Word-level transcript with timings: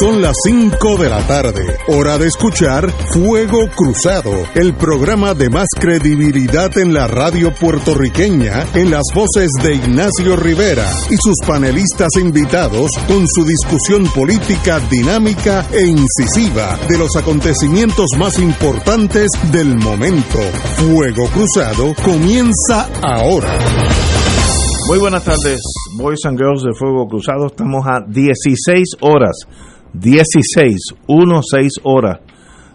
Son 0.00 0.22
las 0.22 0.36
5 0.44 0.96
de 0.98 1.08
la 1.08 1.26
tarde, 1.26 1.76
hora 1.88 2.18
de 2.18 2.28
escuchar 2.28 2.88
Fuego 3.12 3.68
Cruzado, 3.74 4.30
el 4.54 4.74
programa 4.74 5.34
de 5.34 5.50
más 5.50 5.66
credibilidad 5.76 6.76
en 6.78 6.94
la 6.94 7.08
radio 7.08 7.52
puertorriqueña, 7.52 8.64
en 8.74 8.92
las 8.92 9.02
voces 9.12 9.50
de 9.60 9.74
Ignacio 9.74 10.36
Rivera 10.36 10.88
y 11.10 11.16
sus 11.16 11.36
panelistas 11.44 12.10
invitados 12.20 12.92
con 13.08 13.26
su 13.26 13.44
discusión 13.44 14.04
política 14.14 14.78
dinámica 14.88 15.66
e 15.72 15.86
incisiva 15.86 16.78
de 16.88 16.98
los 16.98 17.16
acontecimientos 17.16 18.10
más 18.18 18.38
importantes 18.38 19.30
del 19.50 19.78
momento. 19.78 20.38
Fuego 20.76 21.26
Cruzado 21.30 21.94
comienza 22.04 22.88
ahora. 23.02 23.52
Muy 24.86 24.98
buenas 24.98 25.24
tardes, 25.24 25.60
Boys 25.96 26.20
and 26.24 26.38
Girls 26.38 26.62
de 26.62 26.72
Fuego 26.72 27.08
Cruzado. 27.08 27.46
Estamos 27.46 27.84
a 27.86 28.00
16 28.06 28.96
horas 29.00 29.36
16, 29.94 30.76
1, 31.06 31.40
6 31.42 31.72
horas 31.84 32.20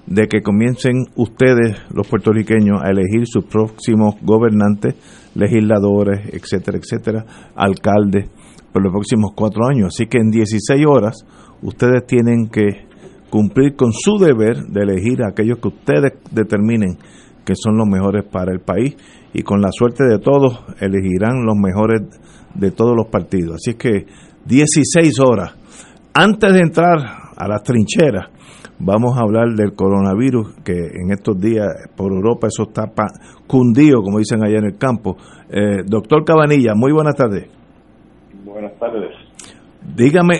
de 0.06 0.28
que 0.28 0.42
comiencen 0.42 1.06
ustedes, 1.16 1.78
los 1.94 2.08
puertorriqueños, 2.08 2.82
a 2.84 2.90
elegir 2.90 3.26
sus 3.26 3.46
próximos 3.46 4.16
gobernantes, 4.22 4.96
legisladores, 5.36 6.28
etcétera, 6.34 6.78
etcétera, 6.78 7.26
alcaldes, 7.56 8.30
por 8.73 8.84
los 8.84 8.92
próximos 8.92 9.32
cuatro 9.36 9.68
años. 9.68 9.94
Así 9.94 10.08
que 10.08 10.18
en 10.18 10.32
16 10.32 10.86
horas 10.88 11.26
ustedes 11.62 12.06
tienen 12.06 12.50
que 12.50 12.88
cumplir 13.30 13.76
con 13.76 13.94
su 13.94 14.18
deber 14.18 14.64
de 14.66 14.82
elegir 14.82 15.23
a 15.23 15.30
aquellos 15.30 15.59
que 15.59 15.70
ustedes 15.70 16.14
determinen 16.32 16.98
que 17.45 17.56
son 17.56 17.78
los 17.78 17.88
mejores 17.88 18.23
para 18.26 18.52
el 18.52 18.59
país 18.59 18.95
y 19.34 19.44
con 19.44 19.62
la 19.62 19.70
suerte 19.72 20.04
de 20.06 20.20
todos 20.20 20.59
elegirán 20.80 21.45
los 21.45 21.56
mejores 21.56 22.02
de 22.54 22.72
todos 22.72 22.95
los 22.95 23.08
partidos. 23.08 23.56
Así 23.56 23.76
que 23.76 24.06
16 24.45 25.20
horas 25.20 25.56
antes 26.13 26.53
de 26.53 26.59
entrar 26.59 26.98
a 27.35 27.48
las 27.48 27.63
trincheras, 27.63 28.30
vamos 28.80 29.17
a 29.17 29.22
hablar 29.22 29.49
del 29.55 29.73
coronavirus, 29.73 30.55
que 30.63 30.73
en 30.73 31.11
estos 31.11 31.39
días 31.39 31.67
por 31.95 32.11
Europa 32.11 32.47
eso 32.47 32.64
está 32.64 32.92
cundido, 33.47 34.02
como 34.02 34.20
dicen 34.20 34.44
allá 34.44 34.59
en 34.59 34.66
el 34.66 34.78
campo. 34.78 35.17
Eh, 35.50 35.83
doctor 35.86 36.23
Cabanilla, 36.23 36.73
muy 36.75 36.92
buenas 36.92 37.16
tardes. 37.16 37.47
Buenas 38.45 38.78
tardes. 38.80 39.11
Dígame, 39.95 40.36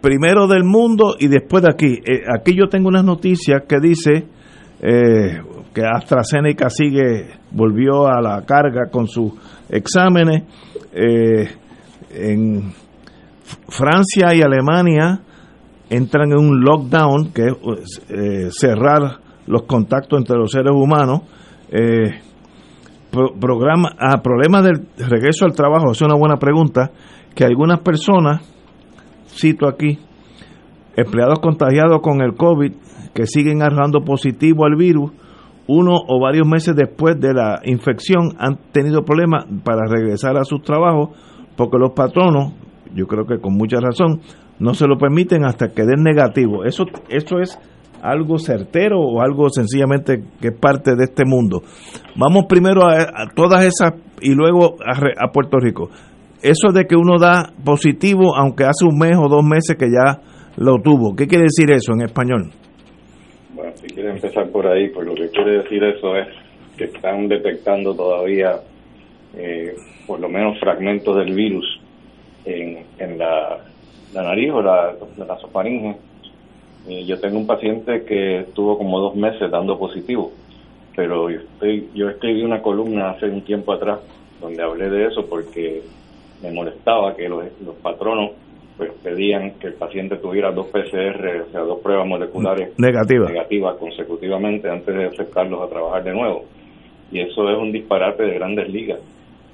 primero 0.00 0.46
del 0.46 0.64
mundo 0.64 1.14
y 1.18 1.28
después 1.28 1.62
de 1.62 1.70
aquí. 1.72 1.98
Eh, 2.04 2.22
aquí 2.28 2.54
yo 2.56 2.68
tengo 2.68 2.88
unas 2.88 3.04
noticias 3.04 3.62
que 3.68 3.76
dice 3.80 4.26
eh, 4.82 5.40
que 5.72 5.82
AstraZeneca 5.84 6.68
sigue, 6.68 7.28
volvió 7.52 8.06
a 8.06 8.20
la 8.20 8.42
carga 8.44 8.90
con 8.90 9.06
sus 9.06 9.32
exámenes. 9.70 10.44
en 12.10 12.72
Francia 13.68 14.34
y 14.34 14.42
Alemania 14.42 15.20
entran 15.90 16.32
en 16.32 16.38
un 16.38 16.60
lockdown, 16.60 17.32
que 17.32 17.46
es 17.46 18.02
eh, 18.08 18.48
cerrar 18.50 19.20
los 19.46 19.62
contactos 19.62 20.18
entre 20.18 20.36
los 20.36 20.50
seres 20.50 20.72
humanos. 20.72 21.22
Eh, 21.70 22.20
programa, 23.10 23.90
a 23.98 24.20
problemas 24.22 24.64
del 24.64 24.86
regreso 24.98 25.46
al 25.46 25.54
trabajo, 25.54 25.92
es 25.92 26.02
una 26.02 26.14
buena 26.14 26.36
pregunta, 26.36 26.90
que 27.34 27.44
algunas 27.44 27.80
personas, 27.80 28.42
cito 29.28 29.66
aquí, 29.66 29.98
empleados 30.96 31.38
contagiados 31.40 32.00
con 32.02 32.20
el 32.20 32.34
COVID, 32.34 32.72
que 33.14 33.26
siguen 33.26 33.62
arrojando 33.62 34.04
positivo 34.04 34.66
al 34.66 34.76
virus, 34.76 35.12
uno 35.68 35.96
o 36.06 36.20
varios 36.20 36.46
meses 36.46 36.74
después 36.74 37.18
de 37.20 37.34
la 37.34 37.60
infección 37.64 38.34
han 38.38 38.56
tenido 38.72 39.04
problemas 39.04 39.46
para 39.64 39.86
regresar 39.86 40.36
a 40.36 40.44
sus 40.44 40.62
trabajos 40.62 41.10
porque 41.56 41.78
los 41.78 41.92
patronos 41.92 42.52
yo 42.94 43.06
creo 43.06 43.26
que 43.26 43.38
con 43.38 43.54
mucha 43.54 43.78
razón, 43.80 44.20
no 44.58 44.74
se 44.74 44.86
lo 44.86 44.98
permiten 44.98 45.44
hasta 45.44 45.68
que 45.68 45.82
den 45.82 46.02
negativo. 46.02 46.64
¿Eso, 46.64 46.84
eso 47.08 47.38
es 47.40 47.58
algo 48.02 48.38
certero 48.38 49.00
o 49.00 49.20
algo 49.20 49.48
sencillamente 49.50 50.22
que 50.40 50.48
es 50.48 50.58
parte 50.58 50.96
de 50.96 51.04
este 51.04 51.24
mundo? 51.24 51.62
Vamos 52.16 52.46
primero 52.48 52.86
a, 52.86 53.28
todas 53.34 53.64
esas 53.64 53.94
y 54.20 54.34
luego 54.34 54.76
a, 54.84 55.30
Puerto 55.32 55.58
Rico. 55.58 55.90
Eso 56.42 56.72
de 56.72 56.84
que 56.86 56.96
uno 56.96 57.18
da 57.18 57.52
positivo 57.64 58.36
aunque 58.36 58.64
hace 58.64 58.84
un 58.84 58.98
mes 58.98 59.16
o 59.16 59.28
dos 59.28 59.44
meses 59.44 59.76
que 59.76 59.86
ya 59.86 60.20
lo 60.56 60.80
tuvo. 60.82 61.14
¿Qué 61.14 61.26
quiere 61.26 61.44
decir 61.44 61.70
eso 61.72 61.92
en 61.92 62.02
español? 62.02 62.50
Bueno, 63.54 63.72
si 63.76 63.86
quiere 63.88 64.10
empezar 64.10 64.50
por 64.50 64.66
ahí, 64.66 64.88
pues 64.88 65.06
lo 65.06 65.14
que 65.14 65.28
quiere 65.30 65.62
decir 65.62 65.82
eso 65.82 66.16
es 66.16 66.28
que 66.76 66.84
están 66.84 67.28
detectando 67.28 67.94
todavía 67.94 68.60
eh, 69.36 69.74
por 70.06 70.20
lo 70.20 70.28
menos 70.28 70.58
fragmentos 70.60 71.16
del 71.16 71.34
virus 71.34 71.64
en, 72.48 73.18
la, 73.18 73.58
nariz 74.14 74.50
o 74.52 74.62
la, 74.62 74.94
la 75.16 75.38
sofaringe. 75.38 75.96
yo 77.06 77.20
tengo 77.20 77.38
un 77.38 77.46
paciente 77.46 78.04
que 78.04 78.40
estuvo 78.40 78.78
como 78.78 79.00
dos 79.00 79.14
meses 79.16 79.50
dando 79.50 79.78
positivo, 79.78 80.32
pero 80.96 81.30
yo, 81.30 81.40
estoy, 81.40 81.88
yo 81.94 82.08
escribí 82.08 82.42
una 82.42 82.62
columna 82.62 83.10
hace 83.10 83.26
un 83.26 83.42
tiempo 83.42 83.72
atrás 83.72 84.00
donde 84.40 84.62
hablé 84.62 84.88
de 84.88 85.06
eso 85.06 85.26
porque 85.28 85.82
me 86.42 86.50
molestaba 86.52 87.14
que 87.14 87.28
los, 87.28 87.44
los 87.64 87.74
patronos 87.76 88.32
pues 88.76 88.92
pedían 89.02 89.58
que 89.58 89.66
el 89.66 89.74
paciente 89.74 90.16
tuviera 90.16 90.52
dos 90.52 90.68
PCR, 90.68 91.42
o 91.48 91.50
sea, 91.50 91.60
dos 91.62 91.80
pruebas 91.80 92.06
moleculares 92.06 92.78
negativas 92.78 93.76
consecutivamente 93.76 94.70
antes 94.70 94.94
de 94.94 95.06
acercarlos 95.06 95.62
a 95.62 95.68
trabajar 95.68 96.04
de 96.04 96.12
nuevo. 96.12 96.44
Y 97.10 97.20
eso 97.20 97.50
es 97.50 97.58
un 97.58 97.72
disparate 97.72 98.22
de 98.22 98.34
grandes 98.34 98.68
ligas 98.68 99.00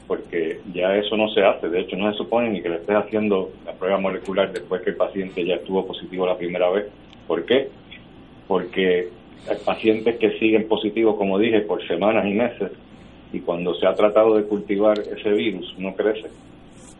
porque 0.07 0.61
ya 0.73 0.97
eso 0.97 1.17
no 1.17 1.29
se 1.29 1.43
hace. 1.43 1.69
De 1.69 1.81
hecho, 1.81 1.97
no 1.97 2.11
se 2.13 2.19
supone 2.19 2.51
ni 2.51 2.63
que 2.63 2.69
le 2.69 2.77
estés 2.77 2.97
haciendo 2.97 3.51
la 3.65 3.73
prueba 3.73 3.99
molecular 3.99 4.53
después 4.53 4.83
que 4.83 4.91
el 4.91 4.97
paciente 4.97 5.45
ya 5.45 5.55
estuvo 5.55 5.87
positivo 5.87 6.27
la 6.27 6.37
primera 6.37 6.71
vez. 6.71 6.87
¿Por 7.27 7.45
qué? 7.45 7.69
Porque 8.47 9.09
hay 9.49 9.57
pacientes 9.65 10.17
que 10.17 10.39
siguen 10.39 10.69
positivos, 10.69 11.17
como 11.17 11.39
dije, 11.39 11.61
por 11.61 11.87
semanas 11.87 12.27
y 12.27 12.35
meses, 12.35 12.73
y 13.33 13.41
cuando 13.41 13.75
se 13.75 13.87
ha 13.87 13.95
tratado 13.95 14.37
de 14.37 14.45
cultivar 14.45 14.99
ese 14.99 15.31
virus, 15.33 15.75
no 15.79 15.95
crece. 15.95 16.29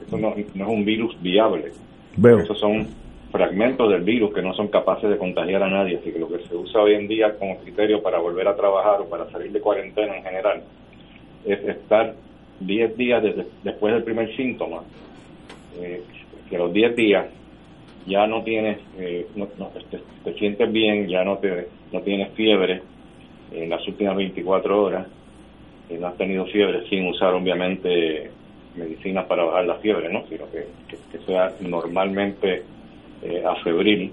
Eso 0.07 0.19
no, 0.19 0.35
es 0.35 0.47
un 0.55 0.85
virus 0.85 1.21
viable. 1.23 1.73
Veo. 2.17 2.41
Esos 2.41 2.59
son 2.59 2.89
fragmentos 3.31 3.91
del 3.91 4.03
virus 4.03 4.33
que 4.33 4.43
no 4.43 4.55
son 4.55 4.69
capaces 4.69 5.11
de 5.11 5.19
contagiar 5.19 5.63
a 5.63 5.69
nadie. 5.69 5.99
Así 5.99 6.11
que 6.11 6.19
lo 6.19 6.29
que 6.29 6.39
se 6.47 6.55
usa 6.55 6.83
hoy 6.83 6.95
en 6.95 7.09
día 7.09 7.37
como 7.39 7.59
criterio 7.59 8.03
para 8.03 8.19
volver 8.19 8.49
a 8.49 8.57
trabajar 8.57 9.01
o 9.01 9.09
para 9.09 9.31
salir 9.31 9.53
de 9.53 9.61
cuarentena 9.61 10.17
en 10.17 10.23
general 10.23 10.63
es 11.45 11.63
estar 11.65 12.15
10 12.61 12.97
días 12.97 13.23
después 13.63 13.95
del 13.95 14.05
primer 14.05 14.35
síntoma, 14.37 14.83
eh, 15.81 16.03
que 16.49 16.59
los 16.59 16.73
10 16.73 16.97
días 16.97 17.27
ya 18.07 18.27
no 18.27 18.43
tienes, 18.43 18.79
eh, 18.99 19.27
no, 19.35 19.47
te, 19.47 20.33
sientes 20.35 20.71
bien, 20.71 21.09
ya 21.09 21.25
no, 21.25 21.39
te, 21.39 21.69
no 21.93 22.01
tienes 22.03 22.33
fiebre 22.33 22.83
en 23.53 23.71
las 23.71 23.87
últimas 23.89 24.17
24 24.17 24.83
horas, 24.83 25.07
eh, 25.89 25.99
no 25.99 26.09
has 26.09 26.17
tenido 26.17 26.45
fiebre 26.47 26.89
sin 26.89 27.07
usar 27.07 27.35
obviamente 27.35 28.31
medicinas 28.77 29.27
para 29.27 29.45
bajar 29.45 29.67
la 29.67 29.77
fiebre, 29.77 30.13
¿no? 30.13 30.27
sino 30.29 30.51
que, 30.51 30.67
que, 30.89 31.19
sea 31.25 31.53
normalmente 31.61 32.63
eh, 33.23 33.43
afebril, 33.47 34.13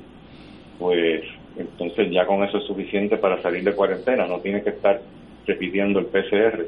pues 0.80 1.24
entonces 1.58 2.12
ya 2.12 2.26
con 2.26 2.44
eso 2.44 2.60
es 2.60 2.66
suficiente 2.66 3.18
para 3.18 3.42
salir 3.42 3.64
de 3.64 3.76
cuarentena, 3.76 4.26
no 4.28 4.40
tienes 4.40 4.64
que 4.64 4.70
estar 4.70 5.02
repitiendo 5.46 6.00
el 6.00 6.06
PCR 6.06 6.66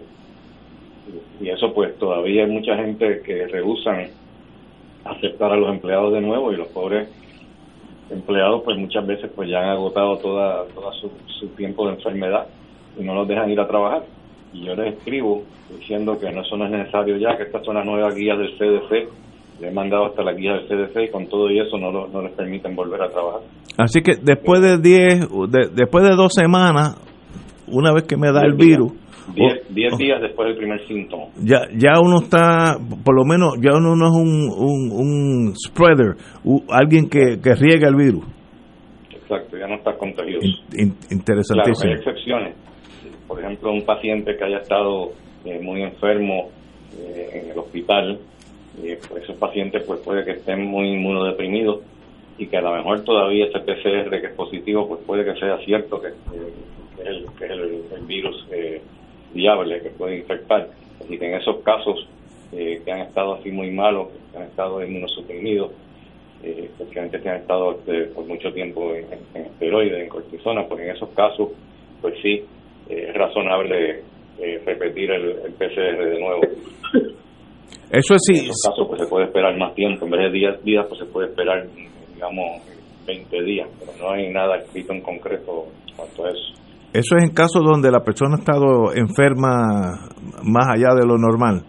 y 1.41 1.49
eso 1.49 1.73
pues 1.73 1.97
todavía 1.97 2.45
hay 2.45 2.51
mucha 2.51 2.75
gente 2.75 3.21
que 3.25 3.47
rehusan 3.47 4.07
aceptar 5.03 5.51
a 5.51 5.57
los 5.57 5.69
empleados 5.69 6.13
de 6.13 6.21
nuevo 6.21 6.51
y 6.51 6.57
los 6.57 6.67
pobres 6.69 7.09
empleados 8.09 8.61
pues 8.63 8.77
muchas 8.77 9.05
veces 9.05 9.31
pues 9.35 9.49
ya 9.49 9.59
han 9.59 9.69
agotado 9.69 10.17
toda, 10.17 10.65
toda 10.73 10.91
su, 10.93 11.09
tiempo 11.57 11.87
de 11.87 11.95
enfermedad 11.95 12.47
y 12.97 13.03
no 13.03 13.13
los 13.13 13.27
dejan 13.27 13.49
ir 13.49 13.59
a 13.59 13.67
trabajar. 13.67 14.03
Y 14.53 14.65
yo 14.65 14.75
les 14.75 14.95
escribo 14.95 15.43
diciendo 15.77 16.17
que 16.19 16.31
no, 16.31 16.41
eso 16.41 16.55
no 16.55 16.65
es 16.65 16.71
necesario 16.71 17.17
ya, 17.17 17.35
que 17.35 17.43
estas 17.43 17.65
son 17.65 17.75
las 17.75 17.85
nuevas 17.85 18.15
guías 18.15 18.37
del 18.37 18.55
CDC 18.57 19.09
le 19.59 19.67
he 19.67 19.71
mandado 19.71 20.07
hasta 20.07 20.23
la 20.23 20.33
guía 20.33 20.53
del 20.53 20.67
CDC 20.67 21.03
y 21.03 21.11
con 21.11 21.27
todo 21.27 21.49
y 21.49 21.59
eso 21.59 21.77
no, 21.77 22.07
no 22.07 22.21
les 22.21 22.33
permiten 22.33 22.75
volver 22.75 23.01
a 23.01 23.09
trabajar. 23.09 23.41
Así 23.77 24.01
que 24.01 24.13
después 24.21 24.61
de 24.61 24.77
10, 24.77 25.29
después 25.73 26.03
de 26.03 26.15
dos 26.15 26.33
semanas, 26.33 26.97
una 27.67 27.93
vez 27.93 28.03
que 28.03 28.17
me 28.17 28.31
da 28.31 28.41
el 28.41 28.53
virus, 28.53 28.93
Diez, 29.31 29.97
días 29.97 30.21
después 30.21 30.49
del 30.49 30.57
primer 30.57 30.85
síntoma. 30.87 31.25
Ya, 31.37 31.61
ya 31.75 31.99
uno 32.01 32.17
está, 32.23 32.77
por 33.03 33.15
lo 33.15 33.23
menos, 33.23 33.55
ya 33.61 33.77
uno 33.77 33.95
no 33.95 34.07
es 34.07 34.13
un, 34.13 34.91
un, 34.91 35.55
spreader, 35.55 36.15
alguien 36.69 37.09
que, 37.09 37.39
que 37.41 37.55
riega 37.55 37.87
el 37.87 37.95
virus. 37.95 38.25
Exacto, 39.09 39.57
ya 39.57 39.67
no 39.67 39.75
está 39.75 39.95
contagioso. 39.97 40.45
interesantísimo. 41.09 41.91
hay 41.91 41.97
excepciones. 41.97 42.55
Por 43.27 43.39
ejemplo, 43.39 43.71
un 43.71 43.85
paciente 43.85 44.35
que 44.35 44.43
haya 44.43 44.57
estado 44.57 45.11
eh, 45.45 45.59
muy 45.61 45.81
enfermo 45.81 46.49
eh, 46.99 47.29
en 47.33 47.51
el 47.51 47.57
hospital, 47.57 48.19
eh, 48.83 48.99
pues 49.07 49.23
esos 49.23 49.37
pacientes 49.37 49.83
pues 49.87 50.01
puede 50.01 50.25
que 50.25 50.31
estén 50.31 50.65
muy 50.65 50.89
inmunodeprimidos 50.89 51.81
y 52.37 52.47
que 52.47 52.57
a 52.57 52.61
lo 52.61 52.75
mejor 52.75 53.03
todavía 53.03 53.45
ese 53.45 53.59
PCR 53.59 54.09
que 54.09 54.27
es 54.27 54.35
positivo, 54.35 54.87
pues 54.87 55.01
puede 55.05 55.23
que 55.23 55.39
sea 55.39 55.57
cierto 55.59 56.01
que, 56.01 56.09
es, 56.09 57.07
el, 57.07 57.25
que 57.37 57.45
el, 57.45 58.05
virus 58.05 58.47
viable 59.33 59.81
que 59.81 59.89
puede 59.89 60.17
infectar. 60.17 60.69
Así 60.99 61.17
que 61.17 61.25
en 61.25 61.35
esos 61.35 61.57
casos 61.63 62.07
eh, 62.51 62.81
que 62.83 62.91
han 62.91 63.01
estado 63.01 63.35
así 63.35 63.51
muy 63.51 63.71
malos, 63.71 64.09
que 64.31 64.37
han 64.37 64.43
estado 64.43 64.83
inmunosuprimidos, 64.83 65.71
eh, 66.43 66.69
especialmente 66.69 67.21
que 67.21 67.29
han 67.29 67.37
estado 67.37 67.71
este, 67.71 68.03
por 68.13 68.25
mucho 68.25 68.51
tiempo 68.51 68.93
en, 68.93 69.05
en, 69.33 69.45
esteroides, 69.45 70.03
en 70.03 70.09
cortisona, 70.09 70.65
pues 70.67 70.81
en 70.81 70.89
esos 70.91 71.09
casos, 71.11 71.49
pues 72.01 72.15
sí, 72.21 72.43
eh, 72.89 73.05
es 73.09 73.13
razonable 73.13 74.01
eh, 74.39 74.61
repetir 74.65 75.09
el, 75.11 75.39
el, 75.45 75.53
PCR 75.53 76.05
de 76.05 76.19
nuevo. 76.19 76.41
Eso 77.91 78.15
es 78.15 78.21
sí. 78.25 78.39
En 78.39 78.45
esos 78.45 78.61
casos, 78.67 78.87
pues 78.87 79.01
se 79.01 79.07
puede 79.07 79.25
esperar 79.25 79.57
más 79.57 79.73
tiempo, 79.73 80.03
en 80.05 80.11
vez 80.11 80.21
de 80.21 80.31
10 80.31 80.63
días, 80.63 80.85
pues 80.87 80.99
se 80.99 81.05
puede 81.05 81.29
esperar, 81.29 81.65
digamos, 82.13 82.61
20 83.05 83.43
días, 83.43 83.69
pero 83.79 83.91
no 83.99 84.11
hay 84.11 84.29
nada 84.29 84.57
escrito 84.57 84.93
en 84.93 85.01
concreto 85.01 85.67
cuanto 85.95 86.25
a 86.25 86.31
eso. 86.31 86.53
Eso 86.93 87.17
es 87.17 87.23
en 87.23 87.33
casos 87.33 87.63
donde 87.63 87.89
la 87.89 88.01
persona 88.01 88.35
ha 88.35 88.39
estado 88.39 88.93
enferma 88.93 90.09
más 90.43 90.67
allá 90.69 90.93
de 90.93 91.07
lo 91.07 91.17
normal. 91.17 91.63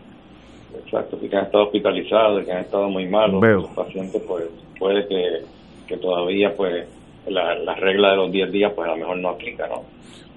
Exacto, 0.84 1.18
que 1.18 1.34
han 1.34 1.46
estado 1.46 1.64
hospitalizados, 1.64 2.44
que 2.44 2.52
han 2.52 2.60
estado 2.60 2.90
muy 2.90 3.08
malos, 3.08 3.40
Veo. 3.40 3.60
los 3.62 3.70
pacientes 3.70 4.22
pues 4.28 4.44
puede 4.78 5.08
que, 5.08 5.46
que 5.88 5.96
todavía 5.96 6.52
pues 6.54 6.86
la, 7.26 7.54
la, 7.56 7.74
regla 7.74 8.10
de 8.10 8.16
los 8.16 8.32
10 8.32 8.52
días 8.52 8.72
pues 8.76 8.86
a 8.86 8.92
lo 8.92 8.98
mejor 8.98 9.18
no 9.18 9.30
aplica, 9.30 9.66
¿no? 9.66 9.82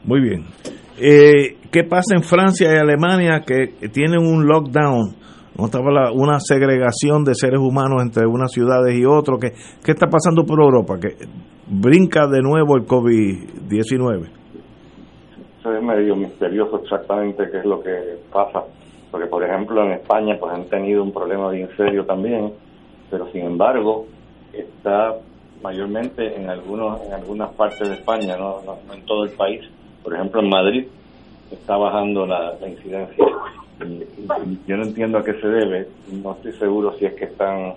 Muy 0.06 0.22
bien. 0.22 0.46
Eh, 1.00 1.58
¿Qué 1.70 1.84
pasa 1.84 2.16
en 2.16 2.24
Francia 2.24 2.74
y 2.74 2.78
Alemania 2.78 3.42
que 3.46 3.90
tienen 3.90 4.20
un 4.20 4.48
lockdown? 4.48 5.28
una 5.60 6.40
segregación 6.40 7.24
de 7.24 7.34
seres 7.34 7.60
humanos 7.60 8.04
entre 8.04 8.28
unas 8.28 8.52
ciudades 8.52 8.96
y 8.96 9.06
otras. 9.06 9.40
¿Qué, 9.42 9.50
¿Qué 9.84 9.92
está 9.92 10.06
pasando 10.08 10.44
por 10.46 10.62
Europa? 10.62 11.00
Que 11.00 11.16
brinca 11.68 12.28
de 12.28 12.42
nuevo 12.42 12.78
el 12.78 12.86
COVID-19. 12.86 14.30
Es 15.76 15.84
medio 15.84 16.16
misterioso 16.16 16.82
exactamente 16.84 17.50
qué 17.52 17.60
es 17.60 17.66
lo 17.66 17.82
que 17.82 18.18
pasa. 18.32 18.64
Porque, 19.12 19.28
por 19.28 19.44
ejemplo, 19.44 19.84
en 19.84 19.94
España 19.94 20.38
pues 20.40 20.54
han 20.54 20.66
tenido 20.66 21.04
un 21.04 21.12
problema 21.12 21.50
bien 21.50 21.70
serio 21.76 22.06
también, 22.06 22.54
pero 23.10 23.30
sin 23.32 23.46
embargo 23.46 24.06
está 24.54 25.16
mayormente 25.62 26.36
en 26.36 26.50
algunos 26.50 27.02
en 27.02 27.14
algunas 27.14 27.50
partes 27.52 27.88
de 27.88 27.96
España, 27.96 28.38
no, 28.38 28.62
no, 28.66 28.78
no 28.88 28.94
en 28.94 29.06
todo 29.06 29.24
el 29.24 29.32
país. 29.32 29.62
Por 30.04 30.14
ejemplo, 30.14 30.42
en 30.42 30.50
Madrid 30.50 30.88
está 31.52 31.78
bajando 31.78 32.26
la, 32.26 32.56
incidencia. 32.66 33.26
Yo 34.68 34.78
no 34.78 34.84
entiendo 34.84 35.20
a 35.20 35.24
qué 35.24 35.34
se 35.34 35.48
debe, 35.48 35.88
no 36.12 36.34
estoy 36.34 36.54
seguro 36.54 36.94
si 36.98 37.06
es 37.06 37.14
que 37.14 37.26
están 37.26 37.74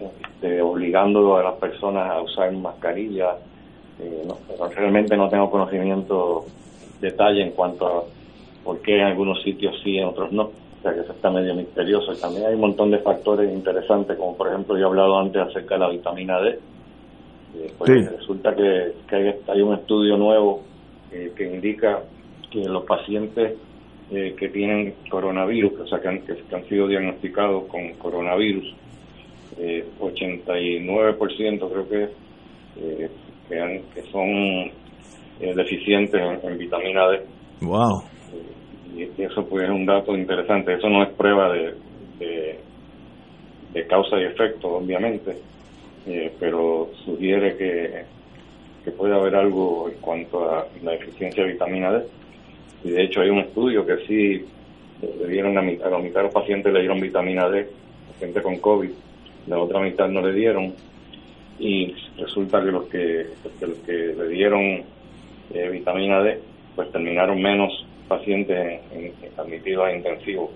este, 0.00 0.60
obligando 0.60 1.36
a 1.36 1.42
las 1.42 1.54
personas 1.54 2.10
a 2.10 2.20
usar 2.20 2.52
mascarilla. 2.52 3.36
Eh, 3.98 4.26
no, 4.26 4.36
realmente 4.68 5.16
no 5.16 5.28
tengo 5.28 5.50
conocimiento 5.50 6.46
detalle 7.00 7.42
en 7.42 7.52
cuanto 7.52 7.86
a 7.86 8.04
por 8.64 8.80
qué 8.82 8.96
en 8.96 9.06
algunos 9.06 9.42
sitios 9.42 9.74
sí, 9.82 9.96
en 9.96 10.04
otros 10.06 10.32
no. 10.32 10.44
O 10.44 10.82
sea 10.82 10.94
que 10.94 11.00
eso 11.00 11.12
está 11.12 11.30
medio 11.30 11.54
misterioso. 11.54 12.12
Y 12.12 12.16
también 12.20 12.46
hay 12.46 12.54
un 12.54 12.60
montón 12.60 12.90
de 12.90 12.98
factores 12.98 13.52
interesantes, 13.52 14.16
como 14.16 14.36
por 14.36 14.48
ejemplo 14.48 14.76
yo 14.76 14.84
he 14.84 14.88
hablado 14.88 15.18
antes 15.18 15.42
acerca 15.42 15.74
de 15.74 15.80
la 15.80 15.90
vitamina 15.90 16.40
D. 16.40 16.58
Eh, 17.58 17.72
pues 17.76 17.90
Sí. 17.90 18.16
resulta 18.16 18.54
que, 18.54 18.92
que 19.08 19.16
hay, 19.16 19.34
hay 19.48 19.60
un 19.60 19.74
estudio 19.74 20.16
nuevo 20.16 20.62
eh, 21.12 21.32
que 21.36 21.44
indica 21.52 22.00
que 22.50 22.60
los 22.64 22.84
pacientes 22.84 23.54
eh, 24.12 24.34
que 24.38 24.48
tienen 24.48 24.94
coronavirus, 25.10 25.80
o 25.80 25.86
sea, 25.86 26.00
que 26.00 26.08
han, 26.08 26.20
que, 26.22 26.32
han 26.54 26.64
sido 26.66 26.86
diagnosticados 26.88 27.64
con 27.66 27.92
coronavirus, 27.94 28.74
eh, 29.58 29.84
89% 30.00 31.68
creo 31.70 31.88
que, 31.88 32.02
eh, 32.80 33.10
que, 33.48 33.60
han- 33.60 33.82
que 33.94 34.02
son 34.10 34.70
eh, 35.40 35.54
deficientes 35.54 36.20
en, 36.20 36.50
en 36.50 36.58
vitamina 36.58 37.08
D. 37.08 37.20
Wow. 37.62 38.02
Y 38.96 39.22
eso 39.22 39.44
pues 39.46 39.64
es 39.64 39.70
un 39.70 39.86
dato 39.86 40.16
interesante. 40.16 40.74
Eso 40.74 40.88
no 40.88 41.02
es 41.02 41.08
prueba 41.10 41.52
de, 41.52 41.74
de, 42.18 42.58
de 43.72 43.86
causa 43.86 44.18
y 44.20 44.24
efecto, 44.24 44.68
obviamente, 44.76 45.36
eh, 46.06 46.32
pero 46.38 46.90
sugiere 47.04 47.56
que, 47.56 48.02
que 48.84 48.90
puede 48.90 49.14
haber 49.14 49.36
algo 49.36 49.88
en 49.88 49.94
cuanto 50.00 50.50
a 50.50 50.66
la 50.82 50.92
deficiencia 50.92 51.44
de 51.44 51.52
vitamina 51.52 51.92
D. 51.92 52.04
Y 52.84 52.90
de 52.90 53.02
hecho 53.04 53.20
hay 53.20 53.30
un 53.30 53.38
estudio 53.40 53.86
que 53.86 53.96
sí 54.06 54.44
eh, 55.02 55.14
le 55.20 55.28
dieron 55.28 55.56
a, 55.56 55.62
mi- 55.62 55.78
a 55.82 55.88
la 55.88 55.98
mitad 55.98 56.16
de 56.20 56.24
los 56.24 56.32
pacientes 56.34 56.72
le 56.72 56.80
dieron 56.80 57.00
vitamina 57.00 57.48
D, 57.48 57.68
gente 58.18 58.42
con 58.42 58.56
COVID, 58.56 58.90
la 59.46 59.58
otra 59.58 59.80
mitad 59.80 60.08
no 60.08 60.20
le 60.20 60.32
dieron. 60.34 60.74
Y 61.58 61.94
resulta 62.18 62.60
que 62.62 62.70
los 62.70 62.84
que, 62.86 63.26
que 63.58 63.66
los 63.66 63.78
que 63.78 63.92
le 63.92 64.28
dieron 64.28 64.82
vitamina 65.80 66.22
D, 66.22 66.38
pues 66.76 66.90
terminaron 66.92 67.40
menos 67.42 67.70
pacientes 68.08 68.56
en- 68.92 69.06
en- 69.06 69.14
admitidos 69.36 69.86
a 69.86 69.92
intensivos. 69.96 70.50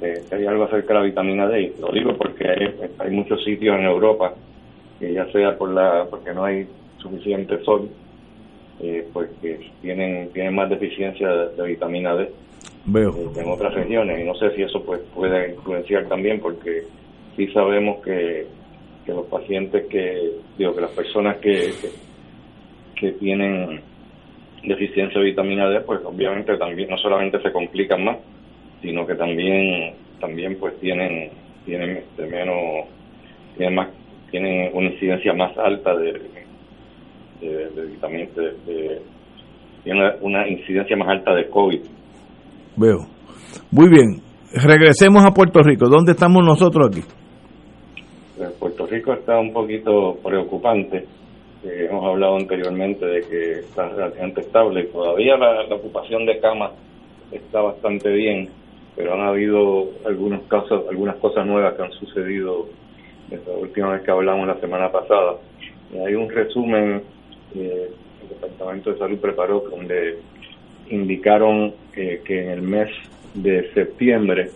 Que, 0.00 0.22
que 0.28 0.34
hay 0.34 0.44
algo 0.46 0.64
acerca 0.64 0.88
de 0.92 1.00
la 1.00 1.06
vitamina 1.06 1.48
D. 1.48 1.62
Y 1.62 1.80
lo 1.80 1.88
digo 1.92 2.14
porque 2.16 2.46
hay, 2.48 2.90
hay 2.98 3.10
muchos 3.10 3.42
sitios 3.44 3.76
en 3.78 3.84
Europa 3.84 4.34
que 4.98 5.12
ya 5.12 5.24
sea 5.32 5.56
por 5.56 5.70
la 5.72 6.06
porque 6.10 6.34
no 6.34 6.44
hay 6.44 6.66
suficiente 7.00 7.62
sol, 7.64 7.88
eh, 8.82 9.06
pues 9.12 9.30
que 9.40 9.60
tienen 9.80 10.30
tienen 10.32 10.54
más 10.54 10.68
deficiencia 10.68 11.28
de, 11.28 11.54
de 11.56 11.62
vitamina 11.68 12.14
D 12.16 12.28
Veo. 12.86 13.10
eh, 13.16 13.40
en 13.40 13.48
otras 13.48 13.72
regiones 13.74 14.20
y 14.20 14.24
no 14.24 14.34
sé 14.34 14.50
si 14.56 14.62
eso 14.62 14.82
pues 14.84 15.00
puede 15.14 15.50
influenciar 15.54 16.06
también 16.08 16.40
porque 16.40 16.82
sí 17.36 17.46
sabemos 17.52 18.02
que, 18.04 18.46
que 19.06 19.12
los 19.12 19.26
pacientes 19.26 19.86
que 19.86 20.32
digo 20.58 20.74
que 20.74 20.80
las 20.80 20.90
personas 20.90 21.36
que, 21.38 21.72
que, 21.80 21.90
que 23.00 23.12
tienen 23.12 23.80
deficiencia 24.64 25.20
de 25.20 25.26
vitamina 25.26 25.68
D 25.68 25.80
pues 25.82 26.00
obviamente 26.04 26.56
también 26.56 26.90
no 26.90 26.98
solamente 26.98 27.40
se 27.40 27.52
complican 27.52 28.04
más 28.04 28.16
sino 28.82 29.06
que 29.06 29.14
también 29.14 29.94
también 30.20 30.56
pues 30.58 30.78
tienen 30.80 31.30
tienen 31.64 31.98
este, 31.98 32.26
menos 32.26 32.86
tienen 33.56 33.74
más 33.74 33.88
tienen 34.30 34.70
una 34.74 34.88
incidencia 34.90 35.32
más 35.34 35.56
alta 35.58 35.94
de 35.96 36.12
de, 37.40 37.68
de 37.70 37.86
vitamina 37.86 38.28
de, 38.34 38.72
de- 38.72 39.02
tienen 39.84 40.02
una, 40.22 40.46
incidencia 40.48 40.96
más 40.96 41.08
alta 41.08 41.34
de 41.34 41.48
COVID 41.48 41.80
Veo. 42.76 43.06
Muy 43.72 43.88
bien. 43.88 44.22
Regresemos 44.52 45.24
a 45.24 45.32
Puerto 45.32 45.60
Rico. 45.62 45.88
¿Dónde 45.88 46.12
estamos 46.12 46.44
nosotros 46.44 46.88
aquí? 46.88 47.00
Eh, 48.40 48.48
Puerto 48.58 48.86
Rico 48.86 49.12
está 49.12 49.38
un 49.38 49.52
poquito 49.52 50.16
preocupante. 50.22 51.04
Eh, 51.64 51.88
hemos 51.90 52.04
hablado 52.04 52.36
anteriormente 52.36 53.04
de 53.04 53.20
que 53.22 53.52
está 53.60 53.88
relativamente 53.88 54.40
estable. 54.42 54.84
Todavía 54.84 55.36
la, 55.36 55.64
la 55.64 55.74
ocupación 55.74 56.24
de 56.26 56.38
camas 56.38 56.72
está 57.32 57.60
bastante 57.60 58.10
bien, 58.10 58.48
pero 58.96 59.14
han 59.14 59.20
habido 59.20 59.88
algunos 60.06 60.42
casos, 60.42 60.84
algunas 60.88 61.16
cosas 61.16 61.46
nuevas 61.46 61.74
que 61.74 61.82
han 61.82 61.92
sucedido 61.92 62.68
desde 63.28 63.52
la 63.52 63.58
última 63.58 63.92
vez 63.92 64.02
que 64.02 64.10
hablamos 64.10 64.46
la 64.46 64.60
semana 64.60 64.90
pasada. 64.90 65.36
Y 65.92 65.98
hay 65.98 66.14
un 66.14 66.30
resumen 66.30 67.02
que 67.52 67.88
el 68.22 68.28
Departamento 68.28 68.92
de 68.92 68.98
Salud 68.98 69.18
preparó 69.18 69.60
donde 69.70 70.18
indicaron 70.90 71.74
eh, 71.94 72.22
que 72.24 72.44
en 72.44 72.50
el 72.50 72.62
mes 72.62 72.88
de 73.34 73.72
septiembre 73.72 74.50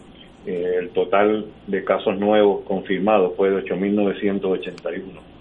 eh, 0.47 0.77
el 0.79 0.91
total 0.91 1.47
de 1.67 1.85
casos 1.85 2.19
nuevos 2.19 2.65
confirmados 2.65 3.35
fue 3.37 3.51
de 3.51 3.65
8.981. 3.65 5.32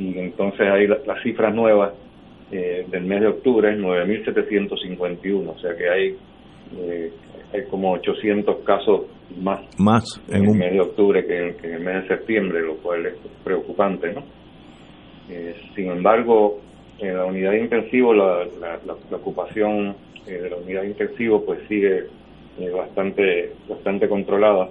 Y 0.00 0.18
entonces 0.18 0.60
ahí 0.62 0.86
la- 0.86 0.98
las 1.06 1.22
cifras 1.22 1.54
nuevas 1.54 1.92
eh, 2.52 2.84
del 2.90 3.04
mes 3.04 3.20
de 3.20 3.28
octubre 3.28 3.70
es 3.70 3.78
9.751, 3.78 5.50
o 5.52 5.58
sea 5.60 5.76
que 5.76 5.88
hay, 5.88 6.16
eh, 6.78 7.12
hay 7.52 7.64
como 7.70 7.92
800 7.92 8.56
casos 8.64 9.02
más 9.40 9.60
Más 9.78 10.02
en 10.28 10.36
en 10.38 10.42
el 10.42 10.48
un 10.48 10.58
mes 10.58 10.72
de 10.72 10.80
octubre 10.80 11.24
que 11.24 11.48
en, 11.48 11.54
que 11.58 11.68
en 11.68 11.74
el 11.74 11.80
mes 11.80 12.02
de 12.02 12.08
septiembre, 12.16 12.60
lo 12.62 12.74
cual 12.78 13.06
es 13.06 13.14
preocupante, 13.44 14.12
¿no? 14.12 14.24
Eh, 15.28 15.54
sin 15.76 15.90
embargo, 15.90 16.58
en 16.98 17.16
la 17.16 17.24
unidad 17.26 17.52
de 17.52 17.60
intensivo, 17.60 18.12
la, 18.14 18.44
la, 18.60 18.80
la- 18.84 19.16
ocupación 19.16 19.94
eh, 20.26 20.32
de 20.32 20.50
la 20.50 20.56
unidad 20.56 20.82
de 20.82 20.88
intensivo 20.88 21.44
pues 21.44 21.60
sigue 21.68 22.04
bastante 22.74 23.52
bastante 23.68 24.08
controlada, 24.08 24.68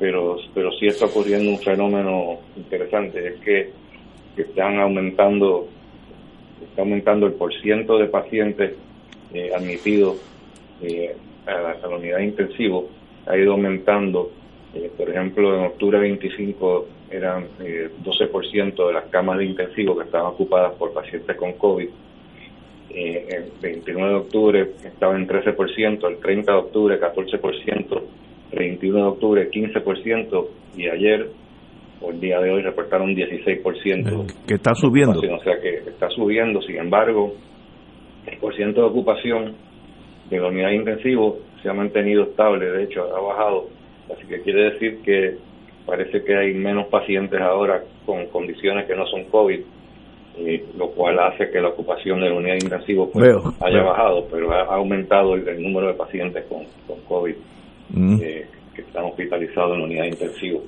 pero 0.00 0.36
pero 0.52 0.70
sí 0.72 0.86
está 0.86 1.06
ocurriendo 1.06 1.50
un 1.50 1.58
fenómeno 1.60 2.38
interesante, 2.56 3.28
es 3.28 3.40
que, 3.40 3.70
que 4.36 4.42
están 4.42 4.78
aumentando 4.80 5.68
está 6.62 6.82
aumentando 6.82 7.26
el 7.26 7.34
porciento 7.34 7.98
de 7.98 8.06
pacientes 8.06 8.72
eh, 9.32 9.50
admitidos 9.54 10.16
eh, 10.82 11.14
a, 11.46 11.52
la, 11.52 11.70
a 11.70 11.86
la 11.88 11.96
unidad 11.96 12.18
intensivo 12.20 12.88
ha 13.26 13.36
ido 13.36 13.52
aumentando. 13.52 14.30
Eh, 14.74 14.90
por 14.96 15.08
ejemplo, 15.08 15.56
en 15.56 15.66
octubre 15.66 15.98
25 15.98 16.86
eran 17.10 17.46
eh, 17.60 17.90
12% 18.02 18.86
de 18.86 18.92
las 18.92 19.04
camas 19.04 19.38
de 19.38 19.44
intensivo 19.44 19.96
que 19.96 20.04
estaban 20.04 20.32
ocupadas 20.32 20.72
por 20.74 20.92
pacientes 20.92 21.36
con 21.36 21.52
COVID. 21.54 21.88
El 22.90 23.50
29 23.60 24.08
de 24.08 24.16
octubre 24.16 24.70
estaba 24.84 25.16
en 25.16 25.26
13%, 25.26 26.08
el 26.08 26.18
30 26.18 26.52
de 26.52 26.58
octubre 26.58 27.00
14%, 27.00 28.02
el 28.52 28.58
21 28.58 28.96
de 28.96 29.04
octubre 29.04 29.50
15% 29.50 30.46
y 30.76 30.88
ayer 30.88 31.28
el 32.10 32.20
día 32.20 32.40
de 32.40 32.50
hoy 32.50 32.62
reportaron 32.62 33.14
16%. 33.14 34.46
que 34.46 34.54
está 34.54 34.74
subiendo. 34.74 35.18
O 35.18 35.42
sea 35.42 35.60
que 35.60 35.88
está 35.88 36.08
subiendo, 36.10 36.60
sin 36.62 36.76
embargo, 36.76 37.34
el 38.26 38.38
porciento 38.38 38.80
de 38.82 38.86
ocupación 38.86 39.54
de 40.30 40.38
la 40.38 40.48
unidad 40.48 40.68
de 40.68 40.76
intensivo 40.76 41.38
se 41.62 41.68
ha 41.68 41.74
mantenido 41.74 42.24
estable, 42.24 42.70
de 42.70 42.84
hecho 42.84 43.02
ha 43.02 43.20
bajado, 43.20 43.68
así 44.12 44.26
que 44.26 44.40
quiere 44.42 44.70
decir 44.70 45.00
que, 45.02 45.36
parece 45.86 46.22
que 46.22 46.36
hay 46.36 46.54
menos 46.54 46.86
pacientes 46.86 47.40
ahora 47.40 47.82
con 48.06 48.26
condiciones 48.26 48.86
que 48.86 48.96
no 48.96 49.06
son 49.06 49.24
COVID, 49.24 49.60
eh, 50.36 50.64
lo 50.76 50.90
cual 50.90 51.18
hace 51.20 51.50
que 51.50 51.60
la 51.60 51.68
ocupación 51.68 52.20
de 52.20 52.28
la 52.28 52.34
unidad 52.34 52.54
intensiva 52.54 53.06
pues, 53.12 53.34
haya 53.60 53.82
bajado, 53.82 54.26
pero 54.30 54.52
ha, 54.52 54.74
aumentado 54.74 55.34
el, 55.34 55.62
número 55.62 55.88
de 55.88 55.94
pacientes 55.94 56.44
con, 56.46 56.64
COVID 57.08 57.34
mm. 57.90 58.18
eh, 58.20 58.46
que 58.74 58.80
están 58.82 59.04
hospitalizados 59.04 59.74
en 59.74 59.78
la 59.78 59.84
unidad 59.84 60.04
intensiva. 60.06 60.60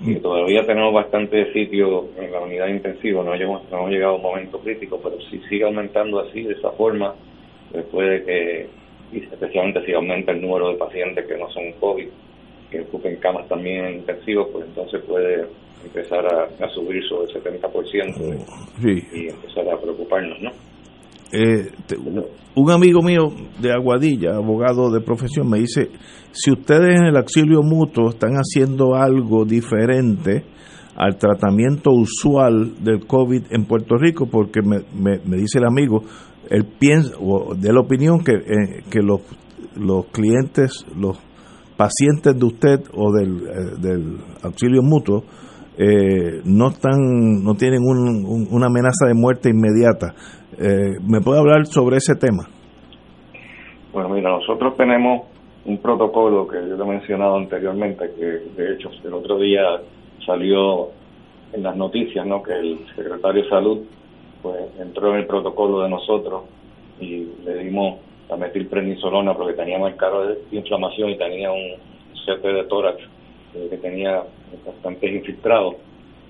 Y 0.00 0.16
todavía 0.16 0.66
tenemos 0.66 0.92
bastante 0.92 1.52
sitio 1.52 2.08
en 2.18 2.32
la 2.32 2.40
unidad 2.40 2.66
intensiva, 2.66 3.22
no 3.22 3.32
hemos, 3.32 3.62
no 3.70 3.78
hemos 3.78 3.90
llegado 3.90 4.14
a 4.14 4.16
un 4.16 4.22
momento 4.22 4.58
crítico, 4.58 5.00
pero 5.00 5.20
si 5.30 5.38
sigue 5.48 5.64
aumentando 5.64 6.18
así, 6.18 6.42
de 6.42 6.54
esa 6.54 6.72
forma, 6.72 7.14
después 7.72 8.10
de 8.10 8.24
que, 8.24 8.68
especialmente 9.16 9.86
si 9.86 9.92
aumenta 9.92 10.32
el 10.32 10.42
número 10.42 10.70
de 10.70 10.76
pacientes 10.76 11.26
que 11.26 11.36
no 11.38 11.48
son 11.52 11.72
COVID, 11.78 12.08
que 12.72 12.80
ocupen 12.80 13.16
camas 13.16 13.46
también 13.46 13.94
intensivos, 13.94 14.48
pues 14.52 14.66
entonces 14.66 15.00
puede 15.02 15.46
empezar 15.84 16.26
a, 16.26 16.68
subir 16.70 17.04
sobre 17.04 17.30
el 17.30 17.42
70% 17.42 19.14
y 19.14 19.28
empezar 19.28 19.68
a 19.68 19.80
preocuparnos, 19.80 20.40
¿no? 20.40 20.50
Eh, 21.32 21.70
un 22.54 22.70
amigo 22.70 23.02
mío 23.02 23.32
de 23.60 23.72
Aguadilla, 23.72 24.36
abogado 24.36 24.90
de 24.90 25.00
profesión, 25.00 25.48
me 25.48 25.58
dice, 25.58 25.90
si 26.32 26.50
ustedes 26.50 26.98
en 26.98 27.06
el 27.06 27.16
auxilio 27.16 27.62
mutuo 27.62 28.10
están 28.10 28.34
haciendo 28.34 28.94
algo 28.94 29.44
diferente 29.44 30.44
al 30.96 31.18
tratamiento 31.18 31.90
usual 31.90 32.82
del 32.82 33.06
COVID 33.06 33.44
en 33.50 33.66
Puerto 33.66 33.96
Rico, 33.96 34.26
porque 34.26 34.62
me, 34.62 34.78
me, 34.94 35.36
dice 35.36 35.58
el 35.58 35.66
amigo, 35.66 36.02
él 36.48 36.64
piensa, 36.78 37.12
o 37.20 37.54
de 37.54 37.72
la 37.72 37.80
opinión 37.80 38.20
que, 38.20 38.32
eh, 38.32 38.82
que 38.88 39.00
los, 39.02 39.20
los 39.76 40.06
clientes, 40.06 40.86
los 40.96 41.18
pacientes 41.76 42.38
de 42.38 42.44
usted 42.44 42.80
o 42.94 43.12
del, 43.12 43.46
eh, 43.46 43.76
del 43.78 44.16
auxilio 44.42 44.82
mutuo 44.82 45.24
eh, 45.78 46.40
no 46.44 46.68
están 46.68 47.42
no 47.42 47.54
tienen 47.54 47.80
una 47.84 48.66
amenaza 48.66 49.06
de 49.06 49.12
muerte 49.12 49.50
inmediata 49.50 50.14
eh, 50.58 50.98
me 51.06 51.20
puede 51.20 51.40
hablar 51.40 51.66
sobre 51.66 51.96
ese 51.96 52.14
tema 52.14 52.48
bueno 53.92 54.08
mira 54.10 54.30
nosotros 54.30 54.76
tenemos 54.76 55.26
un 55.64 55.78
protocolo 55.78 56.46
que 56.46 56.56
yo 56.56 56.76
lo 56.76 56.84
he 56.84 56.88
mencionado 56.88 57.36
anteriormente 57.36 58.10
que 58.18 58.24
de 58.62 58.74
hecho 58.74 58.90
el 59.04 59.14
otro 59.14 59.38
día 59.38 59.62
salió 60.24 60.88
en 61.52 61.62
las 61.62 61.76
noticias 61.76 62.26
no 62.26 62.42
que 62.42 62.52
el 62.52 62.78
secretario 62.94 63.42
de 63.42 63.48
salud 63.48 63.78
pues 64.42 64.56
entró 64.80 65.12
en 65.12 65.20
el 65.20 65.26
protocolo 65.26 65.82
de 65.82 65.90
nosotros 65.90 66.44
y 67.00 67.26
le 67.44 67.64
dimos 67.64 68.00
la 68.28 68.36
metilprednisolona 68.36 69.34
porque 69.34 69.54
tenía 69.54 69.78
marcado 69.78 70.26
de 70.26 70.38
inflamación 70.52 71.10
y 71.10 71.18
tenía 71.18 71.50
un 71.50 71.74
CT 72.24 72.42
de 72.42 72.64
tórax 72.64 72.98
eh, 73.54 73.66
que 73.70 73.76
tenía 73.76 74.22
bastante 74.64 75.06
infiltrados 75.12 75.76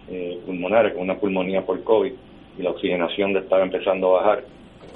eh, 0.09 0.41
pulmonares 0.45 0.95
con 0.95 1.03
una 1.03 1.17
pulmonía 1.17 1.65
por 1.65 1.83
COVID 1.83 2.13
y 2.59 2.63
la 2.63 2.71
oxigenación 2.71 3.37
estaba 3.37 3.63
empezando 3.63 4.17
a 4.17 4.23
bajar 4.23 4.45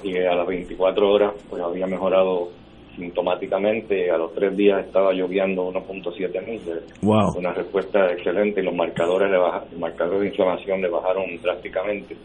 y 0.03 0.17
a 0.17 0.35
las 0.35 0.47
24 0.47 1.09
horas 1.09 1.33
pues 1.49 1.61
había 1.61 1.85
mejorado 1.87 2.49
sintomáticamente, 2.95 4.11
a 4.11 4.17
los 4.17 4.33
tres 4.33 4.55
días 4.57 4.85
estaba 4.85 5.13
lloviendo 5.13 5.71
1.7 5.71 6.45
mil, 6.45 6.61
wow. 7.01 7.37
una 7.37 7.53
respuesta 7.53 8.11
excelente 8.11 8.61
y 8.61 8.65
los 8.65 8.75
marcadores, 8.75 9.31
de 9.31 9.37
los 9.37 9.79
marcadores 9.79 10.21
de 10.21 10.27
inflamación 10.27 10.81
le 10.81 10.89
bajaron 10.89 11.25
drásticamente. 11.41 12.17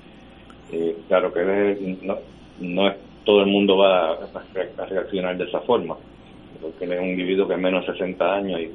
Eh, 0.73 0.97
claro 1.07 1.33
que 1.33 1.97
no, 2.03 2.17
no 2.61 2.89
es 2.89 2.97
todo 3.27 3.41
el 3.41 3.49
mundo 3.49 3.77
va 3.77 4.13
a, 4.13 4.89
reaccionar 4.89 5.37
de 5.37 5.45
esa 5.45 5.61
forma, 5.61 5.97
porque 6.63 6.85
él 6.85 6.93
es 6.93 7.01
un 7.01 7.09
individuo 7.09 7.47
que 7.47 7.55
es 7.55 7.61
menos 7.61 7.85
de 7.85 7.93
60 7.93 8.25
años 8.25 8.61
y, 8.61 8.73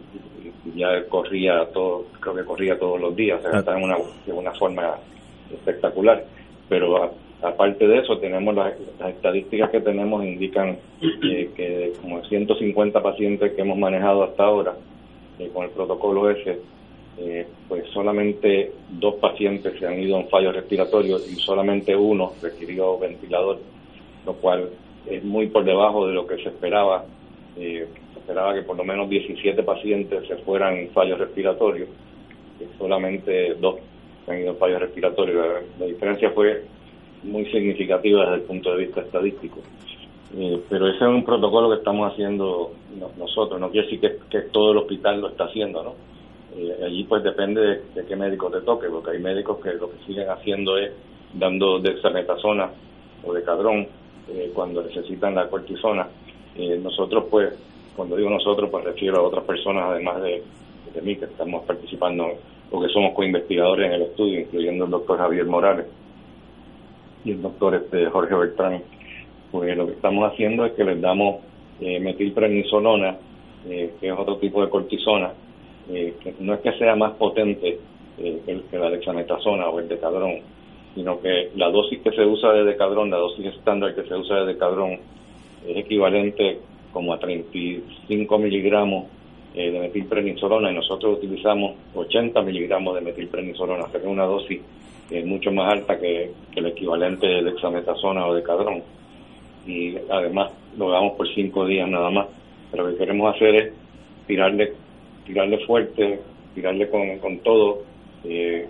ya 0.75 0.89
corría 1.09 1.65
todo, 1.73 2.05
creo 2.19 2.35
que 2.35 2.43
corría 2.43 2.77
todos 2.77 3.01
los 3.01 3.15
días, 3.15 3.39
o 3.39 3.49
sea, 3.49 3.59
está 3.59 3.75
en 3.75 3.83
una, 3.83 3.97
de 4.25 4.31
una 4.31 4.51
forma 4.51 4.95
espectacular. 5.51 6.23
Pero 6.71 7.11
aparte 7.41 7.85
de 7.85 7.97
eso, 7.97 8.17
tenemos 8.19 8.55
las, 8.55 8.73
estadísticas 9.09 9.71
que 9.71 9.81
tenemos 9.81 10.23
indican 10.23 10.77
que 11.01 11.91
como 12.01 12.23
150 12.23 13.03
pacientes 13.03 13.51
que 13.51 13.61
hemos 13.61 13.77
manejado 13.77 14.23
hasta 14.23 14.45
ahora 14.45 14.75
eh, 15.37 15.49
con 15.53 15.65
el 15.65 15.71
protocolo 15.71 16.29
ese, 16.29 16.59
eh, 17.17 17.45
pues 17.67 17.83
solamente 17.89 18.71
dos 18.89 19.15
pacientes 19.15 19.77
se 19.77 19.85
han 19.85 20.01
ido 20.01 20.17
en 20.17 20.29
fallo 20.29 20.53
respiratorio 20.53 21.17
y 21.17 21.35
solamente 21.35 21.93
uno 21.93 22.31
requirió 22.41 22.97
ventilador 22.97 23.59
lo 24.25 24.33
cual 24.35 24.69
es 25.07 25.21
muy 25.25 25.47
por 25.47 25.65
debajo 25.65 26.07
de 26.07 26.13
lo 26.13 26.25
que 26.25 26.37
se 26.37 26.47
esperaba. 26.47 27.03
Eh, 27.57 27.85
se 28.13 28.19
esperaba 28.19 28.53
que 28.53 28.61
por 28.61 28.77
lo 28.77 28.85
menos 28.85 29.09
17 29.09 29.61
pacientes 29.63 30.25
se 30.25 30.37
fueran 30.37 30.77
en 30.77 30.89
fallos 30.91 31.19
respiratorios, 31.19 31.89
y 32.61 32.77
solamente 32.77 33.55
dos 33.55 33.75
han 34.31 34.41
ido 34.41 34.51
en 34.51 34.57
fallos 34.57 34.79
respiratorios. 34.79 35.63
La, 35.79 35.85
diferencia 35.85 36.31
fue 36.31 36.63
muy 37.23 37.45
significativa 37.45 38.23
desde 38.23 38.35
el 38.35 38.41
punto 38.41 38.71
de 38.71 38.85
vista 38.85 39.01
estadístico. 39.01 39.59
Eh, 40.37 40.61
pero 40.69 40.87
ese 40.87 40.97
es 40.97 41.09
un 41.09 41.25
protocolo 41.25 41.69
que 41.69 41.77
estamos 41.77 42.11
haciendo 42.11 42.71
nosotros, 43.17 43.59
no 43.59 43.69
quiere 43.69 43.87
decir 43.87 44.17
que, 44.29 44.41
todo 44.43 44.71
el 44.71 44.77
hospital 44.77 45.19
lo 45.19 45.29
está 45.29 45.45
haciendo, 45.45 45.83
¿no? 45.83 45.95
Eh, 46.55 46.85
allí 46.85 47.03
pues 47.03 47.23
depende 47.23 47.81
de, 47.93 48.05
qué 48.05 48.15
médico 48.15 48.49
te 48.49 48.61
toque, 48.61 48.87
porque 48.87 49.11
hay 49.11 49.19
médicos 49.19 49.59
que 49.61 49.73
lo 49.73 49.91
que 49.91 49.97
siguen 50.05 50.29
haciendo 50.29 50.77
es 50.77 50.91
dando 51.33 51.79
dexametasona 51.79 52.69
o 53.23 53.33
de 53.33 53.43
cadrón 53.43 53.87
eh, 54.29 54.51
cuando 54.53 54.81
necesitan 54.83 55.35
la 55.35 55.47
cortisona. 55.49 56.07
Nosotros, 56.83 57.25
pues, 57.31 57.53
cuando 57.95 58.17
digo 58.17 58.29
nosotros, 58.29 58.69
pues 58.69 58.83
refiero 58.83 59.19
a 59.19 59.23
otras 59.23 59.45
personas, 59.45 59.85
además 59.89 60.21
de, 60.21 60.43
de 60.93 61.01
mí, 61.01 61.15
que 61.15 61.25
estamos 61.25 61.63
participando, 61.65 62.27
porque 62.71 62.91
somos 62.93 63.13
coinvestigadores 63.13 63.87
en 63.87 63.93
el 63.93 64.01
estudio, 64.03 64.39
incluyendo 64.39 64.85
el 64.85 64.91
doctor 64.91 65.17
Javier 65.17 65.45
Morales 65.45 65.85
y 67.25 67.31
el 67.31 67.41
doctor 67.41 67.75
este 67.75 68.05
Jorge 68.05 68.33
Bertrán. 68.33 68.81
Pues 69.51 69.75
lo 69.75 69.85
que 69.85 69.93
estamos 69.93 70.31
haciendo 70.31 70.65
es 70.65 70.71
que 70.71 70.85
les 70.85 70.99
damos 71.01 71.41
eh, 71.81 71.99
metilprednisolona, 71.99 73.17
eh, 73.67 73.93
que 73.99 74.07
es 74.07 74.13
otro 74.17 74.37
tipo 74.37 74.63
de 74.63 74.69
cortisona, 74.69 75.33
que 75.87 76.35
no 76.39 76.53
es 76.53 76.61
que 76.61 76.71
sea 76.77 76.95
más 76.95 77.11
potente 77.13 77.79
que, 78.17 78.61
que 78.71 78.79
la 78.79 78.89
dexametasona 78.89 79.67
o 79.67 79.79
el 79.79 79.89
decadrón, 79.89 80.39
sino 80.95 81.19
que 81.19 81.49
la 81.55 81.69
dosis 81.69 81.99
que 81.99 82.11
se 82.11 82.25
usa 82.25 82.53
de 82.53 82.63
decadrón, 82.63 83.09
la 83.09 83.17
dosis 83.17 83.47
estándar 83.47 83.93
que 83.93 84.03
se 84.03 84.15
usa 84.15 84.37
de 84.37 84.53
decadrón, 84.53 84.99
es 85.67 85.77
equivalente 85.77 86.59
como 86.93 87.13
a 87.13 87.19
35 87.19 88.37
miligramos 88.37 89.07
eh, 89.53 89.71
de 89.71 89.79
metilprednisolona 89.79 90.71
y 90.71 90.75
nosotros 90.75 91.17
utilizamos 91.17 91.75
80 91.95 92.41
miligramos 92.41 92.95
de 92.95 93.01
metilprednisolona, 93.01 93.85
que 93.91 93.97
es 93.97 94.05
una 94.05 94.25
dosis 94.25 94.61
eh, 95.09 95.23
mucho 95.23 95.51
más 95.51 95.73
alta 95.73 95.99
que, 95.99 96.31
el 96.55 96.65
equivalente 96.65 97.27
de 97.27 97.43
dexametasona 97.43 98.27
o 98.27 98.35
decadrón. 98.35 98.81
Y 99.67 99.95
además 100.09 100.51
lo 100.77 100.89
damos 100.89 101.13
por 101.13 101.27
5 101.27 101.65
días 101.65 101.87
nada 101.89 102.09
más. 102.09 102.27
Pero 102.71 102.85
lo 102.85 102.91
que 102.93 102.99
queremos 102.99 103.35
hacer 103.35 103.55
es 103.55 103.73
tirarle, 104.25 104.73
tirarle 105.25 105.57
fuerte, 105.65 106.19
tirarle 106.55 106.89
con, 106.89 107.19
con 107.19 107.39
todo. 107.39 107.83
Eh, 108.23 108.67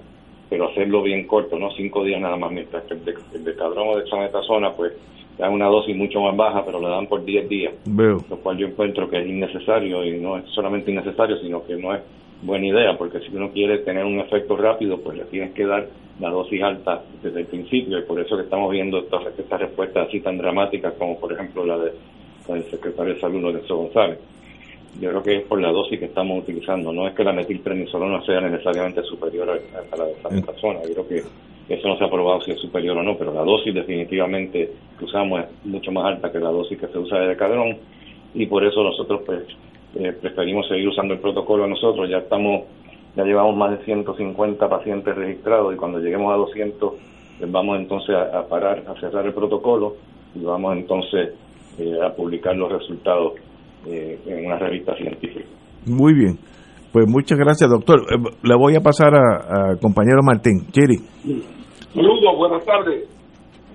pero 0.51 0.67
hacerlo 0.67 1.01
bien 1.01 1.27
corto, 1.27 1.57
¿no? 1.57 1.71
Cinco 1.77 2.03
días 2.03 2.19
nada 2.19 2.35
más, 2.35 2.51
mientras 2.51 2.83
que 2.83 2.95
el 2.95 3.05
de, 3.05 3.15
el 3.33 3.45
de 3.45 3.55
cadrón 3.55 3.87
o 3.87 3.97
de 3.97 4.05
zona, 4.05 4.73
pues 4.73 4.91
dan 5.41 5.53
una 5.53 5.65
dosis 5.65 5.95
mucho 5.95 6.21
más 6.21 6.37
baja, 6.37 6.63
pero 6.63 6.79
lo 6.79 6.87
dan 6.87 7.07
por 7.07 7.25
10 7.25 7.49
días. 7.49 7.73
Veo. 7.85 8.23
Lo 8.29 8.37
cual 8.37 8.57
yo 8.57 8.67
encuentro 8.67 9.09
que 9.09 9.19
es 9.19 9.27
innecesario 9.27 10.05
y 10.05 10.19
no 10.19 10.37
es 10.37 10.45
solamente 10.53 10.91
innecesario, 10.91 11.37
sino 11.37 11.65
que 11.65 11.75
no 11.75 11.95
es 11.95 12.01
buena 12.43 12.67
idea, 12.67 12.95
porque 12.95 13.19
si 13.21 13.35
uno 13.35 13.49
quiere 13.49 13.79
tener 13.79 14.05
un 14.05 14.19
efecto 14.19 14.55
rápido, 14.55 14.99
pues 14.99 15.17
le 15.17 15.25
tienes 15.25 15.51
que 15.53 15.65
dar 15.65 15.87
la 16.19 16.29
dosis 16.29 16.61
alta 16.61 17.01
desde 17.23 17.39
el 17.39 17.47
principio 17.47 17.97
y 17.97 18.03
por 18.03 18.19
eso 18.19 18.37
que 18.37 18.43
estamos 18.43 18.71
viendo 18.71 18.99
estas, 18.99 19.25
estas 19.35 19.59
respuestas 19.59 20.07
así 20.07 20.19
tan 20.19 20.37
dramáticas 20.37 20.93
como 20.93 21.19
por 21.19 21.33
ejemplo 21.33 21.65
la 21.65 21.77
de 21.79 21.91
el 22.49 22.63
secretario 22.65 23.15
de 23.15 23.19
Salud, 23.19 23.41
Lorenzo 23.41 23.77
González 23.77 24.19
yo 24.99 25.09
creo 25.09 25.23
que 25.23 25.35
es 25.37 25.43
por 25.43 25.61
la 25.61 25.71
dosis 25.71 25.97
que 25.97 26.05
estamos 26.05 26.43
utilizando, 26.43 26.91
no 26.91 27.07
es 27.07 27.15
que 27.15 27.23
la 27.23 27.31
metilprednisolona 27.31 28.21
sea 28.25 28.41
necesariamente 28.41 29.01
superior 29.03 29.49
a, 29.49 29.95
la 29.95 30.05
de 30.05 30.11
esa 30.11 30.29
mm. 30.29 30.41
persona, 30.41 30.79
yo 30.83 30.93
creo 30.93 31.07
que 31.07 31.23
eso 31.73 31.87
no 31.87 31.97
se 31.97 32.03
ha 32.03 32.09
probado 32.09 32.41
si 32.41 32.51
es 32.51 32.59
superior 32.59 32.97
o 32.97 33.03
no, 33.03 33.17
pero 33.17 33.33
la 33.33 33.43
dosis 33.43 33.73
definitivamente 33.73 34.71
que 34.97 35.05
usamos 35.05 35.41
es 35.41 35.65
mucho 35.65 35.91
más 35.91 36.05
alta 36.05 36.31
que 36.31 36.39
la 36.39 36.49
dosis 36.49 36.79
que 36.79 36.87
se 36.87 36.97
usa 36.97 37.19
de 37.19 37.27
decadrón 37.29 37.77
y 38.33 38.45
por 38.45 38.65
eso 38.65 38.83
nosotros 38.83 39.21
pues 39.25 39.43
eh, 39.95 40.13
preferimos 40.19 40.67
seguir 40.67 40.87
usando 40.87 41.13
el 41.13 41.19
protocolo 41.19 41.67
nosotros, 41.67 42.09
ya 42.09 42.19
estamos, 42.19 42.63
ya 43.15 43.23
llevamos 43.23 43.55
más 43.55 43.77
de 43.77 43.85
150 43.85 44.69
pacientes 44.69 45.15
registrados 45.15 45.73
y 45.73 45.77
cuando 45.77 45.99
lleguemos 45.99 46.33
a 46.33 46.37
200 46.37 46.93
pues 47.41 47.51
vamos 47.51 47.79
entonces 47.79 48.15
a, 48.15 48.47
parar, 48.47 48.83
a 48.87 48.99
cerrar 48.99 49.25
el 49.25 49.33
protocolo 49.33 49.95
y 50.35 50.43
vamos 50.43 50.77
entonces 50.77 51.33
eh, 51.79 51.97
a 52.05 52.13
publicar 52.13 52.55
los 52.55 52.71
resultados 52.71 53.33
eh, 53.87 54.19
en 54.27 54.45
una 54.45 54.59
revista 54.59 54.95
científica. 54.95 55.47
Muy 55.87 56.13
bien. 56.13 56.37
Pues 56.91 57.07
muchas 57.07 57.39
gracias, 57.39 57.69
doctor. 57.69 58.01
Eh, 58.11 58.17
le 58.43 58.55
voy 58.55 58.75
a 58.75 58.81
pasar 58.81 59.15
a, 59.15 59.75
compañero 59.81 60.19
Martín. 60.23 60.67
Chiri. 60.71 60.97
Saludos, 61.93 62.37
buenas 62.37 62.65
tardes. 62.65 63.09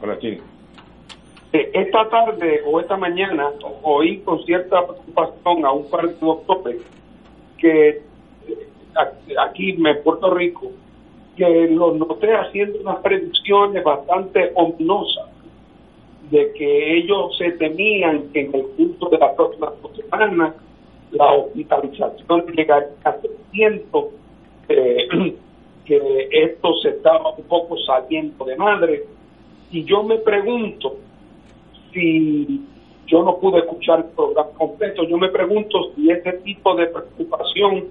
Hola, 0.00 0.18
Chiri. 0.18 0.40
Eh, 1.52 1.70
esta 1.74 2.08
tarde 2.08 2.62
o 2.66 2.80
esta 2.80 2.96
mañana 2.96 3.50
oí 3.82 4.18
con 4.20 4.42
cierta 4.44 4.86
preocupación 4.86 5.66
a 5.66 5.72
un 5.72 5.90
par 5.90 6.08
de 6.08 6.14
doctores 6.14 6.82
que 7.58 8.02
aquí 9.38 9.70
en 9.70 10.02
Puerto 10.02 10.34
Rico, 10.34 10.72
que 11.36 11.68
lo 11.68 11.92
noté 11.94 12.34
haciendo 12.34 12.80
unas 12.80 12.96
predicciones 13.00 13.84
bastante 13.84 14.50
ominosas 14.54 15.26
de 16.30 16.52
que 16.52 16.96
ellos 16.98 17.36
se 17.36 17.52
temían 17.52 18.30
que 18.32 18.40
en 18.40 18.54
el 18.54 18.66
curso 18.76 19.10
de 19.10 19.18
la 19.18 19.34
próxima 19.34 19.72
semana 19.94 20.54
la 21.12 21.32
hospitalización 21.32 22.46
llegaría 22.54 22.88
a 23.04 23.12
300, 23.12 24.04
que 25.86 26.28
esto 26.30 26.74
se 26.82 26.90
estaba 26.90 27.30
un 27.30 27.44
poco 27.44 27.76
saliendo 27.78 28.44
de 28.44 28.56
madre. 28.56 29.04
Y 29.70 29.84
yo 29.84 30.02
me 30.02 30.18
pregunto 30.18 30.96
si 31.92 32.62
yo 33.06 33.22
no 33.22 33.38
pude 33.38 33.60
escuchar 33.60 34.00
el 34.00 34.04
programa 34.06 34.50
completo, 34.58 35.04
yo 35.04 35.16
me 35.16 35.28
pregunto 35.28 35.92
si 35.94 36.10
este 36.10 36.32
tipo 36.34 36.74
de 36.74 36.86
preocupación 36.86 37.84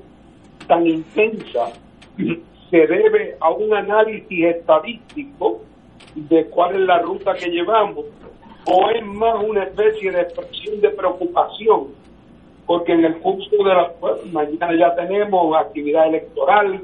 tan 0.68 0.86
intensa 0.86 1.72
se 2.70 2.78
debe 2.78 3.38
a 3.40 3.50
un 3.52 3.74
análisis 3.74 4.46
estadístico 4.46 5.62
de 6.16 6.46
cuál 6.46 6.76
es 6.76 6.82
la 6.82 7.00
ruta 7.00 7.34
que 7.34 7.50
llevamos 7.50 8.06
o 8.68 8.90
es 8.90 9.06
más 9.06 9.44
una 9.44 9.64
especie 9.64 10.12
de 10.12 10.22
expresión 10.22 10.82
de 10.82 10.90
preocupación 10.90 12.06
porque 12.66 12.94
en 12.94 13.06
el 13.06 13.18
curso 13.20 13.50
de 13.58 13.74
la 13.74 13.92
mañana 14.32 14.76
ya 14.76 14.96
tenemos 14.96 15.56
actividad 15.56 16.08
electoral, 16.08 16.82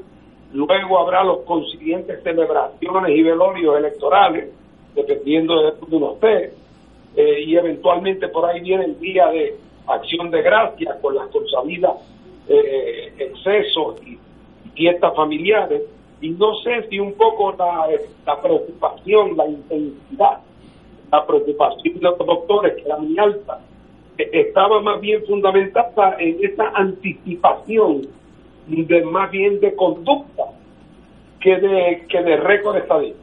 luego 0.52 0.98
habrá 0.98 1.24
los 1.24 1.40
consiguientes 1.40 2.22
celebraciones 2.22 3.16
y 3.16 3.22
velorios 3.22 3.78
electorales, 3.78 4.50
dependiendo 4.94 5.62
de 5.62 5.72
uno 5.90 6.12
esté, 6.14 6.52
eh, 7.16 7.40
y 7.46 7.56
eventualmente 7.56 8.28
por 8.28 8.46
ahí 8.46 8.60
viene 8.60 8.84
el 8.84 9.00
día 9.00 9.28
de 9.28 9.56
acción 9.86 10.30
de 10.30 10.42
gracias 10.42 10.96
con 11.00 11.14
las 11.14 11.28
consabidas 11.28 11.92
eh, 12.48 13.12
excesos 13.18 13.96
y 14.06 14.18
fiestas 14.74 15.14
familiares, 15.14 15.82
y 16.20 16.30
no 16.30 16.54
sé 16.56 16.88
si 16.88 17.00
un 17.00 17.14
poco 17.14 17.54
la, 17.58 17.88
la 18.26 18.40
preocupación, 18.40 19.36
la 19.36 19.46
intensidad, 19.46 20.38
la 21.10 21.26
preocupación 21.26 21.94
de 21.94 22.00
los 22.00 22.18
doctores, 22.18 22.74
que 22.76 22.82
era 22.82 22.96
muy 22.96 23.18
alta, 23.18 23.60
estaba 24.16 24.80
más 24.80 25.00
bien 25.00 25.24
fundamentada 25.26 26.16
en 26.18 26.38
esa 26.44 26.68
anticipación 26.74 28.06
de 28.72 29.04
más 29.04 29.30
bien 29.30 29.60
de 29.60 29.74
conducta 29.74 30.44
que 31.40 31.56
de 31.58 32.06
que 32.08 32.22
de 32.22 32.36
récord 32.36 32.76
estadístico. 32.76 33.20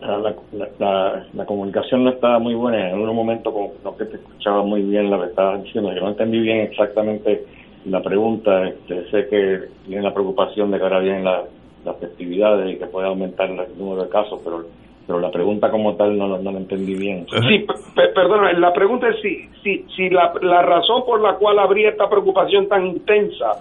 La, 0.00 0.34
la, 0.80 1.26
la, 1.32 1.46
comunicación 1.46 2.02
no 2.02 2.10
estaba 2.10 2.40
muy 2.40 2.54
buena. 2.54 2.90
En 2.90 2.98
un 2.98 3.14
momento, 3.14 3.52
como 3.52 3.74
no 3.84 3.96
que 3.96 4.04
te 4.06 4.16
escuchaba 4.16 4.64
muy 4.64 4.82
bien 4.82 5.08
lo 5.08 5.20
que 5.20 5.28
estabas 5.28 5.62
diciendo, 5.62 5.92
yo 5.92 6.00
no 6.00 6.08
entendí 6.08 6.40
bien 6.40 6.58
exactamente 6.62 7.44
la 7.84 8.02
pregunta. 8.02 8.66
Este, 8.66 9.08
sé 9.10 9.28
que 9.28 9.60
tiene 9.86 10.02
la 10.02 10.12
preocupación 10.12 10.72
de 10.72 10.78
que 10.78 10.82
ahora 10.82 10.98
vienen 10.98 11.24
las 11.24 11.96
festividades 12.00 12.74
y 12.74 12.78
que 12.78 12.86
puede 12.86 13.06
aumentar 13.06 13.48
el 13.48 13.78
número 13.78 14.02
de 14.02 14.08
casos, 14.08 14.40
pero 14.42 14.64
pero 15.06 15.20
la 15.20 15.30
pregunta 15.30 15.70
como 15.70 15.94
tal 15.96 16.16
no, 16.16 16.38
no 16.38 16.52
la 16.52 16.58
entendí 16.58 16.94
bien. 16.94 17.26
Sí, 17.48 17.66
perdón, 18.14 18.60
la 18.60 18.72
pregunta 18.72 19.08
es 19.08 19.20
si, 19.20 19.48
si, 19.62 19.84
si 19.96 20.10
la, 20.10 20.32
la 20.42 20.62
razón 20.62 21.04
por 21.04 21.20
la 21.20 21.34
cual 21.34 21.58
habría 21.58 21.90
esta 21.90 22.08
preocupación 22.08 22.68
tan 22.68 22.86
intensa 22.86 23.58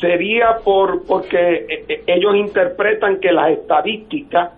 sería 0.00 0.58
por 0.64 1.06
porque 1.06 1.36
eh, 1.36 1.84
eh, 1.88 2.02
ellos 2.06 2.36
interpretan 2.36 3.18
que 3.20 3.32
las 3.32 3.50
estadísticas 3.50 4.50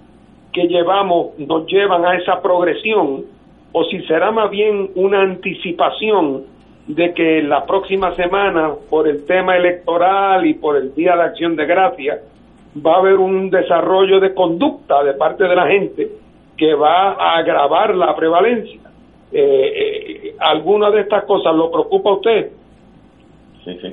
que 0.52 0.66
llevamos 0.66 1.38
nos 1.38 1.66
llevan 1.66 2.04
a 2.04 2.16
esa 2.16 2.40
progresión 2.42 3.24
o 3.72 3.84
si 3.84 4.00
será 4.06 4.30
más 4.30 4.50
bien 4.50 4.90
una 4.94 5.22
anticipación 5.22 6.44
de 6.86 7.12
que 7.12 7.42
la 7.42 7.66
próxima 7.66 8.14
semana 8.14 8.72
por 8.88 9.06
el 9.06 9.26
tema 9.26 9.56
electoral 9.56 10.46
y 10.46 10.54
por 10.54 10.76
el 10.76 10.94
Día 10.94 11.14
de 11.16 11.22
Acción 11.22 11.54
de 11.54 11.66
Gracias 11.66 12.20
va 12.84 12.94
a 12.94 12.98
haber 12.98 13.16
un 13.16 13.50
desarrollo 13.50 14.20
de 14.20 14.34
conducta 14.34 15.02
de 15.02 15.14
parte 15.14 15.44
de 15.44 15.54
la 15.54 15.66
gente 15.66 16.08
que 16.56 16.74
va 16.74 17.12
a 17.12 17.38
agravar 17.38 17.94
la 17.94 18.14
prevalencia. 18.16 18.80
Eh, 19.30 19.72
eh, 20.30 20.34
¿Alguna 20.40 20.90
de 20.90 21.02
estas 21.02 21.24
cosas 21.24 21.54
lo 21.54 21.70
preocupa 21.70 22.10
a 22.10 22.14
usted? 22.14 22.50
Sí, 23.64 23.78
sí. 23.82 23.90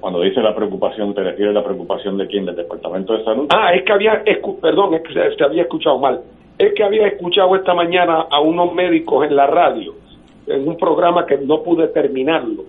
Cuando 0.00 0.20
dice 0.20 0.40
la 0.40 0.54
preocupación, 0.54 1.14
¿te 1.14 1.22
refieres 1.22 1.54
a 1.54 1.60
la 1.60 1.64
preocupación 1.64 2.16
de 2.16 2.26
quién? 2.26 2.46
¿Del 2.46 2.56
Departamento 2.56 3.12
de 3.12 3.24
Salud? 3.24 3.46
Ah, 3.50 3.74
es 3.74 3.82
que 3.84 3.92
había, 3.92 4.22
perdón, 4.60 4.94
es 4.94 5.02
que 5.02 5.36
se 5.36 5.44
había 5.44 5.62
escuchado 5.62 5.98
mal. 5.98 6.20
Es 6.58 6.72
que 6.74 6.82
había 6.82 7.06
escuchado 7.06 7.54
esta 7.54 7.74
mañana 7.74 8.26
a 8.30 8.40
unos 8.40 8.72
médicos 8.74 9.26
en 9.26 9.36
la 9.36 9.46
radio, 9.46 9.94
en 10.46 10.66
un 10.66 10.76
programa 10.76 11.26
que 11.26 11.36
no 11.36 11.62
pude 11.62 11.88
terminarlo, 11.88 12.64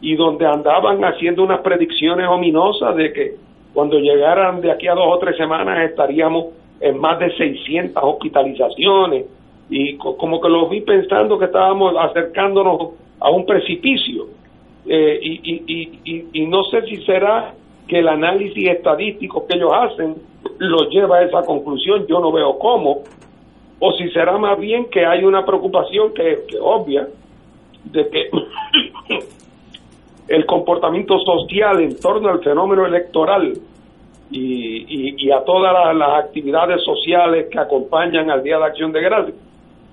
y 0.00 0.16
donde 0.16 0.46
andaban 0.46 1.04
haciendo 1.04 1.44
unas 1.44 1.60
predicciones 1.60 2.26
ominosas 2.26 2.96
de 2.96 3.12
que 3.12 3.36
cuando 3.76 3.98
llegaran 3.98 4.62
de 4.62 4.70
aquí 4.70 4.88
a 4.88 4.94
dos 4.94 5.04
o 5.06 5.18
tres 5.18 5.36
semanas 5.36 5.90
estaríamos 5.90 6.46
en 6.80 6.98
más 6.98 7.18
de 7.18 7.30
600 7.36 8.02
hospitalizaciones 8.02 9.26
y 9.68 9.98
como 9.98 10.40
que 10.40 10.48
lo 10.48 10.66
vi 10.70 10.80
pensando 10.80 11.38
que 11.38 11.44
estábamos 11.44 11.94
acercándonos 12.00 12.92
a 13.20 13.28
un 13.28 13.44
precipicio. 13.44 14.28
Eh, 14.86 15.20
y, 15.22 16.46
no 16.46 16.64
sé 16.64 16.86
si 16.86 17.04
será 17.04 17.52
que 17.86 17.98
el 17.98 18.08
análisis 18.08 18.66
estadístico 18.66 19.46
que 19.46 19.58
ellos 19.58 19.72
hacen 19.74 20.14
los 20.56 20.88
lleva 20.88 21.18
a 21.18 21.24
esa 21.24 21.42
conclusión, 21.42 22.06
yo 22.06 22.18
no 22.18 22.32
veo 22.32 22.58
cómo, 22.58 23.02
o 23.78 23.92
si 23.92 24.08
será 24.08 24.38
más 24.38 24.58
bien 24.58 24.86
que 24.86 25.04
hay 25.04 25.22
una 25.22 25.44
preocupación 25.44 26.14
que, 26.14 26.38
que 26.48 26.56
obvia 26.58 27.08
de 27.84 28.08
que 28.08 28.30
el 30.28 30.46
comportamiento 30.46 31.18
social 31.20 31.80
en 31.80 31.98
torno 31.98 32.28
al 32.28 32.42
fenómeno 32.42 32.86
electoral 32.86 33.52
y, 34.30 35.14
y, 35.24 35.30
a 35.30 35.44
todas 35.44 35.94
las, 35.96 36.24
actividades 36.24 36.82
sociales 36.82 37.46
que 37.50 37.58
acompañan 37.58 38.28
al 38.30 38.42
Día 38.42 38.58
de 38.58 38.64
Acción 38.64 38.90
de 38.90 39.00
Gracias, 39.00 39.36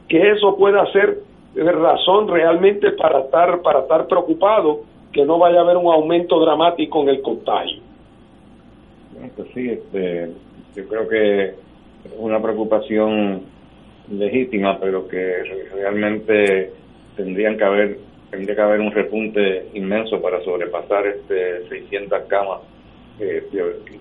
que 0.08 0.32
eso 0.32 0.58
pueda 0.58 0.92
ser 0.92 1.20
razón 1.56 2.28
realmente 2.28 2.92
para 2.94 3.20
estar 3.20 3.62
para 3.62 3.82
estar 3.82 4.08
preocupado 4.08 4.82
que 5.12 5.24
no 5.24 5.38
vaya 5.38 5.60
a 5.60 5.62
haber 5.62 5.78
un 5.78 5.94
aumento 5.94 6.40
dramático 6.40 7.04
en 7.04 7.10
el 7.10 7.22
contagio. 7.22 7.80
Pues 9.36 9.48
sí, 9.54 9.70
este, 9.70 10.32
yo 10.76 10.88
creo 10.88 11.08
que 11.08 11.54
una 12.18 12.42
preocupación 12.42 13.44
legítima, 14.12 14.80
pero 14.80 15.08
que 15.08 15.44
realmente 15.76 16.72
tendrían 17.16 17.56
que 17.56 17.64
haber 17.64 17.98
tendría 18.34 18.56
que 18.56 18.62
haber 18.62 18.80
un 18.80 18.92
repunte 18.92 19.68
inmenso 19.76 20.20
para 20.20 20.44
sobrepasar 20.44 21.06
este 21.06 21.70
600 21.70 22.24
camas 22.28 22.62
eh, 23.20 23.48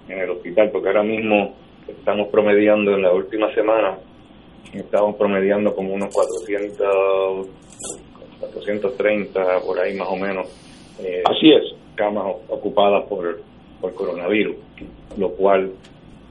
en 0.09 0.19
el 0.19 0.31
hospital, 0.31 0.71
porque 0.71 0.89
ahora 0.89 1.03
mismo 1.03 1.55
estamos 1.87 2.29
promediando 2.29 2.95
en 2.95 3.03
la 3.03 3.13
última 3.13 3.53
semana, 3.55 3.99
estamos 4.73 5.17
promediando 5.17 5.75
como 5.75 5.93
unos 5.93 6.15
400, 6.15 7.47
430 8.41 9.61
por 9.67 9.79
ahí 9.79 9.95
más 9.97 10.09
o 10.09 10.17
menos. 10.17 10.47
Eh, 10.99 11.23
Así 11.27 11.53
es. 11.53 11.65
Camas 11.95 12.25
ocupadas 12.49 13.05
por, 13.09 13.43
por 13.83 13.95
coronavirus, 13.95 14.57
lo 15.19 15.29
cual 15.33 15.73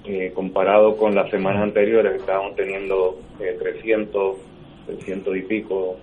eh, 0.06 0.32
comparado 0.34 0.98
con 0.98 1.14
las 1.14 1.30
semanas 1.30 1.62
anteriores 1.62 2.16
estábamos 2.16 2.56
teniendo 2.56 3.20
300, 3.38 4.38
300 4.88 5.38
y 5.38 5.42
pico 5.42 5.98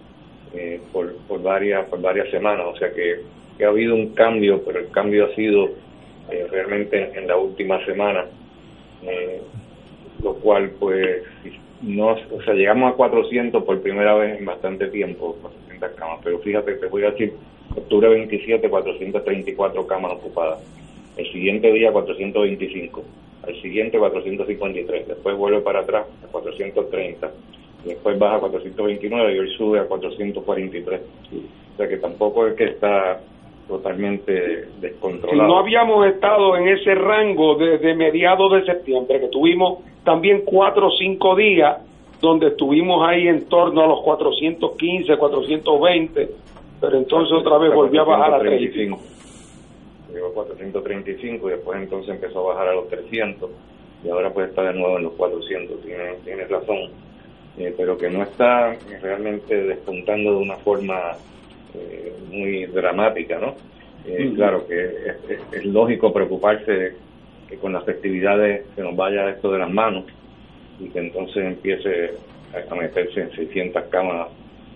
eh, 0.54 0.80
por, 0.92 1.14
por, 1.26 1.42
varias, 1.42 1.88
por 1.88 2.00
varias 2.00 2.30
semanas. 2.30 2.66
O 2.66 2.76
sea 2.76 2.92
que, 2.92 3.20
ha 3.64 3.68
habido 3.68 3.94
un 3.94 4.14
cambio, 4.14 4.62
pero 4.64 4.78
el 4.78 4.90
cambio 4.90 5.26
ha 5.26 5.34
sido 5.34 5.70
eh, 6.30 6.46
realmente 6.50 7.10
en 7.18 7.26
la 7.26 7.36
última 7.36 7.84
semana, 7.84 8.26
eh, 9.02 9.40
lo 10.22 10.34
cual 10.34 10.70
pues 10.78 11.24
no, 11.82 12.10
o 12.10 12.42
sea, 12.44 12.54
llegamos 12.54 12.92
a 12.92 12.96
400 12.96 13.64
por 13.64 13.80
primera 13.80 14.14
vez 14.14 14.38
en 14.38 14.44
bastante 14.44 14.88
tiempo, 14.88 15.36
400 15.40 15.90
camas, 15.92 16.20
pero 16.22 16.38
fíjate, 16.38 16.74
te 16.74 16.86
voy 16.86 17.04
a 17.04 17.10
decir, 17.10 17.32
octubre 17.76 18.08
27, 18.08 18.68
434 18.68 19.86
camas 19.86 20.12
ocupadas, 20.12 20.60
el 21.16 21.32
siguiente 21.32 21.72
día 21.72 21.92
425, 21.92 23.04
al 23.46 23.60
siguiente 23.60 23.98
453, 23.98 25.08
después 25.08 25.36
vuelve 25.36 25.60
para 25.60 25.80
atrás 25.80 26.06
a 26.24 26.26
430 26.28 27.30
después 27.88 28.18
baja 28.18 28.36
a 28.36 28.40
429 28.40 29.34
y 29.34 29.38
hoy 29.38 29.50
sube 29.56 29.80
a 29.80 29.84
443. 29.84 31.00
O 31.00 31.76
sea 31.76 31.88
que 31.88 31.96
tampoco 31.98 32.46
es 32.46 32.54
que 32.54 32.64
está 32.64 33.20
totalmente 33.68 34.66
descontrolado. 34.80 35.46
no 35.46 35.58
habíamos 35.58 36.06
estado 36.06 36.56
en 36.56 36.68
ese 36.68 36.94
rango 36.94 37.56
desde 37.56 37.94
mediados 37.94 38.50
de 38.52 38.64
septiembre, 38.64 39.20
que 39.20 39.28
tuvimos 39.28 39.80
también 40.04 40.42
cuatro 40.44 40.88
o 40.88 40.90
cinco 40.92 41.36
días 41.36 41.78
donde 42.20 42.48
estuvimos 42.48 43.06
ahí 43.06 43.28
en 43.28 43.46
torno 43.48 43.82
a 43.82 43.86
los 43.86 44.00
415, 44.00 45.16
420, 45.16 46.30
pero 46.80 46.96
entonces 46.96 47.32
otra 47.32 47.58
vez 47.58 47.72
volvió 47.72 48.02
a 48.02 48.04
bajar 48.04 48.34
a 48.34 48.38
35. 48.40 48.98
Llegó 50.12 50.28
a 50.28 50.32
435 50.32 51.48
y 51.48 51.50
después 51.52 51.78
entonces 51.78 52.14
empezó 52.14 52.40
a 52.40 52.54
bajar 52.54 52.68
a 52.68 52.74
los 52.74 52.88
300 52.88 53.50
y 54.02 54.08
ahora 54.08 54.32
pues 54.32 54.48
está 54.48 54.62
de 54.62 54.72
nuevo 54.72 54.96
en 54.96 55.04
los 55.04 55.12
400. 55.12 55.80
Tienes 55.82 56.24
tiene 56.24 56.44
razón 56.46 56.90
eh, 57.56 57.74
pero 57.76 57.96
que 57.96 58.10
no 58.10 58.22
está 58.22 58.76
realmente 59.00 59.54
despuntando 59.54 60.32
de 60.32 60.36
una 60.36 60.56
forma 60.56 61.16
eh, 61.74 62.12
muy 62.30 62.66
dramática, 62.66 63.38
¿no? 63.38 63.54
Eh, 64.06 64.32
claro 64.34 64.66
que 64.66 65.12
es, 65.52 65.64
lógico 65.66 66.12
preocuparse 66.12 66.94
que 67.48 67.56
con 67.56 67.72
las 67.72 67.84
festividades 67.84 68.64
se 68.74 68.82
nos 68.82 68.96
vaya 68.96 69.30
esto 69.30 69.52
de 69.52 69.58
las 69.58 69.70
manos 69.70 70.04
y 70.80 70.88
que 70.88 70.98
entonces 71.00 71.44
empiece 71.44 72.12
a 72.70 72.74
meterse 72.74 73.20
en 73.20 73.30
600 73.32 73.84
camas, 73.84 74.28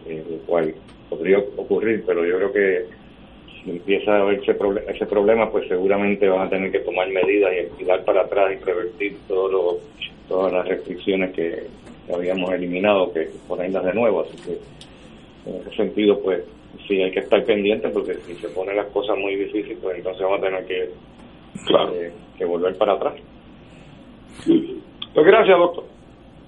eh, 0.06 0.22
lo 0.28 0.36
cual 0.38 0.74
podría 1.08 1.38
ocurrir, 1.38 2.04
pero 2.06 2.26
yo 2.26 2.36
creo 2.36 2.52
que 2.52 2.86
si 3.62 3.70
empieza 3.70 4.16
a 4.16 4.20
haber 4.22 4.40
ese, 4.40 5.06
problema, 5.06 5.50
pues 5.50 5.68
seguramente 5.68 6.28
van 6.28 6.46
a 6.48 6.50
tener 6.50 6.70
que 6.72 6.80
tomar 6.80 7.08
medidas 7.08 7.52
y, 7.78 7.84
dar 7.84 8.04
para 8.04 8.22
atrás 8.22 8.52
y 8.52 8.64
revertir 8.64 9.16
todo 9.28 9.80
todas 10.28 10.52
las 10.52 10.66
restricciones 10.66 11.34
que, 11.34 11.66
habíamos 12.12 12.52
eliminado, 12.52 13.12
que 13.12 13.30
ponerlas 13.48 13.84
de 13.84 13.94
nuevo. 13.94 14.22
Así 14.22 14.36
que 14.36 14.58
en 15.50 15.56
ese 15.60 15.76
sentido, 15.76 16.20
pues 16.22 16.44
sí 16.86 17.00
hay 17.00 17.10
que 17.12 17.20
estar 17.20 17.42
pendiente 17.44 17.88
porque 17.88 18.14
si 18.26 18.34
se 18.34 18.48
ponen 18.48 18.76
las 18.76 18.86
cosas 18.92 19.16
muy 19.18 19.36
difíciles, 19.36 19.78
pues 19.80 19.96
entonces 19.96 20.22
vamos 20.22 20.38
a 20.40 20.42
tener 20.42 20.66
que, 20.66 20.82
eh, 20.84 22.12
que 22.36 22.44
volver 22.44 22.76
para 22.76 22.94
atrás. 22.94 23.14
Pues 24.46 25.26
gracias, 25.26 25.58
doctor. 25.58 25.84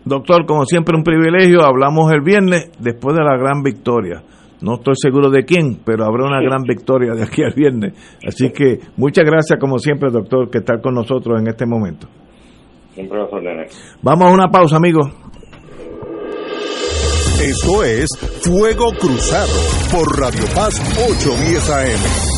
Doctor, 0.05 0.45
como 0.47 0.65
siempre, 0.67 0.97
un 0.97 1.03
privilegio. 1.03 1.63
Hablamos 1.63 2.13
el 2.13 2.21
viernes 2.21 2.71
después 2.79 3.17
de 3.17 3.23
la 3.23 3.37
gran 3.39 3.63
victoria. 3.63 4.23
No 4.61 4.75
estoy 4.75 4.95
seguro 4.97 5.31
de 5.31 5.45
quién, 5.45 5.81
pero 5.85 6.05
habrá 6.05 6.27
una 6.27 6.41
gran 6.41 6.63
victoria 6.63 7.13
de 7.13 7.23
aquí 7.23 7.43
al 7.43 7.55
viernes. 7.55 7.93
Así 8.27 8.51
que 8.51 8.79
muchas 8.97 9.25
gracias, 9.25 9.59
como 9.59 9.79
siempre, 9.79 10.11
doctor, 10.11 10.51
que 10.51 10.59
estar 10.59 10.81
con 10.81 10.95
nosotros 10.95 11.41
en 11.41 11.49
este 11.49 11.67
momento. 11.67 12.07
Siempre 12.95 13.19
Vamos 14.03 14.29
a 14.29 14.33
una 14.33 14.49
pausa, 14.49 14.77
amigos. 14.77 15.11
Esto 17.43 17.83
es 17.83 18.07
Fuego 18.43 18.93
Cruzado 18.99 19.53
por 19.91 20.19
Radio 20.19 20.45
Paz 20.55 20.81
810 21.09 21.71
AM. 21.71 22.34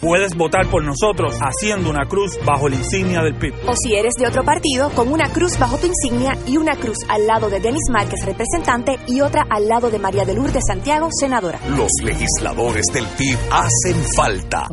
Puedes 0.00 0.36
votar 0.36 0.70
por 0.70 0.84
nosotros 0.84 1.34
haciendo 1.40 1.90
una 1.90 2.06
cruz 2.06 2.38
bajo 2.44 2.68
la 2.68 2.76
insignia 2.76 3.20
del 3.20 3.34
PIB. 3.34 3.52
O 3.66 3.74
si 3.74 3.94
eres 3.94 4.14
de 4.14 4.28
otro 4.28 4.44
partido, 4.44 4.90
con 4.90 5.10
una 5.10 5.28
cruz 5.32 5.58
bajo 5.58 5.76
tu 5.76 5.88
insignia 5.88 6.38
y 6.46 6.56
una 6.56 6.76
cruz 6.76 6.98
al 7.08 7.26
lado 7.26 7.50
de 7.50 7.58
Denis 7.58 7.82
Márquez, 7.90 8.24
representante, 8.24 8.96
y 9.08 9.20
otra 9.22 9.44
al 9.50 9.66
lado 9.66 9.90
de 9.90 9.98
María 9.98 10.24
de 10.24 10.34
Lourdes 10.34 10.62
Santiago, 10.68 11.08
senadora. 11.10 11.58
Los 11.76 11.90
legisladores 12.04 12.86
del 12.92 13.06
PIB 13.06 13.38
hacen 13.50 13.96
falta. 14.14 14.68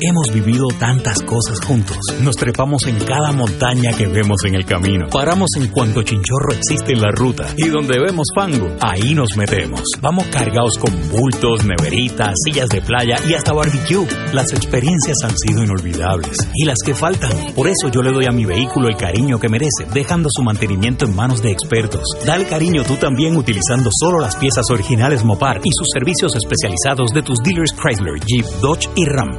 Hemos 0.00 0.32
vivido 0.32 0.66
tantas 0.76 1.22
cosas 1.22 1.60
juntos. 1.60 1.98
Nos 2.20 2.36
trepamos 2.36 2.86
en 2.88 2.98
cada 2.98 3.30
montaña 3.30 3.96
que 3.96 4.08
vemos 4.08 4.38
en 4.44 4.56
el 4.56 4.66
camino. 4.66 5.06
Paramos 5.08 5.50
en 5.56 5.68
cuanto 5.68 6.02
chinchorro 6.02 6.52
existe 6.52 6.92
en 6.92 7.00
la 7.00 7.12
ruta. 7.12 7.46
Y 7.56 7.68
donde 7.68 8.00
vemos 8.00 8.26
fango, 8.34 8.74
ahí 8.80 9.14
nos 9.14 9.36
metemos. 9.36 9.82
Vamos 10.00 10.26
cargados 10.32 10.78
con 10.78 10.90
bultos, 11.10 11.64
neveritas, 11.64 12.34
sillas 12.44 12.68
de 12.68 12.82
playa 12.82 13.18
y 13.28 13.34
hasta 13.34 13.52
barbecue. 13.52 14.15
Las 14.32 14.52
experiencias 14.52 15.16
han 15.24 15.36
sido 15.36 15.64
inolvidables 15.64 16.48
y 16.54 16.64
las 16.64 16.78
que 16.84 16.94
faltan. 16.94 17.30
Por 17.54 17.68
eso 17.68 17.88
yo 17.88 18.02
le 18.02 18.12
doy 18.12 18.26
a 18.26 18.32
mi 18.32 18.44
vehículo 18.44 18.88
el 18.88 18.96
cariño 18.96 19.38
que 19.38 19.48
merece, 19.48 19.86
dejando 19.92 20.28
su 20.30 20.42
mantenimiento 20.42 21.04
en 21.04 21.14
manos 21.14 21.42
de 21.42 21.52
expertos. 21.52 22.02
Dale 22.24 22.46
cariño 22.46 22.82
tú 22.84 22.96
también 22.96 23.36
utilizando 23.36 23.90
solo 23.92 24.20
las 24.20 24.36
piezas 24.36 24.66
originales 24.70 25.24
Mopar 25.24 25.60
y 25.64 25.70
sus 25.72 25.88
servicios 25.92 26.34
especializados 26.36 27.10
de 27.12 27.22
tus 27.22 27.38
dealers 27.42 27.72
Chrysler, 27.72 28.20
Jeep, 28.26 28.46
Dodge 28.60 28.88
y 28.94 29.04
Ram. 29.06 29.38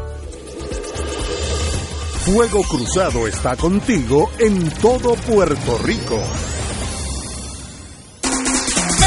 Fuego 2.25 2.61
Cruzado 2.63 3.27
está 3.27 3.55
contigo 3.55 4.29
en 4.39 4.69
todo 4.81 5.15
Puerto 5.15 5.77
Rico. 5.77 6.21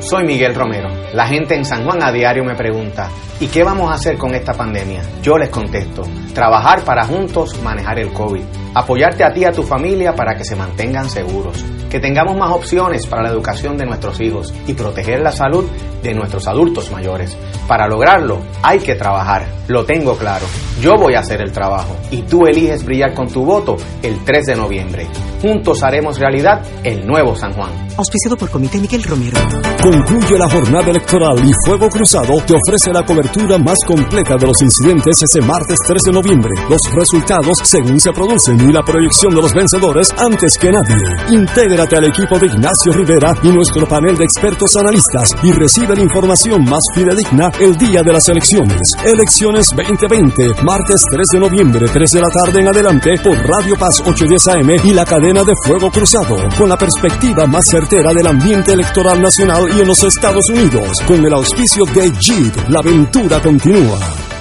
soy 0.00 0.24
Miguel 0.24 0.54
Romero. 0.54 0.88
La 1.12 1.26
gente 1.26 1.54
en 1.54 1.64
San 1.64 1.84
Juan 1.84 2.02
a 2.02 2.12
diario 2.12 2.44
me 2.44 2.54
pregunta, 2.54 3.08
¿y 3.40 3.46
qué 3.46 3.62
vamos 3.62 3.90
a 3.90 3.94
hacer 3.94 4.16
con 4.16 4.34
esta 4.34 4.52
pandemia? 4.52 5.02
Yo 5.22 5.36
les 5.38 5.50
contesto, 5.50 6.02
trabajar 6.34 6.82
para 6.82 7.04
juntos 7.04 7.60
manejar 7.62 7.98
el 7.98 8.12
COVID, 8.12 8.44
apoyarte 8.76 9.24
a 9.24 9.32
ti 9.32 9.40
y 9.40 9.44
a 9.46 9.52
tu 9.52 9.62
familia 9.62 10.14
para 10.14 10.36
que 10.36 10.44
se 10.44 10.54
mantengan 10.54 11.08
seguros, 11.08 11.64
que 11.90 11.98
tengamos 11.98 12.36
más 12.36 12.50
opciones 12.50 13.06
para 13.06 13.22
la 13.22 13.30
educación 13.30 13.78
de 13.78 13.86
nuestros 13.86 14.20
hijos 14.20 14.52
y 14.66 14.74
proteger 14.74 15.20
la 15.20 15.32
salud 15.32 15.64
de 16.02 16.12
nuestros 16.12 16.46
adultos 16.46 16.92
mayores. 16.92 17.36
Para 17.66 17.88
lograrlo 17.88 18.38
hay 18.62 18.78
que 18.78 18.94
trabajar, 18.94 19.46
lo 19.68 19.86
tengo 19.86 20.14
claro. 20.16 20.44
Yo 20.80 20.94
voy 20.96 21.14
a 21.14 21.20
hacer 21.20 21.40
el 21.40 21.52
trabajo 21.52 21.96
y 22.10 22.22
tú 22.22 22.46
eliges 22.46 22.84
brillar 22.84 23.14
con 23.14 23.28
tu 23.28 23.44
voto 23.44 23.76
el 24.02 24.22
3 24.24 24.44
de 24.44 24.56
noviembre. 24.56 25.06
Juntos 25.40 25.82
haremos 25.82 26.18
realidad 26.18 26.60
el 26.84 27.06
nuevo 27.06 27.34
San 27.34 27.54
Juan. 27.54 27.70
Auspiciado 27.96 28.36
por 28.36 28.50
Comité 28.50 28.78
Miguel 28.78 29.02
Romero. 29.04 29.38
Concluye 29.82 30.38
la 30.38 30.50
jornada 30.50 30.90
electoral 30.90 31.38
y 31.38 31.52
Fuego 31.64 31.88
Cruzado 31.88 32.34
te 32.46 32.54
ofrece 32.54 32.92
la 32.92 33.04
cobertura 33.04 33.56
más 33.56 33.82
completa 33.84 34.36
de 34.36 34.46
los 34.46 34.60
incidentes 34.60 35.22
ese 35.22 35.40
martes 35.40 35.78
3 35.86 36.02
de 36.02 36.12
noviembre. 36.12 36.50
Los 36.68 36.82
resultados 36.92 37.58
según 37.62 37.98
se 37.98 38.12
producen 38.12 38.65
y 38.68 38.72
la 38.72 38.82
proyección 38.82 39.34
de 39.34 39.42
los 39.42 39.52
vencedores 39.52 40.12
antes 40.18 40.58
que 40.58 40.70
nadie. 40.70 40.96
Intégrate 41.30 41.96
al 41.96 42.04
equipo 42.04 42.38
de 42.38 42.46
Ignacio 42.46 42.92
Rivera 42.92 43.34
y 43.42 43.48
nuestro 43.48 43.86
panel 43.86 44.16
de 44.16 44.24
expertos 44.24 44.76
analistas 44.76 45.30
y 45.42 45.52
recibe 45.52 45.94
la 45.94 46.02
información 46.02 46.64
más 46.64 46.84
fidedigna 46.94 47.50
el 47.60 47.76
día 47.76 48.02
de 48.02 48.12
las 48.12 48.28
elecciones. 48.28 48.80
Elecciones 49.04 49.70
2020, 49.74 50.62
martes 50.64 51.04
3 51.10 51.26
de 51.32 51.40
noviembre, 51.40 51.86
3 51.92 52.10
de 52.10 52.20
la 52.20 52.30
tarde 52.30 52.60
en 52.60 52.68
adelante 52.68 53.10
por 53.22 53.36
Radio 53.38 53.76
Paz 53.78 54.00
810 54.00 54.48
AM 54.48 54.70
y 54.84 54.92
la 54.92 55.04
cadena 55.04 55.44
de 55.44 55.54
Fuego 55.64 55.90
Cruzado, 55.90 56.36
con 56.58 56.68
la 56.68 56.76
perspectiva 56.76 57.46
más 57.46 57.66
certera 57.66 58.12
del 58.12 58.26
ambiente 58.26 58.72
electoral 58.72 59.22
nacional 59.22 59.68
y 59.76 59.80
en 59.80 59.86
los 59.86 60.02
Estados 60.02 60.48
Unidos, 60.48 61.00
con 61.06 61.24
el 61.24 61.32
auspicio 61.32 61.84
de 61.86 62.10
Jeep. 62.10 62.68
La 62.68 62.80
aventura 62.80 63.40
continúa. 63.40 64.35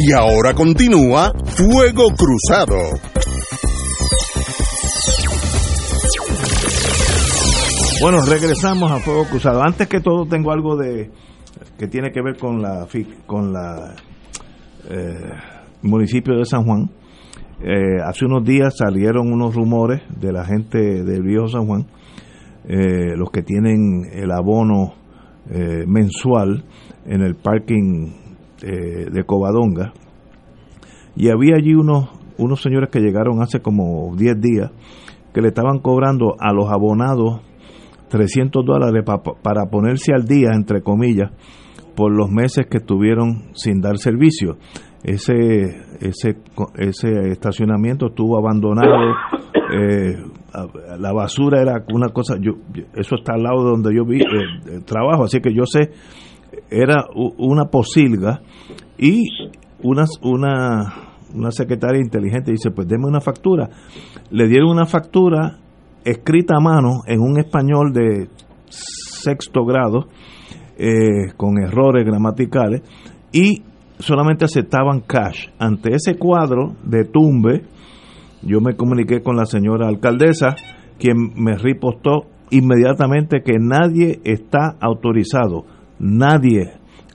Y 0.00 0.12
ahora 0.12 0.54
continúa 0.54 1.32
Fuego 1.44 2.04
Cruzado. 2.16 2.76
Bueno, 8.00 8.18
regresamos 8.24 8.92
a 8.92 8.98
Fuego 8.98 9.24
Cruzado. 9.24 9.60
Antes 9.60 9.88
que 9.88 10.00
todo 10.00 10.24
tengo 10.26 10.52
algo 10.52 10.76
de 10.76 11.10
que 11.76 11.88
tiene 11.88 12.12
que 12.12 12.22
ver 12.22 12.36
con 12.38 12.62
la 12.62 12.86
con 13.26 13.52
la 13.52 13.96
eh, 14.88 15.32
municipio 15.82 16.36
de 16.38 16.44
San 16.44 16.64
Juan. 16.64 16.90
Eh, 17.60 18.00
hace 18.06 18.24
unos 18.24 18.44
días 18.44 18.76
salieron 18.78 19.32
unos 19.32 19.56
rumores 19.56 20.00
de 20.16 20.32
la 20.32 20.44
gente 20.44 20.78
del 20.78 21.24
viejo 21.24 21.48
San 21.48 21.66
Juan, 21.66 21.88
eh, 22.68 23.16
los 23.16 23.32
que 23.32 23.42
tienen 23.42 24.04
el 24.12 24.30
abono 24.30 24.94
mensual 25.86 26.62
en 27.06 27.22
el 27.22 27.36
parking 27.36 28.27
de 28.60 29.24
Covadonga, 29.24 29.92
y 31.16 31.30
había 31.30 31.56
allí 31.56 31.74
unos 31.74 32.10
unos 32.38 32.62
señores 32.62 32.88
que 32.90 33.00
llegaron 33.00 33.42
hace 33.42 33.60
como 33.60 34.14
10 34.16 34.40
días 34.40 34.70
que 35.34 35.42
le 35.42 35.48
estaban 35.48 35.80
cobrando 35.80 36.36
a 36.38 36.52
los 36.52 36.70
abonados 36.70 37.40
300 38.08 38.64
dólares 38.64 39.04
para 39.42 39.66
ponerse 39.66 40.14
al 40.14 40.24
día, 40.24 40.50
entre 40.54 40.80
comillas, 40.80 41.30
por 41.94 42.10
los 42.10 42.30
meses 42.30 42.66
que 42.66 42.78
estuvieron 42.78 43.50
sin 43.54 43.80
dar 43.80 43.98
servicio. 43.98 44.56
Ese, 45.02 45.36
ese, 46.00 46.38
ese 46.76 47.28
estacionamiento 47.30 48.06
estuvo 48.06 48.38
abandonado, 48.38 49.14
eh, 49.74 50.16
la 50.98 51.12
basura 51.12 51.60
era 51.60 51.84
una 51.92 52.08
cosa, 52.08 52.36
yo, 52.40 52.52
eso 52.94 53.16
está 53.16 53.34
al 53.34 53.42
lado 53.42 53.64
de 53.64 53.70
donde 53.70 53.94
yo 53.94 54.04
vi, 54.04 54.20
eh, 54.22 54.80
trabajo, 54.86 55.24
así 55.24 55.40
que 55.40 55.52
yo 55.54 55.66
sé, 55.66 55.90
era 56.70 57.06
una 57.14 57.64
posilga 57.66 58.40
y 58.98 59.24
una, 59.82 60.04
una, 60.22 61.50
secretaria 61.50 62.00
inteligente 62.00 62.52
dice, 62.52 62.70
pues 62.70 62.86
deme 62.88 63.06
una 63.06 63.20
factura. 63.20 63.68
Le 64.30 64.48
dieron 64.48 64.70
una 64.70 64.86
factura 64.86 65.58
escrita 66.04 66.56
a 66.56 66.60
mano 66.60 67.02
en 67.06 67.20
un 67.20 67.38
español 67.38 67.92
de 67.92 68.28
sexto 68.68 69.64
grado, 69.64 70.08
eh, 70.76 71.32
con 71.36 71.58
errores 71.62 72.04
gramaticales, 72.04 72.82
y 73.32 73.62
solamente 73.98 74.44
aceptaban 74.44 75.00
cash. 75.00 75.48
Ante 75.58 75.94
ese 75.94 76.16
cuadro 76.16 76.76
de 76.84 77.04
tumbe, 77.04 77.64
yo 78.42 78.60
me 78.60 78.76
comuniqué 78.76 79.22
con 79.22 79.36
la 79.36 79.44
señora 79.44 79.88
alcaldesa, 79.88 80.56
quien 80.98 81.32
me 81.36 81.56
ripostó 81.56 82.26
inmediatamente 82.50 83.42
que 83.44 83.58
nadie 83.58 84.20
está 84.24 84.76
autorizado, 84.80 85.64
nadie, 85.98 86.72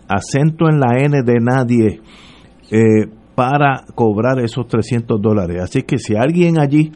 acento 0.08 0.70
en 0.70 0.80
la 0.80 0.98
N 1.00 1.22
de 1.24 1.40
nadie, 1.40 2.02
eh, 2.72 3.10
para 3.36 3.86
cobrar 3.96 4.40
esos 4.40 4.68
300 4.68 5.22
dólares. 5.22 5.62
Así 5.64 5.84
que 5.84 5.98
si 5.98 6.16
alguien 6.16 6.60
allí, 6.60 6.92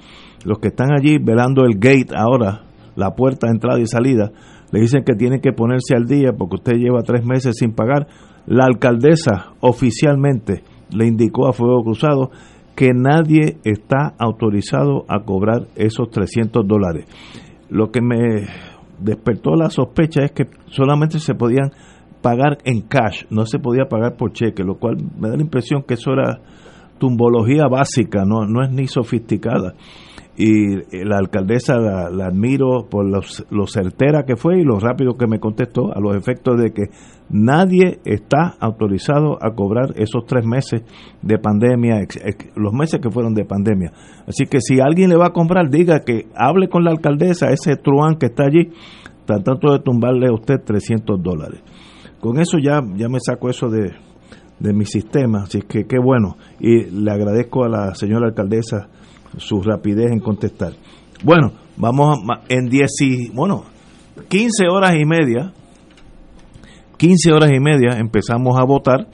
los 0.45 0.59
que 0.59 0.69
están 0.69 0.91
allí 0.91 1.17
velando 1.17 1.63
el 1.65 1.75
gate 1.75 2.15
ahora, 2.15 2.63
la 2.95 3.15
puerta 3.15 3.47
de 3.47 3.53
entrada 3.53 3.79
y 3.79 3.87
salida, 3.87 4.31
le 4.71 4.81
dicen 4.81 5.03
que 5.03 5.15
tiene 5.15 5.39
que 5.39 5.53
ponerse 5.53 5.95
al 5.95 6.05
día 6.05 6.33
porque 6.37 6.55
usted 6.55 6.73
lleva 6.73 7.01
tres 7.03 7.25
meses 7.25 7.55
sin 7.57 7.73
pagar, 7.73 8.07
la 8.45 8.65
alcaldesa 8.65 9.53
oficialmente 9.59 10.63
le 10.91 11.05
indicó 11.05 11.47
a 11.47 11.53
Fuego 11.53 11.83
Cruzado 11.83 12.31
que 12.75 12.91
nadie 12.93 13.57
está 13.63 14.13
autorizado 14.19 15.05
a 15.07 15.23
cobrar 15.23 15.67
esos 15.75 16.09
300 16.11 16.67
dólares. 16.67 17.05
Lo 17.69 17.91
que 17.91 18.01
me 18.01 18.45
despertó 18.99 19.55
la 19.55 19.69
sospecha 19.69 20.23
es 20.23 20.31
que 20.31 20.47
solamente 20.67 21.19
se 21.19 21.35
podían 21.35 21.71
pagar 22.21 22.57
en 22.65 22.81
cash, 22.81 23.25
no 23.29 23.45
se 23.45 23.59
podía 23.59 23.85
pagar 23.85 24.15
por 24.17 24.33
cheque, 24.33 24.63
lo 24.63 24.75
cual 24.75 24.97
me 25.19 25.29
da 25.29 25.35
la 25.35 25.43
impresión 25.43 25.83
que 25.83 25.93
eso 25.93 26.11
era 26.11 26.39
tumbología 26.97 27.67
básica, 27.67 28.23
no, 28.25 28.45
no 28.45 28.63
es 28.63 28.71
ni 28.71 28.87
sofisticada. 28.87 29.73
Y 30.39 30.75
la 31.03 31.17
alcaldesa 31.17 31.79
la, 31.79 32.27
admiro 32.27 32.87
por 32.89 33.05
lo 33.05 33.65
certera 33.65 34.23
que 34.23 34.35
fue 34.35 34.59
y 34.59 34.63
lo 34.63 34.79
rápido 34.79 35.15
que 35.15 35.25
me 35.25 35.39
contestó 35.39 35.91
a 35.95 35.99
los 35.99 36.15
efectos 36.15 36.61
de 36.61 36.73
que 36.73 36.83
nadie 37.31 37.99
está 38.05 38.55
autorizado 38.59 39.39
a 39.41 39.55
cobrar 39.55 39.93
esos 39.95 40.25
tres 40.27 40.45
meses 40.45 40.83
de 41.23 41.39
pandemia, 41.39 42.05
los 42.55 42.71
meses 42.71 42.99
que 43.01 43.09
fueron 43.09 43.33
de 43.33 43.45
pandemia. 43.45 43.91
Así 44.27 44.45
que 44.45 44.61
si 44.61 44.79
alguien 44.79 45.09
le 45.09 45.17
va 45.17 45.27
a 45.27 45.33
comprar, 45.33 45.71
diga 45.71 46.01
que 46.01 46.27
hable 46.35 46.69
con 46.69 46.83
la 46.83 46.91
alcaldesa, 46.91 47.49
ese 47.49 47.75
truán 47.75 48.17
que 48.17 48.27
está 48.27 48.43
allí, 48.43 48.69
tratando 49.25 49.73
de 49.73 49.79
tumbarle 49.79 50.27
a 50.27 50.33
usted 50.33 50.61
300 50.63 51.21
dólares. 51.21 51.61
Con 52.19 52.39
eso 52.39 52.57
ya, 52.63 52.81
ya 52.95 53.09
me 53.09 53.19
saco 53.19 53.49
eso 53.49 53.69
de, 53.69 53.91
de 54.59 54.73
mi 54.73 54.85
sistema, 54.85 55.43
así 55.43 55.61
que 55.61 55.85
qué 55.85 55.97
bueno. 55.99 56.37
Y 56.59 56.85
le 56.85 57.11
agradezco 57.11 57.63
a 57.63 57.69
la 57.69 57.95
señora 57.95 58.27
alcaldesa 58.27 58.89
su 59.37 59.61
rapidez 59.61 60.11
en 60.11 60.19
contestar. 60.19 60.73
Bueno, 61.23 61.51
vamos 61.77 62.19
a, 62.29 62.43
en 62.49 62.69
10 62.69 62.91
y, 63.01 63.29
bueno, 63.29 63.63
15 64.29 64.67
horas 64.69 64.95
y 64.95 65.05
media, 65.05 65.53
15 66.97 67.31
horas 67.31 67.51
y 67.51 67.59
media 67.59 67.97
empezamos 67.97 68.59
a 68.59 68.63
votar 68.63 69.07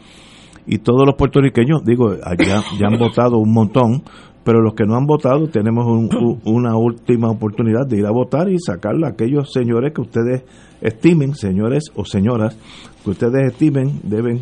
y 0.65 0.77
todos 0.79 1.05
los 1.05 1.15
puertorriqueños, 1.15 1.83
digo, 1.83 2.15
ya, 2.15 2.63
ya 2.79 2.88
han 2.88 2.97
votado 2.97 3.38
un 3.38 3.51
montón, 3.53 4.03
pero 4.43 4.62
los 4.62 4.73
que 4.73 4.86
no 4.86 4.95
han 4.95 5.05
votado 5.05 5.47
tenemos 5.47 5.86
una 6.43 6.77
última 6.77 7.29
oportunidad 7.29 7.88
de 7.88 7.99
ir 7.99 8.05
a 8.05 8.12
votar 8.12 8.49
y 8.49 8.57
sacar 8.59 8.93
a 9.03 9.09
aquellos 9.09 9.51
señores 9.51 9.93
que 9.93 10.01
ustedes 10.01 10.43
estimen, 10.81 11.36
señores 11.36 11.91
o 11.95 12.05
señoras, 12.05 12.57
que 13.03 13.09
ustedes 13.09 13.51
estimen 13.51 13.99
deben 14.03 14.41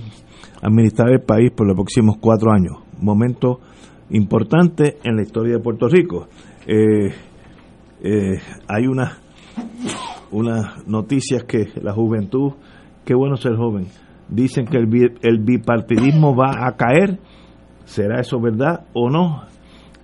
administrar 0.61 1.11
el 1.11 1.21
país 1.21 1.51
por 1.51 1.67
los 1.67 1.75
próximos 1.75 2.17
cuatro 2.19 2.51
años. 2.51 2.77
Momento 2.99 3.59
importante 4.11 4.97
en 5.03 5.15
la 5.15 5.23
historia 5.23 5.55
de 5.55 5.59
Puerto 5.59 5.87
Rico. 5.87 6.27
Eh, 6.67 7.13
eh, 8.03 8.39
hay 8.67 8.87
una 8.87 9.17
unas 10.31 10.87
noticias 10.87 11.43
que 11.43 11.67
la 11.81 11.93
juventud, 11.93 12.53
qué 13.05 13.13
bueno 13.13 13.35
ser 13.35 13.55
joven, 13.55 13.87
dicen 14.29 14.65
que 14.65 14.77
el, 14.77 14.87
el 15.21 15.39
bipartidismo 15.39 16.35
va 16.35 16.67
a 16.67 16.75
caer. 16.75 17.19
¿Será 17.85 18.21
eso 18.21 18.39
verdad 18.39 18.85
o 18.93 19.09
no? 19.09 19.43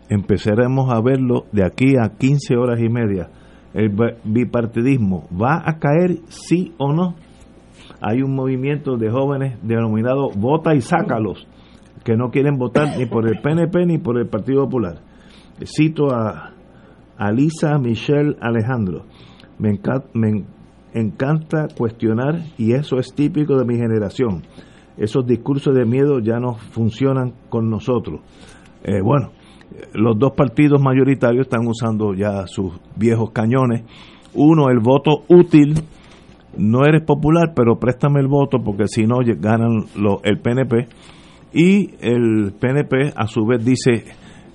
Empezaremos 0.10 0.92
a 0.92 1.02
verlo 1.02 1.46
de 1.52 1.66
aquí 1.66 1.96
a 1.98 2.10
15 2.18 2.58
horas 2.58 2.80
y 2.82 2.90
media. 2.90 3.30
El 3.74 3.96
bipartidismo 4.24 5.28
va 5.32 5.62
a 5.66 5.78
caer 5.80 6.18
sí 6.28 6.74
o 6.78 6.94
no. 6.94 7.16
Hay 8.02 8.22
un 8.22 8.36
movimiento 8.36 8.98
de 8.98 9.10
jóvenes 9.10 9.58
denominado 9.64 10.30
Vota 10.36 10.76
y 10.76 10.82
Sácalos, 10.82 11.48
que 12.08 12.16
no 12.16 12.32
quieren 12.32 12.58
votar 12.58 12.98
ni 12.98 13.06
por 13.06 13.28
el 13.28 13.42
PNP 13.42 13.86
ni 13.86 13.98
por 13.98 14.18
el 14.18 14.28
Partido 14.28 14.64
Popular. 14.64 15.02
Cito 15.66 16.08
a, 16.10 16.54
Lisa 17.34 17.78
Michelle 17.80 18.38
Alejandro. 18.40 19.04
Me 19.60 19.72
encanta, 20.94 21.68
cuestionar 21.78 22.46
y 22.58 22.72
eso 22.72 22.98
es 22.98 23.14
típico 23.14 23.58
de 23.58 23.66
mi 23.66 23.76
generación. 23.76 24.44
Esos 24.96 25.28
discursos 25.28 25.76
de 25.76 25.84
miedo 25.84 26.20
ya 26.20 26.40
no 26.40 26.54
funcionan 26.54 27.34
con 27.50 27.70
nosotros. 27.70 28.22
Eh, 28.86 29.02
bueno, 29.04 29.32
los 29.94 30.18
dos 30.18 30.32
partidos 30.32 30.82
mayoritarios 30.82 31.48
están 31.48 31.68
usando 31.68 32.14
ya 32.14 32.48
sus 32.48 32.72
viejos 32.96 33.32
cañones. 33.32 33.84
Uno, 34.34 34.70
el 34.70 34.80
voto 34.80 35.26
útil. 35.28 35.74
No 36.58 36.86
eres 36.86 37.04
popular, 37.04 37.52
pero 37.54 37.78
préstame 37.78 38.22
el 38.22 38.28
voto 38.28 38.60
porque 38.64 38.88
si 38.88 39.06
no 39.06 39.18
ganan 39.42 39.88
el 40.24 40.40
PNP. 40.40 40.88
Y 41.54 41.92
el 42.02 42.54
PNP 42.60 43.14
a 43.16 43.28
su 43.28 43.46
vez 43.46 43.64
dice 43.64 44.06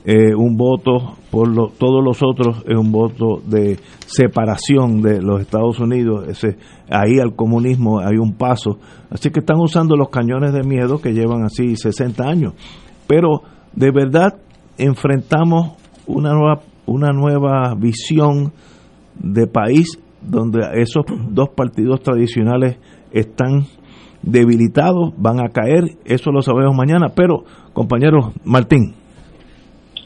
eh, 0.04 0.34
un 0.34 0.56
voto 0.56 1.16
por 1.30 1.48
todos 1.78 2.04
los 2.04 2.22
otros 2.22 2.64
es 2.66 2.76
un 2.76 2.90
voto 2.90 3.40
de 3.46 3.78
separación 4.06 5.00
de 5.00 5.22
los 5.22 5.40
Estados 5.40 5.78
Unidos. 5.78 6.26
Ese, 6.28 6.58
ahí 6.90 7.20
al 7.20 7.34
comunismo 7.36 8.00
hay 8.00 8.16
un 8.18 8.34
paso. 8.34 8.78
Así 9.10 9.30
que 9.30 9.40
están 9.40 9.60
usando 9.60 9.96
los 9.96 10.10
cañones 10.10 10.52
de 10.52 10.62
miedo 10.64 11.00
que 11.00 11.12
llevan 11.12 11.44
así 11.44 11.76
60 11.76 12.24
años. 12.24 12.54
Pero 13.06 13.42
de 13.74 13.90
verdad 13.92 14.34
enfrentamos 14.76 15.76
una 16.06 16.32
nueva, 16.32 16.60
una 16.84 17.12
nueva 17.12 17.74
visión 17.74 18.52
de 19.14 19.46
país 19.46 19.98
donde 20.20 20.60
esos 20.74 21.04
dos 21.30 21.50
partidos 21.50 22.02
tradicionales 22.02 22.76
están 23.12 23.66
debilitados, 24.22 25.12
van 25.16 25.40
a 25.40 25.48
caer, 25.48 25.84
eso 26.04 26.30
lo 26.30 26.42
sabemos 26.42 26.74
mañana, 26.76 27.08
pero 27.14 27.44
compañero 27.72 28.32
Martín. 28.44 28.94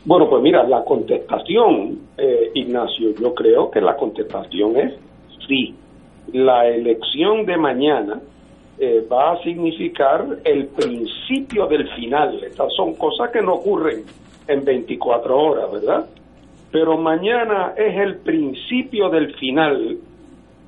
Bueno, 0.05 0.29
pues 0.31 0.43
mira, 0.43 0.63
la 0.69 0.85
contestación, 0.85 1.99
eh, 2.17 2.51
Ignacio, 2.55 3.11
yo 3.21 3.35
creo 3.35 3.71
que 3.71 3.81
la 3.81 3.97
contestación 3.97 4.77
es 4.77 4.95
sí. 5.49 5.75
La 6.33 6.67
elección 6.69 7.45
de 7.45 7.57
mañana 7.57 8.21
eh, 8.79 9.05
va 9.11 9.33
a 9.33 9.43
significar 9.43 10.25
el 10.45 10.67
principio 10.69 11.67
del 11.67 11.89
final. 11.95 12.43
Estas 12.45 12.73
son 12.77 12.95
cosas 12.95 13.31
que 13.33 13.43
no 13.43 13.55
ocurren 13.55 14.05
en 14.47 14.65
24 14.65 15.37
horas, 15.37 15.73
¿verdad? 15.73 16.07
Pero 16.71 16.99
mañana 16.99 17.73
es 17.77 17.97
el 17.99 18.19
principio 18.19 19.09
del 19.09 19.35
final 19.37 19.99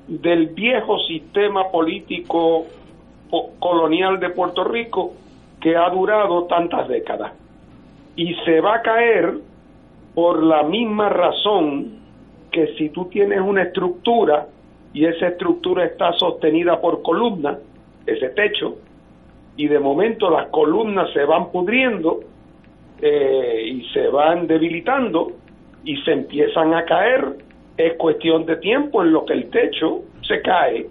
del 0.07 0.47
viejo 0.47 0.97
sistema 1.07 1.69
político 1.71 2.65
colonial 3.59 4.19
de 4.19 4.29
Puerto 4.29 4.63
Rico 4.63 5.13
que 5.61 5.75
ha 5.75 5.89
durado 5.89 6.45
tantas 6.45 6.87
décadas. 6.87 7.33
Y 8.15 8.33
se 8.45 8.61
va 8.61 8.75
a 8.75 8.81
caer 8.81 9.33
por 10.13 10.43
la 10.43 10.63
misma 10.63 11.09
razón 11.09 11.99
que 12.51 12.75
si 12.77 12.89
tú 12.89 13.05
tienes 13.05 13.39
una 13.41 13.63
estructura 13.63 14.47
y 14.93 15.05
esa 15.05 15.27
estructura 15.27 15.85
está 15.85 16.13
sostenida 16.13 16.81
por 16.81 17.01
columnas, 17.01 17.59
ese 18.05 18.29
techo, 18.29 18.77
y 19.55 19.67
de 19.67 19.79
momento 19.79 20.29
las 20.29 20.47
columnas 20.47 21.11
se 21.13 21.25
van 21.25 21.51
pudriendo, 21.51 22.21
eh, 23.01 23.63
y 23.65 23.85
se 23.93 24.07
van 24.09 24.45
debilitando 24.47 25.31
y 25.85 25.95
se 26.01 26.11
empiezan 26.11 26.73
a 26.73 26.83
caer, 26.83 27.37
es 27.77 27.93
cuestión 27.93 28.45
de 28.45 28.57
tiempo 28.57 29.01
en 29.01 29.13
lo 29.13 29.23
que 29.23 29.33
el 29.33 29.49
techo 29.49 30.01
se 30.21 30.41
cae, 30.41 30.87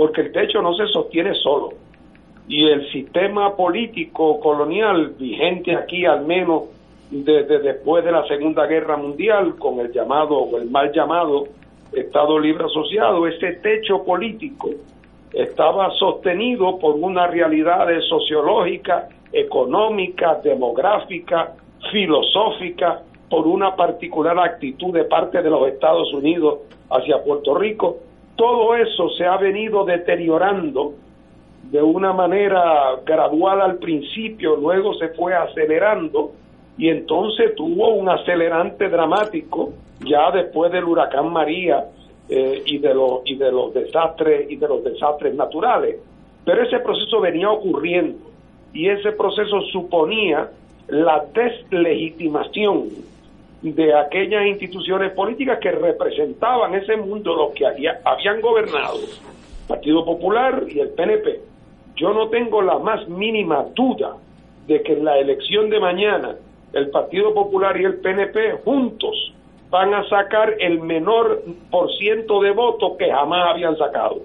porque 0.00 0.22
el 0.22 0.32
techo 0.32 0.62
no 0.62 0.72
se 0.72 0.86
sostiene 0.86 1.34
solo. 1.34 1.74
Y 2.48 2.66
el 2.66 2.90
sistema 2.90 3.54
político 3.54 4.40
colonial 4.40 5.10
vigente 5.18 5.76
aquí 5.76 6.06
al 6.06 6.24
menos 6.24 6.70
desde 7.10 7.58
después 7.58 8.02
de 8.02 8.10
la 8.10 8.26
Segunda 8.26 8.64
Guerra 8.64 8.96
Mundial, 8.96 9.56
con 9.58 9.78
el 9.78 9.92
llamado 9.92 10.38
o 10.38 10.56
el 10.56 10.70
mal 10.70 10.90
llamado 10.90 11.48
Estado 11.92 12.38
Libre 12.38 12.64
Asociado, 12.64 13.26
ese 13.26 13.56
techo 13.62 14.02
político 14.02 14.70
estaba 15.34 15.90
sostenido 15.98 16.78
por 16.78 16.94
una 16.94 17.26
realidad 17.26 17.86
sociológica 18.08 19.06
económica, 19.30 20.40
demográfica, 20.42 21.56
filosófica, 21.92 23.02
por 23.28 23.46
una 23.46 23.76
particular 23.76 24.38
actitud 24.38 24.94
de 24.94 25.04
parte 25.04 25.42
de 25.42 25.50
los 25.50 25.68
Estados 25.68 26.10
Unidos 26.14 26.60
hacia 26.88 27.22
Puerto 27.22 27.54
Rico. 27.54 27.98
Todo 28.40 28.74
eso 28.74 29.10
se 29.18 29.26
ha 29.26 29.36
venido 29.36 29.84
deteriorando 29.84 30.94
de 31.64 31.82
una 31.82 32.14
manera 32.14 32.96
gradual 33.04 33.60
al 33.60 33.76
principio, 33.76 34.56
luego 34.56 34.94
se 34.94 35.08
fue 35.08 35.34
acelerando 35.34 36.32
y 36.78 36.88
entonces 36.88 37.54
tuvo 37.54 37.90
un 37.90 38.08
acelerante 38.08 38.88
dramático 38.88 39.74
ya 40.06 40.30
después 40.30 40.72
del 40.72 40.84
huracán 40.84 41.30
María 41.30 41.84
eh, 42.30 42.62
y 42.64 42.78
de 42.78 42.94
los 42.94 43.20
y 43.26 43.34
de 43.34 43.52
los 43.52 43.74
desastres 43.74 44.50
y 44.50 44.56
de 44.56 44.68
los 44.68 44.82
desastres 44.84 45.34
naturales. 45.34 45.96
Pero 46.42 46.62
ese 46.62 46.78
proceso 46.78 47.20
venía 47.20 47.50
ocurriendo 47.50 48.20
y 48.72 48.88
ese 48.88 49.12
proceso 49.12 49.60
suponía 49.70 50.48
la 50.88 51.26
deslegitimación 51.34 52.88
de 53.62 53.94
aquellas 53.94 54.46
instituciones 54.46 55.12
políticas 55.12 55.58
que 55.58 55.70
representaban 55.70 56.74
ese 56.74 56.96
mundo, 56.96 57.34
los 57.34 57.52
que 57.52 57.66
habían 57.66 58.40
gobernado, 58.40 58.98
Partido 59.68 60.04
Popular 60.04 60.64
y 60.68 60.80
el 60.80 60.90
PNP. 60.90 61.40
Yo 61.96 62.12
no 62.14 62.28
tengo 62.28 62.62
la 62.62 62.78
más 62.78 63.06
mínima 63.08 63.66
duda 63.74 64.16
de 64.66 64.82
que 64.82 64.94
en 64.94 65.04
la 65.04 65.18
elección 65.18 65.68
de 65.68 65.80
mañana 65.80 66.36
el 66.72 66.90
Partido 66.90 67.34
Popular 67.34 67.78
y 67.80 67.84
el 67.84 67.96
PNP 67.96 68.52
juntos 68.64 69.34
van 69.70 69.94
a 69.94 70.08
sacar 70.08 70.54
el 70.58 70.80
menor 70.80 71.42
por 71.70 71.92
ciento 71.96 72.40
de 72.40 72.50
votos 72.52 72.96
que 72.98 73.10
jamás 73.10 73.50
habían 73.50 73.76
sacado. 73.76 74.22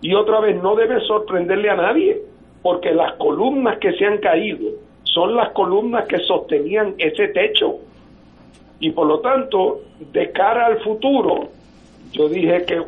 Y 0.00 0.14
otra 0.14 0.40
vez, 0.40 0.62
no 0.62 0.74
debe 0.74 1.00
sorprenderle 1.00 1.70
a 1.70 1.76
nadie, 1.76 2.20
porque 2.62 2.92
las 2.92 3.14
columnas 3.14 3.78
que 3.78 3.92
se 3.92 4.06
han 4.06 4.18
caído 4.18 4.70
son 5.04 5.36
las 5.36 5.50
columnas 5.50 6.06
que 6.06 6.18
sostenían 6.20 6.94
ese 6.98 7.28
techo. 7.28 7.76
Y 8.80 8.90
por 8.90 9.06
lo 9.06 9.20
tanto, 9.20 9.80
de 10.12 10.30
cara 10.32 10.66
al 10.66 10.80
futuro, 10.80 11.48
yo 12.12 12.28
dije 12.28 12.64
que 12.64 12.80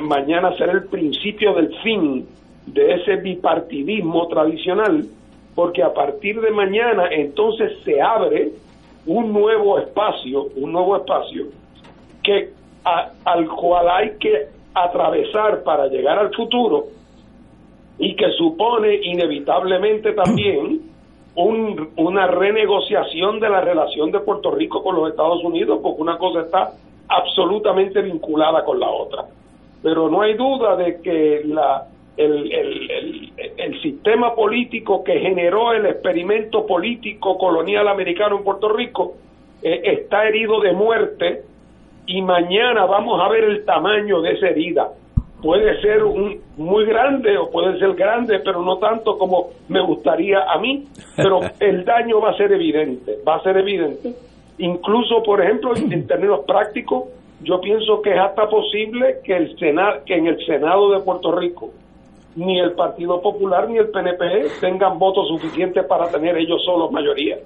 mañana 0.00 0.56
será 0.56 0.72
el 0.72 0.84
principio 0.84 1.54
del 1.54 1.74
fin 1.82 2.26
de 2.66 2.94
ese 2.94 3.16
bipartidismo 3.16 4.26
tradicional, 4.28 5.06
porque 5.54 5.82
a 5.82 5.92
partir 5.92 6.40
de 6.40 6.50
mañana 6.50 7.08
entonces 7.10 7.72
se 7.84 8.00
abre 8.00 8.50
un 9.06 9.32
nuevo 9.32 9.78
espacio, 9.78 10.48
un 10.56 10.72
nuevo 10.72 10.96
espacio 10.96 11.46
que 12.22 12.50
al 12.84 13.48
cual 13.48 13.88
hay 13.90 14.16
que 14.18 14.48
atravesar 14.74 15.62
para 15.62 15.86
llegar 15.86 16.18
al 16.18 16.34
futuro 16.34 16.86
y 17.98 18.16
que 18.16 18.30
supone 18.32 18.94
inevitablemente 19.02 20.12
también 20.12 20.80
un, 21.36 21.90
una 21.96 22.26
renegociación 22.26 23.40
de 23.40 23.48
la 23.48 23.60
relación 23.60 24.10
de 24.10 24.20
Puerto 24.20 24.50
Rico 24.50 24.82
con 24.82 24.96
los 24.96 25.10
Estados 25.10 25.42
Unidos, 25.42 25.80
porque 25.82 26.02
una 26.02 26.18
cosa 26.18 26.42
está 26.42 26.72
absolutamente 27.08 28.02
vinculada 28.02 28.64
con 28.64 28.78
la 28.78 28.88
otra. 28.88 29.24
Pero 29.82 30.08
no 30.08 30.22
hay 30.22 30.34
duda 30.34 30.76
de 30.76 31.00
que 31.02 31.42
la, 31.44 31.86
el, 32.16 32.52
el, 32.52 33.32
el, 33.56 33.82
sistema 33.82 34.34
político 34.34 35.02
que 35.02 35.18
generó 35.18 35.72
el 35.72 35.86
experimento 35.86 36.66
político 36.66 37.36
colonial 37.36 37.88
americano 37.88 38.38
en 38.38 38.44
Puerto 38.44 38.68
Rico 38.68 39.14
eh, 39.62 39.80
está 39.84 40.26
herido 40.26 40.60
de 40.60 40.72
muerte 40.72 41.42
y 42.06 42.22
mañana 42.22 42.86
vamos 42.86 43.20
a 43.20 43.28
ver 43.28 43.44
el 43.44 43.64
tamaño 43.64 44.20
de 44.20 44.32
esa 44.32 44.48
herida. 44.48 44.88
Puede 45.44 45.78
ser 45.82 46.02
un, 46.02 46.40
muy 46.56 46.86
grande 46.86 47.36
o 47.36 47.50
puede 47.50 47.78
ser 47.78 47.92
grande, 47.92 48.38
pero 48.38 48.62
no 48.62 48.78
tanto 48.78 49.18
como 49.18 49.50
me 49.68 49.82
gustaría 49.82 50.38
a 50.50 50.58
mí, 50.58 50.86
pero 51.14 51.40
el 51.60 51.84
daño 51.84 52.18
va 52.18 52.30
a 52.30 52.36
ser 52.38 52.50
evidente, 52.50 53.18
va 53.28 53.34
a 53.34 53.42
ser 53.42 53.58
evidente. 53.58 54.14
Incluso, 54.56 55.22
por 55.22 55.42
ejemplo, 55.42 55.76
en 55.76 56.06
términos 56.06 56.46
prácticos, 56.46 57.10
yo 57.42 57.60
pienso 57.60 58.00
que 58.00 58.12
es 58.14 58.18
hasta 58.18 58.48
posible 58.48 59.16
que, 59.22 59.36
el 59.36 59.58
Senado, 59.58 60.00
que 60.06 60.14
en 60.14 60.28
el 60.28 60.46
Senado 60.46 60.90
de 60.92 61.00
Puerto 61.00 61.30
Rico 61.32 61.72
ni 62.36 62.58
el 62.58 62.72
Partido 62.72 63.20
Popular 63.20 63.68
ni 63.68 63.76
el 63.76 63.90
PNP 63.90 64.46
tengan 64.62 64.98
votos 64.98 65.28
suficientes 65.28 65.84
para 65.84 66.08
tener 66.08 66.38
ellos 66.38 66.64
solos 66.64 66.90
mayoría, 66.90 67.36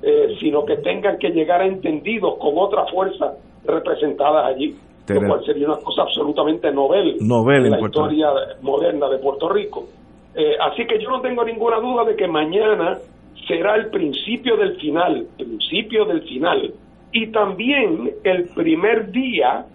eh, 0.00 0.36
sino 0.38 0.64
que 0.64 0.76
tengan 0.76 1.18
que 1.18 1.30
llegar 1.30 1.60
a 1.60 1.66
entendidos 1.66 2.36
con 2.38 2.52
otra 2.56 2.86
fuerza 2.86 3.34
representadas 3.64 4.46
allí, 4.46 4.76
lo 5.06 5.28
cual 5.28 5.44
sería 5.44 5.66
una 5.66 5.76
cosa 5.76 6.02
absolutamente 6.02 6.70
novel, 6.72 7.16
en 7.20 7.70
la 7.70 7.80
historia 7.80 8.28
moderna 8.62 9.08
de 9.08 9.18
Puerto 9.18 9.48
Rico. 9.48 9.86
Eh, 10.34 10.56
así 10.60 10.86
que 10.86 10.98
yo 10.98 11.10
no 11.10 11.20
tengo 11.20 11.44
ninguna 11.44 11.78
duda 11.78 12.04
de 12.04 12.16
que 12.16 12.26
mañana 12.26 12.98
será 13.46 13.76
el 13.76 13.90
principio 13.90 14.56
del 14.56 14.76
final, 14.76 15.26
principio 15.36 16.04
del 16.06 16.22
final, 16.22 16.72
y 17.12 17.26
también 17.28 18.10
el 18.24 18.48
primer 18.54 19.10
día 19.12 19.66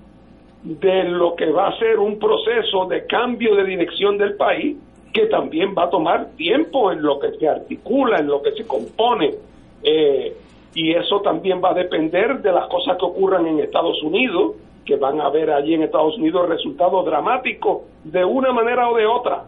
de 0.63 1.03
lo 1.05 1.35
que 1.35 1.49
va 1.51 1.69
a 1.69 1.79
ser 1.79 1.99
un 1.99 2.19
proceso 2.19 2.85
de 2.87 3.05
cambio 3.05 3.55
de 3.55 3.63
dirección 3.63 4.17
del 4.17 4.35
país 4.35 4.75
que 5.13 5.27
también 5.27 5.73
va 5.77 5.85
a 5.85 5.89
tomar 5.89 6.31
tiempo 6.35 6.91
en 6.91 7.01
lo 7.01 7.19
que 7.19 7.31
se 7.39 7.47
articula, 7.47 8.19
en 8.19 8.27
lo 8.27 8.41
que 8.41 8.51
se 8.51 8.67
compone, 8.67 9.35
eh, 9.83 10.33
y 10.75 10.91
eso 10.91 11.21
también 11.21 11.61
va 11.63 11.71
a 11.71 11.73
depender 11.73 12.41
de 12.41 12.51
las 12.51 12.67
cosas 12.67 12.97
que 12.97 13.05
ocurran 13.05 13.47
en 13.47 13.59
Estados 13.59 14.03
Unidos, 14.03 14.55
que 14.85 14.95
van 14.95 15.21
a 15.21 15.29
ver 15.29 15.51
allí 15.51 15.73
en 15.73 15.83
Estados 15.83 16.17
Unidos 16.17 16.49
resultados 16.49 17.05
dramáticos 17.05 17.83
de 18.03 18.23
una 18.25 18.51
manera 18.51 18.89
o 18.89 18.95
de 18.95 19.05
otra, 19.05 19.45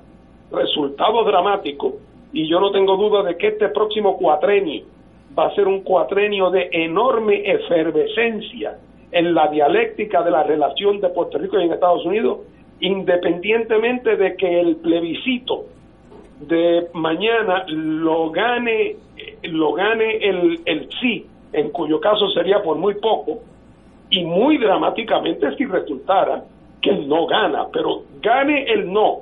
resultados 0.52 1.26
dramáticos, 1.26 1.94
y 2.34 2.48
yo 2.50 2.60
no 2.60 2.72
tengo 2.72 2.96
duda 2.98 3.24
de 3.24 3.38
que 3.38 3.48
este 3.48 3.70
próximo 3.70 4.18
cuatrenio 4.18 4.84
va 5.38 5.48
a 5.48 5.56
ser 5.56 5.68
un 5.68 5.82
cuatrenio 5.82 6.50
de 6.50 6.70
enorme 6.72 7.42
efervescencia 7.46 8.78
en 9.12 9.34
la 9.34 9.48
dialéctica 9.48 10.24
de 10.24 10.32
la 10.32 10.44
relación 10.44 11.00
de 11.02 11.10
Puerto 11.10 11.38
Rico 11.38 11.60
y 11.60 11.64
en 11.64 11.74
Estados 11.74 12.06
Unidos, 12.06 12.40
independientemente 12.80 14.16
de 14.16 14.36
que 14.36 14.60
el 14.60 14.78
plebiscito 14.78 15.66
de 16.40 16.88
mañana 16.94 17.66
lo 17.68 18.32
gane, 18.32 18.96
lo 19.44 19.74
gane 19.74 20.18
el, 20.18 20.62
el 20.66 20.90
sí, 21.00 21.26
en 21.54 21.70
cuyo 21.70 22.00
caso 22.00 22.30
sería 22.30 22.64
por 22.64 22.78
muy 22.78 22.96
poco, 22.96 23.40
y 24.12 24.24
muy 24.26 24.58
dramáticamente 24.58 25.56
si 25.56 25.66
resultara 25.66 26.44
que 26.82 26.92
el 26.92 27.08
no 27.08 27.26
gana, 27.26 27.66
pero 27.72 28.04
gane 28.22 28.66
el 28.72 28.92
no 28.92 29.22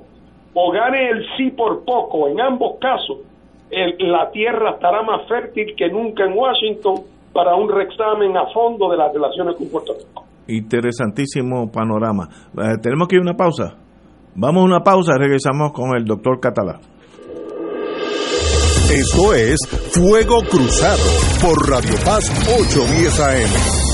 o 0.52 0.72
gane 0.72 1.10
el 1.10 1.24
sí 1.36 1.50
por 1.50 1.84
poco, 1.84 2.28
en 2.28 2.40
ambos 2.40 2.78
casos, 2.80 3.18
la 3.70 4.30
tierra 4.32 4.72
estará 4.72 5.02
más 5.02 5.28
fértil 5.28 5.74
que 5.76 5.88
nunca 5.88 6.24
en 6.24 6.36
Washington 6.36 7.04
para 7.32 7.54
un 7.54 7.68
reexamen 7.68 8.36
a 8.36 8.46
fondo 8.52 8.90
de 8.90 8.96
las 8.96 9.12
relaciones 9.12 9.56
con 9.56 9.70
Puerto 9.70 9.94
Rico. 9.94 10.24
Interesantísimo 10.48 11.70
panorama. 11.70 12.28
Eh, 12.58 12.78
tenemos 12.82 13.06
que 13.06 13.16
ir 13.16 13.20
a 13.20 13.22
una 13.22 13.36
pausa. 13.36 13.76
Vamos 14.34 14.62
a 14.62 14.66
una 14.66 14.80
pausa, 14.80 15.16
regresamos 15.16 15.72
con 15.72 15.96
el 15.96 16.04
doctor 16.04 16.40
Catalá. 16.40 16.80
Esto 18.92 19.34
es 19.34 19.60
Fuego 19.92 20.40
Cruzado 20.50 20.98
por 21.40 21.70
Radio 21.70 21.94
Paz 22.04 22.28
810 22.58 23.20
AM. 23.20 23.89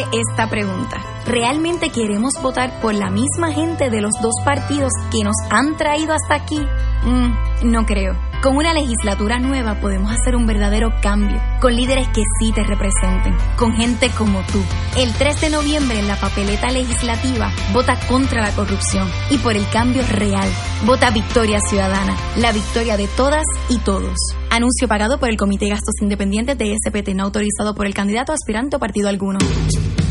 Esta 0.00 0.48
pregunta. 0.48 1.02
¿Realmente 1.26 1.90
queremos 1.90 2.32
votar 2.42 2.80
por 2.80 2.94
la 2.94 3.10
misma 3.10 3.52
gente 3.52 3.90
de 3.90 4.00
los 4.00 4.14
dos 4.22 4.34
partidos 4.44 4.90
que 5.10 5.22
nos 5.22 5.36
han 5.50 5.76
traído 5.76 6.14
hasta 6.14 6.34
aquí? 6.34 6.60
Mm, 7.04 7.70
no 7.70 7.84
creo. 7.84 8.31
Con 8.42 8.56
una 8.56 8.74
legislatura 8.74 9.38
nueva 9.38 9.76
podemos 9.76 10.10
hacer 10.10 10.34
un 10.34 10.46
verdadero 10.46 10.92
cambio, 11.00 11.40
con 11.60 11.76
líderes 11.76 12.08
que 12.08 12.22
sí 12.40 12.50
te 12.52 12.64
representen, 12.64 13.36
con 13.56 13.72
gente 13.72 14.10
como 14.18 14.40
tú. 14.50 14.60
El 14.96 15.12
3 15.12 15.42
de 15.42 15.50
noviembre 15.50 16.00
en 16.00 16.08
la 16.08 16.16
papeleta 16.16 16.72
legislativa, 16.72 17.52
vota 17.72 17.96
contra 18.08 18.42
la 18.42 18.50
corrupción 18.50 19.08
y 19.30 19.38
por 19.38 19.54
el 19.54 19.64
cambio 19.68 20.02
real. 20.10 20.48
Vota 20.84 21.12
Victoria 21.12 21.60
Ciudadana, 21.60 22.16
la 22.36 22.50
victoria 22.50 22.96
de 22.96 23.06
todas 23.06 23.44
y 23.68 23.78
todos. 23.78 24.18
Anuncio 24.50 24.88
pagado 24.88 25.20
por 25.20 25.30
el 25.30 25.36
Comité 25.36 25.66
de 25.66 25.70
Gastos 25.70 25.94
Independientes 26.00 26.58
de 26.58 26.74
SPT, 26.76 27.10
no 27.14 27.22
autorizado 27.22 27.76
por 27.76 27.86
el 27.86 27.94
candidato 27.94 28.32
aspirante 28.32 28.74
o 28.74 28.80
partido 28.80 29.08
alguno. 29.08 29.38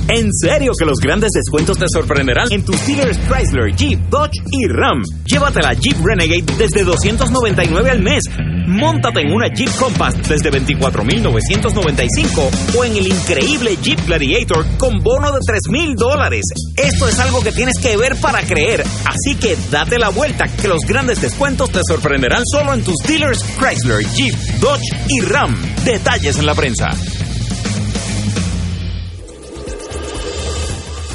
En 0.07 0.31
serio 0.33 0.71
que 0.77 0.85
los 0.85 0.99
grandes 0.99 1.31
descuentos 1.31 1.77
te 1.77 1.85
sorprenderán 1.87 2.51
en 2.51 2.65
tus 2.65 2.75
dealers 2.85 3.17
Chrysler, 3.27 3.73
Jeep, 3.75 3.99
Dodge 4.09 4.41
y 4.51 4.67
Ram. 4.67 5.01
Llévate 5.25 5.61
la 5.61 5.73
Jeep 5.73 5.97
Renegade 6.03 6.43
desde 6.57 6.83
299 6.83 7.89
al 7.89 8.01
mes. 8.01 8.23
Móntate 8.67 9.21
en 9.21 9.33
una 9.33 9.47
Jeep 9.47 9.69
Compass 9.77 10.15
desde 10.27 10.49
24,995 10.49 12.51
o 12.77 12.83
en 12.83 12.97
el 12.97 13.07
increíble 13.07 13.77
Jeep 13.81 14.05
Gladiator 14.05 14.65
con 14.77 14.99
bono 14.99 15.31
de 15.31 15.39
3,000 15.45 15.95
dólares. 15.95 16.43
Esto 16.75 17.07
es 17.07 17.19
algo 17.19 17.41
que 17.41 17.51
tienes 17.51 17.77
que 17.79 17.97
ver 17.97 18.15
para 18.17 18.41
creer. 18.43 18.83
Así 19.05 19.35
que 19.35 19.57
date 19.69 19.97
la 19.97 20.09
vuelta 20.09 20.47
que 20.47 20.67
los 20.67 20.81
grandes 20.87 21.21
descuentos 21.21 21.71
te 21.71 21.81
sorprenderán 21.87 22.43
solo 22.45 22.73
en 22.73 22.83
tus 22.83 22.97
dealers 23.07 23.43
Chrysler, 23.59 24.05
Jeep, 24.13 24.35
Dodge 24.59 24.95
y 25.07 25.21
Ram. 25.21 25.55
Detalles 25.83 26.37
en 26.37 26.45
la 26.45 26.55
prensa. 26.55 26.89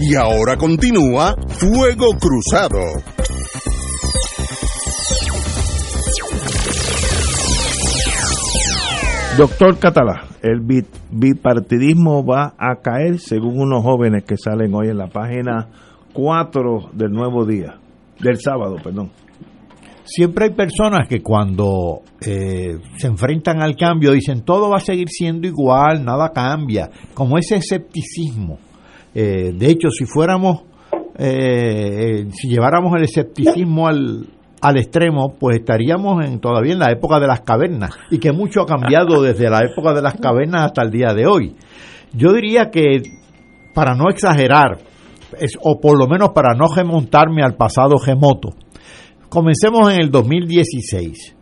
Y 0.00 0.14
ahora 0.14 0.56
continúa 0.56 1.34
Fuego 1.48 2.06
Cruzado. 2.20 2.80
Doctor 9.36 9.78
Catalá, 9.78 10.24
el 10.42 10.60
bipartidismo 11.10 12.24
va 12.24 12.54
a 12.56 12.76
caer 12.82 13.18
según 13.18 13.60
unos 13.60 13.82
jóvenes 13.82 14.24
que 14.24 14.36
salen 14.36 14.74
hoy 14.74 14.88
en 14.88 14.96
la 14.96 15.08
página 15.08 15.68
4 16.14 16.90
del 16.94 17.10
nuevo 17.10 17.44
día, 17.44 17.78
del 18.18 18.40
sábado, 18.40 18.76
perdón. 18.82 19.10
Siempre 20.04 20.46
hay 20.46 20.54
personas 20.54 21.06
que 21.08 21.20
cuando 21.20 22.00
eh, 22.20 22.78
se 22.96 23.06
enfrentan 23.06 23.62
al 23.62 23.76
cambio 23.76 24.12
dicen 24.12 24.42
todo 24.42 24.70
va 24.70 24.78
a 24.78 24.80
seguir 24.80 25.08
siendo 25.08 25.46
igual, 25.46 26.04
nada 26.04 26.32
cambia, 26.32 26.88
como 27.14 27.36
ese 27.38 27.56
escepticismo. 27.56 28.58
Eh, 29.14 29.52
de 29.54 29.70
hecho, 29.70 29.88
si 29.90 30.06
fuéramos, 30.06 30.62
eh, 31.18 32.26
si 32.32 32.48
lleváramos 32.48 32.94
el 32.96 33.04
escepticismo 33.04 33.86
al, 33.86 34.26
al 34.60 34.76
extremo, 34.78 35.34
pues 35.38 35.58
estaríamos 35.58 36.24
en, 36.24 36.40
todavía 36.40 36.72
en 36.72 36.78
la 36.78 36.90
época 36.90 37.20
de 37.20 37.26
las 37.26 37.40
cavernas 37.42 37.90
y 38.10 38.18
que 38.18 38.32
mucho 38.32 38.62
ha 38.62 38.66
cambiado 38.66 39.22
desde 39.22 39.50
la 39.50 39.60
época 39.60 39.92
de 39.94 40.02
las 40.02 40.14
cavernas 40.14 40.66
hasta 40.66 40.82
el 40.82 40.90
día 40.90 41.12
de 41.12 41.26
hoy. 41.26 41.54
Yo 42.12 42.32
diría 42.32 42.70
que, 42.70 43.02
para 43.74 43.94
no 43.94 44.08
exagerar, 44.08 44.78
o 45.60 45.80
por 45.80 45.98
lo 45.98 46.06
menos 46.06 46.30
para 46.30 46.54
no 46.54 46.66
remontarme 46.74 47.42
al 47.42 47.56
pasado 47.56 47.98
gemoto, 47.98 48.54
comencemos 49.28 49.92
en 49.92 50.00
el 50.00 50.10
2016. 50.10 51.35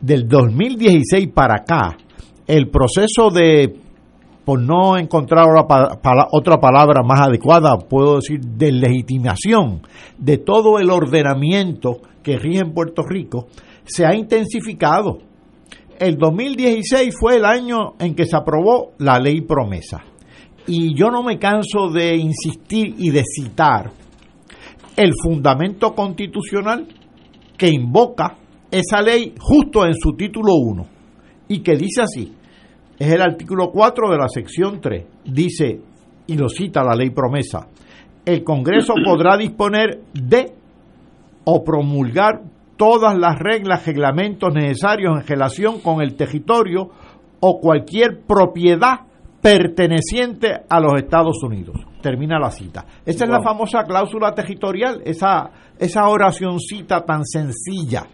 Del 0.00 0.28
2016 0.28 1.28
para 1.32 1.56
acá, 1.56 1.96
el 2.46 2.68
proceso 2.68 3.30
de, 3.30 3.74
por 4.44 4.60
no 4.60 4.98
encontrar 4.98 5.46
otra 6.32 6.60
palabra 6.60 7.02
más 7.02 7.20
adecuada, 7.20 7.78
puedo 7.78 8.16
decir, 8.16 8.40
de 8.40 8.72
legitimación 8.72 9.80
de 10.18 10.38
todo 10.38 10.78
el 10.78 10.90
ordenamiento 10.90 12.00
que 12.22 12.36
rige 12.38 12.60
en 12.60 12.74
Puerto 12.74 13.02
Rico, 13.02 13.46
se 13.84 14.04
ha 14.04 14.14
intensificado. 14.14 15.18
El 15.98 16.18
2016 16.18 17.14
fue 17.18 17.36
el 17.36 17.44
año 17.46 17.94
en 17.98 18.14
que 18.14 18.26
se 18.26 18.36
aprobó 18.36 18.92
la 18.98 19.18
ley 19.18 19.40
promesa. 19.40 20.04
Y 20.66 20.94
yo 20.94 21.10
no 21.10 21.22
me 21.22 21.38
canso 21.38 21.88
de 21.88 22.16
insistir 22.16 22.94
y 22.98 23.10
de 23.10 23.22
citar 23.24 23.92
el 24.96 25.12
fundamento 25.22 25.94
constitucional 25.94 26.86
que 27.56 27.68
invoca 27.68 28.36
esa 28.70 29.00
ley 29.00 29.34
justo 29.38 29.84
en 29.84 29.94
su 29.94 30.14
título 30.14 30.54
1 30.54 30.86
y 31.48 31.60
que 31.60 31.76
dice 31.76 32.02
así, 32.02 32.32
es 32.98 33.12
el 33.12 33.22
artículo 33.22 33.70
4 33.70 34.10
de 34.10 34.16
la 34.16 34.28
sección 34.28 34.80
3, 34.80 35.06
dice, 35.24 35.80
y 36.26 36.36
lo 36.36 36.48
cita 36.48 36.82
la 36.82 36.94
ley 36.94 37.10
promesa, 37.10 37.68
el 38.24 38.42
Congreso 38.42 38.94
podrá 39.04 39.36
disponer 39.36 40.00
de 40.12 40.52
o 41.44 41.62
promulgar 41.62 42.42
todas 42.76 43.16
las 43.16 43.38
reglas, 43.38 43.86
reglamentos 43.86 44.52
necesarios 44.52 45.20
en 45.20 45.26
relación 45.26 45.80
con 45.80 46.02
el 46.02 46.14
territorio 46.14 46.90
o 47.40 47.60
cualquier 47.60 48.22
propiedad 48.26 49.00
perteneciente 49.40 50.62
a 50.68 50.80
los 50.80 50.94
Estados 50.96 51.42
Unidos. 51.42 51.76
Termina 52.02 52.38
la 52.38 52.50
cita. 52.50 52.84
Esa 53.04 53.24
es 53.24 53.30
la 53.30 53.42
famosa 53.42 53.84
cláusula 53.84 54.34
territorial, 54.34 55.02
esa, 55.04 55.50
esa 55.78 56.08
oracioncita 56.08 57.04
tan 57.04 57.24
sencilla. 57.24 58.06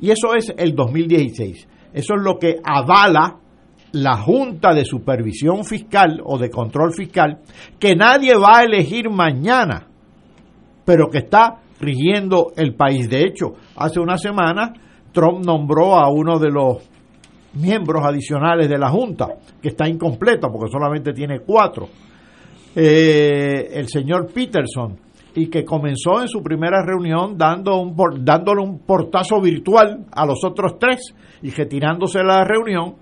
Y 0.00 0.10
eso 0.10 0.34
es 0.34 0.52
el 0.56 0.74
2016. 0.74 1.68
Eso 1.92 2.14
es 2.14 2.22
lo 2.22 2.38
que 2.38 2.56
avala 2.62 3.38
la 3.92 4.16
Junta 4.16 4.74
de 4.74 4.84
Supervisión 4.84 5.64
Fiscal 5.64 6.20
o 6.24 6.38
de 6.38 6.50
Control 6.50 6.92
Fiscal, 6.92 7.38
que 7.78 7.96
nadie 7.96 8.36
va 8.36 8.58
a 8.58 8.64
elegir 8.64 9.08
mañana, 9.10 9.86
pero 10.84 11.08
que 11.08 11.18
está 11.18 11.60
rigiendo 11.80 12.52
el 12.56 12.74
país. 12.74 13.08
De 13.08 13.22
hecho, 13.22 13.54
hace 13.76 14.00
una 14.00 14.18
semana 14.18 14.72
Trump 15.12 15.44
nombró 15.44 15.94
a 15.94 16.10
uno 16.10 16.38
de 16.38 16.50
los 16.50 16.88
miembros 17.54 18.04
adicionales 18.04 18.68
de 18.68 18.78
la 18.78 18.90
Junta, 18.90 19.28
que 19.60 19.68
está 19.68 19.88
incompleta 19.88 20.48
porque 20.48 20.70
solamente 20.70 21.12
tiene 21.12 21.40
cuatro, 21.40 21.88
eh, 22.74 23.70
el 23.72 23.88
señor 23.88 24.30
Peterson, 24.32 24.98
y 25.38 25.46
que 25.46 25.64
comenzó 25.64 26.20
en 26.20 26.26
su 26.26 26.42
primera 26.42 26.84
reunión 26.84 27.38
dando 27.38 27.80
un, 27.80 27.94
dándole 28.24 28.60
un 28.60 28.80
portazo 28.80 29.40
virtual 29.40 30.06
a 30.10 30.26
los 30.26 30.44
otros 30.44 30.78
tres 30.80 31.14
y 31.42 31.50
retirándose 31.50 32.18
de 32.18 32.24
la 32.24 32.44
reunión 32.44 32.96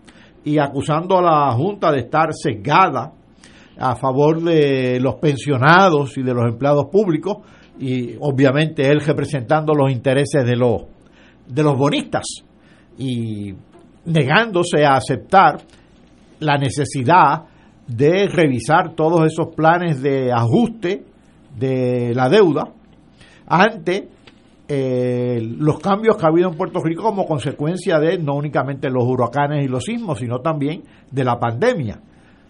y 0.45 0.59
acusando 0.59 1.19
a 1.19 1.23
la 1.23 1.53
Junta 1.53 1.91
de 1.91 2.01
estar 2.01 2.29
sesgada 2.35 3.11
a 3.79 3.97
favor 3.97 4.43
de 4.43 5.01
los 5.01 5.15
pensionados 5.15 6.19
y 6.19 6.23
de 6.23 6.35
los 6.35 6.45
empleados 6.45 6.87
públicos 6.93 7.39
y 7.79 8.17
obviamente 8.21 8.87
él 8.87 9.01
representando 9.01 9.73
los 9.73 9.91
intereses 9.91 10.45
de 10.45 10.57
los 10.57 10.83
de 11.47 11.63
los 11.63 11.77
bonistas 11.77 12.25
y 12.99 13.55
negándose 14.05 14.85
a 14.85 14.97
aceptar 14.97 15.63
la 16.41 16.59
necesidad 16.59 17.45
de 17.87 18.29
revisar 18.29 18.95
todos 18.95 19.25
esos 19.27 19.55
planes 19.55 20.03
de 20.03 20.31
ajuste 20.33 21.16
de 21.57 22.13
la 22.15 22.29
deuda 22.29 22.73
ante 23.47 24.09
eh, 24.69 25.41
los 25.41 25.79
cambios 25.79 26.17
que 26.17 26.27
ha 26.27 26.29
habido 26.29 26.51
en 26.51 26.57
Puerto 26.57 26.81
Rico 26.83 27.05
como 27.05 27.25
consecuencia 27.25 27.99
de 28.01 28.19
no 28.19 28.35
únicamente 28.35 28.91
los 28.91 29.05
huracanes 29.05 29.65
y 29.65 29.69
los 29.69 29.85
sismos, 29.85 30.19
sino 30.19 30.41
también 30.41 30.83
de 31.11 31.25
la 31.25 31.39
pandemia. 31.39 32.01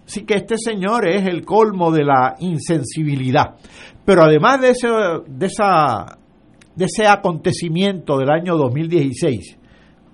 Así 0.06 0.24
que 0.24 0.34
este 0.34 0.56
señor 0.56 1.06
es 1.08 1.26
el 1.26 1.44
colmo 1.44 1.90
de 1.90 2.04
la 2.04 2.36
insensibilidad. 2.38 3.56
Pero 4.04 4.22
además 4.22 4.60
de 4.60 4.70
ese, 4.70 4.88
de 5.26 5.46
esa, 5.46 6.18
de 6.74 6.84
ese 6.84 7.06
acontecimiento 7.06 8.16
del 8.16 8.30
año 8.30 8.56
2016, 8.56 9.58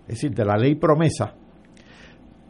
es 0.02 0.06
decir, 0.06 0.34
de 0.34 0.44
la 0.44 0.56
ley 0.56 0.74
promesa, 0.74 1.34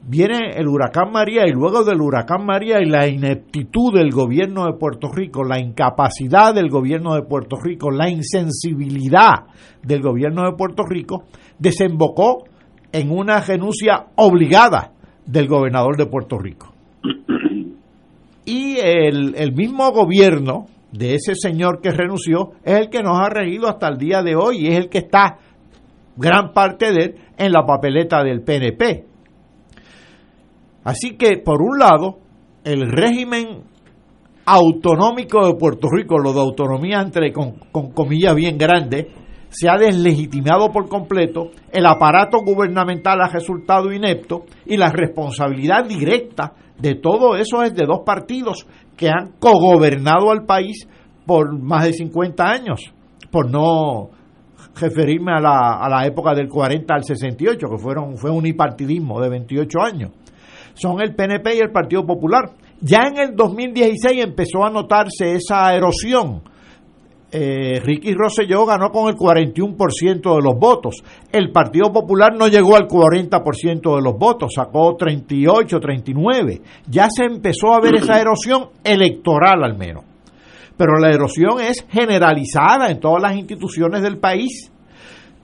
viene 0.05 0.55
el 0.57 0.69
huracán 0.69 1.13
María 1.13 1.47
y 1.47 1.53
luego 1.53 1.85
del 1.85 2.01
huracán 2.01 2.45
María 2.45 2.81
y 2.81 2.87
la 2.87 3.07
ineptitud 3.07 3.95
del 3.95 4.11
gobierno 4.11 4.67
de 4.67 4.79
Puerto 4.79 5.09
Rico, 5.13 5.45
la 5.45 5.61
incapacidad 5.61 6.55
del 6.55 6.69
gobierno 6.69 7.15
de 7.15 7.23
Puerto 7.23 7.57
Rico, 7.63 7.91
la 7.91 8.09
insensibilidad 8.11 9.47
del 9.83 10.03
gobierno 10.03 10.43
de 10.43 10.57
Puerto 10.57 10.85
Rico, 10.85 11.25
desembocó 11.59 12.45
en 12.93 13.11
una 13.11 13.41
renuncia 13.41 14.07
obligada 14.17 14.93
del 15.25 15.49
gobernador 15.49 15.97
de 15.97 16.07
Puerto 16.07 16.39
Rico. 16.39 16.73
Y 18.45 18.77
el, 18.79 19.35
el 19.37 19.53
mismo 19.53 19.93
gobierno 19.93 20.67
de 20.91 21.15
ese 21.15 21.35
señor 21.35 21.81
que 21.81 21.91
renunció 21.91 22.53
es 22.65 22.75
el 22.75 22.91
que 22.91 23.03
nos 23.03 23.19
ha 23.19 23.29
regido 23.29 23.69
hasta 23.69 23.89
el 23.89 23.99
día 23.99 24.23
de 24.23 24.35
hoy 24.35 24.59
y 24.59 24.67
es 24.69 24.79
el 24.79 24.89
que 24.89 24.99
está 24.99 25.39
gran 26.17 26.53
parte 26.53 26.93
de 26.93 27.05
él 27.05 27.15
en 27.39 27.53
la 27.53 27.65
papeleta 27.65 28.23
del 28.23 28.43
PNP. 28.43 29.12
Así 30.85 31.17
que, 31.17 31.39
por 31.39 31.63
un 31.63 31.79
lado, 31.79 32.19
el 32.65 32.91
régimen 32.91 33.63
autonómico 34.45 35.47
de 35.47 35.55
Puerto 35.55 35.89
Rico, 35.91 36.19
lo 36.19 36.33
de 36.33 36.41
autonomía 36.41 37.01
entre 37.01 37.33
con, 37.33 37.55
comillas 37.95 38.35
bien 38.35 38.59
grandes, 38.59 39.07
se 39.49 39.69
ha 39.69 39.77
deslegitimado 39.77 40.71
por 40.71 40.89
completo, 40.89 41.51
el 41.71 41.87
aparato 41.87 42.39
gubernamental 42.39 43.21
ha 43.21 43.29
resultado 43.29 43.93
inepto 43.93 44.45
y 44.67 44.77
la 44.77 44.91
responsabilidad 44.91 45.87
directa 45.87 46.55
de 46.79 46.95
todo 46.95 47.37
eso 47.37 47.63
es 47.63 47.75
de 47.75 47.85
dos 47.87 48.01
partidos 48.05 48.67
que 48.97 49.09
han 49.09 49.33
cogobernado 49.39 50.31
al 50.31 50.47
país 50.47 50.89
por 51.27 51.57
más 51.61 51.85
de 51.85 51.93
50 51.93 52.45
años, 52.45 52.93
por 53.31 53.51
no 53.51 54.11
referirme 54.81 55.33
a 55.33 55.41
la, 55.41 55.79
a 55.81 55.89
la 55.89 56.07
época 56.07 56.35
del 56.35 56.49
40 56.49 56.95
al 56.95 57.05
68, 57.05 57.69
que 57.69 57.79
fueron, 57.79 58.17
fue 58.17 58.31
un 58.31 58.39
unipartidismo 58.39 59.21
de 59.21 59.29
28 59.29 59.81
años. 59.81 60.11
Son 60.75 61.01
el 61.01 61.15
PNP 61.15 61.57
y 61.57 61.61
el 61.61 61.71
Partido 61.71 62.05
Popular. 62.05 62.51
Ya 62.81 63.05
en 63.07 63.19
el 63.19 63.37
2016 63.37 64.25
empezó 64.25 64.65
a 64.65 64.71
notarse 64.71 65.35
esa 65.35 65.75
erosión 65.75 66.43
eh, 67.35 67.81
Ricky 67.83 68.13
Rosselló 68.13 68.67
ganó 68.67 68.91
con 68.91 69.09
el 69.09 69.17
41% 69.17 70.37
de 70.37 70.43
los 70.43 70.55
votos. 70.59 71.03
El 71.33 71.51
Partido 71.51 71.91
Popular 71.91 72.35
no 72.37 72.47
llegó 72.47 72.77
al 72.77 72.87
40% 72.87 73.97
de 73.97 74.03
los 74.03 74.19
votos, 74.19 74.53
sacó 74.55 74.95
38, 74.97 75.81
39. 75.81 76.61
Ya 76.89 77.09
se 77.09 77.25
empezó 77.25 77.73
a 77.73 77.81
ver 77.81 77.95
esa 77.95 78.21
erosión 78.21 78.69
electoral 78.85 79.65
al 79.65 79.79
menos. 79.79 80.05
Pero 80.77 80.99
la 80.99 81.11
erosión 81.11 81.59
es 81.61 81.87
generalizada 81.89 82.91
en 82.91 83.01
todas 83.01 83.23
las 83.23 83.35
instituciones 83.35 84.03
del 84.03 84.19
país. 84.19 84.71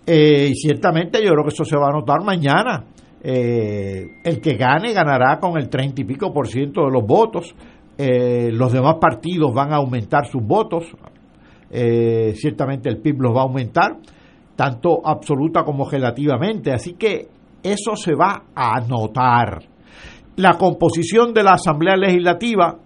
Eh, 0.07 0.49
y 0.51 0.55
ciertamente 0.57 1.22
yo 1.22 1.31
creo 1.31 1.45
que 1.45 1.55
eso 1.55 1.64
se 1.64 1.76
va 1.76 1.89
a 1.89 1.93
notar 1.93 2.22
mañana. 2.22 2.85
Eh, 3.22 4.20
el 4.24 4.40
que 4.40 4.56
gane 4.56 4.92
ganará 4.92 5.38
con 5.40 5.58
el 5.58 5.68
30 5.68 6.02
y 6.02 6.04
pico 6.04 6.32
por 6.32 6.46
ciento 6.46 6.82
de 6.84 6.92
los 6.92 7.04
votos. 7.04 7.54
los 7.98 8.72
demás 8.72 8.94
partidos 9.00 9.52
van 9.52 9.72
a 9.72 9.76
aumentar 9.76 10.26
sus 10.26 10.40
votos, 10.40 10.84
eh, 11.70 12.32
ciertamente 12.34 12.88
el 12.88 12.98
PIB 12.98 13.20
los 13.20 13.34
va 13.36 13.40
a 13.40 13.44
aumentar, 13.44 13.96
tanto 14.56 15.00
absoluta 15.04 15.64
como 15.64 15.88
relativamente. 15.88 16.72
Así 16.72 16.94
que 16.94 17.28
eso 17.62 17.96
se 17.96 18.14
va 18.14 18.44
a 18.54 18.80
notar. 18.80 19.62
La 20.36 20.56
composición 20.56 21.34
de 21.34 21.42
la 21.42 21.52
Asamblea 21.52 21.96
Legislativa, 21.96 22.78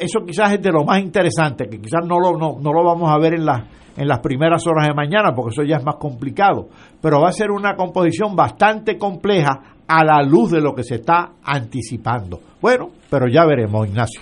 eso 0.00 0.20
quizás 0.26 0.52
es 0.52 0.62
de 0.62 0.72
lo 0.72 0.84
más 0.84 1.00
interesante, 1.00 1.68
que 1.68 1.80
quizás 1.80 2.06
no 2.06 2.18
lo, 2.18 2.36
no, 2.36 2.72
lo 2.72 2.84
vamos 2.84 3.10
a 3.10 3.18
ver 3.18 3.34
en, 3.34 3.46
la, 3.46 3.66
en 3.96 4.08
las 4.08 4.20
primeras 4.20 4.66
horas 4.66 4.88
de 4.88 4.94
mañana, 4.94 5.32
porque 5.34 5.52
eso 5.52 5.62
ya 5.62 5.76
es 5.76 5.84
más 5.84 5.96
complicado, 5.96 6.68
pero 7.00 7.20
va 7.20 7.28
a 7.28 7.32
ser 7.32 7.50
una 7.50 7.74
composición 7.74 8.34
bastante 8.36 8.98
compleja 8.98 9.60
a 9.88 10.04
la 10.04 10.22
luz 10.22 10.50
de 10.50 10.60
lo 10.60 10.74
que 10.74 10.82
se 10.82 10.96
está 10.96 11.32
anticipando. 11.44 12.40
Bueno, 12.60 12.88
pero 13.10 13.26
ya 13.28 13.44
veremos, 13.44 13.86
Ignacio. 13.88 14.20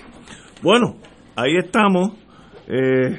Bueno, 0.61 0.95
ahí 1.35 1.57
estamos. 1.57 2.11
Eh, 2.67 3.17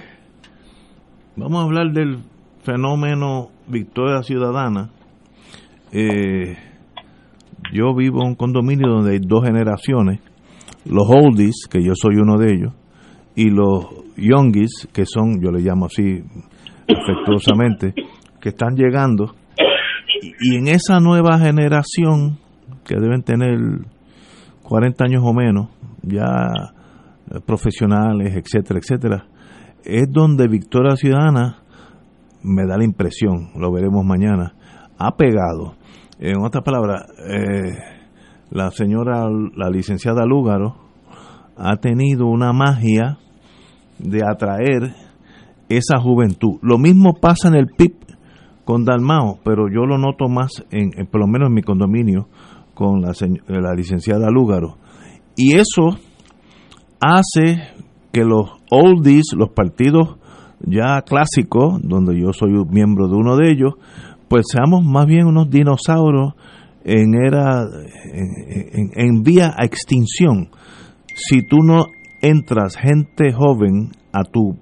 Vamos 1.38 1.60
a 1.60 1.64
hablar 1.64 1.92
del 1.92 2.20
fenómeno 2.62 3.50
Victoria 3.68 4.22
Ciudadana. 4.22 4.88
Eh, 5.92 6.56
yo 7.74 7.94
vivo 7.94 8.22
en 8.22 8.28
un 8.28 8.34
condominio 8.36 8.88
donde 8.88 9.12
hay 9.12 9.18
dos 9.18 9.44
generaciones, 9.44 10.20
los 10.88 11.08
oldies, 11.08 11.66
que 11.70 11.82
yo 11.82 11.92
soy 11.94 12.16
uno 12.16 12.38
de 12.38 12.52
ellos, 12.52 12.72
y 13.34 13.50
los 13.50 13.86
youngies, 14.16 14.88
que 14.92 15.04
son, 15.04 15.40
yo 15.42 15.50
le 15.50 15.60
llamo 15.60 15.86
así 15.86 16.22
afectuosamente, 16.88 17.94
que 18.40 18.50
están 18.50 18.74
llegando. 18.76 19.34
Y, 20.40 20.56
en 20.56 20.68
esa 20.68 21.00
nueva 21.00 21.38
generación, 21.38 22.38
que 22.84 22.96
deben 22.98 23.22
tener 23.22 23.58
40 24.62 25.04
años 25.04 25.22
o 25.24 25.32
menos, 25.32 25.68
ya 26.02 26.52
profesionales, 27.44 28.34
etcétera, 28.36 28.80
etcétera, 28.80 29.26
es 29.84 30.10
donde 30.10 30.48
Victoria 30.48 30.96
Ciudadana, 30.96 31.58
me 32.42 32.64
da 32.66 32.76
la 32.76 32.84
impresión, 32.84 33.50
lo 33.56 33.72
veremos 33.72 34.04
mañana, 34.04 34.54
ha 34.98 35.16
pegado. 35.16 35.74
En 36.18 36.42
otras 36.42 36.64
palabras, 36.64 37.06
eh, 37.28 37.95
la 38.50 38.70
señora, 38.70 39.28
la 39.54 39.70
licenciada 39.70 40.24
Lúgaro, 40.26 40.76
ha 41.56 41.76
tenido 41.76 42.26
una 42.26 42.52
magia 42.52 43.18
de 43.98 44.22
atraer 44.24 44.94
esa 45.68 45.98
juventud. 45.98 46.58
Lo 46.62 46.78
mismo 46.78 47.14
pasa 47.20 47.48
en 47.48 47.54
el 47.54 47.66
PIB 47.66 47.94
con 48.64 48.84
Dalmao, 48.84 49.38
pero 49.44 49.68
yo 49.68 49.86
lo 49.86 49.98
noto 49.98 50.28
más, 50.28 50.64
en, 50.70 50.90
por 51.06 51.20
lo 51.20 51.26
menos 51.26 51.48
en 51.48 51.54
mi 51.54 51.62
condominio, 51.62 52.28
con 52.74 53.00
la, 53.00 53.12
la 53.48 53.74
licenciada 53.74 54.30
Lúgaro. 54.30 54.76
Y 55.36 55.54
eso 55.54 55.98
hace 57.00 57.62
que 58.12 58.24
los 58.24 58.50
oldies, 58.70 59.24
los 59.36 59.50
partidos 59.50 60.16
ya 60.60 61.02
clásicos, 61.02 61.80
donde 61.82 62.20
yo 62.20 62.32
soy 62.32 62.52
un 62.52 62.68
miembro 62.70 63.08
de 63.08 63.16
uno 63.16 63.36
de 63.36 63.50
ellos, 63.50 63.74
pues 64.28 64.46
seamos 64.50 64.84
más 64.84 65.06
bien 65.06 65.26
unos 65.26 65.50
dinosaurios 65.50 66.34
en 66.86 67.14
era 67.14 67.66
en, 68.94 69.22
vía 69.22 69.54
a 69.56 69.64
extinción. 69.64 70.50
Si 71.14 71.42
tú 71.42 71.58
no 71.62 71.86
entras 72.22 72.76
gente 72.76 73.32
joven 73.32 73.90
a 74.12 74.24
tu 74.24 74.56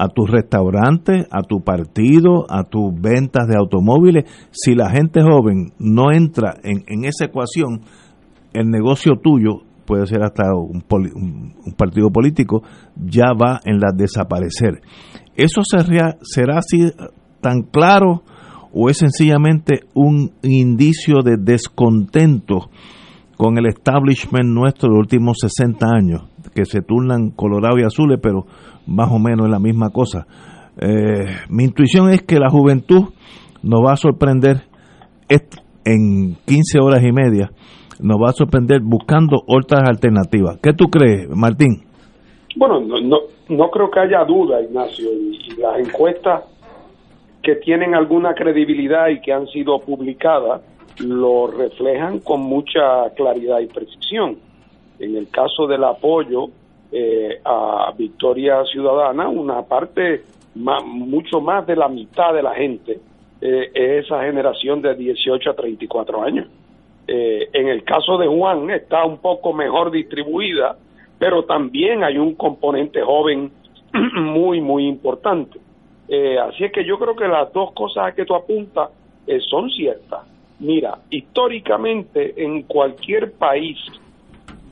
a 0.00 0.08
tus 0.08 0.30
restaurantes, 0.30 1.26
a 1.28 1.42
tu 1.42 1.60
partido, 1.64 2.46
a 2.48 2.62
tus 2.62 2.94
ventas 2.94 3.48
de 3.48 3.56
automóviles, 3.56 4.26
si 4.52 4.76
la 4.76 4.90
gente 4.90 5.22
joven 5.22 5.72
no 5.80 6.12
entra 6.12 6.54
en, 6.62 6.84
en 6.86 7.04
esa 7.04 7.24
ecuación, 7.24 7.80
el 8.52 8.68
negocio 8.70 9.14
tuyo 9.20 9.62
puede 9.88 10.06
ser 10.06 10.22
hasta 10.22 10.54
un, 10.54 10.82
partido 11.76 12.10
político, 12.10 12.62
ya 12.94 13.32
va 13.32 13.60
en 13.64 13.80
la 13.80 13.90
desaparecer. 13.92 14.82
¿Eso 15.34 15.62
será, 15.64 16.18
será 16.20 16.58
así 16.58 16.92
tan 17.40 17.62
claro 17.62 18.22
o 18.72 18.88
es 18.88 18.98
sencillamente 18.98 19.80
un 19.94 20.32
indicio 20.42 21.22
de 21.22 21.36
descontento 21.38 22.70
con 23.36 23.56
el 23.58 23.66
establishment 23.66 24.48
nuestro 24.48 24.88
de 24.88 24.94
los 24.94 25.00
últimos 25.00 25.38
60 25.40 25.86
años, 25.86 26.22
que 26.54 26.64
se 26.64 26.80
turnan 26.82 27.30
colorado 27.30 27.78
y 27.78 27.84
azules, 27.84 28.18
pero 28.22 28.46
más 28.86 29.10
o 29.12 29.18
menos 29.18 29.46
es 29.46 29.52
la 29.52 29.60
misma 29.60 29.90
cosa? 29.90 30.26
Eh, 30.80 31.26
mi 31.48 31.64
intuición 31.64 32.10
es 32.10 32.22
que 32.22 32.38
la 32.38 32.50
juventud 32.50 33.04
nos 33.62 33.80
va 33.84 33.92
a 33.92 33.96
sorprender 33.96 34.62
en 35.84 36.36
15 36.44 36.80
horas 36.80 37.02
y 37.02 37.12
media 37.12 37.50
nos 38.00 38.16
va 38.18 38.30
a 38.30 38.32
sorprender 38.32 38.80
buscando 38.82 39.38
otras 39.46 39.88
alternativas. 39.88 40.58
¿Qué 40.62 40.72
tú 40.72 40.86
crees, 40.86 41.28
Martín? 41.30 41.82
Bueno, 42.56 42.80
no, 42.80 43.18
no, 43.48 43.70
creo 43.70 43.90
que 43.90 44.00
haya 44.00 44.24
duda, 44.24 44.60
Ignacio, 44.62 45.08
y, 45.12 45.38
las 45.60 45.80
encuestas 45.80 46.44
que 47.42 47.56
tienen 47.56 47.94
alguna 47.94 48.34
credibilidad 48.34 49.08
y 49.08 49.20
que 49.20 49.32
han 49.32 49.46
sido 49.48 49.80
publicadas 49.80 50.62
lo 51.00 51.46
reflejan 51.46 52.20
con 52.20 52.40
mucha 52.40 53.10
claridad 53.14 53.60
y 53.60 53.66
precisión. 53.66 54.38
En 54.98 55.16
el 55.16 55.28
caso 55.30 55.66
del 55.66 55.84
apoyo 55.84 56.48
eh, 56.90 57.40
a 57.44 57.92
Victoria 57.96 58.64
Ciudadana, 58.64 59.28
una 59.28 59.62
parte 59.62 60.22
mucho 60.54 61.40
más 61.40 61.66
de 61.66 61.76
la 61.76 61.88
mitad 61.88 62.34
de 62.34 62.42
la 62.42 62.54
gente 62.54 62.98
eh, 63.40 63.70
es 63.72 64.06
esa 64.06 64.22
generación 64.24 64.82
de 64.82 64.94
18 64.94 65.50
a 65.50 65.54
34 65.54 66.22
años. 66.22 66.48
Eh, 67.06 67.48
en 67.52 67.68
el 67.68 67.84
caso 67.84 68.18
de 68.18 68.26
Juan 68.26 68.70
está 68.70 69.04
un 69.04 69.18
poco 69.18 69.52
mejor 69.52 69.90
distribuida, 69.90 70.76
pero 71.18 71.44
también 71.44 72.02
hay 72.02 72.18
un 72.18 72.34
componente 72.34 73.00
joven 73.02 73.52
muy, 74.14 74.60
muy 74.60 74.86
importante. 74.86 75.60
Eh, 76.08 76.38
así 76.38 76.64
es 76.64 76.72
que 76.72 76.84
yo 76.84 76.98
creo 76.98 77.14
que 77.14 77.28
las 77.28 77.52
dos 77.52 77.72
cosas 77.72 78.06
a 78.06 78.14
que 78.14 78.24
tú 78.24 78.34
apuntas 78.34 78.90
eh, 79.26 79.40
son 79.40 79.70
ciertas. 79.70 80.20
Mira, 80.58 80.98
históricamente 81.10 82.42
en 82.42 82.62
cualquier 82.62 83.32
país 83.32 83.78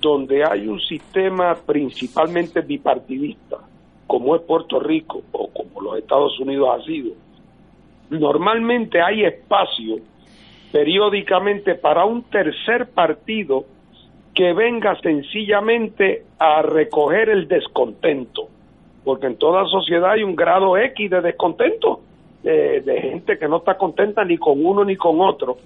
donde 0.01 0.45
hay 0.45 0.67
un 0.67 0.81
sistema 0.81 1.55
principalmente 1.55 2.61
bipartidista, 2.61 3.59
como 4.07 4.35
es 4.35 4.43
Puerto 4.43 4.81
Rico 4.81 5.23
o 5.33 5.49
como 5.49 5.81
los 5.81 5.99
Estados 5.99 6.39
Unidos 6.41 6.69
ha 6.73 6.85
sido, 6.85 7.13
normalmente 8.11 9.01
hay 9.01 9.25
espacio 9.25 9.99
periódicamente 10.73 11.75
para 11.75 12.05
un 12.05 12.23
tercer 12.25 12.89
partido 12.91 13.65
que 14.35 14.53
venga 14.53 14.95
sencillamente 15.01 16.25
a 16.39 16.63
recoger 16.63 17.31
el 17.31 17.49
descontento, 17.49 18.49
porque 19.07 19.29
en 19.29 19.37
toda 19.37 19.65
sociedad 19.67 20.11
hay 20.11 20.25
un 20.25 20.35
grado 20.37 20.77
X 20.77 21.09
de 21.09 21.21
descontento, 21.23 22.01
de 22.43 22.99
gente 23.01 23.39
que 23.39 23.49
no 23.49 23.57
está 23.59 23.77
contenta 23.77 24.25
ni 24.25 24.37
con 24.37 24.65
uno 24.65 24.85
ni 24.85 24.97
con 24.97 25.21
otro, 25.21 25.57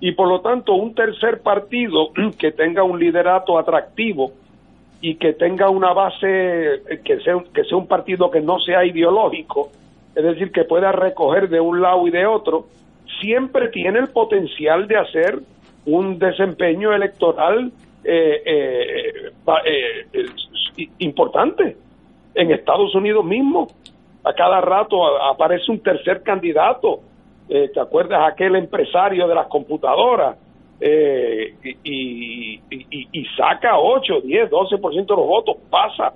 y 0.00 0.12
por 0.12 0.28
lo 0.28 0.40
tanto 0.40 0.74
un 0.74 0.94
tercer 0.94 1.42
partido 1.42 2.08
que 2.38 2.52
tenga 2.52 2.82
un 2.82 2.98
liderato 2.98 3.58
atractivo 3.58 4.32
y 5.02 5.16
que 5.16 5.34
tenga 5.34 5.68
una 5.68 5.92
base, 5.92 6.82
que 7.04 7.20
sea, 7.20 7.36
que 7.54 7.64
sea 7.64 7.76
un 7.76 7.86
partido 7.86 8.30
que 8.30 8.40
no 8.40 8.58
sea 8.58 8.84
ideológico, 8.84 9.70
es 10.14 10.24
decir, 10.24 10.50
que 10.52 10.64
pueda 10.64 10.90
recoger 10.90 11.48
de 11.48 11.60
un 11.60 11.80
lado 11.80 12.06
y 12.06 12.10
de 12.10 12.26
otro, 12.26 12.66
siempre 13.20 13.68
tiene 13.68 13.98
el 13.98 14.08
potencial 14.08 14.88
de 14.88 14.96
hacer 14.96 15.38
un 15.86 16.18
desempeño 16.18 16.92
electoral 16.92 17.72
eh, 18.04 18.42
eh, 18.44 19.32
eh, 19.64 20.88
importante. 20.98 21.76
En 22.34 22.50
Estados 22.52 22.94
Unidos 22.94 23.24
mismo, 23.24 23.68
a 24.24 24.32
cada 24.32 24.60
rato 24.60 25.20
aparece 25.22 25.70
un 25.70 25.80
tercer 25.80 26.22
candidato. 26.22 27.00
¿Te 27.48 27.80
acuerdas 27.80 28.32
aquel 28.32 28.54
empresario 28.54 29.26
de 29.26 29.34
las 29.34 29.48
computadoras? 29.48 30.36
Y, 30.80 32.60
y, 32.72 33.26
saca 33.36 33.78
8, 33.78 34.20
10, 34.22 34.50
12% 34.50 34.92
de 34.92 35.16
los 35.16 35.26
votos, 35.26 35.56
pasa. 35.68 36.12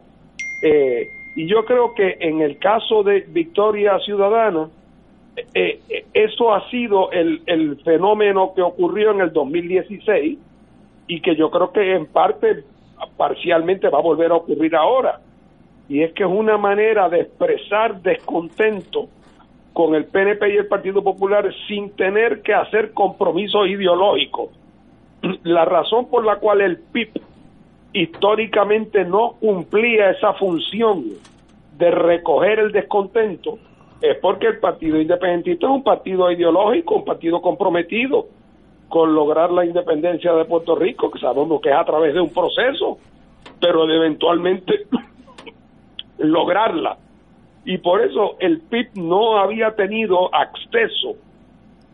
y 0.63 1.47
yo 1.49 1.65
creo 1.65 1.93
que 1.95 2.17
en 2.21 2.41
el 2.41 2.59
caso 2.59 3.03
de 3.03 3.21
Victoria 3.29 3.99
Ciudadana, 3.99 4.69
eh, 5.37 5.81
eh, 5.89 6.07
eso 6.15 6.55
ha 6.55 6.69
sido 6.71 7.11
el, 7.11 7.43
el 7.47 7.77
fenómeno 7.83 8.53
que 8.55 8.63
ocurrió 8.63 9.11
en 9.11 9.21
el 9.21 9.33
2016 9.33 10.39
y 11.09 11.21
que 11.21 11.35
yo 11.35 11.51
creo 11.51 11.73
que 11.73 11.95
en 11.95 12.07
parte 12.07 12.63
parcialmente 13.17 13.89
va 13.89 13.99
a 13.99 14.03
volver 14.03 14.31
a 14.31 14.37
ocurrir 14.37 14.77
ahora. 14.77 15.21
Y 15.89 16.03
es 16.03 16.13
que 16.13 16.25
es 16.25 16.31
una 16.31 16.57
manera 16.57 17.09
de 17.09 17.23
expresar 17.23 18.01
descontento 18.01 19.09
con 19.73 19.95
el 19.95 20.07
PNP 20.07 20.55
y 20.55 20.57
el 20.57 20.67
Partido 20.67 21.03
Popular 21.03 21.53
sin 21.69 21.91
tener 21.91 22.43
que 22.43 22.55
hacer 22.55 22.93
compromisos 22.93 23.69
ideológicos. 23.69 24.51
La 25.43 25.65
razón 25.65 26.09
por 26.09 26.25
la 26.25 26.37
cual 26.37 26.61
el 26.61 26.79
PIB 26.79 27.11
históricamente 27.93 29.05
no 29.05 29.35
cumplía 29.41 30.11
esa 30.11 30.33
función 30.35 31.05
de 31.77 31.91
recoger 31.91 32.61
el 32.61 32.73
descontento 32.73 33.59
es 34.01 34.17
porque 34.19 34.49
el 34.49 34.59
Partido 34.59 35.01
Independentista 35.01 35.67
es 35.67 35.73
un 35.73 35.83
partido 35.83 36.31
ideológico, 36.31 36.97
un 36.97 37.05
partido 37.05 37.41
comprometido 37.41 38.27
con 38.89 39.15
lograr 39.15 39.51
la 39.51 39.65
independencia 39.65 40.33
de 40.33 40.45
Puerto 40.45 40.77
Rico, 40.77 41.11
que 41.11 41.19
sabemos 41.19 41.61
que 41.61 41.71
es 41.71 41.75
a 41.75 41.85
través 41.85 42.15
de 42.15 42.21
un 42.21 42.33
proceso, 42.33 42.99
pero 43.61 43.91
eventualmente 43.91 44.87
lograrla. 46.19 46.99
Y 47.65 47.79
por 47.79 48.03
eso 48.03 48.37
el 48.41 48.61
PIB 48.61 48.97
no 48.97 49.39
había 49.39 49.75
tenido 49.75 50.35
acceso 50.35 51.17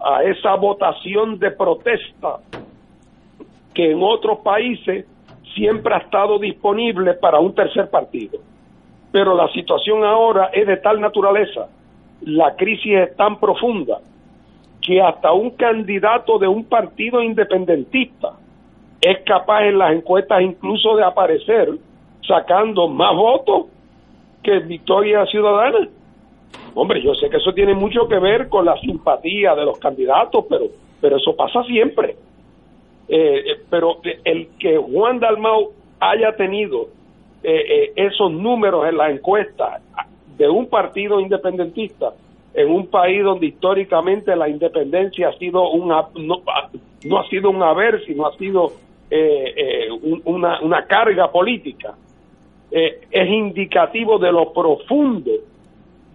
a 0.00 0.22
esa 0.24 0.54
votación 0.56 1.38
de 1.38 1.50
protesta 1.50 2.38
que 3.74 3.92
en 3.92 4.02
otros 4.02 4.38
países 4.40 5.06
siempre 5.54 5.94
ha 5.94 5.98
estado 5.98 6.38
disponible 6.38 7.14
para 7.14 7.38
un 7.38 7.54
tercer 7.54 7.88
partido. 7.90 8.38
Pero 9.12 9.34
la 9.34 9.48
situación 9.52 10.04
ahora 10.04 10.50
es 10.52 10.66
de 10.66 10.76
tal 10.78 11.00
naturaleza, 11.00 11.68
la 12.22 12.54
crisis 12.56 12.94
es 12.94 13.16
tan 13.16 13.38
profunda, 13.38 13.98
que 14.80 15.00
hasta 15.00 15.32
un 15.32 15.50
candidato 15.50 16.38
de 16.38 16.48
un 16.48 16.64
partido 16.64 17.22
independentista 17.22 18.32
es 19.00 19.18
capaz 19.24 19.64
en 19.66 19.78
las 19.78 19.92
encuestas 19.92 20.42
incluso 20.42 20.96
de 20.96 21.04
aparecer 21.04 21.70
sacando 22.26 22.88
más 22.88 23.14
votos 23.14 23.66
que 24.42 24.58
Victoria 24.60 25.26
Ciudadana. 25.26 25.88
Hombre, 26.74 27.02
yo 27.02 27.14
sé 27.14 27.28
que 27.28 27.36
eso 27.36 27.52
tiene 27.52 27.74
mucho 27.74 28.08
que 28.08 28.18
ver 28.18 28.48
con 28.48 28.64
la 28.64 28.78
simpatía 28.80 29.54
de 29.54 29.64
los 29.64 29.78
candidatos, 29.78 30.44
pero, 30.48 30.66
pero 31.00 31.16
eso 31.16 31.34
pasa 31.36 31.62
siempre. 31.64 32.16
Eh, 33.12 33.42
eh, 33.44 33.62
pero 33.68 33.98
el 34.24 34.50
que 34.56 34.76
Juan 34.76 35.18
Dalmau 35.18 35.72
haya 35.98 36.36
tenido 36.36 36.86
eh, 37.42 37.92
esos 37.96 38.30
números 38.30 38.88
en 38.88 38.96
la 38.96 39.10
encuesta 39.10 39.80
de 40.38 40.48
un 40.48 40.68
partido 40.68 41.18
independentista 41.18 42.12
en 42.54 42.70
un 42.70 42.86
país 42.86 43.24
donde 43.24 43.46
históricamente 43.46 44.36
la 44.36 44.48
independencia 44.48 45.30
ha 45.30 45.38
sido 45.38 45.70
una 45.70 46.04
no, 46.14 46.42
ha 47.18 47.28
sido 47.28 47.50
un 47.50 47.62
haber 47.62 48.04
sino 48.04 48.26
ha 48.26 48.36
sido 48.36 48.72
una, 50.24 50.60
una 50.60 50.86
carga 50.86 51.32
política 51.32 51.94
es 52.70 53.28
indicativo 53.28 54.18
de 54.18 54.32
lo 54.32 54.52
profundo 54.52 55.30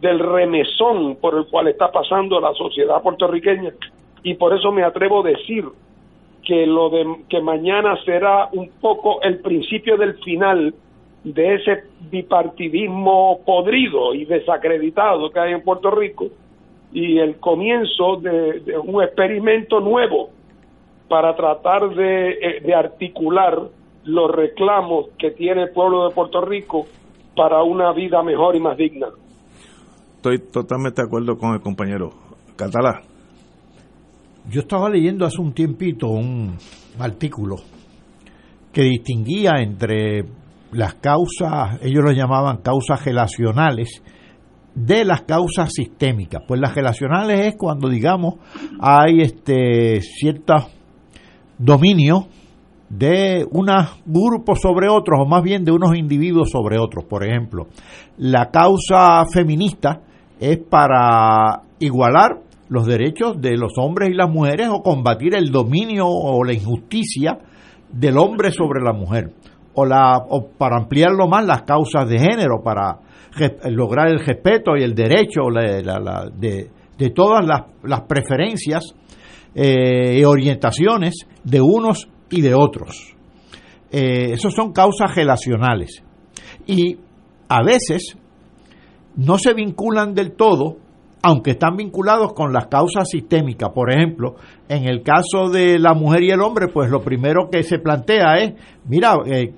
del 0.01 0.20
remesón 0.20 1.18
por 1.18 1.36
el 1.36 1.45
cual 1.47 1.68
está 1.68 1.91
pasando 1.91 2.39
la 2.39 2.53
sociedad 2.53 3.01
puertorriqueña. 3.01 3.74
Y 4.24 4.36
por 4.36 4.56
eso 4.56 4.72
me 4.72 4.84
atrevo 4.84 5.22
a 5.22 5.30
decir 5.30 5.66
que 6.45 6.66
lo 6.66 6.89
de 6.89 7.06
que 7.30 7.41
mañana 7.41 7.97
será 8.06 8.49
un 8.53 8.70
poco 8.80 9.22
el 9.22 9.39
principio 9.39 9.97
del 9.97 10.16
final 10.24 10.74
de 11.24 11.56
ese 11.56 11.84
bipartidismo 12.12 13.39
podrido 13.45 14.14
y 14.14 14.26
desacreditado 14.26 15.32
que 15.32 15.39
hay 15.39 15.53
en 15.53 15.64
Puerto 15.64 15.89
Rico 15.89 16.28
y 16.93 17.18
el 17.18 17.38
comienzo 17.38 18.18
de, 18.18 18.78
un 18.78 19.01
experimento 19.03 19.80
nuevo 19.80 20.30
para 21.10 21.36
tratar 21.36 21.89
de, 21.95 22.30
eh, 22.30 22.62
de, 22.64 22.74
articular 22.74 23.60
los 24.06 24.32
reclamos 24.32 25.08
que 25.18 25.32
tiene 25.32 25.64
el 25.64 25.72
pueblo 25.72 26.08
de 26.08 26.16
Puerto 26.16 26.41
Rico 26.41 26.86
para 27.36 27.64
una 27.64 27.91
vida 27.91 28.24
mejor 28.24 28.56
y 28.56 28.60
más 28.60 28.78
digna. 28.78 29.08
Estoy 30.18 30.39
totalmente 30.51 31.01
de 31.01 31.08
acuerdo 31.08 31.38
con 31.38 31.53
el 31.53 31.62
compañero 31.62 32.12
Catalá. 32.56 33.01
Yo 34.49 34.62
estaba 34.62 34.89
leyendo 34.89 35.26
hace 35.26 35.41
un 35.41 35.53
tiempito 35.53 36.08
un 36.08 36.56
artículo 36.99 37.58
que 38.72 38.84
distinguía 38.84 39.53
entre 39.60 40.26
las 40.72 40.95
causas, 40.95 41.80
ellos 41.82 42.03
lo 42.03 42.12
llamaban 42.12 42.58
causas 42.58 43.03
relacionales, 43.03 44.03
de 44.76 45.06
las 45.06 45.22
causas 45.22 45.72
sistémicas. 45.74 46.43
Pues 46.47 46.60
las 46.60 46.76
relacionales 46.76 47.47
es 47.47 47.56
cuando, 47.58 47.88
digamos, 47.89 48.36
hay 48.80 49.22
este 49.22 50.01
ciertos 50.01 50.68
dominios 51.58 52.26
de 52.90 53.46
unos 53.52 54.02
grupos 54.06 54.62
sobre 54.62 54.90
otros, 54.90 55.20
o 55.22 55.26
más 55.26 55.44
bien 55.44 55.64
de 55.64 55.72
unos 55.72 55.96
individuos 55.96 56.50
sobre 56.52 56.78
otros. 56.80 57.06
Por 57.06 57.26
ejemplo, 57.26 57.68
la 58.18 58.50
causa 58.52 59.26
feminista 59.32 60.02
es 60.40 60.58
para 60.58 61.62
igualar 61.80 62.40
los 62.70 62.86
derechos 62.86 63.40
de 63.42 63.58
los 63.58 63.74
hombres 63.78 64.10
y 64.10 64.14
las 64.14 64.30
mujeres 64.30 64.70
o 64.72 64.82
combatir 64.82 65.36
el 65.36 65.52
dominio 65.52 66.08
o 66.08 66.44
la 66.44 66.54
injusticia 66.54 67.38
del 67.92 68.18
hombre 68.18 68.52
sobre 68.52 68.82
la 68.82 68.94
mujer 68.94 69.32
o, 69.76 69.86
la, 69.86 70.18
o 70.18 70.48
para 70.58 70.78
ampliarlo 70.78 71.28
más 71.28 71.46
las 71.46 71.64
causas 71.64 72.08
de 72.10 72.18
género 72.18 72.64
para 72.64 72.98
lograr 73.70 74.08
el 74.08 74.20
respeto 74.20 74.78
y 74.78 74.84
el 74.84 74.96
derecho 74.96 75.42
de, 75.52 77.12
todas 77.14 77.46
las, 77.46 77.64
las 77.84 78.02
preferencias 78.04 78.96
eh, 79.54 80.18
y 80.20 80.24
orientaciones 80.24 81.28
de 81.44 81.62
unos 81.62 82.08
y 82.36 82.42
de 82.42 82.54
otros. 82.54 83.16
Eh, 83.92 84.34
esos 84.34 84.54
son 84.54 84.74
causas 84.74 85.16
relacionales. 85.16 86.04
Y 86.68 86.98
a 87.48 87.64
veces 87.64 88.18
no 89.16 89.38
se 89.38 89.54
vinculan 89.54 90.14
del 90.14 90.34
todo 90.34 90.78
aunque 91.28 91.52
están 91.52 91.76
vinculados 91.76 92.34
con 92.34 92.54
las 92.54 92.68
causas 92.68 93.10
sistémicas. 93.10 93.72
Por 93.74 93.92
ejemplo, 93.92 94.36
en 94.70 94.88
el 94.88 95.02
caso 95.02 95.50
de 95.50 95.80
la 95.80 95.96
mujer 95.96 96.22
y 96.22 96.30
el 96.30 96.40
hombre, 96.40 96.68
pues 96.68 96.88
lo 96.92 97.02
primero 97.02 97.50
que 97.50 97.64
se 97.64 97.80
plantea 97.80 98.36
es, 98.36 98.54
mira, 98.88 99.16
eh, 99.26 99.52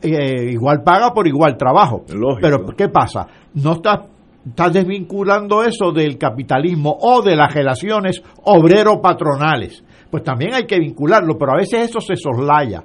eh, 0.00 0.52
igual 0.52 0.82
paga 0.82 1.12
por 1.12 1.28
igual 1.28 1.58
trabajo. 1.58 2.02
Pero 2.40 2.64
¿qué 2.74 2.88
pasa? 2.88 3.26
No 3.52 3.72
estás 3.72 4.06
estás 4.46 4.72
desvinculando 4.72 5.62
eso 5.62 5.92
del 5.92 6.18
capitalismo 6.18 6.96
o 7.00 7.22
de 7.22 7.36
las 7.36 7.52
relaciones 7.52 8.22
obrero-patronales. 8.44 9.84
Pues 10.12 10.24
también 10.24 10.52
hay 10.52 10.66
que 10.66 10.78
vincularlo, 10.78 11.38
pero 11.38 11.52
a 11.52 11.56
veces 11.56 11.88
eso 11.88 11.98
se 11.98 12.16
soslaya. 12.16 12.84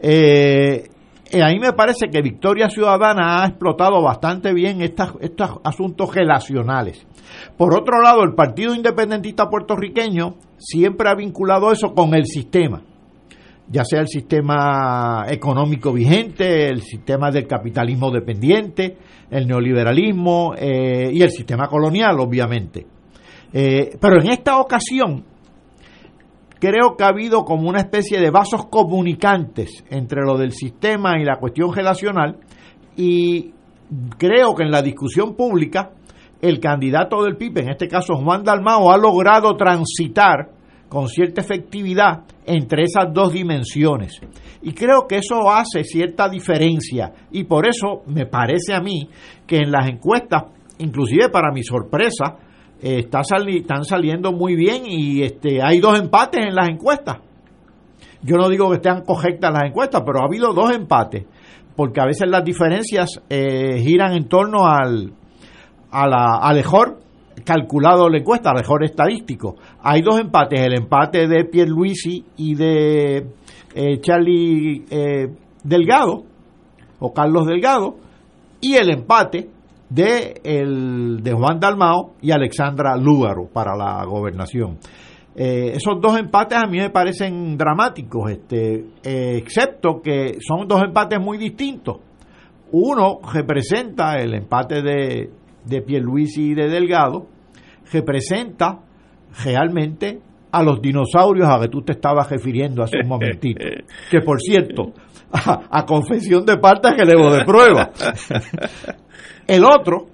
Eh, 0.00 0.88
eh, 1.30 1.42
a 1.42 1.48
mí 1.48 1.58
me 1.58 1.74
parece 1.74 2.08
que 2.10 2.22
Victoria 2.22 2.70
Ciudadana 2.70 3.42
ha 3.42 3.48
explotado 3.48 4.02
bastante 4.02 4.54
bien 4.54 4.80
estos 4.80 5.60
asuntos 5.62 6.14
relacionales. 6.14 7.06
Por 7.58 7.78
otro 7.78 8.00
lado, 8.00 8.22
el 8.22 8.32
Partido 8.34 8.74
Independentista 8.74 9.50
puertorriqueño 9.50 10.36
siempre 10.56 11.10
ha 11.10 11.14
vinculado 11.14 11.70
eso 11.72 11.92
con 11.92 12.14
el 12.14 12.24
sistema, 12.24 12.80
ya 13.68 13.84
sea 13.84 14.00
el 14.00 14.08
sistema 14.08 15.26
económico 15.28 15.92
vigente, 15.92 16.70
el 16.70 16.80
sistema 16.80 17.30
del 17.30 17.46
capitalismo 17.46 18.10
dependiente, 18.10 18.96
el 19.30 19.46
neoliberalismo 19.46 20.54
eh, 20.56 21.10
y 21.12 21.20
el 21.20 21.30
sistema 21.30 21.68
colonial, 21.68 22.18
obviamente. 22.18 22.86
Eh, 23.52 23.94
pero 24.00 24.22
en 24.22 24.30
esta 24.30 24.58
ocasión, 24.58 25.35
creo 26.58 26.96
que 26.96 27.04
ha 27.04 27.08
habido 27.08 27.44
como 27.44 27.68
una 27.68 27.80
especie 27.80 28.20
de 28.20 28.30
vasos 28.30 28.66
comunicantes 28.66 29.84
entre 29.90 30.22
lo 30.22 30.36
del 30.36 30.52
sistema 30.52 31.18
y 31.20 31.24
la 31.24 31.36
cuestión 31.36 31.74
relacional 31.74 32.38
y 32.96 33.52
creo 34.18 34.54
que 34.54 34.64
en 34.64 34.70
la 34.70 34.82
discusión 34.82 35.34
pública 35.34 35.90
el 36.40 36.60
candidato 36.60 37.22
del 37.22 37.36
PIB, 37.36 37.58
en 37.58 37.70
este 37.70 37.88
caso 37.88 38.14
Juan 38.16 38.44
Dalmao, 38.44 38.90
ha 38.90 38.98
logrado 38.98 39.54
transitar 39.56 40.50
con 40.88 41.08
cierta 41.08 41.40
efectividad 41.40 42.24
entre 42.44 42.84
esas 42.84 43.12
dos 43.12 43.32
dimensiones. 43.32 44.20
Y 44.62 44.72
creo 44.72 45.06
que 45.08 45.16
eso 45.16 45.50
hace 45.50 45.82
cierta 45.82 46.28
diferencia 46.28 47.12
y 47.32 47.44
por 47.44 47.66
eso 47.66 48.02
me 48.06 48.26
parece 48.26 48.74
a 48.74 48.80
mí 48.80 49.08
que 49.46 49.58
en 49.58 49.70
las 49.70 49.88
encuestas, 49.88 50.44
inclusive 50.78 51.28
para 51.28 51.52
mi 51.52 51.62
sorpresa, 51.62 52.36
eh, 52.82 52.98
está 53.00 53.20
están 53.20 53.84
saliendo 53.84 54.32
muy 54.32 54.54
bien 54.54 54.82
y 54.86 55.22
este, 55.22 55.60
hay 55.62 55.78
dos 55.80 55.98
empates 55.98 56.46
en 56.46 56.54
las 56.54 56.68
encuestas. 56.68 57.18
Yo 58.22 58.36
no 58.36 58.48
digo 58.48 58.68
que 58.70 58.76
estén 58.76 59.02
correctas 59.02 59.52
las 59.52 59.70
encuestas, 59.70 60.02
pero 60.04 60.20
ha 60.20 60.26
habido 60.26 60.52
dos 60.52 60.74
empates, 60.74 61.24
porque 61.74 62.00
a 62.00 62.06
veces 62.06 62.28
las 62.28 62.44
diferencias 62.44 63.20
eh, 63.30 63.80
giran 63.80 64.14
en 64.14 64.28
torno 64.28 64.66
al, 64.66 65.12
a 65.90 66.08
la, 66.08 66.52
mejor 66.54 67.00
calculado 67.44 68.08
la 68.08 68.18
encuesta, 68.18 68.50
al 68.50 68.56
mejor 68.56 68.84
estadístico. 68.84 69.56
Hay 69.82 70.02
dos 70.02 70.18
empates, 70.18 70.60
el 70.60 70.74
empate 70.74 71.28
de 71.28 71.44
Pierluisi 71.44 72.24
y 72.36 72.54
de 72.54 73.26
eh, 73.74 74.00
Charlie 74.00 74.84
Delgado, 75.62 76.24
o 76.98 77.12
Carlos 77.12 77.46
Delgado, 77.46 77.96
y 78.60 78.74
el 78.74 78.90
empate 78.90 79.50
de, 79.96 80.40
el, 80.44 81.22
de 81.22 81.32
Juan 81.32 81.58
Dalmao 81.58 82.16
y 82.20 82.30
Alexandra 82.30 82.96
Lúgaro 82.96 83.48
para 83.50 83.74
la 83.74 84.04
gobernación. 84.04 84.78
Eh, 85.34 85.72
esos 85.74 86.00
dos 86.00 86.18
empates 86.18 86.58
a 86.58 86.66
mí 86.66 86.78
me 86.78 86.90
parecen 86.90 87.56
dramáticos, 87.56 88.30
este, 88.30 88.84
eh, 89.02 89.36
excepto 89.38 90.00
que 90.02 90.36
son 90.46 90.68
dos 90.68 90.82
empates 90.82 91.18
muy 91.20 91.38
distintos, 91.38 91.96
Uno 92.72 93.20
representa 93.32 94.18
el 94.18 94.34
empate 94.34 94.82
de, 94.82 95.30
de 95.64 95.82
Pierluisi 95.82 96.50
y 96.50 96.54
de 96.54 96.68
Delgado, 96.68 97.26
representa 97.90 98.80
realmente 99.44 100.20
a 100.52 100.62
los 100.62 100.80
dinosaurios 100.80 101.48
a 101.48 101.60
que 101.60 101.68
tú 101.68 101.82
te 101.82 101.92
estabas 101.92 102.28
refiriendo 102.30 102.82
hace 102.82 102.98
un 103.02 103.08
momentito. 103.08 103.64
Que 104.10 104.20
por 104.20 104.40
cierto, 104.40 104.92
a, 105.32 105.84
confesión 105.84 106.44
de 106.44 106.56
parte 106.58 106.88
que 106.96 107.04
debo 107.04 107.32
de 107.32 107.44
prueba. 107.44 107.90
El 109.46 109.64
otro 109.64 110.06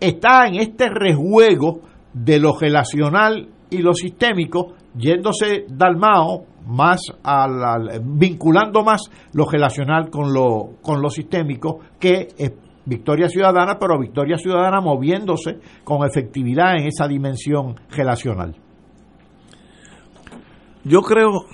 está 0.00 0.46
en 0.46 0.56
este 0.56 0.88
rejuego 0.88 1.80
de 2.12 2.38
lo 2.38 2.58
relacional 2.58 3.48
y 3.70 3.78
lo 3.78 3.94
sistémico, 3.94 4.74
yéndose 4.96 5.66
Dalmao 5.68 6.44
más 6.66 7.00
al, 7.22 8.00
vinculando 8.02 8.82
más 8.82 9.02
lo 9.32 9.46
relacional 9.46 10.10
con 10.10 10.32
lo, 10.32 10.76
con 10.82 11.00
lo 11.00 11.10
sistémico, 11.10 11.80
que 11.98 12.28
es 12.36 12.52
Victoria 12.84 13.28
Ciudadana, 13.28 13.78
pero 13.78 13.98
Victoria 13.98 14.36
Ciudadana 14.36 14.80
moviéndose 14.80 15.58
con 15.84 16.06
efectividad 16.06 16.76
en 16.76 16.86
esa 16.86 17.08
dimensión 17.08 17.76
relacional. 17.90 18.56
Yo 20.84 21.02
creo 21.02 21.46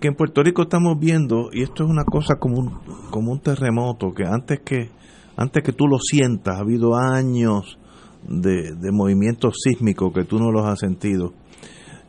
que 0.00 0.08
en 0.08 0.14
Puerto 0.14 0.42
Rico 0.42 0.62
estamos 0.62 0.98
viendo, 0.98 1.50
y 1.52 1.62
esto 1.62 1.84
es 1.84 1.90
una 1.90 2.04
cosa 2.04 2.36
como 2.36 2.58
un, 2.58 2.78
como 3.10 3.32
un 3.32 3.40
terremoto, 3.40 4.12
que 4.14 4.24
antes 4.24 4.60
que, 4.60 4.90
antes 5.38 5.62
que 5.62 5.72
tú 5.72 5.86
lo 5.86 5.98
sientas, 6.00 6.56
ha 6.56 6.62
habido 6.62 6.96
años 6.96 7.78
de, 8.26 8.74
de 8.74 8.90
movimientos 8.90 9.54
sísmicos 9.62 10.12
que 10.12 10.24
tú 10.24 10.40
no 10.40 10.50
los 10.50 10.66
has 10.66 10.80
sentido. 10.80 11.32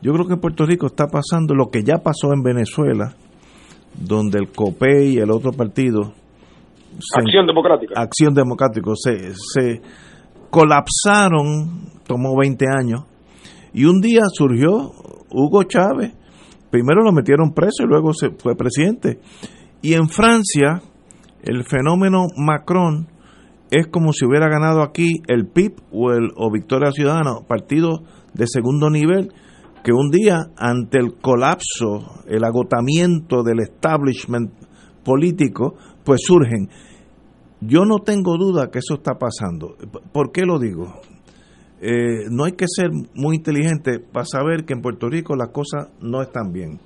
Yo 0.02 0.12
creo 0.12 0.26
que 0.26 0.32
en 0.34 0.40
Puerto 0.40 0.66
Rico 0.66 0.86
está 0.86 1.06
pasando 1.06 1.54
lo 1.54 1.70
que 1.70 1.84
ya 1.84 1.98
pasó 1.98 2.32
en 2.32 2.42
Venezuela, 2.42 3.14
donde 3.94 4.40
el 4.40 4.50
COPE 4.50 5.10
y 5.10 5.18
el 5.18 5.30
otro 5.30 5.52
partido... 5.52 6.12
Acción 7.16 7.46
Democrática. 7.46 7.94
Acción 7.96 8.34
Democrática. 8.34 8.90
Se, 8.96 9.32
se 9.34 9.80
colapsaron, 10.50 11.88
tomó 12.08 12.36
20 12.36 12.64
años, 12.76 13.04
y 13.72 13.84
un 13.84 14.00
día 14.00 14.22
surgió 14.32 14.90
Hugo 15.30 15.62
Chávez, 15.62 16.14
primero 16.68 17.04
lo 17.04 17.12
metieron 17.12 17.52
preso 17.54 17.84
y 17.84 17.86
luego 17.86 18.12
se 18.12 18.30
fue 18.30 18.56
presidente. 18.56 19.20
Y 19.82 19.94
en 19.94 20.08
Francia, 20.08 20.82
el 21.44 21.62
fenómeno 21.62 22.26
Macron 22.36 23.06
es 23.70 23.86
como 23.88 24.12
si 24.12 24.24
hubiera 24.26 24.48
ganado 24.48 24.82
aquí 24.82 25.22
el 25.28 25.46
PIB 25.46 25.76
o, 25.92 26.12
el, 26.12 26.30
o 26.36 26.50
Victoria 26.50 26.90
Ciudadana, 26.90 27.40
partido 27.46 28.02
de 28.34 28.46
segundo 28.46 28.90
nivel, 28.90 29.32
que 29.84 29.92
un 29.92 30.10
día, 30.10 30.38
ante 30.56 30.98
el 30.98 31.14
colapso, 31.20 32.22
el 32.26 32.44
agotamiento 32.44 33.42
del 33.42 33.60
establishment 33.60 34.52
político, 35.04 35.74
pues 36.04 36.20
surgen. 36.24 36.68
Yo 37.60 37.84
no 37.84 37.98
tengo 37.98 38.36
duda 38.36 38.70
que 38.70 38.78
eso 38.78 38.94
está 38.94 39.14
pasando. 39.14 39.76
¿Por 40.12 40.32
qué 40.32 40.42
lo 40.42 40.58
digo? 40.58 41.00
Eh, 41.80 42.28
no 42.30 42.44
hay 42.44 42.52
que 42.52 42.66
ser 42.68 42.90
muy 43.14 43.36
inteligente 43.36 44.00
para 44.00 44.26
saber 44.26 44.64
que 44.64 44.74
en 44.74 44.82
Puerto 44.82 45.08
Rico 45.08 45.34
las 45.36 45.48
cosas 45.48 45.88
no 46.00 46.20
están 46.20 46.52
bien. 46.52 46.80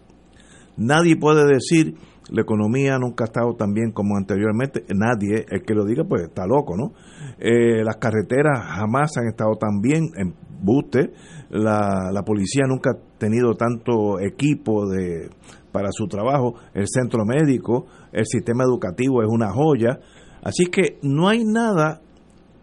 Nadie 0.76 1.16
puede 1.16 1.46
decir 1.46 1.96
la 2.30 2.40
economía 2.40 2.98
nunca 2.98 3.24
ha 3.24 3.26
estado 3.26 3.54
tan 3.54 3.72
bien 3.72 3.92
como 3.92 4.16
anteriormente. 4.16 4.84
Nadie, 4.94 5.44
el 5.50 5.62
que 5.62 5.74
lo 5.74 5.84
diga, 5.84 6.04
pues 6.04 6.22
está 6.22 6.46
loco, 6.46 6.76
¿no? 6.76 6.92
Eh, 7.38 7.84
las 7.84 7.96
carreteras 7.96 8.64
jamás 8.66 9.16
han 9.18 9.28
estado 9.28 9.56
tan 9.56 9.80
bien 9.80 10.04
en 10.16 10.34
buste. 10.62 11.12
La, 11.50 12.10
la 12.12 12.22
policía 12.22 12.64
nunca 12.66 12.92
ha 12.92 13.18
tenido 13.18 13.54
tanto 13.54 14.20
equipo 14.20 14.88
de, 14.88 15.28
para 15.70 15.90
su 15.92 16.06
trabajo. 16.06 16.54
El 16.72 16.86
centro 16.88 17.24
médico, 17.26 17.86
el 18.12 18.24
sistema 18.26 18.64
educativo 18.64 19.22
es 19.22 19.28
una 19.28 19.50
joya. 19.50 20.00
Así 20.42 20.66
que 20.66 20.98
no 21.02 21.28
hay 21.28 21.44
nada 21.44 22.00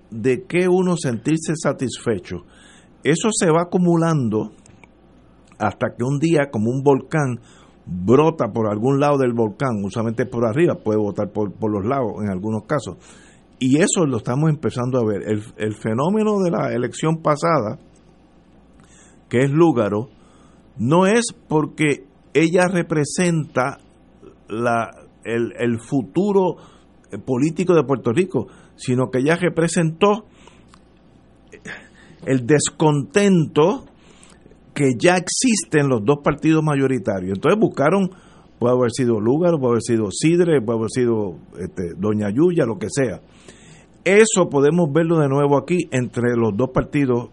de 0.09 0.43
qué 0.47 0.67
uno 0.69 0.95
sentirse 0.97 1.53
satisfecho. 1.55 2.45
Eso 3.03 3.29
se 3.31 3.51
va 3.51 3.63
acumulando 3.63 4.51
hasta 5.57 5.93
que 5.95 6.03
un 6.03 6.17
día, 6.19 6.49
como 6.51 6.71
un 6.71 6.81
volcán, 6.83 7.39
brota 7.91 8.51
por 8.53 8.69
algún 8.69 8.99
lado 8.99 9.17
del 9.17 9.33
volcán, 9.33 9.83
usualmente 9.83 10.25
por 10.25 10.45
arriba, 10.45 10.75
puede 10.75 10.99
botar 10.99 11.31
por, 11.31 11.53
por 11.53 11.71
los 11.71 11.85
lados 11.85 12.13
en 12.23 12.29
algunos 12.29 12.63
casos. 12.63 12.97
Y 13.59 13.77
eso 13.77 14.05
lo 14.05 14.17
estamos 14.17 14.49
empezando 14.49 14.99
a 14.99 15.05
ver. 15.05 15.23
El, 15.27 15.43
el 15.57 15.75
fenómeno 15.75 16.39
de 16.39 16.51
la 16.51 16.73
elección 16.73 17.21
pasada, 17.21 17.79
que 19.29 19.43
es 19.43 19.51
Lúgaro, 19.51 20.09
no 20.77 21.05
es 21.05 21.25
porque 21.47 22.05
ella 22.33 22.67
representa 22.67 23.77
la, 24.47 24.89
el, 25.23 25.53
el 25.59 25.79
futuro 25.79 26.55
político 27.25 27.75
de 27.75 27.83
Puerto 27.83 28.11
Rico, 28.11 28.47
sino 28.75 29.11
que 29.11 29.23
ya 29.23 29.35
representó 29.35 30.25
el 32.25 32.47
descontento 32.47 33.85
que 34.73 34.91
ya 34.97 35.17
existe 35.17 35.79
en 35.79 35.89
los 35.89 36.03
dos 36.03 36.19
partidos 36.23 36.63
mayoritarios. 36.63 37.33
Entonces 37.37 37.59
buscaron, 37.59 38.09
puede 38.59 38.75
haber 38.75 38.91
sido 38.91 39.19
Lugar, 39.19 39.53
puede 39.59 39.73
haber 39.73 39.81
sido 39.81 40.09
Sidre, 40.11 40.61
puede 40.61 40.79
haber 40.79 40.89
sido 40.91 41.35
este, 41.59 41.93
Doña 41.97 42.29
Yuya, 42.29 42.65
lo 42.65 42.77
que 42.77 42.87
sea. 42.89 43.21
Eso 44.03 44.49
podemos 44.49 44.91
verlo 44.91 45.19
de 45.19 45.27
nuevo 45.27 45.57
aquí 45.57 45.87
entre 45.91 46.35
los 46.35 46.55
dos 46.55 46.69
partidos, 46.73 47.29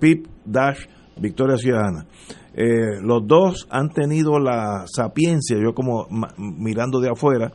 PIP, 0.00 0.26
Dash, 0.44 0.78
Victoria 1.20 1.56
Ciudadana. 1.56 2.06
Eh, 2.54 3.00
los 3.02 3.26
dos 3.26 3.68
han 3.70 3.90
tenido 3.90 4.38
la 4.38 4.84
sapiencia, 4.86 5.56
yo 5.62 5.74
como 5.74 6.06
mirando 6.38 7.00
de 7.00 7.10
afuera, 7.10 7.52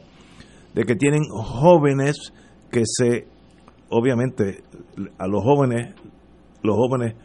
de 0.74 0.84
que 0.86 0.96
tienen 0.96 1.24
jóvenes 1.30 2.32
que 2.72 2.84
se, 2.86 3.28
obviamente, 3.90 4.64
a 5.18 5.28
los 5.28 5.44
jóvenes, 5.44 5.96
los 6.62 6.76
jóvenes 6.76 7.16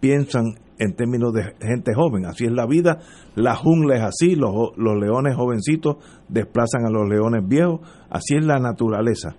piensan 0.00 0.54
en 0.78 0.94
términos 0.94 1.32
de 1.32 1.54
gente 1.60 1.94
joven, 1.94 2.26
así 2.26 2.44
es 2.44 2.52
la 2.52 2.66
vida, 2.66 2.98
la 3.34 3.54
jungla 3.54 3.96
es 3.96 4.02
así, 4.02 4.34
los, 4.34 4.72
los 4.76 4.96
leones 4.98 5.36
jovencitos 5.36 5.96
desplazan 6.28 6.86
a 6.86 6.90
los 6.90 7.08
leones 7.08 7.46
viejos, 7.46 7.80
así 8.10 8.36
es 8.36 8.44
la 8.44 8.58
naturaleza. 8.58 9.36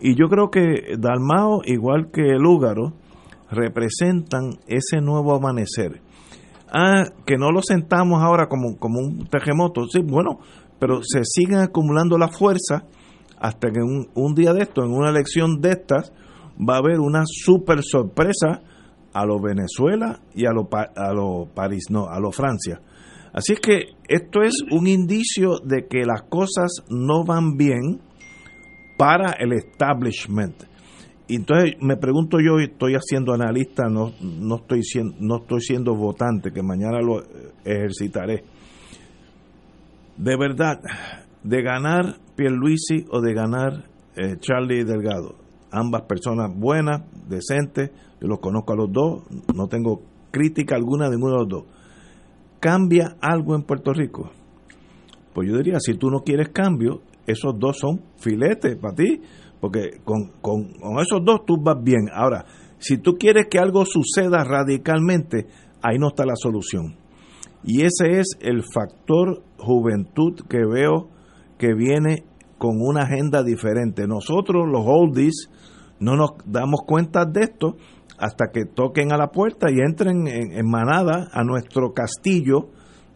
Y 0.00 0.14
yo 0.14 0.28
creo 0.28 0.50
que 0.50 0.96
Dalmao, 0.98 1.62
igual 1.64 2.10
que 2.12 2.30
el 2.32 2.44
Húgaro, 2.44 2.92
representan 3.50 4.58
ese 4.66 5.00
nuevo 5.00 5.34
amanecer. 5.34 6.00
Ah, 6.70 7.04
que 7.24 7.36
no 7.36 7.50
lo 7.52 7.62
sentamos 7.62 8.22
ahora 8.22 8.48
como, 8.48 8.76
como 8.78 9.00
un 9.00 9.26
terremoto, 9.28 9.86
sí, 9.86 10.00
bueno, 10.02 10.40
pero 10.78 11.00
se 11.02 11.22
siguen 11.24 11.60
acumulando 11.60 12.18
las 12.18 12.36
fuerzas 12.36 12.82
hasta 13.38 13.70
que 13.70 13.80
un, 13.80 14.08
un 14.14 14.34
día 14.34 14.52
de 14.52 14.62
esto, 14.62 14.84
en 14.84 14.92
una 14.92 15.10
elección 15.10 15.60
de 15.60 15.70
estas, 15.70 16.12
va 16.58 16.74
a 16.74 16.78
haber 16.78 17.00
una 17.00 17.22
super 17.26 17.82
sorpresa 17.82 18.62
a 19.14 19.24
lo 19.24 19.40
Venezuela 19.40 20.20
y 20.34 20.44
a 20.44 20.50
lo, 20.50 20.68
a 20.72 21.12
lo 21.14 21.48
París, 21.54 21.84
no, 21.88 22.08
a 22.08 22.20
lo 22.20 22.32
Francia. 22.32 22.80
Así 23.32 23.54
es 23.54 23.60
que 23.60 23.94
esto 24.08 24.42
es 24.42 24.62
un 24.70 24.86
indicio 24.86 25.58
de 25.64 25.86
que 25.88 26.04
las 26.04 26.22
cosas 26.28 26.84
no 26.88 27.24
van 27.24 27.56
bien 27.56 28.00
para 28.98 29.32
el 29.38 29.52
establishment. 29.52 30.64
Entonces 31.28 31.76
me 31.80 31.96
pregunto 31.96 32.38
yo, 32.38 32.58
estoy 32.58 32.94
haciendo 32.94 33.32
analista, 33.32 33.88
no, 33.88 34.12
no, 34.20 34.56
estoy 34.56 34.82
siendo, 34.82 35.16
no 35.20 35.36
estoy 35.38 35.60
siendo 35.62 35.94
votante, 35.94 36.52
que 36.52 36.62
mañana 36.62 37.00
lo 37.00 37.22
ejercitaré. 37.64 38.44
De 40.16 40.36
verdad, 40.36 40.80
de 41.42 41.62
ganar 41.62 42.18
Pierluisi 42.36 43.06
o 43.10 43.20
de 43.20 43.32
ganar 43.32 43.84
eh, 44.16 44.36
Charlie 44.38 44.84
Delgado. 44.84 45.36
Ambas 45.70 46.02
personas 46.02 46.50
buenas, 46.54 47.02
decentes, 47.28 47.90
los 48.26 48.40
conozco 48.40 48.72
a 48.72 48.76
los 48.76 48.92
dos, 48.92 49.22
no 49.54 49.68
tengo 49.68 50.02
crítica 50.30 50.76
alguna 50.76 51.06
de 51.06 51.16
ninguno 51.16 51.34
de 51.34 51.38
los 51.40 51.48
dos. 51.48 51.64
¿Cambia 52.60 53.16
algo 53.20 53.54
en 53.54 53.62
Puerto 53.62 53.92
Rico? 53.92 54.30
Pues 55.34 55.48
yo 55.48 55.56
diría, 55.56 55.78
si 55.80 55.94
tú 55.94 56.10
no 56.10 56.20
quieres 56.20 56.48
cambio, 56.50 57.02
esos 57.26 57.58
dos 57.58 57.78
son 57.78 58.00
filetes 58.16 58.76
para 58.76 58.94
ti, 58.94 59.20
porque 59.60 60.00
con, 60.04 60.28
con, 60.40 60.72
con 60.74 60.98
esos 61.00 61.24
dos 61.24 61.44
tú 61.46 61.56
vas 61.60 61.82
bien. 61.82 62.08
Ahora, 62.12 62.44
si 62.78 62.98
tú 62.98 63.14
quieres 63.18 63.46
que 63.50 63.58
algo 63.58 63.84
suceda 63.84 64.44
radicalmente, 64.44 65.46
ahí 65.82 65.98
no 65.98 66.08
está 66.08 66.24
la 66.24 66.36
solución. 66.36 66.96
Y 67.62 67.82
ese 67.82 68.20
es 68.20 68.36
el 68.40 68.62
factor 68.62 69.42
juventud 69.58 70.34
que 70.48 70.64
veo 70.66 71.08
que 71.58 71.74
viene 71.74 72.24
con 72.58 72.76
una 72.80 73.02
agenda 73.04 73.42
diferente. 73.42 74.06
Nosotros, 74.06 74.66
los 74.70 74.84
oldies, 74.86 75.48
no 75.98 76.16
nos 76.16 76.32
damos 76.44 76.80
cuenta 76.86 77.24
de 77.24 77.40
esto 77.42 77.76
hasta 78.24 78.46
que 78.50 78.64
toquen 78.64 79.12
a 79.12 79.18
la 79.18 79.28
puerta 79.28 79.70
y 79.70 79.80
entren 79.80 80.26
en, 80.26 80.66
manada 80.66 81.28
a 81.30 81.44
nuestro 81.44 81.92
castillo 81.92 82.70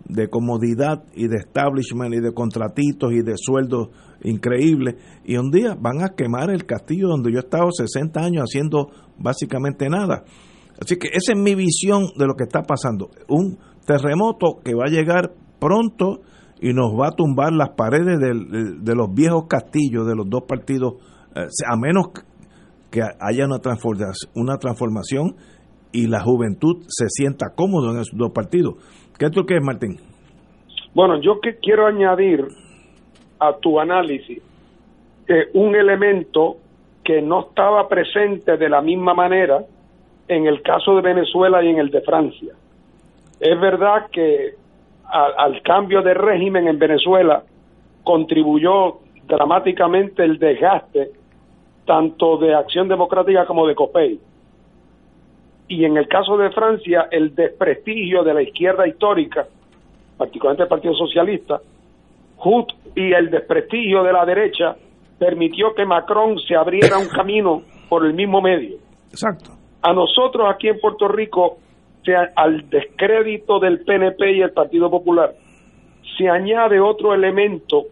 de 0.04 0.28
comodidad 0.28 1.02
y 1.14 1.28
de 1.28 1.36
establishment 1.36 2.14
y 2.14 2.20
de 2.20 2.34
contratitos 2.34 3.12
y 3.12 3.22
de 3.22 3.32
sueldos 3.36 3.88
increíbles. 4.22 4.96
Y 5.24 5.38
un 5.38 5.50
día 5.50 5.74
van 5.80 6.02
a 6.02 6.10
quemar 6.14 6.50
el 6.50 6.66
castillo 6.66 7.08
donde 7.08 7.32
yo 7.32 7.38
he 7.38 7.40
estado 7.40 7.70
60 7.72 8.20
años 8.20 8.42
haciendo 8.42 8.90
básicamente 9.16 9.88
nada. 9.88 10.24
Así 10.78 10.96
que 10.96 11.08
esa 11.08 11.32
es 11.32 11.38
mi 11.38 11.54
visión 11.54 12.08
de 12.18 12.26
lo 12.26 12.34
que 12.34 12.44
está 12.44 12.64
pasando. 12.64 13.08
Un 13.28 13.56
terremoto 13.86 14.60
que 14.62 14.74
va 14.74 14.84
a 14.88 14.90
llegar 14.90 15.32
pronto 15.58 16.20
y 16.60 16.74
nos 16.74 16.92
va 16.92 17.08
a 17.08 17.12
tumbar 17.12 17.54
las 17.54 17.70
paredes 17.70 18.18
de, 18.20 18.94
los 18.94 19.14
viejos 19.14 19.44
castillos 19.48 20.06
de 20.06 20.14
los 20.14 20.28
dos 20.28 20.42
partidos 20.46 20.96
a 21.34 21.76
menos 21.76 22.08
que 22.90 23.02
haya 23.02 23.44
una 23.44 23.58
transformación, 23.58 24.30
una 24.34 24.56
transformación 24.56 25.36
y 25.92 26.06
la 26.06 26.20
juventud 26.20 26.84
se 26.88 27.06
sienta 27.08 27.54
cómodo 27.54 27.90
en 27.92 28.00
esos 28.00 28.16
dos 28.16 28.30
partidos. 28.32 28.74
¿Qué 29.18 29.30
tú 29.30 29.44
crees, 29.44 29.62
Martín? 29.64 29.96
Bueno, 30.94 31.20
yo 31.20 31.40
que 31.40 31.56
quiero 31.56 31.86
añadir 31.86 32.46
a 33.38 33.56
tu 33.56 33.78
análisis 33.78 34.42
un 35.54 35.74
elemento 35.76 36.56
que 37.04 37.20
no 37.20 37.48
estaba 37.48 37.88
presente 37.88 38.56
de 38.56 38.68
la 38.68 38.80
misma 38.80 39.14
manera 39.14 39.64
en 40.26 40.46
el 40.46 40.62
caso 40.62 40.94
de 40.96 41.02
Venezuela 41.02 41.62
y 41.62 41.68
en 41.68 41.78
el 41.78 41.90
de 41.90 42.00
Francia. 42.02 42.54
Es 43.40 43.60
verdad 43.60 44.06
que 44.10 44.54
al 45.10 45.62
cambio 45.62 46.02
de 46.02 46.14
régimen 46.14 46.68
en 46.68 46.78
Venezuela 46.78 47.42
contribuyó 48.04 48.98
dramáticamente 49.26 50.24
el 50.24 50.38
desgaste 50.38 51.10
tanto 51.88 52.36
de 52.36 52.54
Acción 52.54 52.86
Democrática 52.86 53.46
como 53.46 53.66
de 53.66 53.74
COPEI. 53.74 54.20
Y 55.68 55.86
en 55.86 55.96
el 55.96 56.06
caso 56.06 56.36
de 56.36 56.50
Francia, 56.50 57.08
el 57.10 57.34
desprestigio 57.34 58.22
de 58.22 58.34
la 58.34 58.42
izquierda 58.42 58.86
histórica, 58.86 59.46
particularmente 60.18 60.64
el 60.64 60.68
Partido 60.68 60.94
Socialista, 60.94 61.60
y 62.94 63.12
el 63.12 63.30
desprestigio 63.30 64.02
de 64.02 64.12
la 64.12 64.26
derecha 64.26 64.76
permitió 65.18 65.74
que 65.74 65.86
Macron 65.86 66.38
se 66.46 66.54
abriera 66.54 66.98
un 66.98 67.08
camino 67.08 67.62
por 67.88 68.04
el 68.04 68.12
mismo 68.12 68.42
medio. 68.42 68.76
Exacto. 69.10 69.52
A 69.80 69.92
nosotros 69.94 70.46
aquí 70.54 70.68
en 70.68 70.78
Puerto 70.80 71.08
Rico, 71.08 71.56
al 72.36 72.68
descrédito 72.68 73.58
del 73.60 73.80
PNP 73.80 74.32
y 74.32 74.42
el 74.42 74.52
Partido 74.52 74.90
Popular, 74.90 75.34
se 76.18 76.28
añade 76.28 76.80
otro 76.80 77.14
elemento 77.14 77.84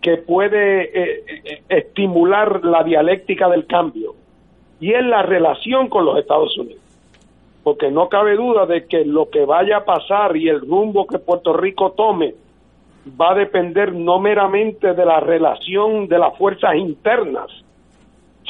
que 0.00 0.16
puede 0.16 0.82
eh, 0.84 1.24
eh, 1.44 1.62
estimular 1.68 2.64
la 2.64 2.82
dialéctica 2.82 3.48
del 3.48 3.66
cambio, 3.66 4.14
y 4.80 4.92
es 4.92 5.04
la 5.04 5.22
relación 5.22 5.88
con 5.88 6.04
los 6.04 6.18
Estados 6.18 6.56
Unidos. 6.56 6.82
Porque 7.64 7.90
no 7.90 8.08
cabe 8.08 8.36
duda 8.36 8.66
de 8.66 8.86
que 8.86 9.04
lo 9.04 9.28
que 9.28 9.44
vaya 9.44 9.78
a 9.78 9.84
pasar 9.84 10.36
y 10.36 10.48
el 10.48 10.60
rumbo 10.60 11.06
que 11.06 11.18
Puerto 11.18 11.52
Rico 11.52 11.92
tome 11.92 12.34
va 13.20 13.32
a 13.32 13.34
depender 13.34 13.92
no 13.92 14.20
meramente 14.20 14.94
de 14.94 15.04
la 15.04 15.20
relación 15.20 16.08
de 16.08 16.18
las 16.18 16.36
fuerzas 16.38 16.76
internas, 16.76 17.50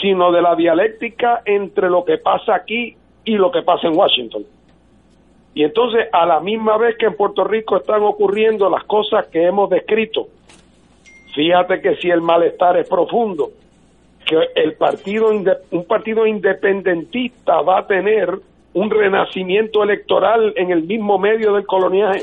sino 0.00 0.30
de 0.30 0.42
la 0.42 0.54
dialéctica 0.54 1.42
entre 1.44 1.88
lo 1.88 2.04
que 2.04 2.18
pasa 2.18 2.54
aquí 2.54 2.96
y 3.24 3.36
lo 3.36 3.50
que 3.50 3.62
pasa 3.62 3.88
en 3.88 3.96
Washington. 3.96 4.44
Y 5.54 5.64
entonces, 5.64 6.06
a 6.12 6.24
la 6.24 6.40
misma 6.40 6.76
vez 6.76 6.96
que 6.96 7.06
en 7.06 7.16
Puerto 7.16 7.44
Rico 7.44 7.76
están 7.76 8.02
ocurriendo 8.02 8.70
las 8.70 8.84
cosas 8.84 9.26
que 9.26 9.44
hemos 9.44 9.68
descrito, 9.70 10.28
fíjate 11.38 11.80
que 11.80 11.94
si 11.98 12.10
el 12.10 12.20
malestar 12.20 12.76
es 12.78 12.88
profundo, 12.88 13.50
que 14.26 14.36
el 14.56 14.72
partido 14.72 15.30
un 15.30 15.84
partido 15.84 16.26
independentista 16.26 17.60
va 17.60 17.78
a 17.78 17.86
tener 17.86 18.40
un 18.74 18.90
renacimiento 18.90 19.84
electoral 19.84 20.52
en 20.56 20.72
el 20.72 20.82
mismo 20.82 21.16
medio 21.16 21.52
del 21.52 21.64
coloniaje 21.64 22.22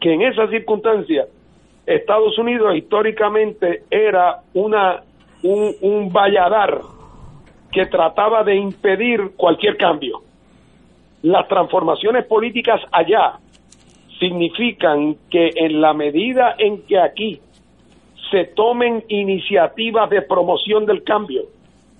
que 0.00 0.14
en 0.14 0.22
esa 0.22 0.48
circunstancia 0.48 1.26
Estados 1.86 2.36
Unidos 2.38 2.74
históricamente 2.74 3.84
era 3.88 4.40
una 4.54 5.04
un, 5.44 5.76
un 5.80 6.12
valladar 6.12 6.80
que 7.70 7.86
trataba 7.86 8.42
de 8.42 8.56
impedir 8.56 9.30
cualquier 9.36 9.76
cambio. 9.76 10.22
Las 11.22 11.46
transformaciones 11.46 12.26
políticas 12.26 12.80
allá 12.90 13.38
significan 14.18 15.16
que 15.30 15.50
en 15.54 15.80
la 15.80 15.92
medida 15.92 16.54
en 16.58 16.82
que 16.82 16.98
aquí 16.98 17.40
se 18.30 18.44
tomen 18.44 19.04
iniciativas 19.08 20.10
de 20.10 20.22
promoción 20.22 20.86
del 20.86 21.02
cambio, 21.02 21.44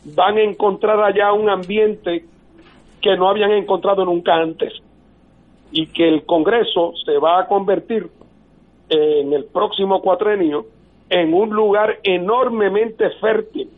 van 0.05 0.37
a 0.37 0.43
encontrar 0.43 1.01
allá 1.01 1.33
un 1.33 1.49
ambiente 1.49 2.25
que 3.01 3.17
no 3.17 3.29
habían 3.29 3.53
encontrado 3.53 4.05
nunca 4.05 4.35
antes 4.35 4.73
y 5.71 5.87
que 5.87 6.09
el 6.09 6.25
Congreso 6.25 6.93
se 7.05 7.19
va 7.19 7.41
a 7.41 7.47
convertir 7.47 8.09
en 8.89 9.33
el 9.33 9.45
próximo 9.45 10.01
cuatrenio 10.01 10.67
en 11.11 11.33
un 11.33 11.51
lugar 11.51 11.99
enormemente 12.03 13.11
fértil 13.21 13.71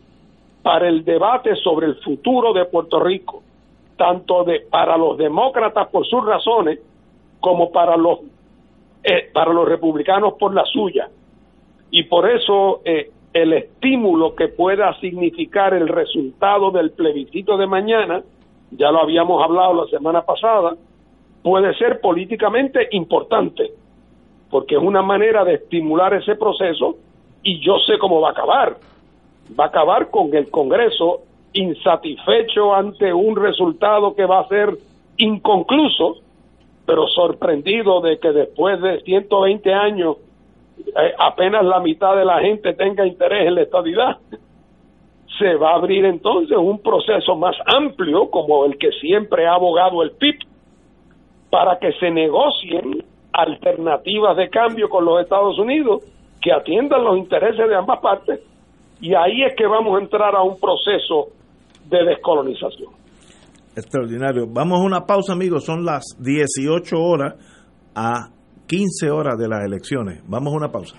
para 0.61 0.87
el 0.87 1.03
debate 1.03 1.55
sobre 1.55 1.87
el 1.87 1.95
futuro 1.95 2.53
de 2.53 2.65
Puerto 2.65 2.99
Rico, 2.99 3.41
tanto 3.97 4.43
de 4.43 4.61
para 4.69 4.97
los 4.97 5.17
demócratas 5.17 5.87
por 5.89 6.05
sus 6.05 6.25
razones 6.25 6.79
como 7.41 7.71
para 7.71 7.97
los 7.97 8.19
eh, 9.03 9.29
para 9.33 9.51
los 9.51 9.67
republicanos 9.67 10.35
por 10.39 10.53
la 10.53 10.63
suya. 10.63 11.09
Y 11.89 12.03
por 12.03 12.29
eso 12.29 12.81
eh, 12.85 13.09
el 13.33 13.53
estímulo 13.53 14.35
que 14.35 14.47
pueda 14.47 14.97
significar 14.99 15.73
el 15.73 15.87
resultado 15.87 16.71
del 16.71 16.91
plebiscito 16.91 17.57
de 17.57 17.67
mañana, 17.67 18.23
ya 18.71 18.91
lo 18.91 19.01
habíamos 19.01 19.43
hablado 19.43 19.73
la 19.73 19.89
semana 19.89 20.21
pasada, 20.21 20.75
puede 21.41 21.73
ser 21.75 21.99
políticamente 21.99 22.87
importante, 22.91 23.71
porque 24.49 24.75
es 24.75 24.81
una 24.81 25.01
manera 25.01 25.43
de 25.43 25.55
estimular 25.55 26.13
ese 26.13 26.35
proceso 26.35 26.95
y 27.43 27.59
yo 27.59 27.79
sé 27.79 27.97
cómo 27.97 28.21
va 28.21 28.29
a 28.29 28.31
acabar. 28.31 28.77
Va 29.59 29.65
a 29.65 29.67
acabar 29.67 30.09
con 30.09 30.33
el 30.35 30.49
Congreso 30.49 31.21
insatisfecho 31.53 32.73
ante 32.73 33.13
un 33.13 33.35
resultado 33.35 34.15
que 34.15 34.25
va 34.25 34.41
a 34.41 34.47
ser 34.47 34.77
inconcluso, 35.17 36.17
pero 36.85 37.07
sorprendido 37.07 38.01
de 38.01 38.19
que 38.19 38.31
después 38.31 38.81
de 38.81 39.01
120 39.01 39.73
años 39.73 40.17
eh, 40.87 41.13
apenas 41.17 41.63
la 41.63 41.79
mitad 41.79 42.15
de 42.15 42.25
la 42.25 42.39
gente 42.39 42.73
tenga 42.73 43.05
interés 43.05 43.47
en 43.47 43.55
la 43.55 43.61
estabilidad. 43.61 44.17
Se 45.37 45.55
va 45.55 45.71
a 45.71 45.75
abrir 45.75 46.05
entonces 46.05 46.57
un 46.57 46.79
proceso 46.79 47.35
más 47.35 47.55
amplio 47.65 48.29
como 48.29 48.65
el 48.65 48.77
que 48.77 48.91
siempre 48.93 49.47
ha 49.47 49.53
abogado 49.53 50.03
el 50.03 50.11
PIB 50.11 50.39
para 51.49 51.79
que 51.79 51.93
se 51.93 52.11
negocien 52.11 53.03
alternativas 53.33 54.35
de 54.37 54.49
cambio 54.49 54.89
con 54.89 55.05
los 55.05 55.21
Estados 55.21 55.57
Unidos 55.57 56.03
que 56.41 56.51
atiendan 56.51 57.03
los 57.03 57.17
intereses 57.17 57.67
de 57.67 57.75
ambas 57.75 57.99
partes 57.99 58.41
y 58.99 59.15
ahí 59.15 59.43
es 59.43 59.55
que 59.55 59.65
vamos 59.65 59.97
a 59.97 60.03
entrar 60.03 60.35
a 60.35 60.43
un 60.43 60.59
proceso 60.59 61.29
de 61.89 62.03
descolonización. 62.05 63.00
Extraordinario. 63.75 64.47
Vamos 64.47 64.79
a 64.79 64.83
una 64.83 65.05
pausa, 65.05 65.33
amigos. 65.33 65.63
Son 65.65 65.85
las 65.85 66.03
18 66.19 66.99
horas 66.99 67.35
a 67.95 68.29
15 68.67 69.09
horas 69.09 69.37
de 69.37 69.47
las 69.47 69.63
elecciones. 69.63 70.21
Vamos 70.27 70.53
a 70.53 70.57
una 70.57 70.71
pausa. 70.71 70.95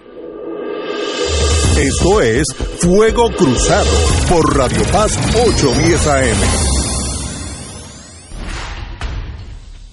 Esto 1.79 2.21
es 2.21 2.55
Fuego 2.81 3.31
Cruzado 3.31 3.91
por 4.29 4.57
Radio 4.57 4.83
Paz 4.93 5.17
810 5.35 6.07
AM. 6.07 6.73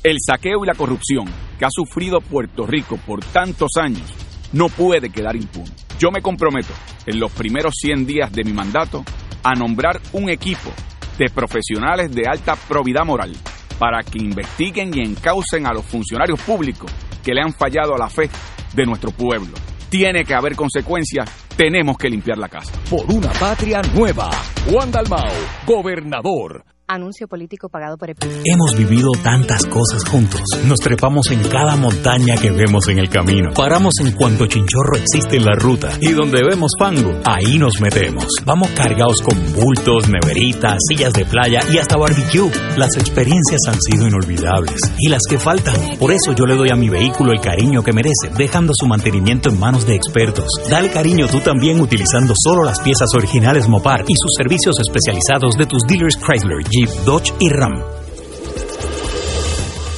El 0.04 0.18
saqueo 0.26 0.64
y 0.64 0.68
la 0.68 0.76
corrupción 0.76 1.26
que 1.58 1.66
ha 1.66 1.70
sufrido 1.70 2.20
Puerto 2.22 2.66
Rico 2.66 2.98
por 3.06 3.24
tantos 3.24 3.72
años 3.76 4.14
no 4.54 4.68
puede 4.70 5.10
quedar 5.10 5.36
impune. 5.36 5.72
Yo 6.00 6.12
me 6.12 6.22
comprometo 6.22 6.74
en 7.06 7.20
los 7.20 7.32
primeros 7.32 7.74
100 7.78 8.06
días 8.06 8.32
de 8.32 8.44
mi 8.44 8.54
mandato 8.54 9.04
a 9.44 9.54
nombrar 9.56 10.00
un 10.14 10.30
equipo 10.30 10.72
de 11.20 11.30
profesionales 11.30 12.16
de 12.16 12.24
alta 12.28 12.56
probidad 12.56 13.06
moral 13.06 13.36
para 13.78 14.02
que 14.04 14.20
investiguen 14.20 14.92
y 14.94 15.02
encaucen 15.02 15.68
a 15.68 15.74
los 15.74 15.86
funcionarios 15.86 16.42
públicos 16.42 16.92
que 17.24 17.34
le 17.34 17.42
han 17.42 17.54
fallado 17.54 17.94
a 17.94 17.98
la 17.98 18.10
fe 18.10 18.30
de 18.74 18.86
nuestro 18.86 19.12
pueblo. 19.12 19.54
Tiene 19.90 20.24
que 20.24 20.34
haber 20.34 20.56
consecuencias, 20.56 21.30
tenemos 21.58 21.98
que 21.98 22.10
limpiar 22.10 22.38
la 22.38 22.48
casa. 22.48 22.72
Por 22.90 23.06
una 23.12 23.32
patria 23.34 23.82
nueva. 23.94 24.30
Juan 24.70 24.92
Dalmao, 24.92 25.32
gobernador. 25.66 26.64
Anuncio 26.92 27.28
político 27.28 27.70
pagado 27.70 28.00
por 28.00 28.10
el... 28.10 28.16
Hemos 28.44 28.76
vivido 28.76 29.12
tantas 29.24 29.64
cosas 29.68 30.04
juntos. 30.10 30.42
Nos 30.66 30.80
trepamos 30.80 31.30
en 31.30 31.44
cada 31.44 31.76
montaña 31.76 32.36
que 32.36 32.50
vemos 32.50 32.88
en 32.90 32.98
el 32.98 33.08
camino. 33.10 33.52
Paramos 33.54 33.94
en 34.00 34.14
cuanto 34.14 34.48
chinchorro 34.48 34.98
existe 34.98 35.38
en 35.38 35.46
la 35.46 35.54
ruta. 35.54 35.92
Y 36.02 36.14
donde 36.14 36.42
vemos 36.44 36.72
fango, 36.80 37.14
ahí 37.26 37.60
nos 37.60 37.80
metemos. 37.80 38.26
Vamos 38.44 38.70
cargados 38.70 39.22
con 39.22 39.38
bultos, 39.54 40.10
neveritas, 40.10 40.80
sillas 40.90 41.14
de 41.14 41.26
playa 41.26 41.60
y 41.72 41.78
hasta 41.78 41.96
barbecue. 41.96 42.50
Las 42.76 42.98
experiencias 42.98 43.62
han 43.68 43.80
sido 43.80 44.08
inolvidables. 44.08 44.82
Y 44.98 45.10
las 45.10 45.22
que 45.30 45.38
faltan. 45.38 45.76
Por 46.00 46.12
eso 46.12 46.34
yo 46.34 46.48
le 46.48 46.56
doy 46.56 46.72
a 46.72 46.76
mi 46.76 46.90
vehículo 46.90 47.34
el 47.34 47.40
cariño 47.40 47.84
que 47.84 47.94
merece, 47.94 48.32
dejando 48.36 48.74
su 48.74 48.88
mantenimiento 48.88 49.50
en 49.50 49.60
manos 49.60 49.86
de 49.86 49.94
expertos. 49.94 50.48
Dale 50.68 50.90
cariño 50.90 51.28
tú 51.28 51.40
también 51.40 51.80
utilizando 51.82 52.34
solo 52.36 52.64
las 52.64 52.80
piezas 52.80 53.10
originales 53.14 53.68
Mopar 53.68 54.06
y 54.08 54.16
sus 54.16 54.34
servicios 54.36 54.80
especializados 54.80 55.56
de 55.56 55.68
tus 55.68 55.84
dealers 55.84 56.18
Chrysler, 56.18 56.64
Dodge 56.86 57.34
y 57.40 57.50
Ram. 57.50 57.82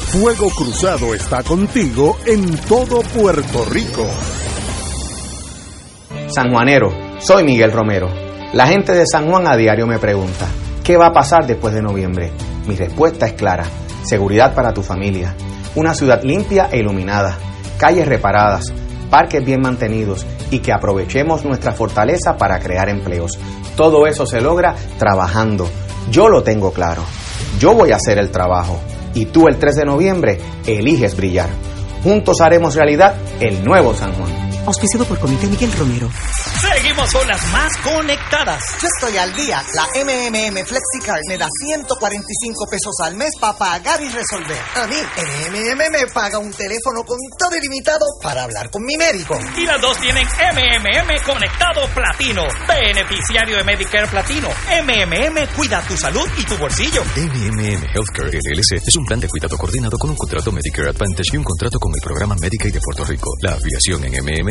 Fuego 0.07 0.49
Cruzado 0.49 1.13
está 1.13 1.43
contigo 1.43 2.17
en 2.25 2.57
todo 2.67 3.01
Puerto 3.01 3.65
Rico. 3.65 4.05
San 6.27 6.51
Juanero, 6.51 6.91
soy 7.19 7.43
Miguel 7.43 7.71
Romero. 7.71 8.09
La 8.53 8.67
gente 8.67 8.93
de 8.93 9.05
San 9.05 9.29
Juan 9.29 9.47
a 9.47 9.55
diario 9.55 9.85
me 9.85 9.99
pregunta, 9.99 10.47
¿qué 10.83 10.97
va 10.97 11.07
a 11.07 11.13
pasar 11.13 11.45
después 11.45 11.73
de 11.73 11.81
noviembre? 11.81 12.31
Mi 12.67 12.75
respuesta 12.75 13.25
es 13.25 13.33
clara, 13.33 13.65
seguridad 14.03 14.53
para 14.53 14.73
tu 14.73 14.81
familia, 14.81 15.35
una 15.75 15.93
ciudad 15.93 16.23
limpia 16.23 16.69
e 16.71 16.79
iluminada, 16.79 17.37
calles 17.77 18.07
reparadas, 18.07 18.73
parques 19.09 19.43
bien 19.43 19.61
mantenidos 19.61 20.25
y 20.49 20.59
que 20.59 20.73
aprovechemos 20.73 21.45
nuestra 21.45 21.73
fortaleza 21.73 22.37
para 22.37 22.59
crear 22.59 22.89
empleos. 22.89 23.37
Todo 23.75 24.07
eso 24.07 24.25
se 24.25 24.41
logra 24.41 24.75
trabajando. 24.97 25.69
Yo 26.09 26.27
lo 26.27 26.43
tengo 26.43 26.71
claro. 26.71 27.03
Yo 27.59 27.73
voy 27.73 27.91
a 27.91 27.97
hacer 27.97 28.17
el 28.17 28.31
trabajo 28.31 28.79
y 29.13 29.25
tú 29.25 29.47
el 29.47 29.57
3 29.57 29.75
de 29.75 29.85
noviembre 29.85 30.39
eliges 30.65 31.15
brillar. 31.15 31.49
Juntos 32.03 32.41
haremos 32.41 32.75
realidad 32.75 33.15
el 33.39 33.63
nuevo 33.63 33.93
San 33.93 34.13
Juan. 34.13 34.50
Auspiciado 34.65 35.05
por 35.05 35.19
Comité 35.19 35.47
Miguel 35.47 35.71
Romero. 35.73 36.09
Seguimos 36.61 37.11
con 37.11 37.27
las 37.27 37.43
más 37.51 37.75
conectadas. 37.77 38.63
Yo 38.79 38.87
estoy 38.87 39.17
al 39.17 39.33
día. 39.33 39.63
La 39.73 39.87
MMM 40.03 40.53
FlexiCard 40.63 41.21
me 41.27 41.37
da 41.37 41.47
145 41.65 42.65
pesos 42.69 42.93
al 43.03 43.15
mes 43.15 43.31
para 43.39 43.57
pagar 43.57 43.99
y 44.01 44.09
resolver. 44.09 44.61
A 44.75 44.85
mí, 44.85 44.95
MMM 44.95 45.91
me 45.91 46.07
paga 46.13 46.37
un 46.37 46.51
teléfono 46.51 47.03
con 47.03 47.17
todo 47.39 47.57
ilimitado 47.57 48.05
para 48.21 48.43
hablar 48.43 48.69
con 48.69 48.83
mi 48.83 48.95
médico. 48.97 49.39
Y 49.57 49.65
las 49.65 49.81
dos 49.81 49.97
tienen 49.99 50.27
MMM 50.27 51.23
Conectado 51.25 51.87
Platino. 51.95 52.43
Beneficiario 52.67 53.57
de 53.57 53.63
Medicare 53.63 54.07
Platino. 54.07 54.49
MMM 54.49 55.55
cuida 55.55 55.81
tu 55.87 55.97
salud 55.97 56.27
y 56.37 56.43
tu 56.43 56.55
bolsillo. 56.57 57.03
MMM 57.15 57.83
Healthcare 57.95 58.29
LLC 58.29 58.87
es 58.87 58.95
un 58.95 59.05
plan 59.05 59.19
de 59.19 59.27
cuidado 59.27 59.57
coordinado 59.57 59.97
con 59.97 60.11
un 60.11 60.15
contrato 60.15 60.51
Medicare 60.51 60.89
Advantage 60.89 61.31
y 61.33 61.37
un 61.37 61.43
contrato 61.43 61.79
con 61.79 61.91
el 61.95 62.01
programa 62.01 62.35
Medicaid 62.39 62.73
de 62.73 62.79
Puerto 62.79 63.03
Rico. 63.05 63.31
La 63.41 63.53
afiliación 63.53 64.05
en 64.05 64.23
MMM 64.23 64.50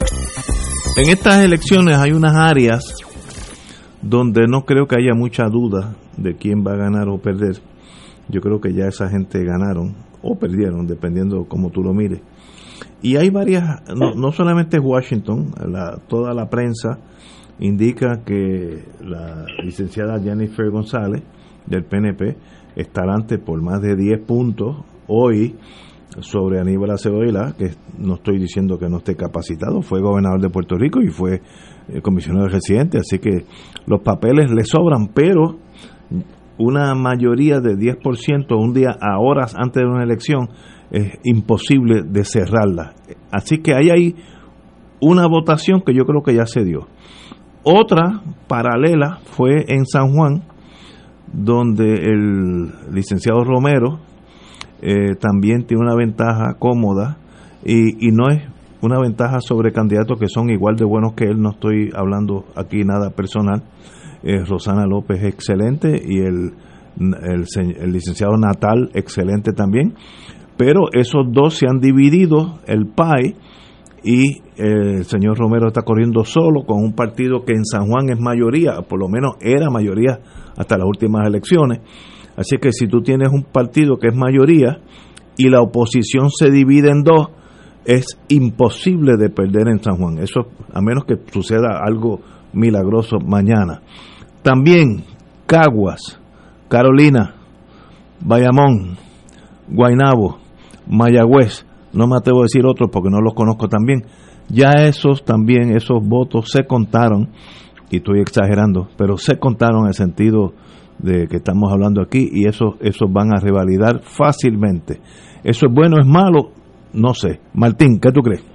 En 0.97 1.09
estas 1.09 1.43
elecciones 1.43 1.97
hay 1.97 2.11
unas 2.11 2.35
áreas 2.35 2.95
donde 4.01 4.45
no 4.47 4.65
creo 4.65 4.87
que 4.87 4.97
haya 4.97 5.13
mucha 5.15 5.45
duda 5.45 5.95
de 6.17 6.35
quién 6.35 6.65
va 6.65 6.73
a 6.73 6.77
ganar 6.77 7.07
o 7.07 7.17
perder. 7.17 7.61
Yo 8.27 8.41
creo 8.41 8.59
que 8.59 8.73
ya 8.73 8.87
esa 8.87 9.09
gente 9.09 9.43
ganaron 9.43 9.95
o 10.21 10.37
perdieron, 10.37 10.87
dependiendo 10.87 11.45
cómo 11.47 11.69
tú 11.69 11.81
lo 11.81 11.93
mires. 11.93 12.19
Y 13.01 13.15
hay 13.15 13.29
varias, 13.29 13.81
no, 13.95 14.15
no 14.15 14.31
solamente 14.33 14.79
Washington, 14.79 15.53
la, 15.65 15.97
toda 16.07 16.33
la 16.33 16.49
prensa 16.49 16.99
indica 17.59 18.23
que 18.25 18.83
la 19.01 19.45
licenciada 19.63 20.19
Jennifer 20.19 20.69
González 20.69 21.23
del 21.67 21.85
PNP 21.85 22.35
estará 22.75 23.13
ante 23.15 23.37
por 23.37 23.61
más 23.61 23.81
de 23.81 23.95
10 23.95 24.25
puntos 24.25 24.77
hoy 25.07 25.55
sobre 26.19 26.59
Aníbal 26.59 26.91
Acevedo 26.91 27.53
que 27.57 27.71
no 27.97 28.15
estoy 28.15 28.37
diciendo 28.37 28.77
que 28.77 28.89
no 28.89 28.97
esté 28.97 29.15
capacitado, 29.15 29.81
fue 29.81 30.01
gobernador 30.01 30.41
de 30.41 30.49
Puerto 30.49 30.75
Rico 30.75 31.01
y 31.01 31.07
fue 31.07 31.41
eh, 31.87 32.01
comisionado 32.01 32.47
residente, 32.47 32.97
así 32.97 33.19
que 33.19 33.45
los 33.85 34.01
papeles 34.01 34.51
le 34.51 34.63
sobran, 34.65 35.07
pero 35.13 35.57
una 36.57 36.93
mayoría 36.95 37.59
de 37.59 37.75
10% 37.75 38.55
un 38.55 38.73
día 38.73 38.89
a 38.99 39.19
horas 39.19 39.55
antes 39.57 39.81
de 39.81 39.89
una 39.89 40.03
elección 40.03 40.49
es 40.91 41.19
imposible 41.23 42.03
de 42.03 42.25
cerrarla. 42.25 42.93
Así 43.31 43.59
que 43.59 43.73
hay 43.73 43.89
ahí 43.89 44.15
una 44.99 45.25
votación 45.27 45.81
que 45.81 45.93
yo 45.93 46.03
creo 46.05 46.21
que 46.21 46.35
ya 46.35 46.45
se 46.45 46.63
dio. 46.63 46.87
Otra 47.63 48.21
paralela 48.47 49.19
fue 49.23 49.65
en 49.67 49.85
San 49.85 50.13
Juan, 50.13 50.43
donde 51.33 51.93
el 51.93 52.93
licenciado 52.93 53.43
Romero, 53.43 53.99
eh, 54.81 55.15
también 55.19 55.65
tiene 55.65 55.83
una 55.83 55.95
ventaja 55.95 56.55
cómoda 56.57 57.17
y, 57.63 58.11
no 58.11 58.29
es 58.29 58.41
una 58.81 58.99
ventaja 58.99 59.39
sobre 59.39 59.71
candidatos 59.71 60.19
que 60.19 60.27
son 60.27 60.49
igual 60.49 60.75
de 60.75 60.85
buenos 60.85 61.13
que 61.13 61.25
él, 61.25 61.39
no 61.39 61.51
estoy 61.51 61.91
hablando 61.95 62.45
aquí 62.55 62.83
nada 62.83 63.11
personal. 63.11 63.63
Eh, 64.23 64.43
Rosana 64.45 64.85
López 64.85 65.23
excelente 65.23 66.01
y 66.03 66.19
el, 66.19 66.53
el, 66.99 67.45
el, 67.79 67.91
licenciado 67.91 68.37
Natal 68.37 68.89
excelente 68.93 69.51
también, 69.51 69.95
pero 70.57 70.91
esos 70.93 71.25
dos 71.31 71.55
se 71.57 71.67
han 71.67 71.79
dividido 71.79 72.59
el 72.67 72.87
PAI 72.87 73.35
y 74.03 74.41
eh, 74.57 74.97
el 74.97 75.05
señor 75.05 75.37
Romero 75.37 75.67
está 75.67 75.83
corriendo 75.83 76.23
solo 76.23 76.63
con 76.65 76.83
un 76.83 76.93
partido 76.93 77.43
que 77.45 77.53
en 77.53 77.65
San 77.65 77.87
Juan 77.87 78.09
es 78.09 78.19
mayoría, 78.19 78.81
por 78.87 78.99
lo 78.99 79.07
menos 79.07 79.33
era 79.39 79.69
mayoría 79.69 80.19
hasta 80.57 80.77
las 80.77 80.87
últimas 80.87 81.27
elecciones. 81.27 81.79
Así 82.41 82.57
que 82.57 82.71
si 82.71 82.87
tú 82.87 83.01
tienes 83.01 83.29
un 83.31 83.43
partido 83.43 83.97
que 83.97 84.07
es 84.07 84.15
mayoría 84.15 84.79
y 85.37 85.49
la 85.49 85.61
oposición 85.61 86.29
se 86.29 86.49
divide 86.49 86.89
en 86.89 87.03
dos, 87.03 87.29
es 87.85 88.19
imposible 88.29 89.15
de 89.17 89.29
perder 89.29 89.67
en 89.67 89.81
San 89.81 89.97
Juan. 89.97 90.17
Eso 90.17 90.47
a 90.73 90.81
menos 90.81 91.05
que 91.05 91.15
suceda 91.31 91.79
algo 91.83 92.19
milagroso 92.53 93.19
mañana. 93.19 93.81
También 94.41 95.03
Caguas, 95.45 96.19
Carolina, 96.67 97.35
Bayamón, 98.19 98.97
Guaynabo, 99.69 100.39
Mayagüez, 100.87 101.65
no 101.93 102.07
me 102.07 102.17
atrevo 102.17 102.39
a 102.39 102.43
decir 102.43 102.65
otros 102.65 102.89
porque 102.91 103.09
no 103.11 103.21
los 103.21 103.35
conozco 103.35 103.67
también. 103.67 104.05
Ya 104.49 104.71
esos 104.87 105.23
también, 105.23 105.75
esos 105.75 105.99
votos 106.03 106.49
se 106.51 106.65
contaron, 106.65 107.29
y 107.91 107.97
estoy 107.97 108.21
exagerando, 108.21 108.87
pero 108.97 109.17
se 109.17 109.37
contaron 109.37 109.85
en 109.85 109.93
sentido 109.93 110.53
de 111.01 111.27
que 111.27 111.37
estamos 111.37 111.71
hablando 111.71 112.01
aquí 112.01 112.29
y 112.31 112.47
eso 112.47 112.75
esos 112.79 113.11
van 113.11 113.33
a 113.33 113.39
revalidar 113.39 114.01
fácilmente. 114.01 114.99
¿Eso 115.43 115.67
es 115.67 115.73
bueno, 115.73 115.97
es 115.99 116.07
malo? 116.07 116.51
No 116.93 117.13
sé. 117.13 117.39
Martín, 117.53 117.99
¿qué 118.01 118.11
tú 118.11 118.21
crees? 118.21 118.45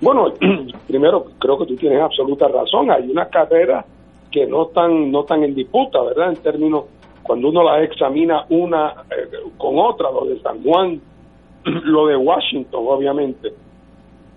Bueno, 0.00 0.32
primero 0.86 1.24
creo 1.38 1.58
que 1.58 1.66
tú 1.66 1.76
tienes 1.76 2.00
absoluta 2.00 2.46
razón. 2.48 2.90
Hay 2.90 3.10
una 3.10 3.28
carrera 3.28 3.84
que 4.30 4.46
no 4.46 4.66
están 4.66 5.10
no 5.10 5.20
están 5.20 5.42
en 5.42 5.54
disputa, 5.54 6.02
¿verdad? 6.02 6.30
En 6.30 6.42
términos 6.42 6.84
cuando 7.22 7.48
uno 7.48 7.64
la 7.64 7.82
examina 7.82 8.44
una 8.50 8.90
eh, 9.10 9.50
con 9.58 9.78
otra, 9.78 10.10
lo 10.10 10.26
de 10.26 10.40
San 10.40 10.62
Juan, 10.62 11.00
lo 11.64 12.06
de 12.06 12.16
Washington, 12.16 12.84
obviamente, 12.86 13.48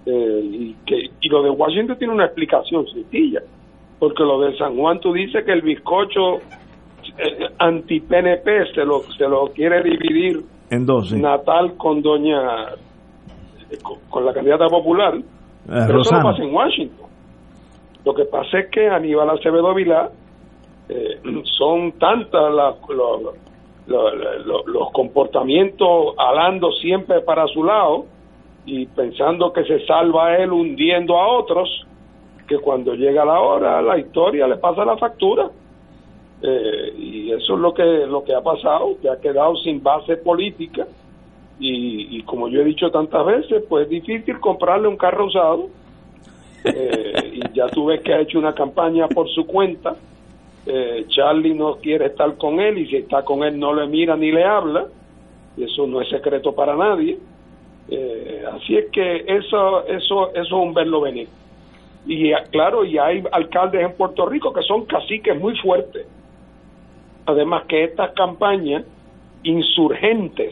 eh, 0.05 0.41
y 0.43 0.75
que 0.85 0.95
y 1.21 1.29
lo 1.29 1.43
de 1.43 1.51
Washington 1.51 1.97
tiene 1.97 2.13
una 2.13 2.25
explicación 2.25 2.87
sencilla, 2.87 3.41
porque 3.99 4.23
lo 4.23 4.39
de 4.41 4.57
San 4.57 4.75
Juan 4.75 4.99
tú 4.99 5.13
dices 5.13 5.45
que 5.45 5.51
el 5.51 5.61
bizcocho 5.61 6.39
anti-PNP 7.57 8.73
se 8.73 8.85
lo 8.85 9.01
se 9.17 9.27
lo 9.27 9.47
quiere 9.47 9.83
dividir 9.83 10.43
en 10.69 10.85
dos, 10.85 11.11
Natal 11.13 11.75
con 11.77 12.01
doña 12.01 12.75
con, 14.09 14.25
la 14.25 14.33
candidata 14.33 14.67
popular, 14.67 15.15
pero 15.65 16.01
eso 16.01 16.15
no 16.15 16.23
pasa 16.23 16.43
en 16.43 16.53
Washington. 16.53 17.09
Lo 18.05 18.13
que 18.13 18.25
pasa 18.25 18.59
es 18.59 18.69
que 18.71 18.87
Aníbal 18.87 19.29
Acevedo 19.29 19.73
Vilá 19.73 20.09
eh, 20.87 21.21
son 21.57 21.91
tantas 21.93 22.53
las, 22.53 22.75
los, 23.87 24.91
comportamientos 24.93 26.15
alando 26.17 26.71
siempre 26.71 27.21
para 27.21 27.45
su 27.47 27.63
lado 27.63 28.05
y 28.65 28.85
pensando 28.87 29.51
que 29.51 29.63
se 29.65 29.85
salva 29.85 30.37
él 30.37 30.51
hundiendo 30.51 31.17
a 31.17 31.27
otros, 31.27 31.85
que 32.47 32.57
cuando 32.57 32.93
llega 32.93 33.25
la 33.25 33.39
hora 33.39 33.81
la 33.81 33.97
historia 33.97 34.47
le 34.47 34.57
pasa 34.57 34.85
la 34.85 34.97
factura. 34.97 35.49
Eh, 36.41 36.93
y 36.97 37.31
eso 37.31 37.55
es 37.55 37.59
lo 37.59 37.73
que 37.73 37.83
lo 37.83 38.23
que 38.23 38.33
ha 38.33 38.41
pasado, 38.41 38.95
que 39.01 39.09
ha 39.09 39.19
quedado 39.19 39.57
sin 39.57 39.83
base 39.83 40.15
política 40.17 40.87
y, 41.59 42.17
y 42.17 42.23
como 42.23 42.47
yo 42.47 42.61
he 42.61 42.63
dicho 42.63 42.89
tantas 42.91 43.25
veces, 43.25 43.63
pues 43.67 43.83
es 43.83 43.89
difícil 43.89 44.39
comprarle 44.39 44.87
un 44.87 44.95
carro 44.95 45.25
usado 45.25 45.67
eh, 46.63 47.13
y 47.33 47.53
ya 47.53 47.67
tú 47.67 47.87
ves 47.87 47.99
que 48.01 48.13
ha 48.13 48.21
hecho 48.21 48.39
una 48.39 48.53
campaña 48.53 49.09
por 49.09 49.27
su 49.29 49.45
cuenta 49.45 49.97
eh, 50.65 51.05
Charlie 51.07 51.55
no 51.55 51.77
quiere 51.77 52.07
estar 52.07 52.35
con 52.37 52.59
él 52.59 52.77
y 52.77 52.87
si 52.87 52.97
está 52.97 53.23
con 53.23 53.43
él 53.43 53.57
no 53.57 53.73
le 53.73 53.87
mira 53.87 54.15
ni 54.15 54.31
le 54.31 54.43
habla, 54.43 54.85
y 55.57 55.63
eso 55.63 55.87
no 55.87 55.99
es 55.99 56.09
secreto 56.09 56.53
para 56.53 56.75
nadie. 56.75 57.17
Eh, 57.89 58.43
así 58.53 58.77
es 58.77 58.85
que 58.91 59.23
eso, 59.27 59.85
eso, 59.87 60.31
eso 60.33 60.35
es 60.35 60.51
un 60.51 60.73
verlo 60.73 61.01
venir. 61.01 61.27
Y 62.05 62.31
claro, 62.51 62.85
y 62.85 62.97
hay 62.97 63.23
alcaldes 63.31 63.81
en 63.81 63.93
Puerto 63.93 64.27
Rico 64.27 64.53
que 64.53 64.61
son 64.61 64.85
caciques 64.85 65.39
muy 65.39 65.57
fuertes. 65.57 66.05
Además 67.29 67.65
que 67.67 67.83
estas 67.83 68.11
campañas 68.13 68.83
insurgentes, 69.43 70.51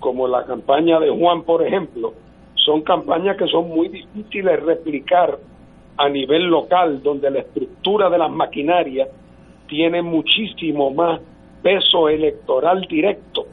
como 0.00 0.26
la 0.26 0.44
campaña 0.46 0.98
de 0.98 1.10
Juan, 1.10 1.42
por 1.42 1.66
ejemplo, 1.66 2.14
son 2.54 2.80
campañas 2.80 3.36
que 3.36 3.46
son 3.48 3.68
muy 3.68 3.88
difíciles 3.88 4.44
de 4.44 4.56
replicar 4.56 5.38
a 5.98 6.08
nivel 6.08 6.44
local, 6.44 7.02
donde 7.02 7.30
la 7.30 7.40
estructura 7.40 8.08
de 8.08 8.16
las 8.16 8.30
maquinarias 8.30 9.08
tiene 9.68 10.00
muchísimo 10.00 10.90
más 10.90 11.20
peso 11.62 12.08
electoral 12.08 12.86
directo 12.88 13.46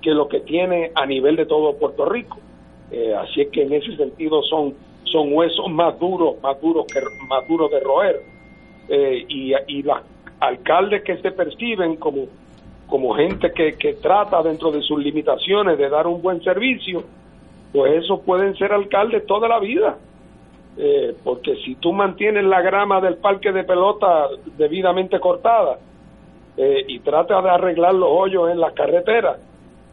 que 0.00 0.12
lo 0.12 0.28
que 0.28 0.40
tiene 0.40 0.92
a 0.94 1.04
nivel 1.04 1.34
de 1.34 1.46
todo 1.46 1.76
Puerto 1.76 2.06
Rico. 2.06 2.38
Eh, 2.92 3.12
así 3.12 3.40
es 3.40 3.48
que 3.48 3.62
en 3.64 3.72
ese 3.72 3.96
sentido 3.96 4.40
son, 4.44 4.74
son 5.02 5.32
huesos 5.32 5.68
más 5.68 5.98
duros, 5.98 6.36
más 6.40 6.60
duros 6.60 6.86
que 6.86 7.00
más 7.28 7.46
duros 7.48 7.72
de 7.72 7.80
roer. 7.80 8.22
Eh, 8.88 9.24
y, 9.28 9.52
y 9.66 9.82
los 9.82 9.98
alcaldes 10.40 11.02
que 11.02 11.16
se 11.18 11.30
perciben 11.30 11.96
como, 11.96 12.26
como 12.86 13.14
gente 13.14 13.52
que, 13.52 13.74
que 13.74 13.94
trata 13.94 14.42
dentro 14.42 14.70
de 14.70 14.82
sus 14.82 14.98
limitaciones 14.98 15.78
de 15.78 15.88
dar 15.88 16.06
un 16.06 16.20
buen 16.22 16.42
servicio, 16.42 17.04
pues 17.72 18.04
esos 18.04 18.20
pueden 18.20 18.56
ser 18.56 18.72
alcaldes 18.72 19.26
toda 19.26 19.48
la 19.48 19.58
vida. 19.58 19.96
Eh, 20.78 21.14
porque 21.24 21.56
si 21.64 21.76
tú 21.76 21.92
mantienes 21.92 22.44
la 22.44 22.60
grama 22.60 23.00
del 23.00 23.16
parque 23.16 23.50
de 23.50 23.64
pelota 23.64 24.28
debidamente 24.58 25.18
cortada 25.18 25.78
eh, 26.54 26.84
y 26.86 26.98
tratas 26.98 27.42
de 27.42 27.48
arreglar 27.48 27.94
los 27.94 28.10
hoyos 28.10 28.50
en 28.50 28.60
las 28.60 28.74
carreteras 28.74 29.38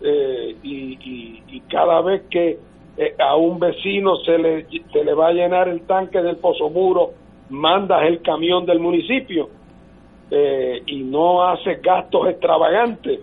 eh, 0.01 0.57
y, 0.61 1.39
y, 1.47 1.61
cada 1.69 2.01
vez 2.01 2.23
que 2.29 2.59
a 3.17 3.35
un 3.37 3.59
vecino 3.59 4.17
se 4.17 4.37
le, 4.37 4.67
se 4.67 5.03
le 5.03 5.13
va 5.13 5.27
a 5.27 5.31
llenar 5.31 5.69
el 5.69 5.83
tanque 5.87 6.21
del 6.21 6.35
pozo 6.35 6.69
muro, 6.69 7.11
mandas 7.49 8.03
el 8.03 8.21
camión 8.21 8.65
del 8.65 8.79
municipio 8.79 9.49
y 10.87 11.03
no 11.03 11.43
haces 11.43 11.81
gastos 11.81 12.27
extravagantes, 12.29 13.19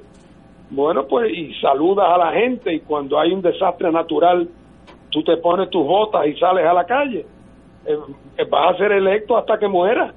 bueno, 0.70 1.06
pues 1.06 1.32
y 1.32 1.52
saludas 1.54 2.06
a 2.08 2.16
la 2.16 2.32
gente 2.32 2.72
y 2.72 2.80
cuando 2.80 3.18
hay 3.18 3.32
un 3.32 3.42
desastre 3.42 3.90
natural, 3.90 4.48
tú 5.11 5.24
te 5.24 5.36
pones 5.38 5.68
tus 5.70 5.84
botas 5.84 6.26
y 6.28 6.36
sales 6.36 6.64
a 6.64 6.72
la 6.72 6.84
calle 6.84 7.26
eh, 7.86 7.96
eh, 8.36 8.44
vas 8.44 8.74
a 8.74 8.78
ser 8.78 8.92
electo 8.92 9.36
hasta 9.36 9.58
que 9.58 9.68
muera. 9.68 10.12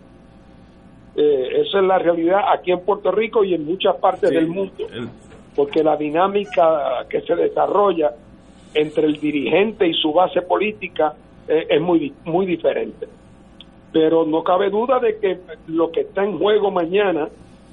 Eh, 1.15 1.61
esa 1.61 1.79
es 1.79 1.83
la 1.85 1.97
realidad 1.97 2.41
aquí 2.51 2.71
en 2.71 2.81
Puerto 2.81 3.11
Rico 3.11 3.43
y 3.43 3.53
en 3.53 3.65
muchas 3.65 3.95
partes 3.97 4.29
del 4.29 4.47
mundo, 4.47 4.85
porque 5.55 5.83
la 5.83 5.95
dinámica 5.95 7.05
que 7.09 7.21
se 7.21 7.35
desarrolla 7.35 8.11
entre 8.73 9.05
el 9.05 9.19
dirigente 9.19 9.87
y 9.87 9.93
su 9.93 10.11
base 10.11 10.41
política 10.41 11.13
es 11.47 11.79
muy, 11.79 12.13
muy 12.25 12.45
diferente. 12.45 13.07
Pero 13.93 14.25
no 14.25 14.43
cabe 14.43 14.69
duda 14.69 14.99
de 14.99 15.17
que 15.19 15.39
lo 15.67 15.91
que 15.91 16.01
está 16.01 16.25
en 16.25 16.37
juego 16.37 16.71
mañana 16.71 17.29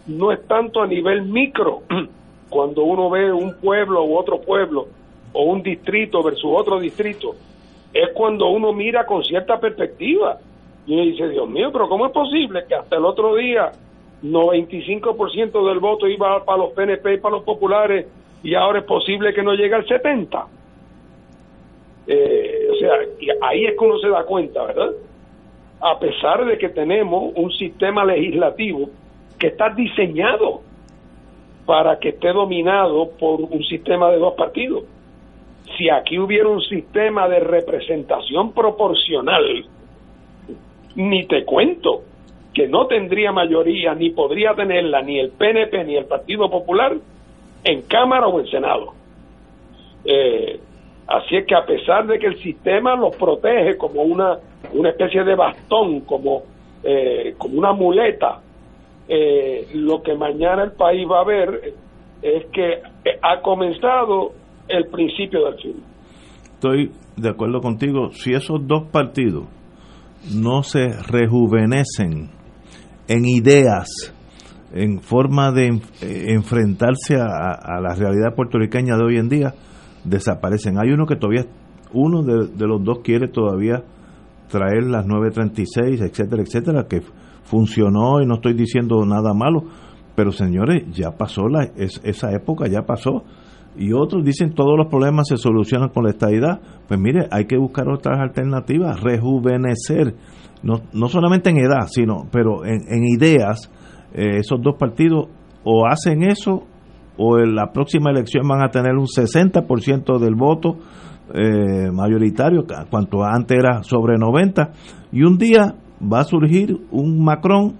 no 0.06 0.30
es 0.30 0.46
tanto 0.46 0.82
a 0.82 0.86
nivel 0.86 1.22
micro, 1.22 1.82
cuando 2.50 2.84
uno 2.84 3.10
ve 3.10 3.32
un 3.32 3.54
pueblo 3.54 4.04
u 4.04 4.16
otro 4.16 4.40
pueblo, 4.40 4.86
o 5.32 5.44
un 5.44 5.62
distrito 5.62 6.22
versus 6.22 6.50
otro 6.52 6.78
distrito, 6.78 7.34
es 7.92 8.10
cuando 8.14 8.48
uno 8.48 8.72
mira 8.72 9.04
con 9.06 9.24
cierta 9.24 9.58
perspectiva 9.58 10.38
y 10.86 10.94
uno 10.94 11.02
dice, 11.04 11.28
Dios 11.28 11.48
mío, 11.48 11.70
pero 11.72 11.88
¿cómo 11.88 12.06
es 12.06 12.12
posible 12.12 12.64
que 12.68 12.74
hasta 12.74 12.96
el 12.96 13.04
otro 13.04 13.36
día 13.36 13.70
95% 14.22 15.68
del 15.68 15.78
voto 15.78 16.06
iba 16.06 16.44
para 16.44 16.58
los 16.58 16.72
PNP 16.72 17.14
y 17.14 17.18
para 17.18 17.36
los 17.36 17.44
populares 17.44 18.06
y 18.42 18.54
ahora 18.54 18.80
es 18.80 18.84
posible 18.84 19.32
que 19.32 19.42
no 19.42 19.54
llegue 19.54 19.74
al 19.74 19.86
70%? 19.86 20.46
Eh, 22.06 22.68
o 22.72 22.74
sea, 22.76 22.92
ahí 23.42 23.66
es 23.66 23.78
que 23.78 23.84
uno 23.84 23.98
se 23.98 24.08
da 24.08 24.24
cuenta, 24.24 24.64
¿verdad? 24.64 24.90
A 25.80 25.98
pesar 25.98 26.44
de 26.44 26.58
que 26.58 26.68
tenemos 26.68 27.32
un 27.36 27.50
sistema 27.52 28.04
legislativo 28.04 28.90
que 29.38 29.48
está 29.48 29.70
diseñado 29.70 30.60
para 31.64 31.98
que 31.98 32.10
esté 32.10 32.32
dominado 32.32 33.10
por 33.18 33.40
un 33.40 33.62
sistema 33.64 34.10
de 34.10 34.18
dos 34.18 34.34
partidos 34.34 34.84
si 35.76 35.88
aquí 35.88 36.18
hubiera 36.18 36.48
un 36.48 36.60
sistema 36.62 37.28
de 37.28 37.40
representación 37.40 38.52
proporcional, 38.52 39.64
ni 40.94 41.26
te 41.26 41.44
cuento 41.44 42.02
que 42.52 42.66
no 42.66 42.86
tendría 42.86 43.32
mayoría, 43.32 43.94
ni 43.94 44.10
podría 44.10 44.54
tenerla 44.54 45.02
ni 45.02 45.18
el 45.18 45.30
PNP 45.30 45.84
ni 45.84 45.96
el 45.96 46.06
Partido 46.06 46.50
Popular 46.50 46.96
en 47.62 47.82
Cámara 47.82 48.26
o 48.26 48.40
en 48.40 48.46
Senado. 48.48 48.92
Eh, 50.04 50.58
así 51.06 51.36
es 51.36 51.46
que 51.46 51.54
a 51.54 51.64
pesar 51.64 52.06
de 52.06 52.18
que 52.18 52.26
el 52.26 52.38
sistema 52.42 52.96
los 52.96 53.14
protege 53.16 53.76
como 53.76 54.02
una, 54.02 54.38
una 54.72 54.90
especie 54.90 55.24
de 55.24 55.34
bastón, 55.34 56.00
como, 56.00 56.42
eh, 56.82 57.34
como 57.38 57.58
una 57.58 57.72
muleta, 57.72 58.40
eh, 59.08 59.68
lo 59.74 60.02
que 60.02 60.14
mañana 60.14 60.64
el 60.64 60.72
país 60.72 61.06
va 61.10 61.20
a 61.20 61.24
ver 61.24 61.74
es 62.22 62.46
que 62.52 62.80
ha 63.22 63.40
comenzado 63.42 64.32
el 64.68 64.86
principio 64.86 65.46
del 65.46 65.60
fin. 65.60 65.82
Estoy 66.54 66.92
de 67.16 67.28
acuerdo 67.28 67.60
contigo. 67.60 68.10
Si 68.12 68.32
esos 68.32 68.66
dos 68.66 68.84
partidos 68.92 69.46
no 70.34 70.62
se 70.62 70.88
rejuvenecen 71.10 72.30
en 73.08 73.24
ideas, 73.24 74.14
en 74.72 75.00
forma 75.00 75.50
de 75.50 75.68
eh, 76.02 76.24
enfrentarse 76.28 77.16
a, 77.16 77.80
la 77.80 77.94
realidad 77.94 78.36
puertorriqueña 78.36 78.96
de 78.96 79.04
hoy 79.04 79.16
en 79.16 79.28
día, 79.28 79.54
desaparecen. 80.04 80.78
Hay 80.78 80.92
uno 80.92 81.06
que 81.06 81.16
todavía, 81.16 81.46
uno 81.92 82.22
de 82.22 82.66
los 82.66 82.84
dos 82.84 83.00
quiere 83.02 83.26
todavía 83.26 83.82
traer 84.50 84.84
las 84.84 85.06
936, 85.06 86.00
etcétera, 86.00 86.42
etcétera, 86.42 86.86
que 86.88 87.00
funcionó 87.44 88.20
y 88.20 88.26
no 88.26 88.34
estoy 88.34 88.54
diciendo 88.54 89.04
nada 89.06 89.32
malo, 89.32 89.64
pero 90.14 90.32
señores, 90.32 90.84
ya 90.92 91.12
pasó 91.12 91.48
la, 91.48 91.64
esa 91.76 92.32
época, 92.32 92.66
ya 92.68 92.82
pasó 92.82 93.24
y 93.76 93.92
otros 93.92 94.24
dicen 94.24 94.52
todos 94.52 94.76
los 94.76 94.88
problemas 94.88 95.28
se 95.28 95.36
solucionan 95.36 95.90
con 95.90 96.04
la 96.04 96.10
estadidad. 96.10 96.60
Pues 96.88 96.98
mire, 96.98 97.28
hay 97.30 97.46
que 97.46 97.56
buscar 97.56 97.88
otras 97.88 98.18
alternativas, 98.18 99.00
rejuvenecer, 99.00 100.16
no, 100.62 100.80
no 100.92 101.08
solamente 101.08 101.50
en 101.50 101.58
edad, 101.58 101.86
sino, 101.88 102.26
pero 102.30 102.64
en, 102.64 103.04
ideas. 103.04 103.70
Eh, 104.12 104.38
esos 104.38 104.60
dos 104.60 104.74
partidos 104.76 105.28
o 105.62 105.86
hacen 105.86 106.24
eso 106.24 106.64
o 107.16 107.38
en 107.38 107.54
la 107.54 107.70
próxima 107.72 108.10
elección 108.10 108.48
van 108.48 108.62
a 108.62 108.70
tener 108.70 108.94
un 108.96 109.06
60% 109.06 110.18
del 110.18 110.34
voto 110.34 110.78
eh, 111.34 111.90
mayoritario, 111.92 112.64
cuanto 112.90 113.22
antes 113.24 113.58
era 113.58 113.82
sobre 113.82 114.18
90, 114.18 114.70
y 115.12 115.22
un 115.22 115.38
día 115.38 115.74
va 116.00 116.20
a 116.20 116.24
surgir 116.24 116.76
un 116.90 117.22
Macron 117.22 117.78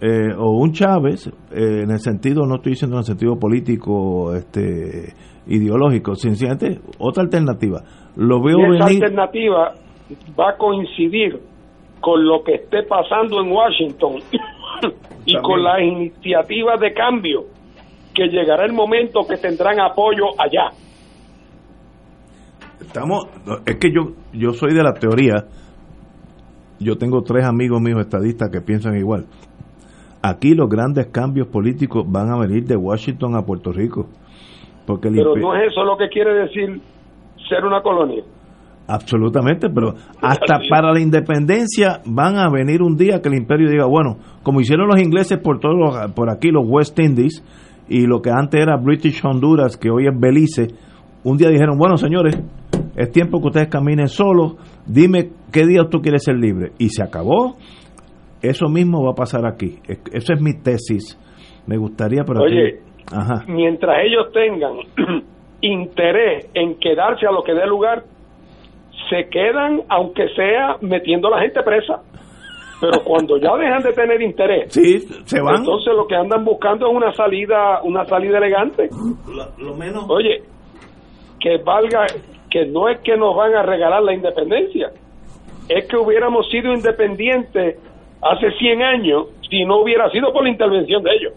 eh, 0.00 0.32
o 0.36 0.52
un 0.52 0.72
Chávez, 0.72 1.26
eh, 1.26 1.82
en 1.82 1.90
el 1.90 1.98
sentido, 1.98 2.46
no 2.46 2.56
estoy 2.56 2.72
diciendo 2.72 2.96
en 2.96 3.00
el 3.00 3.04
sentido 3.04 3.36
político, 3.38 4.34
este 4.34 5.14
ideológico, 5.48 6.14
sencillamente 6.14 6.80
otra 6.98 7.22
alternativa. 7.22 7.82
Lo 8.16 8.42
veo 8.42 8.58
y 8.58 8.76
esa 8.76 8.86
venir. 8.86 9.04
alternativa 9.04 9.74
va 10.38 10.50
a 10.50 10.56
coincidir 10.56 11.40
con 12.00 12.24
lo 12.24 12.42
que 12.44 12.54
esté 12.54 12.82
pasando 12.84 13.40
en 13.42 13.50
Washington 13.50 14.16
y 15.26 15.36
con 15.38 15.62
las 15.62 15.80
iniciativas 15.80 16.80
de 16.80 16.92
cambio 16.92 17.44
que 18.14 18.28
llegará 18.28 18.64
el 18.64 18.72
momento 18.72 19.20
que 19.28 19.36
tendrán 19.36 19.80
apoyo 19.80 20.26
allá. 20.38 20.70
Estamos, 22.80 23.26
es 23.66 23.76
que 23.76 23.90
yo, 23.92 24.12
yo 24.32 24.52
soy 24.52 24.72
de 24.74 24.82
la 24.82 24.94
teoría, 24.94 25.44
yo 26.80 26.96
tengo 26.96 27.22
tres 27.22 27.44
amigos 27.44 27.80
míos 27.80 28.00
estadistas 28.00 28.50
que 28.50 28.60
piensan 28.60 28.96
igual. 28.96 29.26
Aquí 30.22 30.54
los 30.54 30.68
grandes 30.68 31.06
cambios 31.08 31.48
políticos 31.48 32.04
van 32.08 32.30
a 32.30 32.38
venir 32.38 32.64
de 32.64 32.76
Washington 32.76 33.36
a 33.36 33.42
Puerto 33.42 33.72
Rico. 33.72 34.06
Porque 34.86 35.10
Pero 35.10 35.36
no 35.36 35.54
es 35.54 35.70
eso 35.72 35.84
lo 35.84 35.96
que 35.96 36.08
quiere 36.08 36.34
decir 36.34 36.80
ser 37.48 37.64
una 37.64 37.82
colonia. 37.82 38.22
Absolutamente, 38.86 39.68
pero 39.68 39.94
hasta 40.22 40.60
para 40.70 40.92
la 40.92 41.00
independencia 41.00 42.00
van 42.06 42.36
a 42.38 42.48
venir 42.50 42.80
un 42.82 42.96
día 42.96 43.20
que 43.20 43.28
el 43.28 43.34
imperio 43.34 43.68
diga, 43.70 43.84
bueno, 43.86 44.16
como 44.42 44.60
hicieron 44.60 44.88
los 44.88 45.00
ingleses 45.00 45.38
por 45.38 45.60
todos 45.60 45.74
los- 45.76 46.12
por 46.12 46.30
aquí 46.30 46.50
los 46.50 46.64
West 46.66 46.98
Indies 46.98 47.44
y 47.88 48.06
lo 48.06 48.20
que 48.22 48.30
antes 48.30 48.60
era 48.60 48.76
British 48.76 49.20
Honduras, 49.24 49.76
que 49.76 49.90
hoy 49.90 50.06
es 50.06 50.18
Belice, 50.18 50.68
un 51.24 51.36
día 51.36 51.48
dijeron, 51.50 51.76
bueno, 51.78 51.96
señores, 51.98 52.38
es 52.98 53.10
tiempo 53.12 53.40
que 53.40 53.46
ustedes 53.46 53.68
caminen 53.68 54.08
solos, 54.08 54.56
dime 54.86 55.30
qué 55.52 55.66
día 55.66 55.84
tú 55.90 56.00
quieres 56.00 56.24
ser 56.24 56.36
libre 56.36 56.72
y 56.78 56.88
se 56.90 57.02
acabó. 57.02 57.56
Eso 58.42 58.68
mismo 58.68 59.02
va 59.04 59.12
a 59.12 59.14
pasar 59.14 59.46
aquí. 59.46 59.78
Es- 59.88 60.02
Esa 60.12 60.34
es 60.34 60.40
mi 60.42 60.60
tesis. 60.62 61.18
Me 61.66 61.76
gustaría, 61.76 62.24
pero 62.24 62.42
Oye, 62.42 62.80
ajá. 63.12 63.44
mientras 63.48 63.96
ellos 64.04 64.32
tengan 64.32 64.74
interés 65.60 66.48
en 66.54 66.78
quedarse 66.78 67.26
a 67.26 67.32
lo 67.32 67.42
que 67.42 67.52
dé 67.54 67.66
lugar, 67.66 68.04
se 69.10 69.28
quedan, 69.28 69.82
aunque 69.88 70.28
sea 70.36 70.76
metiendo 70.82 71.28
a 71.28 71.32
la 71.36 71.40
gente 71.42 71.62
presa. 71.62 72.02
Pero 72.80 73.02
cuando 73.04 73.38
ya 73.38 73.56
dejan 73.56 73.82
de 73.82 73.92
tener 73.92 74.22
interés, 74.22 74.72
sí, 74.72 75.00
se 75.24 75.40
van. 75.40 75.56
Entonces 75.56 75.92
lo 75.96 76.06
que 76.06 76.14
andan 76.14 76.44
buscando 76.44 76.88
es 76.88 76.94
una 76.96 77.12
salida, 77.12 77.82
una 77.82 78.04
salida 78.04 78.38
elegante. 78.38 78.88
Lo, 79.58 79.74
menos. 79.74 80.04
Oye, 80.08 80.42
que 81.40 81.56
valga, 81.64 82.06
que 82.50 82.66
no 82.66 82.88
es 82.88 82.98
que 83.00 83.16
nos 83.16 83.36
van 83.36 83.54
a 83.54 83.62
regalar 83.62 84.02
la 84.02 84.14
independencia, 84.14 84.90
es 85.68 85.86
que 85.86 85.96
hubiéramos 85.96 86.48
sido 86.50 86.72
independientes 86.72 87.76
hace 88.22 88.50
100 88.58 88.82
años 88.82 89.26
si 89.48 89.64
no 89.64 89.82
hubiera 89.82 90.10
sido 90.10 90.32
por 90.32 90.44
la 90.44 90.50
intervención 90.50 91.02
de 91.02 91.10
ellos. 91.14 91.32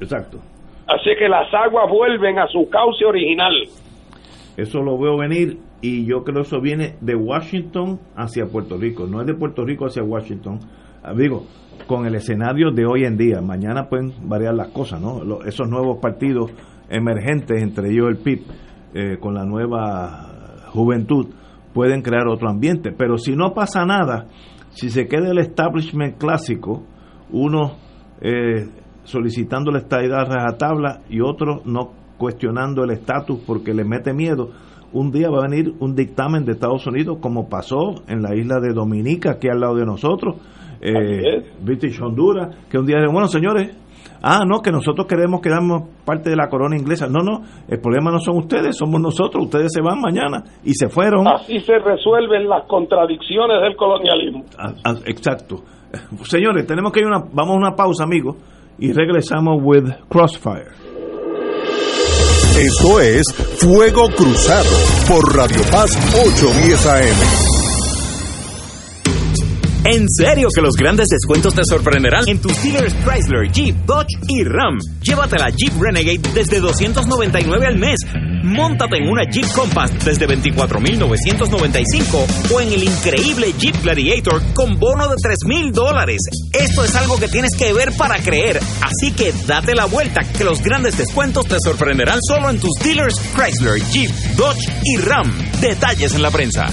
Exacto. 0.00 0.38
Así 0.86 1.10
que 1.18 1.28
las 1.28 1.52
aguas 1.52 1.90
vuelven 1.90 2.38
a 2.38 2.46
su 2.46 2.68
cauce 2.70 3.04
original. 3.04 3.52
Eso 4.56 4.80
lo 4.80 4.98
veo 4.98 5.18
venir 5.18 5.58
y 5.82 6.06
yo 6.06 6.24
creo 6.24 6.42
que 6.42 6.48
eso 6.48 6.60
viene 6.60 6.94
de 7.00 7.14
Washington 7.14 8.00
hacia 8.16 8.46
Puerto 8.46 8.76
Rico, 8.76 9.06
no 9.06 9.20
es 9.20 9.26
de 9.26 9.34
Puerto 9.34 9.64
Rico 9.64 9.86
hacia 9.86 10.02
Washington. 10.02 10.58
Ah, 11.02 11.12
Digo, 11.14 11.44
con 11.86 12.06
el 12.06 12.14
escenario 12.14 12.70
de 12.70 12.84
hoy 12.84 13.04
en 13.04 13.16
día, 13.16 13.40
mañana 13.40 13.88
pueden 13.88 14.12
variar 14.28 14.54
las 14.54 14.68
cosas, 14.68 15.00
¿no? 15.00 15.20
Esos 15.46 15.68
nuevos 15.68 15.98
partidos 16.00 16.50
emergentes, 16.90 17.62
entre 17.62 17.90
ellos 17.90 18.08
el 18.08 18.16
PIB, 18.16 18.40
eh, 18.94 19.18
con 19.18 19.34
la 19.34 19.44
nueva 19.44 20.64
juventud, 20.72 21.28
pueden 21.72 22.02
crear 22.02 22.26
otro 22.28 22.48
ambiente. 22.48 22.92
Pero 22.96 23.18
si 23.18 23.36
no 23.36 23.52
pasa 23.54 23.84
nada, 23.84 24.26
si 24.70 24.90
se 24.90 25.06
queda 25.06 25.30
el 25.30 25.38
establishment 25.38 26.18
clásico, 26.18 26.82
uno 27.30 27.72
eh, 28.20 28.68
solicitando 29.04 29.70
la 29.70 29.78
estadidad 29.78 30.20
a 30.20 30.24
rajatabla 30.24 31.02
y 31.08 31.20
otro 31.20 31.62
no 31.64 31.92
cuestionando 32.18 32.82
el 32.84 32.90
estatus 32.90 33.40
porque 33.46 33.72
le 33.72 33.84
mete 33.84 34.12
miedo, 34.12 34.50
un 34.92 35.10
día 35.10 35.30
va 35.30 35.38
a 35.38 35.48
venir 35.48 35.74
un 35.80 35.94
dictamen 35.94 36.44
de 36.44 36.52
Estados 36.52 36.86
Unidos 36.86 37.18
como 37.20 37.48
pasó 37.48 38.02
en 38.08 38.22
la 38.22 38.34
isla 38.34 38.58
de 38.60 38.72
Dominica, 38.72 39.32
aquí 39.32 39.48
al 39.48 39.60
lado 39.60 39.76
de 39.76 39.84
nosotros, 39.84 40.36
eh, 40.80 41.52
British 41.62 42.00
Honduras, 42.00 42.56
que 42.70 42.78
un 42.78 42.86
día 42.86 42.96
dijeron, 42.96 43.14
bueno 43.14 43.28
señores, 43.28 43.76
ah, 44.22 44.44
no, 44.46 44.60
que 44.60 44.70
nosotros 44.70 45.06
queremos 45.06 45.40
quedarnos 45.40 45.82
parte 46.04 46.30
de 46.30 46.36
la 46.36 46.48
corona 46.48 46.76
inglesa. 46.76 47.06
No, 47.08 47.22
no, 47.22 47.42
el 47.68 47.80
problema 47.80 48.10
no 48.10 48.18
son 48.18 48.38
ustedes, 48.38 48.76
somos 48.76 49.00
nosotros, 49.00 49.44
ustedes 49.44 49.72
se 49.72 49.80
van 49.80 50.00
mañana 50.00 50.44
y 50.64 50.74
se 50.74 50.88
fueron. 50.88 51.26
Así 51.28 51.60
se 51.60 51.78
resuelven 51.78 52.48
las 52.48 52.64
contradicciones 52.66 53.62
del 53.62 53.76
colonialismo. 53.76 54.44
Ah, 54.58 54.72
ah, 54.84 54.94
exacto. 55.06 55.62
Señores, 56.22 56.66
tenemos 56.66 56.92
que 56.92 57.00
ir 57.00 57.06
una, 57.06 57.24
vamos 57.32 57.54
a 57.54 57.58
una 57.58 57.76
pausa, 57.76 58.04
amigos, 58.04 58.36
y 58.78 58.92
regresamos 58.92 59.60
with 59.62 59.90
Crossfire. 60.08 60.88
Esto 62.58 63.00
es 63.00 63.24
Fuego 63.60 64.08
Cruzado 64.16 64.68
por 65.08 65.36
Radio 65.36 65.62
Paz 65.70 65.96
810 66.12 66.86
AM. 66.86 67.57
En 69.90 70.06
serio 70.06 70.48
que 70.54 70.60
los 70.60 70.76
grandes 70.76 71.08
descuentos 71.08 71.54
te 71.54 71.64
sorprenderán 71.64 72.28
en 72.28 72.38
tus 72.42 72.62
dealers 72.62 72.94
Chrysler, 73.06 73.50
Jeep, 73.50 73.74
Dodge 73.86 74.18
y 74.28 74.44
Ram. 74.44 74.76
Llévate 75.00 75.38
la 75.38 75.48
Jeep 75.48 75.72
Renegade 75.80 76.20
desde 76.34 76.60
299 76.60 77.66
al 77.66 77.78
mes. 77.78 77.98
Móntate 78.42 78.98
en 78.98 79.08
una 79.08 79.24
Jeep 79.30 79.50
Compass 79.52 79.92
desde 80.04 80.26
24,995 80.26 82.26
o 82.52 82.60
en 82.60 82.74
el 82.74 82.84
increíble 82.84 83.54
Jeep 83.58 83.82
Gladiator 83.82 84.42
con 84.52 84.78
bono 84.78 85.08
de 85.08 85.16
3,000 85.22 85.72
dólares. 85.72 86.20
Esto 86.52 86.84
es 86.84 86.94
algo 86.94 87.18
que 87.18 87.28
tienes 87.28 87.56
que 87.56 87.72
ver 87.72 87.90
para 87.96 88.18
creer. 88.18 88.60
Así 88.82 89.12
que 89.12 89.32
date 89.46 89.74
la 89.74 89.86
vuelta 89.86 90.20
que 90.20 90.44
los 90.44 90.62
grandes 90.62 90.98
descuentos 90.98 91.46
te 91.46 91.56
sorprenderán 91.64 92.18
solo 92.20 92.50
en 92.50 92.60
tus 92.60 92.74
dealers 92.84 93.18
Chrysler, 93.34 93.80
Jeep, 93.90 94.10
Dodge 94.36 94.68
y 94.84 94.98
Ram. 94.98 95.32
Detalles 95.62 96.14
en 96.14 96.20
la 96.20 96.30
prensa. 96.30 96.66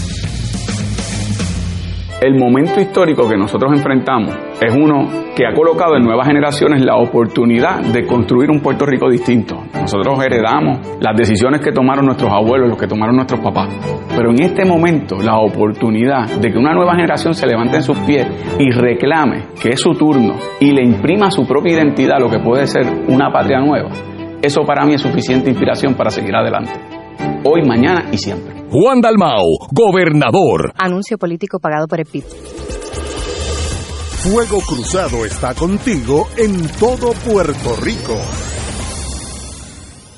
El 2.25 2.39
momento 2.39 2.81
histórico 2.81 3.29
que 3.29 3.37
nosotros 3.37 3.71
enfrentamos 3.71 4.35
es 4.59 4.73
uno 4.75 5.07
que 5.35 5.45
ha 5.45 5.53
colocado 5.53 5.95
en 5.95 6.01
nuevas 6.01 6.25
generaciones 6.25 6.83
la 6.83 6.95
oportunidad 6.95 7.81
de 7.81 8.07
construir 8.07 8.49
un 8.49 8.61
Puerto 8.61 8.83
Rico 8.83 9.07
distinto. 9.11 9.63
Nosotros 9.79 10.25
heredamos 10.25 10.97
las 10.99 11.15
decisiones 11.15 11.61
que 11.61 11.71
tomaron 11.71 12.07
nuestros 12.07 12.31
abuelos, 12.33 12.67
los 12.67 12.79
que 12.79 12.87
tomaron 12.87 13.17
nuestros 13.17 13.41
papás. 13.41 13.69
Pero 14.17 14.31
en 14.31 14.41
este 14.41 14.65
momento 14.65 15.17
la 15.21 15.37
oportunidad 15.37 16.27
de 16.41 16.51
que 16.51 16.57
una 16.57 16.73
nueva 16.73 16.95
generación 16.95 17.35
se 17.35 17.45
levante 17.45 17.75
en 17.75 17.83
sus 17.83 17.99
pies 17.99 18.27
y 18.57 18.71
reclame 18.71 19.49
que 19.61 19.69
es 19.69 19.79
su 19.79 19.91
turno 19.91 20.33
y 20.59 20.71
le 20.71 20.83
imprima 20.83 21.29
su 21.29 21.45
propia 21.45 21.73
identidad 21.73 22.17
lo 22.19 22.27
que 22.27 22.39
puede 22.39 22.65
ser 22.65 22.87
una 23.07 23.31
patria 23.31 23.59
nueva, 23.59 23.89
eso 24.41 24.63
para 24.63 24.83
mí 24.83 24.95
es 24.95 25.01
suficiente 25.01 25.51
inspiración 25.51 25.93
para 25.93 26.09
seguir 26.09 26.35
adelante. 26.35 26.71
Hoy, 27.43 27.61
mañana 27.61 28.05
y 28.11 28.17
siempre. 28.17 28.54
Juan 28.71 28.99
Dalmau, 28.99 29.45
gobernador. 29.71 30.73
Anuncio 30.77 31.17
político 31.17 31.59
pagado 31.59 31.87
por 31.87 31.99
el 31.99 32.05
PIB. 32.05 32.23
Fuego 34.23 34.59
Cruzado 34.61 35.23
está 35.23 35.53
contigo 35.53 36.27
en 36.35 36.67
todo 36.79 37.11
Puerto 37.13 37.75
Rico. 37.81 38.15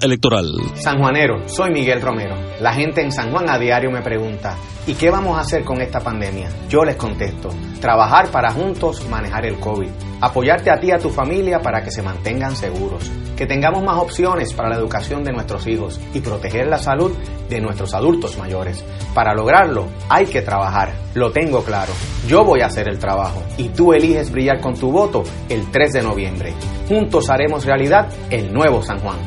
Electoral. 0.00 0.46
Sanjuanero, 0.74 1.48
soy 1.48 1.70
Miguel 1.70 2.02
Romero. 2.02 2.36
La 2.60 2.72
gente 2.74 3.00
en 3.00 3.12
San 3.12 3.30
Juan 3.30 3.48
a 3.48 3.58
diario 3.58 3.90
me 3.90 4.02
pregunta, 4.02 4.56
¿y 4.86 4.94
qué 4.94 5.10
vamos 5.10 5.38
a 5.38 5.40
hacer 5.40 5.64
con 5.64 5.80
esta 5.80 6.00
pandemia? 6.00 6.50
Yo 6.68 6.84
les 6.84 6.96
contesto, 6.96 7.48
trabajar 7.80 8.30
para 8.30 8.52
juntos 8.52 9.08
manejar 9.08 9.46
el 9.46 9.58
COVID, 9.58 9.88
apoyarte 10.20 10.70
a 10.70 10.78
ti 10.78 10.88
y 10.88 10.92
a 10.92 10.98
tu 10.98 11.08
familia 11.08 11.60
para 11.60 11.82
que 11.82 11.90
se 11.90 12.02
mantengan 12.02 12.54
seguros, 12.54 13.10
que 13.36 13.46
tengamos 13.46 13.82
más 13.82 13.96
opciones 13.96 14.52
para 14.52 14.68
la 14.68 14.76
educación 14.76 15.24
de 15.24 15.32
nuestros 15.32 15.66
hijos 15.66 15.98
y 16.12 16.20
proteger 16.20 16.66
la 16.66 16.78
salud 16.78 17.12
de 17.48 17.60
nuestros 17.60 17.94
adultos 17.94 18.36
mayores. 18.38 18.84
Para 19.14 19.34
lograrlo 19.34 19.86
hay 20.08 20.26
que 20.26 20.42
trabajar, 20.42 20.92
lo 21.14 21.32
tengo 21.32 21.64
claro. 21.64 21.92
Yo 22.28 22.44
voy 22.44 22.60
a 22.60 22.66
hacer 22.66 22.88
el 22.88 22.98
trabajo 22.98 23.42
y 23.56 23.70
tú 23.70 23.92
eliges 23.92 24.30
brillar 24.30 24.60
con 24.60 24.74
tu 24.74 24.92
voto 24.92 25.24
el 25.48 25.70
3 25.70 25.92
de 25.92 26.02
noviembre. 26.02 26.54
Juntos 26.88 27.30
haremos 27.30 27.64
realidad 27.64 28.08
el 28.30 28.52
nuevo 28.52 28.82
San 28.82 29.00
Juan. 29.00 29.18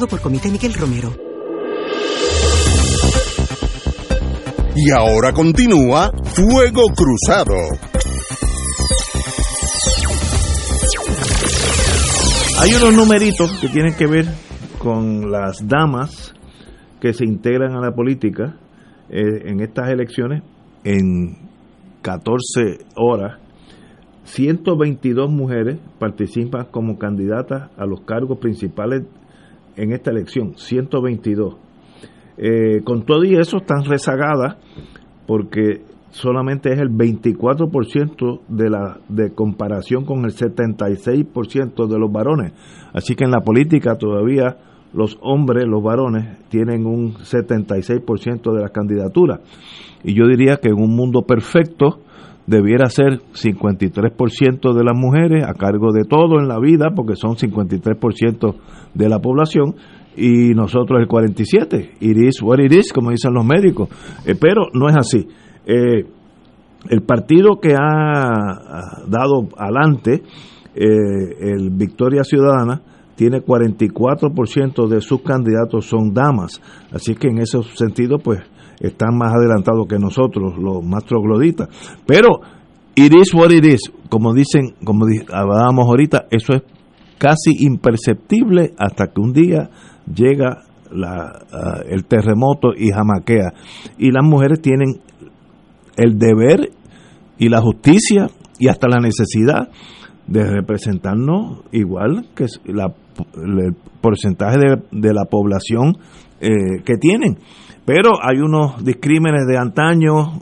Por 0.00 0.20
Comité 0.20 0.50
Miguel 0.50 0.74
Romero. 0.74 1.14
Y 4.74 4.90
ahora 4.90 5.32
continúa 5.32 6.10
Fuego 6.24 6.82
Cruzado. 6.96 7.54
Hay 12.60 12.74
unos 12.74 12.92
numeritos 12.92 13.56
que 13.60 13.68
tienen 13.68 13.94
que 13.94 14.08
ver 14.08 14.26
con 14.78 15.30
las 15.30 15.66
damas 15.68 16.34
que 17.00 17.12
se 17.12 17.24
integran 17.24 17.76
a 17.76 17.80
la 17.80 17.92
política 17.94 18.56
eh, 19.08 19.42
en 19.44 19.60
estas 19.60 19.90
elecciones 19.90 20.42
en 20.82 21.36
14 22.02 22.78
horas. 22.96 23.38
122 24.24 25.30
mujeres 25.30 25.78
participan 26.00 26.66
como 26.72 26.98
candidatas 26.98 27.70
a 27.78 27.86
los 27.86 28.00
cargos 28.00 28.38
principales 28.40 29.04
en 29.76 29.92
esta 29.92 30.10
elección, 30.10 30.54
122. 30.56 31.56
Eh, 32.36 32.82
con 32.84 33.04
todo 33.04 33.24
y 33.24 33.36
eso 33.36 33.58
están 33.58 33.84
rezagadas 33.84 34.56
porque 35.26 35.82
solamente 36.10 36.72
es 36.72 36.80
el 36.80 36.90
24% 36.90 38.40
de 38.48 38.70
la 38.70 38.98
de 39.08 39.32
comparación 39.32 40.04
con 40.04 40.24
el 40.24 40.32
76% 40.32 41.86
de 41.86 41.98
los 41.98 42.10
varones. 42.10 42.52
Así 42.92 43.14
que 43.14 43.24
en 43.24 43.30
la 43.30 43.40
política 43.40 43.96
todavía 43.96 44.56
los 44.92 45.18
hombres, 45.22 45.64
los 45.66 45.82
varones, 45.82 46.38
tienen 46.48 46.86
un 46.86 47.14
76% 47.14 48.52
de 48.52 48.60
las 48.60 48.70
candidaturas. 48.70 49.40
Y 50.04 50.14
yo 50.14 50.26
diría 50.28 50.58
que 50.58 50.68
en 50.68 50.80
un 50.80 50.94
mundo 50.94 51.22
perfecto 51.22 52.00
debiera 52.46 52.86
ser 52.86 53.20
53% 53.32 54.74
de 54.74 54.84
las 54.84 54.96
mujeres 54.96 55.44
a 55.44 55.54
cargo 55.54 55.92
de 55.92 56.04
todo 56.04 56.38
en 56.38 56.48
la 56.48 56.58
vida, 56.58 56.90
porque 56.94 57.16
son 57.16 57.36
53% 57.36 58.54
de 58.94 59.08
la 59.08 59.18
población, 59.18 59.74
y 60.16 60.54
nosotros 60.54 61.00
el 61.00 61.08
47%. 61.08 61.90
It 62.00 62.16
is 62.16 62.42
what 62.42 62.58
it 62.60 62.72
is, 62.72 62.92
como 62.92 63.10
dicen 63.10 63.34
los 63.34 63.44
médicos. 63.44 63.88
Eh, 64.26 64.34
pero 64.38 64.68
no 64.72 64.88
es 64.88 64.96
así. 64.96 65.26
Eh, 65.66 66.04
el 66.90 67.02
partido 67.02 67.58
que 67.60 67.74
ha 67.74 69.00
dado 69.08 69.48
adelante, 69.56 70.22
eh, 70.74 71.52
el 71.54 71.70
Victoria 71.70 72.22
Ciudadana, 72.24 72.82
tiene 73.16 73.42
44% 73.42 74.88
de 74.88 75.00
sus 75.00 75.22
candidatos 75.22 75.86
son 75.86 76.12
damas, 76.12 76.60
así 76.92 77.14
que 77.14 77.28
en 77.28 77.38
ese 77.38 77.62
sentido 77.74 78.18
pues 78.18 78.40
están 78.86 79.16
más 79.16 79.34
adelantados 79.34 79.86
que 79.88 79.98
nosotros, 79.98 80.56
los 80.58 80.84
más 80.84 81.04
trogloditas. 81.04 81.68
Pero 82.06 82.40
it 82.94 83.12
is 83.14 83.34
what 83.34 83.50
it 83.50 83.64
is, 83.64 83.92
como 84.08 84.32
dicen, 84.32 84.74
como 84.84 85.06
hablábamos 85.32 85.86
ahorita, 85.86 86.26
eso 86.30 86.54
es 86.54 86.62
casi 87.18 87.64
imperceptible 87.64 88.74
hasta 88.78 89.08
que 89.08 89.20
un 89.20 89.32
día 89.32 89.70
llega 90.12 90.64
la, 90.90 91.32
ah, 91.52 91.80
el 91.88 92.04
terremoto 92.04 92.68
y 92.76 92.90
jamaquea. 92.90 93.52
Y 93.98 94.10
las 94.10 94.24
mujeres 94.24 94.60
tienen 94.60 95.00
el 95.96 96.18
deber 96.18 96.70
y 97.38 97.48
la 97.48 97.60
justicia 97.60 98.28
y 98.58 98.68
hasta 98.68 98.88
la 98.88 99.00
necesidad 99.00 99.68
de 100.26 100.44
representarnos 100.44 101.62
igual 101.72 102.26
que 102.34 102.46
la, 102.66 102.94
el 103.36 103.74
porcentaje 104.00 104.58
de, 104.90 105.14
la 105.14 105.24
población 105.24 105.96
eh, 106.40 106.82
que 106.84 106.96
tienen. 106.96 107.38
Pero 107.84 108.12
hay 108.22 108.38
unos 108.38 108.82
discrímenes 108.82 109.46
de 109.46 109.58
antaño, 109.58 110.40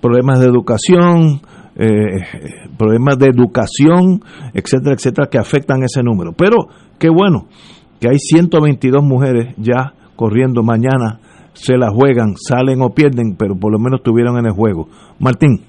problemas 0.00 0.40
de 0.40 0.46
educación, 0.46 1.40
eh, 1.76 2.66
problemas 2.76 3.18
de 3.18 3.28
educación, 3.28 4.20
etcétera, 4.52 4.94
etcétera, 4.94 5.28
que 5.30 5.38
afectan 5.38 5.82
ese 5.84 6.02
número. 6.02 6.32
Pero 6.32 6.56
qué 6.98 7.08
bueno 7.08 7.46
que 8.00 8.08
hay 8.08 8.18
122 8.18 9.02
mujeres 9.02 9.54
ya 9.58 9.94
corriendo 10.16 10.62
mañana 10.62 11.20
se 11.52 11.76
la 11.76 11.90
juegan, 11.90 12.34
salen 12.36 12.80
o 12.82 12.90
pierden, 12.90 13.36
pero 13.38 13.54
por 13.54 13.72
lo 13.72 13.78
menos 13.78 14.00
estuvieron 14.00 14.38
en 14.38 14.46
el 14.46 14.52
juego. 14.52 14.88
Martín. 15.18 15.60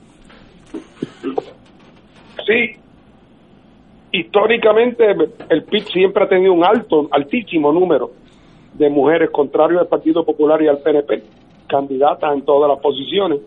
Sí, 2.45 2.75
históricamente 4.11 5.03
el 5.49 5.63
PIB 5.63 5.83
siempre 5.85 6.23
ha 6.23 6.27
tenido 6.27 6.53
un 6.53 6.63
alto, 6.63 7.07
altísimo 7.11 7.71
número 7.71 8.22
de 8.73 8.89
mujeres, 8.89 9.29
contrario 9.29 9.79
al 9.79 9.87
Partido 9.87 10.23
Popular 10.23 10.61
y 10.61 10.67
al 10.67 10.79
PNP, 10.79 11.23
candidatas 11.67 12.33
en 12.33 12.41
todas 12.43 12.69
las 12.69 12.79
posiciones. 12.79 13.39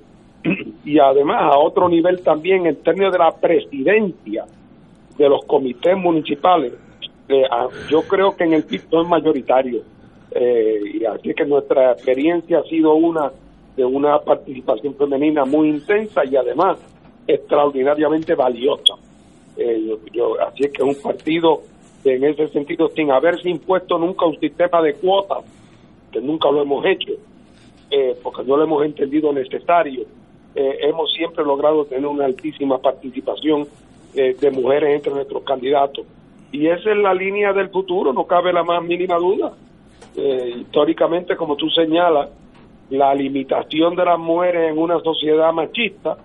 Y 0.84 1.00
además 1.00 1.42
a 1.42 1.58
otro 1.58 1.88
nivel 1.88 2.20
también 2.20 2.66
en 2.66 2.76
términos 2.76 3.12
de 3.12 3.18
la 3.18 3.32
presidencia 3.32 4.44
de 5.18 5.28
los 5.28 5.44
comités 5.44 5.96
municipales. 5.96 6.72
Eh, 7.28 7.42
yo 7.90 8.02
creo 8.02 8.36
que 8.36 8.44
en 8.44 8.52
el 8.52 8.62
PIB 8.62 8.82
no 8.92 9.02
es 9.02 9.08
mayoritario 9.08 9.82
eh, 10.30 10.78
y 10.94 11.04
así 11.04 11.34
que 11.34 11.44
nuestra 11.44 11.92
experiencia 11.92 12.60
ha 12.60 12.62
sido 12.64 12.94
una 12.94 13.32
de 13.76 13.84
una 13.84 14.18
participación 14.20 14.94
femenina 14.94 15.44
muy 15.44 15.68
intensa 15.68 16.24
y 16.24 16.36
además 16.36 16.78
extraordinariamente 17.26 18.34
valiosa. 18.34 18.94
Eh, 19.56 19.96
yo, 20.12 20.40
así 20.40 20.64
es 20.64 20.72
que 20.72 20.82
es 20.82 20.96
un 20.96 21.02
partido 21.02 21.62
en 22.14 22.24
ese 22.24 22.48
sentido, 22.48 22.88
sin 22.90 23.10
haberse 23.10 23.48
impuesto 23.48 23.98
nunca 23.98 24.26
un 24.26 24.38
sistema 24.38 24.80
de 24.82 24.94
cuotas, 24.94 25.44
que 26.12 26.20
nunca 26.20 26.50
lo 26.50 26.62
hemos 26.62 26.84
hecho, 26.86 27.12
eh, 27.90 28.16
porque 28.22 28.42
no 28.44 28.56
lo 28.56 28.64
hemos 28.64 28.84
entendido 28.84 29.32
necesario, 29.32 30.06
hemos 30.58 31.12
siempre 31.12 31.44
logrado 31.44 31.84
tener 31.84 32.06
una 32.06 32.24
altísima 32.24 32.78
participación 32.78 33.68
de 34.14 34.50
mujeres 34.50 34.96
entre 34.96 35.12
nuestros 35.12 35.42
candidatos. 35.42 36.06
Y 36.50 36.66
esa 36.68 36.90
es 36.90 36.96
la 36.96 37.12
línea 37.12 37.52
del 37.52 37.68
futuro, 37.68 38.14
no 38.14 38.24
cabe 38.26 38.52
la 38.52 38.64
más 38.64 38.82
mínima 38.82 39.16
duda. 39.16 39.52
Eh, 40.16 40.54
históricamente, 40.60 41.36
como 41.36 41.56
tú 41.56 41.68
señalas, 41.68 42.30
la 42.88 43.14
limitación 43.14 43.94
de 43.94 44.04
las 44.04 44.18
mujeres 44.18 44.70
en 44.70 44.78
una 44.78 44.98
sociedad 45.00 45.52
machista, 45.52 46.16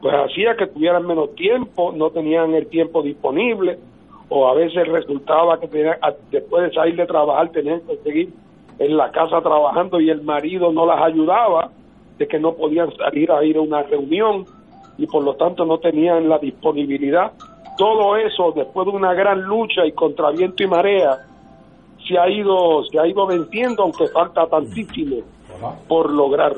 pues 0.00 0.14
hacía 0.14 0.56
que 0.56 0.66
tuvieran 0.66 1.06
menos 1.06 1.34
tiempo, 1.36 1.92
no 1.92 2.10
tenían 2.10 2.54
el 2.54 2.66
tiempo 2.66 3.02
disponible, 3.02 3.78
o 4.28 4.48
a 4.48 4.54
veces 4.54 4.88
resultaba 4.88 5.58
que 5.60 5.68
después 6.30 6.64
de 6.64 6.72
salir 6.72 6.96
de 6.96 7.06
trabajar 7.06 7.50
tenían 7.50 7.80
que 7.80 7.96
seguir 7.98 8.32
en 8.78 8.96
la 8.96 9.10
casa 9.10 9.40
trabajando 9.40 10.00
y 10.00 10.10
el 10.10 10.22
marido 10.22 10.72
no 10.72 10.84
las 10.84 11.00
ayudaba, 11.00 11.70
de 12.18 12.26
que 12.26 12.38
no 12.38 12.54
podían 12.54 12.94
salir 12.96 13.30
a 13.30 13.44
ir 13.44 13.56
a 13.56 13.60
una 13.60 13.82
reunión 13.82 14.46
y 14.98 15.06
por 15.06 15.22
lo 15.22 15.34
tanto 15.34 15.64
no 15.64 15.78
tenían 15.78 16.28
la 16.28 16.38
disponibilidad. 16.38 17.32
Todo 17.76 18.16
eso, 18.16 18.52
después 18.52 18.86
de 18.86 18.92
una 18.92 19.12
gran 19.12 19.42
lucha 19.42 19.84
y 19.84 19.92
contra 19.92 20.30
viento 20.30 20.62
y 20.62 20.66
marea, 20.66 21.18
se 22.08 22.18
ha 22.18 22.28
ido 22.28 22.84
se 22.84 22.98
ha 22.98 23.06
ido 23.06 23.26
venciendo 23.26 23.82
aunque 23.82 24.06
falta 24.08 24.46
tantísimo 24.46 25.16
por 25.86 26.10
lograr. 26.10 26.56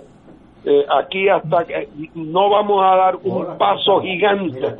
Eh, 0.64 0.86
aquí 0.88 1.28
hasta 1.28 1.64
que 1.64 1.88
no 2.14 2.50
vamos 2.50 2.82
a 2.84 2.96
dar 2.96 3.16
un 3.22 3.58
paso 3.58 4.00
gigante 4.00 4.74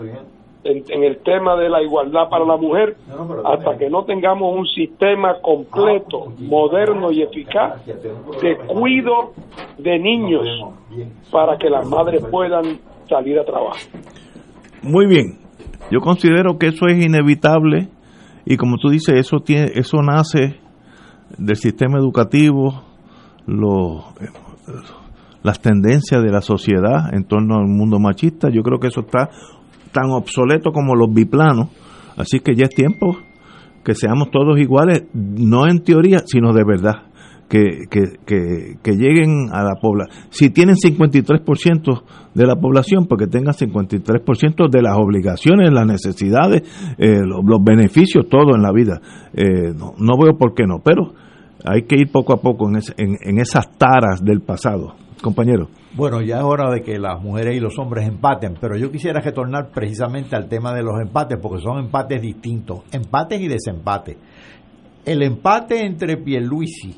en, 0.69 1.03
el 1.03 1.19
tema 1.19 1.57
de 1.57 1.69
la 1.69 1.82
igualdad 1.82 2.28
para 2.28 2.45
la 2.45 2.57
mujer 2.57 2.97
hasta 3.45 3.77
que 3.78 3.89
no 3.89 4.05
tengamos 4.05 4.57
un 4.57 4.66
sistema 4.66 5.40
completo, 5.40 6.27
ah, 6.28 6.32
moderno 6.40 7.11
y 7.11 7.23
eficaz 7.23 7.85
de 7.86 8.57
cuido 8.66 9.32
de 9.78 9.99
niños 9.99 10.47
para 11.31 11.57
que 11.57 11.70
las 11.70 11.89
madres 11.89 12.24
puedan 12.31 12.78
salir 13.09 13.39
a 13.39 13.45
trabajar. 13.45 13.81
Muy 14.82 15.07
bien, 15.07 15.39
yo 15.90 16.01
considero 16.01 16.59
que 16.59 16.69
eso 16.69 16.86
es 16.86 17.05
inevitable 17.05 17.89
y 18.45 18.57
como 18.57 18.77
tú 18.78 18.89
dices, 18.89 19.15
eso, 19.19 19.40
tiene, 19.40 19.73
eso 19.74 19.99
nace 20.03 20.57
del 21.36 21.57
sistema 21.57 21.99
educativo, 21.99 22.82
las 25.43 25.61
tendencias 25.61 26.23
de 26.23 26.31
la 26.31 26.40
sociedad 26.40 27.12
en 27.12 27.24
torno 27.24 27.57
al 27.57 27.66
mundo 27.66 27.99
machista. 27.99 28.49
Yo 28.51 28.62
creo 28.62 28.78
que 28.78 28.89
eso 28.89 29.01
está 29.01 29.31
tan 29.93 30.10
obsoleto 30.10 30.73
como 30.73 30.94
los 30.94 31.12
biplanos. 31.12 31.69
Así 32.16 32.40
que 32.40 32.55
ya 32.55 32.65
es 32.65 32.70
tiempo 32.70 33.19
que 33.85 33.94
seamos 33.94 34.31
todos 34.31 34.59
iguales, 34.59 35.05
no 35.15 35.66
en 35.66 35.82
teoría, 35.82 36.19
sino 36.27 36.52
de 36.52 36.65
verdad. 36.65 37.05
Que, 37.48 37.86
que, 37.89 38.77
que, 38.82 38.93
lleguen 38.93 39.48
a 39.51 39.62
la 39.62 39.77
población. 39.81 40.27
Si 40.28 40.51
tienen 40.51 40.74
53% 40.74 42.02
de 42.35 42.47
la 42.47 42.56
población, 42.56 43.06
porque 43.09 43.27
tengan 43.27 43.55
53% 43.55 44.69
de 44.69 44.82
las 44.82 44.98
obligaciones, 44.98 45.73
las 45.73 45.86
necesidades, 45.86 46.62
eh, 46.98 47.20
los, 47.24 47.65
beneficios, 47.65 48.28
todo 48.28 48.55
en 48.55 48.60
la 48.60 48.70
vida. 48.70 49.01
Eh, 49.32 49.73
no, 49.74 49.94
no 49.98 50.19
veo 50.23 50.36
por 50.36 50.52
qué 50.52 50.65
no, 50.66 50.81
pero 50.85 51.15
hay 51.65 51.85
que 51.85 51.98
ir 51.98 52.12
poco 52.12 52.35
a 52.35 52.43
poco 52.43 52.69
en, 52.69 52.77
en, 52.98 53.40
esas 53.40 53.70
taras 53.78 54.23
del 54.23 54.43
pasado. 54.43 54.94
Compañero. 55.23 55.69
Bueno, 55.95 56.20
ya 56.20 56.39
es 56.39 56.45
hora 56.45 56.70
de 56.70 56.82
que 56.82 56.99
las 56.99 57.20
mujeres 57.20 57.57
y 57.57 57.61
los 57.61 57.78
hombres 57.78 58.07
empaten, 58.07 58.55
pero 58.61 58.77
yo 58.77 58.90
quisiera 58.90 59.20
retornar 59.20 59.70
precisamente 59.70 60.36
al 60.36 60.49
tema 60.49 60.73
de 60.74 60.82
los 60.82 60.95
empates, 61.01 61.39
porque 61.40 61.62
son 61.62 61.78
empates 61.78 62.23
distintos, 62.23 62.81
empates 62.93 63.40
y 63.40 63.49
desempates. 63.49 64.16
El 65.05 65.23
empate 65.23 65.85
entre 65.85 66.19
Pierluisi, 66.19 66.95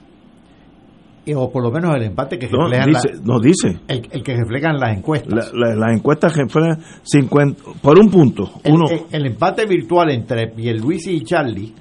eh, 1.25 1.35
o 1.35 1.51
por 1.51 1.63
lo 1.63 1.71
menos 1.71 1.95
el 1.95 2.03
empate 2.03 2.39
que 2.39 2.49
reflejan 2.49 2.93
no, 3.25 3.41
dice, 3.41 3.79
El, 3.89 4.23
que 4.23 4.37
reflejan 4.37 4.79
las 4.79 4.97
encuestas. 4.97 5.53
las 5.55 5.93
encuestas 5.93 6.37
reflejan 6.37 6.79
50, 7.03 7.63
por 7.81 7.99
un 7.99 8.11
punto. 8.11 8.51
Uno. 8.65 8.87
El, 8.91 9.03
el, 9.13 9.27
empate 9.27 9.67
virtual 9.67 10.11
entre 10.11 10.49
Pierluisi 10.49 11.13
y 11.13 11.21
Charlie 11.23 11.75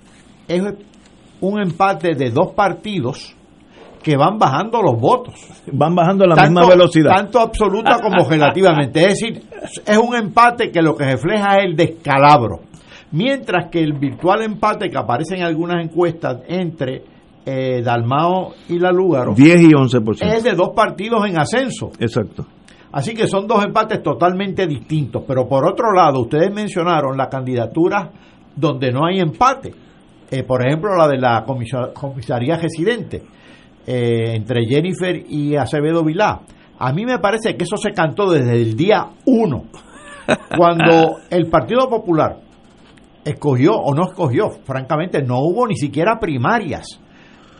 es 0.47 0.61
un 1.41 1.61
empate 1.61 2.15
de 2.15 2.31
dos 2.31 2.53
partidos 2.53 3.35
que 4.01 4.15
van 4.15 4.37
bajando 4.37 4.81
los 4.81 4.99
votos. 4.99 5.35
Van 5.71 5.93
bajando 5.93 6.25
a 6.25 6.35
la 6.35 6.43
misma 6.43 6.67
velocidad. 6.67 7.11
Tanto 7.15 7.39
absoluta 7.39 7.99
como 8.01 8.27
relativamente. 8.27 9.01
Es 9.01 9.19
decir, 9.19 9.43
es 9.85 9.97
un 9.97 10.15
empate 10.15 10.71
que 10.71 10.81
lo 10.81 10.95
que 10.95 11.05
refleja 11.05 11.57
es 11.57 11.65
el 11.65 11.75
descalabro. 11.75 12.61
Mientras 13.11 13.69
que 13.69 13.79
el 13.79 13.93
virtual 13.93 14.43
empate 14.43 14.89
que 14.89 14.97
aparece 14.97 15.35
en 15.35 15.43
algunas 15.43 15.83
encuestas 15.83 16.41
entre 16.47 17.03
eh, 17.45 17.81
Dalmao 17.83 18.53
y 18.69 18.77
la 18.77 18.91
Lúgaro 18.91 19.33
10 19.33 19.61
y 19.61 19.69
11%. 19.69 20.17
es 20.21 20.43
de 20.43 20.53
dos 20.53 20.69
partidos 20.75 21.25
en 21.27 21.39
ascenso. 21.39 21.91
Exacto. 21.99 22.45
Así 22.91 23.13
que 23.13 23.27
son 23.27 23.47
dos 23.47 23.63
empates 23.63 24.01
totalmente 24.01 24.65
distintos. 24.67 25.23
Pero 25.27 25.47
por 25.47 25.65
otro 25.65 25.91
lado, 25.91 26.21
ustedes 26.21 26.53
mencionaron 26.53 27.17
la 27.17 27.27
candidatura 27.27 28.11
donde 28.55 28.91
no 28.91 29.05
hay 29.05 29.19
empate. 29.19 29.73
Eh, 30.31 30.43
por 30.43 30.65
ejemplo, 30.65 30.95
la 30.95 31.07
de 31.07 31.17
la 31.17 31.43
comisaría 31.93 32.57
residente 32.57 33.23
eh, 33.91 34.35
entre 34.35 34.67
Jennifer 34.67 35.15
y 35.27 35.55
Acevedo 35.55 36.03
Vilá. 36.03 36.41
A 36.77 36.93
mí 36.93 37.07
me 37.07 37.17
parece 37.17 37.57
que 37.57 37.63
eso 37.63 37.75
se 37.75 37.89
cantó 37.89 38.29
desde 38.29 38.53
el 38.53 38.75
día 38.77 39.07
uno, 39.25 39.63
cuando 40.55 41.17
el 41.31 41.47
Partido 41.47 41.89
Popular 41.89 42.37
escogió 43.25 43.73
o 43.73 43.95
no 43.95 44.03
escogió, 44.09 44.51
francamente 44.63 45.23
no 45.23 45.39
hubo 45.39 45.65
ni 45.65 45.75
siquiera 45.75 46.19
primarias 46.19 46.99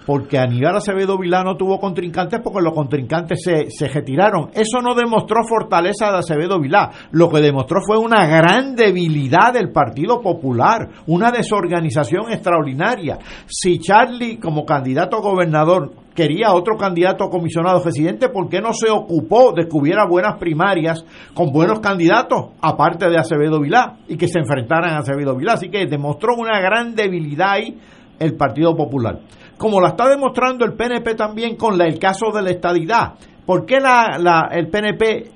porque 0.10 0.40
Aníbal 0.40 0.76
Acevedo 0.76 1.19
Vilá 1.19 1.44
no 1.44 1.56
tuvo 1.56 1.80
contrincantes 1.80 2.40
porque 2.44 2.64
los 2.64 2.73
contrincantes 2.73 3.44
se, 3.44 3.69
se 3.69 3.88
retiraron. 3.88 4.49
Eso 4.53 4.81
no 4.81 4.95
demostró 4.95 5.44
fortaleza 5.48 6.11
de 6.11 6.18
Acevedo 6.18 6.60
Vilá, 6.60 6.90
lo 7.11 7.30
que 7.30 7.41
demostró 7.41 7.77
fue 7.86 7.99
una 7.99 8.26
gran 8.26 8.76
debilidad 8.76 9.53
del 9.53 9.72
Partido 9.72 10.19
Popular, 10.19 10.90
una 11.06 11.30
desorganización 11.30 12.31
extraordinaria. 12.31 13.19
Si 13.45 13.77
Charlie 13.77 14.40
como 14.40 14.65
candidato 14.65 15.18
a 15.18 15.22
gobernador 15.22 15.91
quería 16.15 16.53
otro 16.53 16.76
candidato 16.76 17.26
a 17.26 17.30
comisionado 17.30 17.80
residente, 17.84 18.30
¿por 18.30 18.49
qué 18.49 18.61
no 18.61 18.73
se 18.73 18.90
ocupó 18.90 19.52
de 19.52 19.68
que 19.68 19.77
hubiera 19.77 20.07
buenas 20.07 20.40
primarias 20.40 21.06
con 21.36 21.52
buenos 21.52 21.81
candidatos, 21.81 22.48
aparte 22.61 23.07
de 23.11 23.18
Acevedo 23.19 23.60
Vilá, 23.61 23.98
y 24.07 24.18
que 24.18 24.27
se 24.27 24.40
enfrentaran 24.40 24.95
a 24.95 25.02
Acevedo 25.02 25.36
Vilá? 25.36 25.53
Así 25.53 25.69
que 25.69 25.86
demostró 25.86 26.34
una 26.36 26.60
gran 26.60 26.95
debilidad 26.95 27.52
ahí 27.52 27.80
el 28.20 28.36
Partido 28.36 28.76
Popular 28.76 29.20
como 29.60 29.82
la 29.82 29.90
está 29.90 30.08
demostrando 30.08 30.66
el 30.66 30.74
PNP 30.74 31.16
también 31.16 31.58
con 31.58 31.80
el 31.80 32.00
caso 32.00 32.32
de 32.34 32.41
la 32.41 32.50
estadidad. 32.50 33.16
¿Por 33.46 33.66
qué 33.66 33.80
la, 33.80 34.48
el 34.52 34.70
PNP 34.70 35.30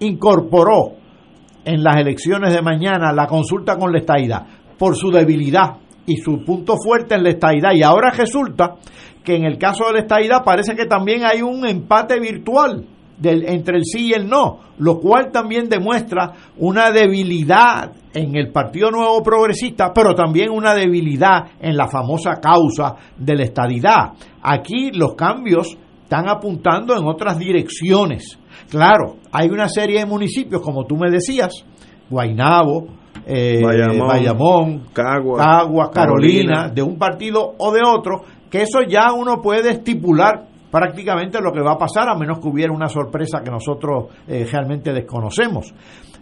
incorporó 0.00 0.92
en 1.64 1.82
las 1.82 1.96
elecciones 1.96 2.52
de 2.52 2.60
mañana 2.60 3.12
la 3.12 3.26
consulta 3.26 3.76
con 3.76 3.90
la 3.90 3.98
estadidad? 3.98 4.46
Por 4.78 4.94
su 4.94 5.10
debilidad 5.10 5.78
y 6.04 6.16
su 6.16 6.44
punto 6.44 6.74
fuerte 6.76 7.14
en 7.14 7.22
la 7.22 7.30
estadidad. 7.30 7.72
Y 7.74 7.82
ahora 7.82 8.10
resulta 8.10 8.74
que 9.24 9.36
en 9.36 9.44
el 9.44 9.56
caso 9.56 9.86
de 9.86 9.94
la 9.94 10.00
estadidad 10.00 10.44
parece 10.44 10.76
que 10.76 10.84
también 10.84 11.24
hay 11.24 11.40
un 11.40 11.66
empate 11.66 12.20
virtual 12.20 12.84
entre 13.22 13.78
el 13.78 13.84
sí 13.84 14.08
y 14.08 14.12
el 14.12 14.28
no, 14.28 14.58
lo 14.78 14.98
cual 14.98 15.30
también 15.30 15.68
demuestra 15.68 16.32
una 16.58 16.90
debilidad 16.90 17.92
en 18.14 18.36
el 18.36 18.50
Partido 18.50 18.90
Nuevo 18.90 19.22
Progresista, 19.22 19.92
pero 19.94 20.14
también 20.14 20.50
una 20.50 20.74
debilidad 20.74 21.52
en 21.60 21.76
la 21.76 21.88
famosa 21.88 22.40
causa 22.40 22.96
de 23.16 23.36
la 23.36 23.44
estadidad. 23.44 24.12
Aquí 24.42 24.90
los 24.92 25.14
cambios 25.14 25.76
están 26.02 26.28
apuntando 26.28 26.96
en 26.96 27.06
otras 27.06 27.38
direcciones. 27.38 28.38
Claro, 28.70 29.16
hay 29.32 29.48
una 29.48 29.68
serie 29.68 30.00
de 30.00 30.06
municipios, 30.06 30.60
como 30.60 30.84
tú 30.84 30.96
me 30.96 31.10
decías, 31.10 31.64
Guainabo, 32.10 32.88
eh, 33.26 33.62
Bayamón, 33.62 34.88
Caguas, 34.92 35.90
Carolina, 35.92 36.68
de 36.68 36.82
un 36.82 36.98
partido 36.98 37.54
o 37.58 37.72
de 37.72 37.80
otro, 37.86 38.22
que 38.50 38.62
eso 38.62 38.80
ya 38.86 39.12
uno 39.12 39.40
puede 39.40 39.70
estipular 39.70 40.51
prácticamente 40.72 41.38
lo 41.42 41.52
que 41.52 41.60
va 41.60 41.72
a 41.72 41.78
pasar, 41.78 42.08
a 42.08 42.16
menos 42.16 42.40
que 42.40 42.48
hubiera 42.48 42.72
una 42.72 42.88
sorpresa 42.88 43.42
que 43.44 43.50
nosotros 43.50 44.06
eh, 44.26 44.46
realmente 44.50 44.90
desconocemos. 44.92 45.72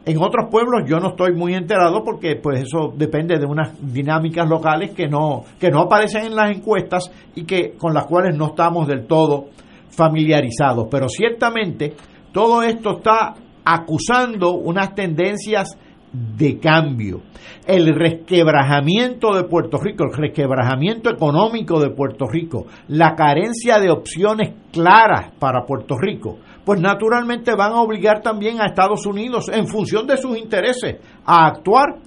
En 0.05 0.19
otros 0.19 0.49
pueblos 0.51 0.83
yo 0.89 0.99
no 0.99 1.11
estoy 1.11 1.35
muy 1.35 1.55
enterado 1.55 2.03
porque 2.03 2.35
pues 2.35 2.63
eso 2.63 2.93
depende 2.97 3.39
de 3.39 3.47
unas 3.47 3.75
dinámicas 3.81 4.49
locales 4.49 4.91
que 4.91 5.07
no 5.07 5.45
que 5.59 5.71
no 5.71 5.83
aparecen 5.83 6.25
en 6.25 6.35
las 6.35 6.51
encuestas 6.51 7.13
y 7.35 7.45
que 7.45 7.75
con 7.79 7.95
las 7.95 8.07
cuales 8.07 8.37
no 8.37 8.47
estamos 8.47 8.89
del 8.89 9.07
todo 9.07 9.51
familiarizados, 9.91 10.89
pero 10.91 11.09
ciertamente 11.09 11.95
todo 12.33 12.63
esto 12.63 12.97
está 12.97 13.35
acusando 13.65 14.53
unas 14.55 14.95
tendencias 14.95 15.79
de 16.13 16.59
cambio. 16.59 17.23
El 17.67 17.95
resquebrajamiento 17.95 19.35
de 19.35 19.45
Puerto 19.45 19.79
Rico, 19.79 20.05
el 20.05 20.17
resquebrajamiento 20.17 21.11
económico 21.11 21.81
de 21.81 21.91
Puerto 21.91 22.27
Rico, 22.27 22.67
la 22.89 23.15
carencia 23.15 23.79
de 23.79 23.91
opciones 23.91 24.55
claras 24.73 25.33
para 25.39 25.65
Puerto 25.65 25.97
Rico, 25.99 26.39
pues 26.65 26.81
naturalmente 26.81 27.55
van 27.55 27.73
a 27.73 27.83
obligar 27.83 28.23
también 28.23 28.61
a 28.61 28.67
Estados 28.67 29.07
Unidos, 29.07 29.49
en 29.53 29.67
función 29.67 30.07
de 30.07 30.17
sus 30.17 30.37
intereses, 30.37 30.97
a 31.25 31.47
actuar. 31.47 31.99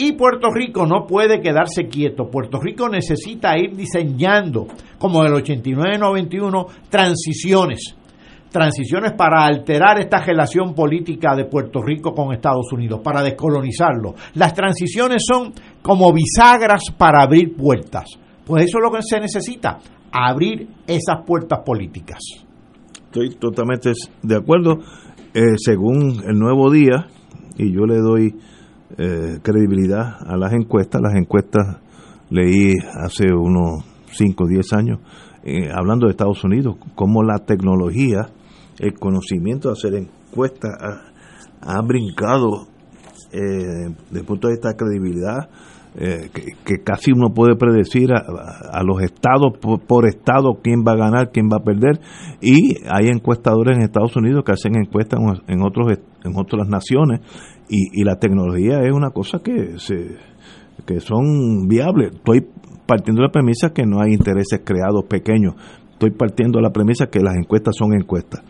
Y 0.00 0.12
Puerto 0.12 0.50
Rico 0.52 0.86
no 0.86 1.06
puede 1.08 1.40
quedarse 1.40 1.88
quieto. 1.88 2.30
Puerto 2.30 2.60
Rico 2.60 2.88
necesita 2.88 3.58
ir 3.58 3.74
diseñando, 3.74 4.68
como 4.96 5.24
el 5.24 5.32
89-91, 5.32 6.66
transiciones 6.88 7.97
transiciones 8.50 9.12
para 9.12 9.44
alterar 9.44 10.00
esta 10.00 10.20
relación 10.24 10.74
política 10.74 11.34
de 11.36 11.44
Puerto 11.44 11.82
Rico 11.82 12.12
con 12.14 12.32
Estados 12.32 12.72
Unidos, 12.72 13.00
para 13.02 13.22
descolonizarlo. 13.22 14.14
Las 14.34 14.54
transiciones 14.54 15.22
son 15.26 15.52
como 15.82 16.12
bisagras 16.12 16.82
para 16.96 17.22
abrir 17.22 17.54
puertas. 17.56 18.06
Pues 18.44 18.64
eso 18.64 18.78
es 18.78 18.84
lo 18.84 18.90
que 18.90 19.02
se 19.02 19.20
necesita, 19.20 19.78
abrir 20.10 20.68
esas 20.86 21.24
puertas 21.26 21.60
políticas. 21.64 22.18
Estoy 23.06 23.30
totalmente 23.36 23.92
de 24.22 24.36
acuerdo. 24.36 24.78
Eh, 25.34 25.56
según 25.58 26.22
el 26.26 26.38
nuevo 26.38 26.70
día, 26.70 27.06
y 27.58 27.72
yo 27.72 27.84
le 27.84 27.98
doy 27.98 28.34
eh, 28.96 29.38
credibilidad 29.42 30.16
a 30.26 30.36
las 30.36 30.52
encuestas, 30.52 31.00
las 31.02 31.14
encuestas 31.14 31.78
leí 32.30 32.72
hace 32.94 33.32
unos 33.32 33.84
5 34.12 34.44
o 34.44 34.46
10 34.46 34.72
años, 34.72 34.98
eh, 35.44 35.70
hablando 35.72 36.06
de 36.06 36.12
Estados 36.12 36.42
Unidos, 36.44 36.76
cómo 36.94 37.22
la 37.22 37.38
tecnología 37.38 38.28
el 38.78 38.94
conocimiento 38.94 39.68
de 39.68 39.72
hacer 39.72 39.94
encuestas 39.94 40.70
ha, 41.60 41.82
brincado 41.82 42.68
eh, 43.32 43.94
desde 44.06 44.20
el 44.20 44.24
punto 44.24 44.48
de 44.48 44.54
vista 44.54 44.70
de 44.70 44.76
credibilidad, 44.76 45.48
eh, 45.96 46.30
que, 46.64 46.82
casi 46.84 47.10
uno 47.12 47.34
puede 47.34 47.56
predecir 47.56 48.12
a, 48.12 48.82
los 48.84 49.02
estados 49.02 49.58
por, 49.58 50.06
estado 50.06 50.60
quién 50.62 50.84
va 50.86 50.92
a 50.92 50.96
ganar, 50.96 51.30
quién 51.32 51.48
va 51.48 51.56
a 51.58 51.64
perder, 51.64 52.00
y 52.40 52.76
hay 52.88 53.08
encuestadores 53.08 53.76
en 53.76 53.82
Estados 53.82 54.14
Unidos 54.16 54.44
que 54.44 54.52
hacen 54.52 54.76
encuestas 54.76 55.18
en 55.48 55.62
otros 55.62 55.98
en 56.24 56.36
otras 56.36 56.68
naciones. 56.68 57.20
Y, 57.68 58.00
y 58.00 58.04
la 58.04 58.16
tecnología 58.16 58.82
es 58.82 58.92
una 58.92 59.10
cosa 59.10 59.40
que 59.40 59.78
se 59.78 60.16
que 60.86 61.00
son 61.00 61.66
viables. 61.68 62.14
Estoy 62.14 62.46
partiendo 62.86 63.20
de 63.20 63.26
la 63.26 63.32
premisa 63.32 63.72
que 63.74 63.84
no 63.84 64.00
hay 64.00 64.12
intereses 64.12 64.62
creados 64.64 65.04
pequeños 65.04 65.54
estoy 65.98 66.12
partiendo 66.12 66.60
la 66.60 66.70
premisa 66.70 67.10
que 67.10 67.18
las 67.18 67.34
encuestas 67.36 67.74
son 67.76 67.92
encuestas. 67.92 68.44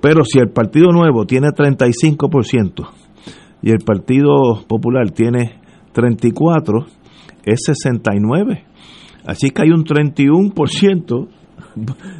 Pero 0.00 0.24
si 0.24 0.38
el 0.38 0.48
Partido 0.48 0.92
Nuevo 0.92 1.26
tiene 1.26 1.48
35% 1.48 2.88
y 3.60 3.70
el 3.70 3.80
Partido 3.84 4.64
Popular 4.66 5.10
tiene 5.10 5.60
34%, 5.94 6.86
es 7.44 7.60
69%. 7.68 8.64
Así 9.26 9.50
que 9.50 9.62
hay 9.62 9.70
un 9.70 9.84
31% 9.84 11.28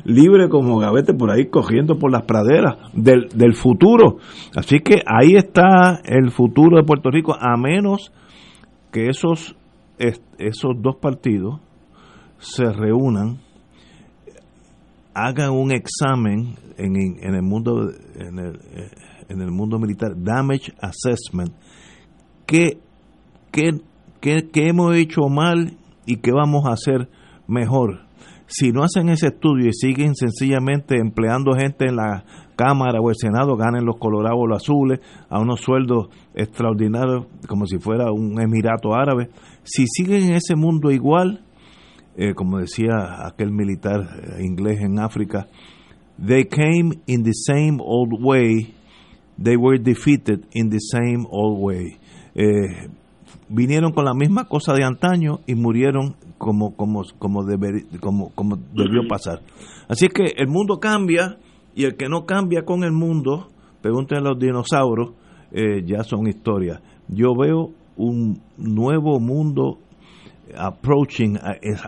libre 0.05 0.51
como 0.51 0.79
gavete 0.79 1.15
por 1.15 1.31
ahí 1.31 1.47
cogiendo 1.47 1.99
por 1.99 2.13
las 2.13 2.25
praderas 2.25 2.77
del, 2.93 3.31
del 3.35 3.55
futuro. 3.55 4.19
Así 4.55 4.81
que 4.81 4.97
ahí 5.07 5.37
está 5.37 6.03
el 6.05 6.31
futuro 6.31 6.77
de 6.77 6.85
Puerto 6.85 7.11
Rico, 7.11 7.35
a 7.35 7.57
menos 7.57 8.13
que 8.93 9.09
esos, 9.09 9.57
esos 9.97 10.73
dos 10.83 10.97
partidos 10.97 11.61
se 12.39 12.71
reúnan 12.71 13.39
hagan 15.15 15.51
un 15.51 15.73
examen 15.73 16.57
en, 16.77 16.97
en 16.97 17.35
el 17.35 17.43
mundo 17.43 17.91
en 18.17 18.39
el, 18.39 18.61
en 19.29 19.41
el 19.41 19.51
mundo 19.51 19.79
militar 19.79 20.13
damage 20.17 20.73
assessment 20.81 21.53
¿qué, 22.47 22.79
qué, 23.51 23.81
qué, 24.21 24.49
qué 24.53 24.69
hemos 24.69 24.95
hecho 24.97 25.29
mal 25.29 25.77
y 26.07 26.17
qué 26.17 26.33
vamos 26.33 26.67
a 26.67 26.73
hacer 26.73 27.09
mejor 27.47 28.11
si 28.53 28.73
no 28.73 28.83
hacen 28.83 29.09
ese 29.09 29.29
estudio 29.29 29.69
y 29.69 29.73
siguen 29.73 30.17
sencillamente 30.17 30.99
empleando 30.99 31.53
gente 31.53 31.87
en 31.87 31.95
la 31.95 32.25
Cámara 32.57 33.01
o 33.01 33.09
el 33.09 33.17
Senado, 33.17 33.57
ganen 33.57 33.85
los 33.85 33.97
colorados 33.97 34.41
o 34.41 34.47
los 34.49 34.63
azules 34.63 35.01
a 35.29 35.39
unos 35.39 35.61
sueldos 35.61 36.09
extraordinarios 36.35 37.27
como 37.47 37.67
si 37.67 37.79
fuera 37.79 38.11
un 38.11 38.41
emirato 38.41 38.93
árabe. 38.93 39.31
Si 39.63 39.87
siguen 39.87 40.25
en 40.25 40.35
ese 40.35 40.57
mundo 40.57 40.91
igual, 40.91 41.45
eh, 42.21 42.35
como 42.35 42.59
decía 42.59 43.27
aquel 43.27 43.51
militar 43.51 44.03
eh, 44.03 44.45
inglés 44.45 44.83
en 44.83 44.99
África, 44.99 45.49
they 46.23 46.45
came 46.45 47.01
in 47.07 47.23
the 47.23 47.33
same 47.33 47.79
old 47.81 48.13
way, 48.21 48.75
they 49.43 49.57
were 49.57 49.79
defeated 49.79 50.45
in 50.53 50.69
the 50.69 50.81
same 50.81 51.27
old 51.31 51.57
way. 51.59 51.97
Eh, 52.35 52.91
vinieron 53.49 53.93
con 53.93 54.05
la 54.05 54.13
misma 54.13 54.45
cosa 54.45 54.75
de 54.75 54.85
antaño 54.85 55.41
y 55.47 55.55
murieron 55.55 56.15
como, 56.37 56.77
como, 56.77 57.05
como, 57.19 57.41
como, 58.01 58.35
como 58.35 58.57
debió 58.75 59.09
pasar. 59.09 59.41
Así 59.89 60.05
es 60.05 60.13
que 60.13 60.35
el 60.37 60.49
mundo 60.49 60.79
cambia 60.79 61.39
y 61.75 61.85
el 61.85 61.97
que 61.97 62.11
no 62.11 62.27
cambia 62.27 62.67
con 62.67 62.85
el 62.85 62.93
mundo, 62.93 63.49
pregúntenle 63.81 64.29
a 64.29 64.33
los 64.33 64.39
dinosaurios, 64.39 65.15
ya 65.87 66.05
son 66.05 66.29
historias. 66.29 66.83
Yo 67.09 67.35
veo 67.35 67.71
un 67.97 68.43
nuevo 68.59 69.19
mundo 69.21 69.79
approaching, 70.57 71.39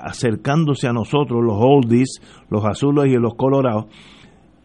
acercándose 0.02 0.88
a 0.88 0.92
nosotros, 0.92 1.42
los 1.44 1.56
oldies, 1.58 2.20
los 2.50 2.64
azules 2.64 3.06
y 3.06 3.16
los 3.16 3.34
colorados. 3.34 3.86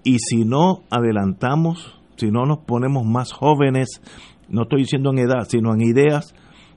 Y 0.04 0.20
si 0.20 0.46
no 0.46 0.84
adelantamos, 0.90 2.00
si 2.16 2.32
no 2.32 2.46
nos 2.46 2.60
ponemos 2.60 3.06
más 3.06 3.32
jóvenes, 3.32 4.02
no 4.50 4.64
estoy 4.64 4.82
diciendo 4.82 5.12
en 5.12 5.20
edad, 5.20 5.48
sino 5.48 5.74
en 5.74 5.82
ideas, 5.82 6.34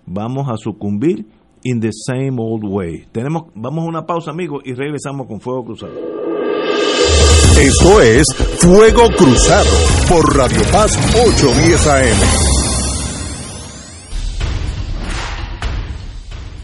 vamos 0.06 0.48
a 0.48 0.56
sucumbir 0.56 1.26
in 1.62 1.80
the 1.80 1.90
same 1.92 2.36
old 2.38 2.64
way. 2.64 3.06
Tenemos, 3.12 3.44
vamos 3.54 3.84
a 3.84 3.88
una 3.88 4.06
pausa, 4.06 4.30
amigos, 4.30 4.62
y 4.64 4.74
regresamos 4.74 5.26
con 5.26 5.40
Fuego 5.40 5.64
Cruzado. 5.64 5.92
Esto 7.58 8.00
es 8.00 8.26
Fuego 8.58 9.08
Cruzado 9.16 9.70
por 10.08 10.36
Radio 10.36 10.62
Paz 10.72 10.96
810 11.14 11.86
AM. 11.86 12.59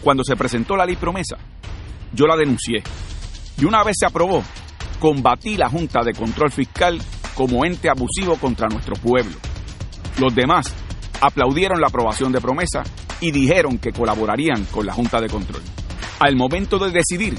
Cuando 0.03 0.23
se 0.23 0.35
presentó 0.35 0.75
la 0.75 0.85
ley 0.85 0.95
promesa, 0.95 1.37
yo 2.13 2.25
la 2.25 2.35
denuncié. 2.35 2.83
Y 3.59 3.65
una 3.65 3.83
vez 3.83 3.95
se 3.99 4.05
aprobó, 4.05 4.43
combatí 4.99 5.57
la 5.57 5.69
Junta 5.69 6.01
de 6.03 6.13
Control 6.13 6.51
Fiscal 6.51 6.99
como 7.35 7.65
ente 7.65 7.89
abusivo 7.89 8.35
contra 8.37 8.67
nuestro 8.67 8.95
pueblo. 8.95 9.35
Los 10.19 10.33
demás 10.33 10.73
aplaudieron 11.21 11.79
la 11.79 11.87
aprobación 11.87 12.31
de 12.31 12.41
promesa 12.41 12.83
y 13.21 13.31
dijeron 13.31 13.77
que 13.77 13.91
colaborarían 13.91 14.65
con 14.65 14.85
la 14.85 14.93
Junta 14.93 15.19
de 15.19 15.29
Control. 15.29 15.61
Al 16.19 16.35
momento 16.35 16.79
de 16.79 16.91
decidir, 16.91 17.35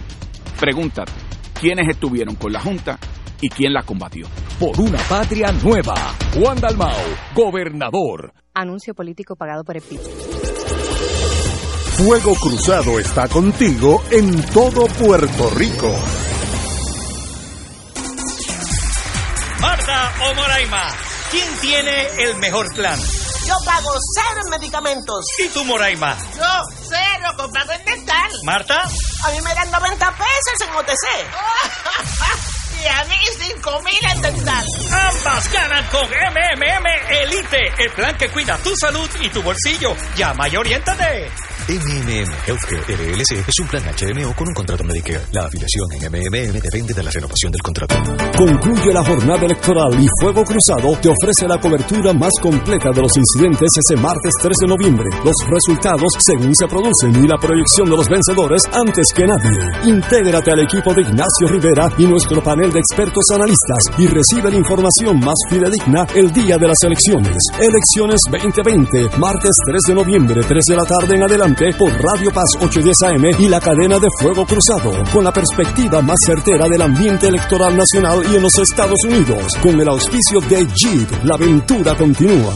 pregúntate, 0.59 1.13
¿quiénes 1.61 1.89
estuvieron 1.89 2.37
con 2.37 2.53
la 2.53 2.61
Junta 2.61 2.99
y 3.41 3.49
quién 3.49 3.73
la 3.73 3.83
combatió? 3.83 4.27
Por 4.59 4.81
una 4.81 4.99
patria 4.99 5.53
nueva, 5.53 5.95
Juan 6.35 6.61
Dalmao, 6.61 6.97
gobernador. 7.35 8.33
Anuncio 8.55 8.95
político 8.95 9.37
pagado 9.37 9.65
por 9.65 9.77
el 9.77 9.83
PIB. 9.83 10.38
Fuego 11.99 12.33
Cruzado 12.37 13.01
está 13.01 13.27
contigo 13.27 14.05
en 14.13 14.41
todo 14.53 14.87
Puerto 14.87 15.51
Rico. 15.51 15.93
Marta 19.59 20.13
o 20.23 20.35
Moraima, 20.35 20.95
¿quién 21.33 21.49
tiene 21.61 22.07
el 22.23 22.37
mejor 22.37 22.73
plan? 22.77 22.97
Yo 23.49 23.55
pago 23.65 23.91
cero 24.15 24.41
en 24.45 24.51
medicamentos. 24.61 25.25
¿Y 25.45 25.49
tú, 25.49 25.65
Moraima? 25.65 26.17
Yo, 26.37 26.45
cero, 26.89 27.35
comprado 27.37 27.73
en 27.73 27.85
dental. 27.85 28.31
¿Marta? 28.45 28.81
A 28.81 29.31
mí 29.33 29.41
me 29.43 29.53
dan 29.55 29.69
90 29.69 30.07
pesos 30.13 30.69
en 30.69 30.77
OTC. 30.77 31.05
y 32.81 32.87
a 32.87 33.05
mí 33.07 33.17
5 33.57 33.83
mil 33.83 34.11
en 34.13 34.23
dental. 34.23 34.67
Ambas 34.93 35.53
ganan 35.53 35.85
con 35.87 36.07
MMM 36.07 36.87
Elite, 37.23 37.73
el 37.77 37.91
plan 37.91 38.17
que 38.17 38.31
cuida 38.31 38.57
tu 38.59 38.73
salud 38.77 39.11
y 39.21 39.31
tu 39.31 39.43
bolsillo. 39.43 39.97
Llama 40.15 40.49
y 40.49 40.57
oriéntate. 40.57 41.33
MMM 41.69 42.33
Healthcare 42.47 43.13
LLC 43.13 43.47
es 43.47 43.61
un 43.61 43.69
plan 43.69 43.85
HMO 43.85 44.33
con 44.33 44.49
un 44.49 44.55
contrato 44.55 44.83
Medicare. 44.85 45.21
La 45.33 45.45
afiliación 45.45 45.93
en 45.93 46.09
MMM 46.09 46.63
depende 46.63 46.95
de 46.95 47.03
la 47.03 47.11
renovación 47.11 47.53
del 47.53 47.61
contrato. 47.61 47.95
Concluye 48.39 48.91
la 48.91 49.05
jornada 49.05 49.45
electoral 49.45 49.93
y 50.01 50.07
Fuego 50.19 50.45
Cruzado 50.45 50.97
te 50.97 51.11
ofrece 51.11 51.47
la 51.47 51.61
cobertura 51.61 52.15
más 52.15 52.33
completa 52.41 52.89
de 52.89 53.03
los 53.03 53.15
incidentes 53.15 53.69
ese 53.77 54.01
martes 54.01 54.33
3 54.41 54.57
de 54.63 54.67
noviembre. 54.67 55.05
Los 55.23 55.37
resultados 55.45 56.11
según 56.19 56.55
se 56.55 56.67
producen 56.69 57.23
y 57.23 57.29
la 57.29 57.37
proyección 57.37 57.91
de 57.91 57.97
los 57.99 58.09
vencedores 58.09 58.63
antes 58.73 59.13
que 59.13 59.27
nadie. 59.27 59.93
Intégrate 59.93 60.53
al 60.53 60.61
equipo 60.61 60.95
de 60.95 61.03
Ignacio 61.03 61.49
Rivera 61.49 61.93
y 61.99 62.07
nuestro 62.07 62.43
panel 62.43 62.73
de 62.73 62.81
expertos 62.81 63.29
analistas 63.31 63.93
y 63.99 64.07
recibe 64.07 64.51
la 64.51 64.57
información 64.57 65.21
más 65.21 65.37
fidedigna 65.51 66.07
el 66.15 66.33
día 66.33 66.57
de 66.57 66.67
las 66.67 66.83
elecciones. 66.83 67.37
Elecciones 67.61 68.23
2020, 68.33 69.19
martes 69.19 69.53
3 69.69 69.83
de 69.89 69.95
noviembre, 69.95 70.41
3 70.41 70.65
de 70.65 70.75
la 70.77 70.85
tarde 70.87 71.15
en 71.15 71.25
adelante 71.25 71.58
por 71.77 71.91
Radio 71.91 72.31
Paz 72.31 72.51
810 72.61 73.03
AM 73.03 73.25
y 73.41 73.49
la 73.49 73.61
cadena 73.61 73.99
de 73.99 74.07
Fuego 74.21 74.47
Cruzado, 74.47 74.93
con 75.13 75.25
la 75.25 75.33
perspectiva 75.33 76.01
más 76.01 76.21
certera 76.25 76.69
del 76.69 76.83
ambiente 76.83 77.27
electoral 77.27 77.77
nacional 77.77 78.23
y 78.31 78.37
en 78.37 78.43
los 78.43 78.57
Estados 78.59 79.01
Unidos, 79.05 79.57
con 79.61 79.81
el 79.81 79.89
auspicio 79.89 80.41
de 80.41 80.65
Jeep. 80.67 81.25
La 81.25 81.35
aventura 81.35 81.97
continúa. 81.97 82.55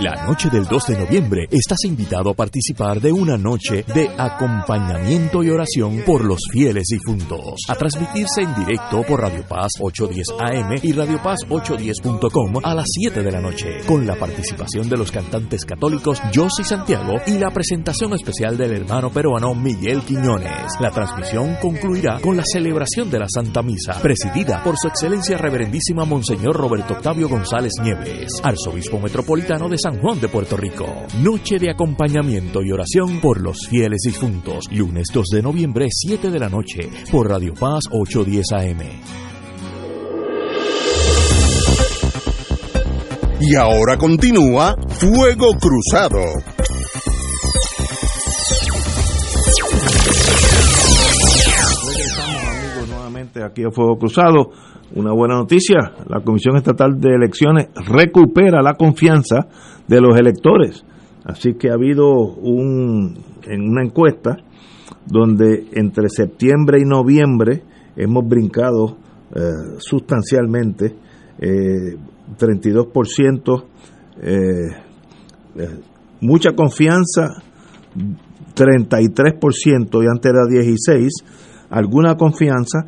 La 0.00 0.26
noche 0.26 0.50
del 0.50 0.64
2 0.64 0.86
de 0.88 0.98
noviembre 0.98 1.46
estás 1.52 1.84
invitado 1.84 2.30
a 2.30 2.34
participar 2.34 3.00
de 3.00 3.12
una 3.12 3.38
noche 3.38 3.84
de 3.94 4.10
acompañamiento 4.18 5.44
y 5.44 5.50
oración 5.50 6.02
por 6.04 6.24
los 6.24 6.40
fieles 6.50 6.82
difuntos, 6.90 7.60
a 7.68 7.76
transmitirse 7.76 8.42
en 8.42 8.52
directo 8.56 9.02
por 9.06 9.20
Radio 9.20 9.44
Paz 9.48 9.70
810 9.80 10.26
AM 10.40 10.80
y 10.82 10.92
Radio 10.92 11.22
Paz 11.22 11.40
810.com 11.48 12.54
a 12.64 12.74
las 12.74 12.86
7 12.88 13.22
de 13.22 13.30
la 13.30 13.40
noche, 13.40 13.68
con 13.86 14.04
la 14.04 14.16
participación 14.16 14.88
de 14.88 14.96
los 14.96 15.12
cantantes 15.12 15.64
católicos 15.64 16.20
Josy 16.34 16.64
Santiago 16.64 17.12
y 17.28 17.38
la 17.38 17.52
presentación 17.52 18.14
especial 18.14 18.56
del 18.56 18.72
hermano 18.72 19.10
peruano 19.10 19.54
Miguel 19.54 20.02
Quiñones. 20.02 20.72
La 20.80 20.90
transmisión 20.90 21.56
concluirá 21.62 22.18
con 22.18 22.36
la 22.36 22.44
celebración 22.44 23.12
de 23.12 23.20
la 23.20 23.28
Santa 23.32 23.62
Misa, 23.62 24.00
presidida 24.02 24.60
por 24.64 24.74
su 24.76 24.88
excelencia 24.88 25.38
reverendísima 25.38 26.04
Monseñor 26.04 26.56
Roberto 26.56 26.94
Octavio 26.94 27.28
González 27.28 27.74
Nieves, 27.80 28.32
arzobispo 28.42 28.98
metropolitano 28.98 29.68
de 29.68 29.83
San 29.84 30.00
Juan 30.00 30.18
de 30.18 30.28
Puerto 30.30 30.56
Rico. 30.56 30.86
Noche 31.22 31.58
de 31.58 31.68
acompañamiento 31.68 32.62
y 32.62 32.72
oración 32.72 33.20
por 33.20 33.42
los 33.42 33.68
fieles 33.68 34.00
difuntos. 34.06 34.64
Lunes 34.72 35.08
2 35.12 35.26
de 35.26 35.42
noviembre, 35.42 35.88
7 35.90 36.30
de 36.30 36.38
la 36.38 36.48
noche, 36.48 36.88
por 37.12 37.28
Radio 37.28 37.52
Paz 37.52 37.82
810 37.90 38.46
AM. 38.52 38.80
Y 43.42 43.56
ahora 43.56 43.98
continúa 43.98 44.74
Fuego 44.88 45.52
Cruzado. 45.60 46.22
Regresamos 51.86 52.42
amigos 52.48 52.88
nuevamente 52.88 53.42
aquí 53.44 53.64
a 53.64 53.70
Fuego 53.70 53.98
Cruzado. 53.98 54.50
Una 54.96 55.12
buena 55.12 55.34
noticia, 55.34 55.92
la 56.08 56.20
Comisión 56.20 56.56
Estatal 56.56 57.00
de 57.00 57.16
Elecciones 57.16 57.66
recupera 57.74 58.62
la 58.62 58.74
confianza 58.74 59.48
de 59.88 60.00
los 60.00 60.16
electores. 60.16 60.84
Así 61.24 61.54
que 61.54 61.70
ha 61.70 61.74
habido 61.74 62.12
un, 62.12 63.18
en 63.42 63.68
una 63.68 63.82
encuesta 63.82 64.36
donde 65.04 65.66
entre 65.72 66.08
septiembre 66.08 66.78
y 66.80 66.84
noviembre 66.84 67.64
hemos 67.96 68.24
brincado 68.28 68.96
eh, 69.34 69.40
sustancialmente, 69.78 70.94
eh, 71.40 71.96
32%, 72.38 73.64
eh, 74.22 74.32
eh, 75.56 75.80
mucha 76.20 76.52
confianza, 76.52 77.42
33% 78.54 80.04
y 80.04 80.06
antes 80.06 80.32
era 80.32 80.46
16, 80.48 81.12
alguna 81.70 82.14
confianza, 82.14 82.86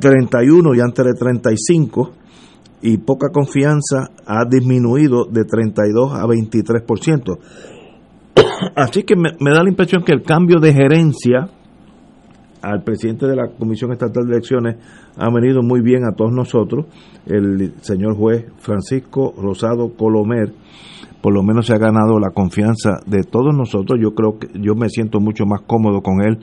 31 0.00 0.74
y 0.74 0.80
antes 0.80 1.04
era 1.04 1.14
35, 1.14 2.10
y 2.82 2.98
poca 2.98 3.28
confianza 3.30 4.10
ha 4.26 4.44
disminuido 4.48 5.24
de 5.24 5.44
32 5.44 6.12
a 6.14 6.24
23%. 6.24 7.38
Así 8.76 9.02
que 9.02 9.16
me, 9.16 9.30
da 9.52 9.62
la 9.62 9.70
impresión 9.70 10.02
que 10.02 10.12
el 10.12 10.22
cambio 10.22 10.60
de 10.60 10.72
gerencia 10.72 11.48
al 12.62 12.82
presidente 12.82 13.26
de 13.26 13.36
la 13.36 13.48
Comisión 13.58 13.92
Estatal 13.92 14.26
de 14.26 14.32
Elecciones 14.32 14.76
ha 15.16 15.30
venido 15.30 15.62
muy 15.62 15.80
bien 15.80 16.04
a 16.04 16.14
todos 16.14 16.32
nosotros. 16.32 16.86
El 17.26 17.74
señor 17.80 18.16
juez 18.16 18.46
Francisco 18.58 19.34
Rosado 19.36 19.94
Colomer, 19.96 20.52
por 21.22 21.34
lo 21.34 21.42
menos 21.42 21.66
se 21.66 21.74
ha 21.74 21.78
ganado 21.78 22.18
la 22.18 22.30
confianza 22.30 23.00
de 23.06 23.22
todos 23.24 23.54
nosotros. 23.54 23.98
Yo 24.00 24.14
creo 24.14 24.38
que 24.38 24.48
yo 24.58 24.74
me 24.74 24.88
siento 24.88 25.20
mucho 25.20 25.44
más 25.46 25.62
cómodo 25.66 26.02
con 26.02 26.22
él 26.22 26.38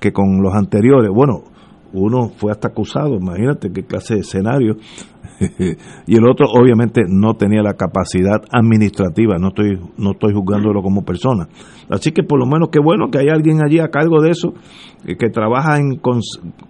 que 0.00 0.12
con 0.12 0.42
los 0.42 0.54
anteriores. 0.54 1.10
Bueno, 1.12 1.44
uno 1.92 2.28
fue 2.36 2.52
hasta 2.52 2.68
acusado, 2.68 3.16
imagínate 3.16 3.72
qué 3.72 3.82
clase 3.82 4.14
de 4.14 4.20
escenario, 4.20 4.76
y 6.06 6.16
el 6.16 6.28
otro 6.28 6.46
obviamente 6.50 7.02
no 7.08 7.34
tenía 7.34 7.62
la 7.62 7.74
capacidad 7.74 8.42
administrativa, 8.52 9.36
no 9.38 9.48
estoy, 9.48 9.78
no 9.96 10.12
estoy 10.12 10.34
juzgándolo 10.34 10.82
como 10.82 11.02
persona. 11.02 11.48
Así 11.88 12.12
que 12.12 12.22
por 12.22 12.38
lo 12.38 12.46
menos 12.46 12.68
qué 12.70 12.78
bueno 12.78 13.10
que 13.10 13.18
hay 13.18 13.28
alguien 13.28 13.64
allí 13.64 13.78
a 13.78 13.88
cargo 13.88 14.20
de 14.20 14.30
eso, 14.30 14.52
eh, 15.06 15.16
que 15.16 15.30
trabaja 15.30 15.78
en 15.78 15.98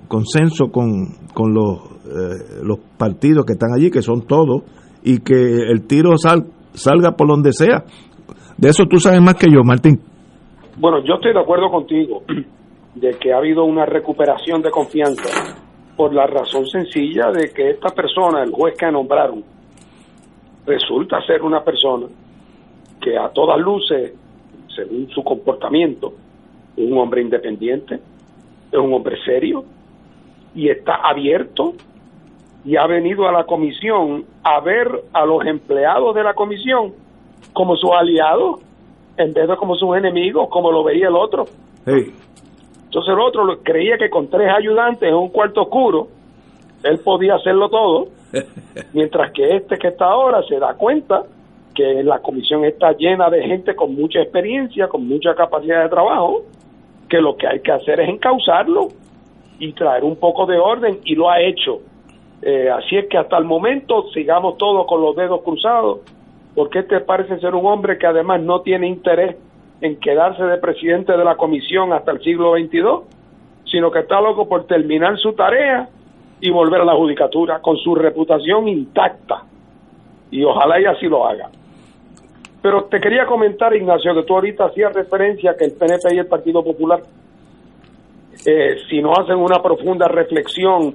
consenso 0.09 0.71
con, 0.71 1.15
con 1.35 1.53
los, 1.53 1.79
eh, 2.07 2.63
los 2.63 2.79
partidos 2.97 3.45
que 3.45 3.55
están 3.55 3.71
allí, 3.77 3.91
que 3.91 4.03
son 4.03 4.23
todos, 4.27 4.63
y 5.03 5.19
que 5.19 5.35
el 5.35 5.87
tiro 5.87 6.13
salga 6.17 7.13
por 7.13 7.29
donde 7.29 7.53
sea. 7.53 7.85
De 8.57 8.69
eso 8.69 8.85
tú 8.85 8.99
sabes 8.99 9.21
más 9.21 9.35
que 9.35 9.51
yo, 9.51 9.63
Martín. 9.65 9.99
Bueno, 10.79 10.99
yo 11.05 11.15
estoy 11.15 11.33
de 11.33 11.41
acuerdo 11.41 11.71
contigo 11.71 12.23
de 12.95 13.15
que 13.19 13.33
ha 13.33 13.39
habido 13.39 13.65
una 13.65 13.87
recuperación 13.87 14.63
de 14.63 14.71
confianza 14.71 15.57
por 15.97 16.15
la 16.15 16.27
razón 16.27 16.67
sencilla 16.67 17.31
de 17.31 17.53
que 17.53 17.71
esta 17.71 17.91
persona, 17.91 18.43
el 18.43 18.51
juez 18.51 18.77
que 18.77 18.91
nombraron, 18.91 19.45
resulta 20.67 21.21
ser 21.27 21.43
una 21.43 21.63
persona 21.63 22.07
que 23.01 23.17
a 23.17 23.29
todas 23.29 23.59
luces, 23.59 24.15
según 24.75 25.09
su 25.11 25.23
comportamiento, 25.23 26.13
es 26.77 26.91
un 26.91 26.99
hombre 26.99 27.23
independiente, 27.23 28.01
es 28.71 28.79
un 28.79 28.93
hombre 28.93 29.17
serio 29.25 29.65
y 30.55 30.69
está 30.69 30.97
abierto 30.97 31.75
y 32.65 32.77
ha 32.77 32.87
venido 32.87 33.29
a 33.29 33.33
la 33.33 33.45
comisión 33.45 34.25
a 34.43 34.61
ver 34.61 34.89
a 35.13 35.25
los 35.25 35.45
empleados 35.47 36.15
de 36.15 36.23
la 36.23 36.35
comisión 36.35 36.93
como 37.53 37.77
sus 37.77 37.91
aliados 37.91 38.61
en 39.17 39.33
vez 39.33 39.49
de 39.49 39.57
como 39.57 39.75
sus 39.77 39.97
enemigos, 39.97 40.49
como 40.51 40.71
lo 40.71 40.85
veía 40.85 41.09
el 41.09 41.17
otro. 41.17 41.47
Entonces 42.91 43.15
el 43.15 43.21
otro 43.21 43.61
creía 43.63 43.97
que 43.97 44.11
con 44.11 44.29
tres 44.29 44.51
ayudantes 44.53 45.09
en 45.09 45.15
un 45.15 45.29
cuarto 45.29 45.63
oscuro, 45.63 46.09
él 46.83 46.99
podía 46.99 47.37
hacerlo 47.37 47.69
todo, 47.69 48.09
mientras 48.93 49.31
que 49.31 49.55
este 49.55 49.79
que 49.79 49.89
está 49.89 50.07
ahora 50.07 50.43
se 50.49 50.59
da 50.59 50.75
cuenta 50.75 51.23
que 51.73 52.03
la 52.03 52.19
comisión 52.19 52.65
está 52.65 52.91
llena 52.95 53.31
de 53.31 53.45
gente 53.45 53.77
con 53.77 53.95
mucha 53.95 54.21
experiencia, 54.21 54.89
con 54.89 55.07
mucha 55.07 55.37
capacidad 55.37 55.85
de 55.85 55.89
trabajo, 55.89 56.43
que 57.09 57.21
lo 57.21 57.37
que 57.37 57.47
hay 57.47 57.61
que 57.61 57.71
hacer 57.71 58.01
es 58.01 58.09
encauzarlo 58.09 58.89
y 59.61 59.73
traer 59.73 60.03
un 60.03 60.17
poco 60.17 60.47
de 60.47 60.59
orden 60.59 60.99
y 61.05 61.15
lo 61.15 61.31
ha 61.31 61.41
hecho. 61.41 61.83
Eh, 62.43 62.71
así 62.71 62.97
es 62.97 63.07
que 63.07 63.19
hasta 63.19 63.39
el 63.39 63.45
momento 63.45 64.11
sigamos 64.13 64.59
todos 64.59 64.85
con 64.89 65.01
los 65.01 65.15
dedos 65.15 65.43
cruzados, 65.43 66.01
porque 66.57 66.81
este 66.81 66.99
parece 66.99 67.39
ser 67.39 67.55
un 67.55 67.67
hombre 67.67 67.99
que 67.99 68.07
además 68.09 68.41
no 68.41 68.63
tiene 68.63 68.89
interés 68.89 69.37
en 69.81 69.99
quedarse 69.99 70.45
de 70.45 70.59
presidente 70.59 71.17
de 71.17 71.25
la 71.25 71.37
comisión 71.37 71.93
hasta 71.93 72.13
el 72.13 72.21
siglo 72.23 72.55
XXII, 72.55 72.83
sino 73.65 73.91
que 73.91 74.01
está 74.01 74.21
loco 74.21 74.49
por 74.49 74.67
terminar 74.67 75.19
su 75.19 75.33
tarea 75.33 75.89
y 76.41 76.51
volver 76.51 76.81
a 76.83 76.85
la 76.85 76.95
judicatura 76.95 77.61
con 77.61 77.77
su 77.77 77.95
reputación 77.95 78.69
intacta. 78.69 79.43
Y 80.31 80.45
ojalá 80.45 80.81
y 80.81 80.85
así 80.85 81.07
lo 81.07 81.27
haga. 81.27 81.49
Pero 82.63 82.85
te 82.85 83.01
quería 83.01 83.27
comentar, 83.27 83.75
Ignacio, 83.75 84.15
que 84.15 84.23
tú 84.23 84.35
ahorita 84.35 84.67
hacías 84.67 84.93
referencia 84.93 85.57
que 85.57 85.65
el 85.65 85.73
PNP 85.73 86.15
y 86.15 86.19
el 86.19 86.27
Partido 86.27 86.63
Popular, 86.63 87.01
eh, 88.47 88.77
si 88.89 89.01
no 89.01 89.13
hacen 89.13 89.37
una 89.37 89.63
profunda 89.63 90.09
reflexión 90.09 90.95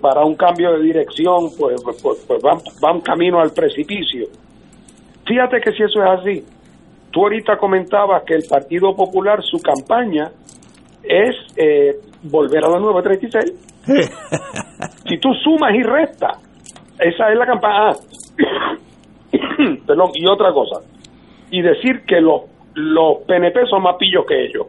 para 0.00 0.24
un 0.24 0.34
cambio 0.34 0.72
de 0.72 0.82
dirección, 0.82 1.50
pues, 1.58 1.82
pues, 1.82 2.02
pues, 2.02 2.24
pues 2.26 2.42
van, 2.42 2.58
van 2.80 3.00
camino 3.00 3.40
al 3.40 3.52
precipicio. 3.52 4.26
Fíjate 5.24 5.60
que 5.60 5.72
si 5.72 5.82
eso 5.82 6.02
es 6.02 6.10
así, 6.10 6.44
tú 7.10 7.22
ahorita 7.22 7.56
comentabas 7.58 8.22
que 8.24 8.34
el 8.34 8.44
Partido 8.48 8.94
Popular, 8.94 9.42
su 9.42 9.58
campaña 9.58 10.30
es 11.02 11.36
eh, 11.56 11.96
volver 12.22 12.64
a 12.64 12.68
la 12.68 12.78
936. 12.78 13.84
si 15.08 15.18
tú 15.18 15.32
sumas 15.42 15.74
y 15.74 15.82
restas, 15.82 16.38
esa 16.98 17.30
es 17.30 17.38
la 17.38 17.46
campaña. 17.46 17.74
Ah, 17.74 17.92
perdón, 19.86 20.10
y 20.14 20.26
otra 20.26 20.52
cosa, 20.52 20.80
y 21.50 21.62
decir 21.62 22.02
que 22.06 22.20
los, 22.20 22.42
los 22.74 23.18
PNP 23.26 23.66
son 23.66 23.82
más 23.82 23.96
pillos 23.96 24.24
que 24.26 24.46
ellos. 24.46 24.66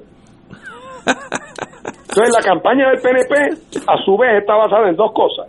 Entonces 2.10 2.34
la 2.36 2.42
campaña 2.42 2.90
del 2.90 3.00
PNP 3.00 3.84
a 3.88 4.04
su 4.04 4.18
vez 4.18 4.40
está 4.40 4.56
basada 4.56 4.90
en 4.90 4.96
dos 4.96 5.12
cosas. 5.14 5.48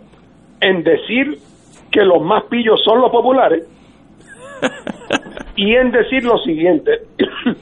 En 0.61 0.83
decir 0.83 1.39
que 1.91 2.01
los 2.01 2.21
más 2.21 2.43
pillos 2.45 2.79
son 2.83 3.01
los 3.01 3.11
populares 3.11 3.67
y 5.59 5.75
en 5.75 5.91
decir 5.91 6.23
lo 6.23 6.37
siguiente. 6.37 7.01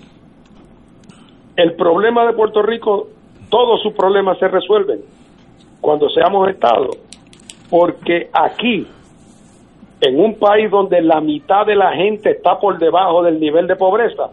El 1.55 1.73
problema 1.73 2.27
de 2.27 2.33
Puerto 2.33 2.61
Rico, 2.61 3.07
todos 3.49 3.81
sus 3.81 3.93
problemas 3.93 4.37
se 4.37 4.47
resuelven 4.47 5.01
cuando 5.81 6.07
seamos 6.09 6.47
Estado, 6.47 6.91
porque 7.71 8.29
aquí 8.31 8.85
en 9.99 10.19
un 10.19 10.35
país 10.35 10.69
donde 10.69 11.01
la 11.01 11.19
mitad 11.21 11.65
de 11.65 11.75
la 11.75 11.91
gente 11.93 12.29
está 12.29 12.59
por 12.59 12.77
debajo 12.77 13.23
del 13.23 13.39
nivel 13.39 13.65
de 13.65 13.75
pobreza, 13.75 14.29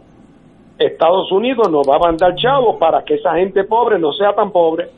Estados 0.78 1.32
Unidos 1.32 1.70
nos 1.70 1.88
va 1.88 1.96
a 1.96 2.00
mandar 2.00 2.34
chavos 2.34 2.76
para 2.76 3.02
que 3.02 3.14
esa 3.14 3.34
gente 3.36 3.64
pobre 3.64 3.98
no 3.98 4.12
sea 4.12 4.34
tan 4.34 4.50
pobre. 4.50 4.90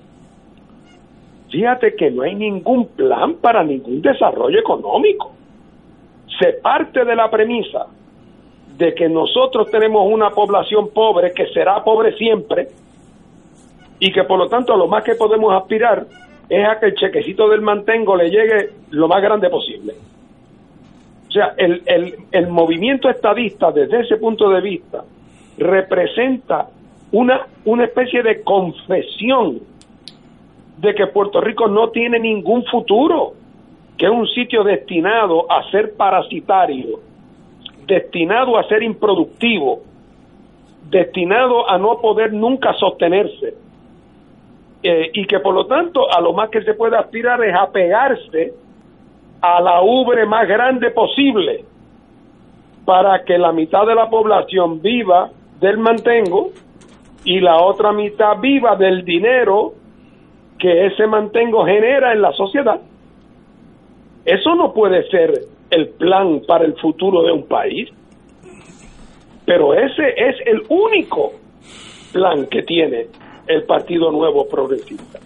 Fíjate 1.51 1.94
que 1.94 2.10
no 2.10 2.22
hay 2.22 2.34
ningún 2.34 2.88
plan 2.88 3.34
para 3.34 3.62
ningún 3.62 4.02
desarrollo 4.02 4.59
económico. 4.59 5.30
Se 6.40 6.55
parte 6.55 7.05
de 7.05 7.14
la 7.14 7.30
premisa 7.30 7.86
de 8.77 8.94
que 8.94 9.09
nosotros 9.09 9.70
tenemos 9.70 10.07
una 10.11 10.31
población 10.31 10.90
pobre 10.93 11.32
que 11.32 11.47
será 11.48 11.82
pobre 11.82 12.16
siempre 12.16 12.69
y 13.98 14.12
que 14.12 14.24
por 14.24 14.39
lo 14.39 14.48
tanto 14.48 14.77
lo 14.77 14.86
más 14.86 15.03
que 15.03 15.15
podemos 15.15 15.55
aspirar 15.55 16.07
es 16.48 16.69
a 16.69 16.78
que 16.78 16.86
el 16.86 16.94
chequecito 16.94 17.48
del 17.48 17.62
mantengo 17.62 18.16
le 18.16 18.31
llegue 18.31 18.70
lo 18.90 19.09
más 19.09 19.23
grande 19.23 19.48
posible. 19.48 19.94
O 21.28 21.32
sea, 21.32 21.55
el, 21.57 21.82
el, 21.86 22.15
el 22.31 22.48
movimiento 22.48 23.09
estadista 23.09 23.73
desde 23.73 24.01
ese 24.01 24.16
punto 24.16 24.48
de 24.51 24.61
vista 24.61 25.05
representa 25.59 26.69
una, 27.12 27.47
una 27.65 27.85
especie 27.85 28.23
de 28.23 28.43
confesión 28.43 29.61
de 30.78 30.94
que 30.94 31.07
Puerto 31.07 31.40
Rico 31.40 31.69
no 31.69 31.89
tiene 31.89 32.19
ningún 32.19 32.65
futuro, 32.65 33.32
que 33.97 34.07
es 34.07 34.12
un 34.12 34.27
sitio 34.28 34.62
destinado 34.62 35.51
a 35.51 35.69
ser 35.70 35.94
parasitario, 35.97 37.01
destinado 37.87 38.59
a 38.59 38.65
ser 38.69 38.83
improductivo, 38.83 39.81
destinado 40.91 41.69
a 41.69 41.79
no 41.79 42.01
poder 42.01 42.33
nunca 42.33 42.75
sostenerse, 42.75 43.55
eh, 44.83 45.11
y 45.15 45.27
que 45.27 45.41
por 45.41 45.55
lo 45.55 45.67
tanto 45.67 46.13
a 46.13 46.21
lo 46.21 46.33
más 46.33 46.51
que 46.51 46.63
se 46.63 46.75
puede 46.75 46.97
aspirar 46.97 47.43
es 47.43 47.55
a 47.55 47.71
pegarse 47.71 48.55
a 49.41 49.61
la 49.61 49.83
ubre 49.83 50.27
más 50.27 50.47
grande 50.47 50.91
posible 50.91 51.65
para 52.85 53.25
que 53.25 53.37
la 53.39 53.53
mitad 53.53 53.87
de 53.87 53.95
la 53.95 54.09
población 54.09 54.81
viva 54.81 55.31
del 55.61 55.79
mantengo 55.79 56.51
y 57.25 57.41
la 57.41 57.57
otra 57.59 57.93
mitad 57.93 58.39
viva 58.41 58.77
del 58.77 59.05
dinero 59.05 59.73
que 60.59 60.87
ese 60.87 61.07
mantengo 61.07 61.65
genera 61.65 62.13
en 62.13 62.23
la 62.23 62.33
sociedad. 62.33 62.81
Eso 64.25 64.55
no 64.55 64.73
puede 64.73 65.09
ser 65.09 65.33
el 65.70 65.88
plan 65.90 66.43
para 66.47 66.64
el 66.64 66.74
futuro 66.74 67.22
de 67.22 67.32
un 67.32 67.47
país, 67.47 67.88
pero 69.44 69.74
ese 69.74 70.09
es 70.16 70.36
el 70.47 70.62
único 70.68 71.32
plan 72.12 72.47
que 72.47 72.62
tiene 72.62 73.06
el 73.47 73.64
Partido 73.64 74.10
Nuevo 74.10 74.48
Progresista. 74.48 75.20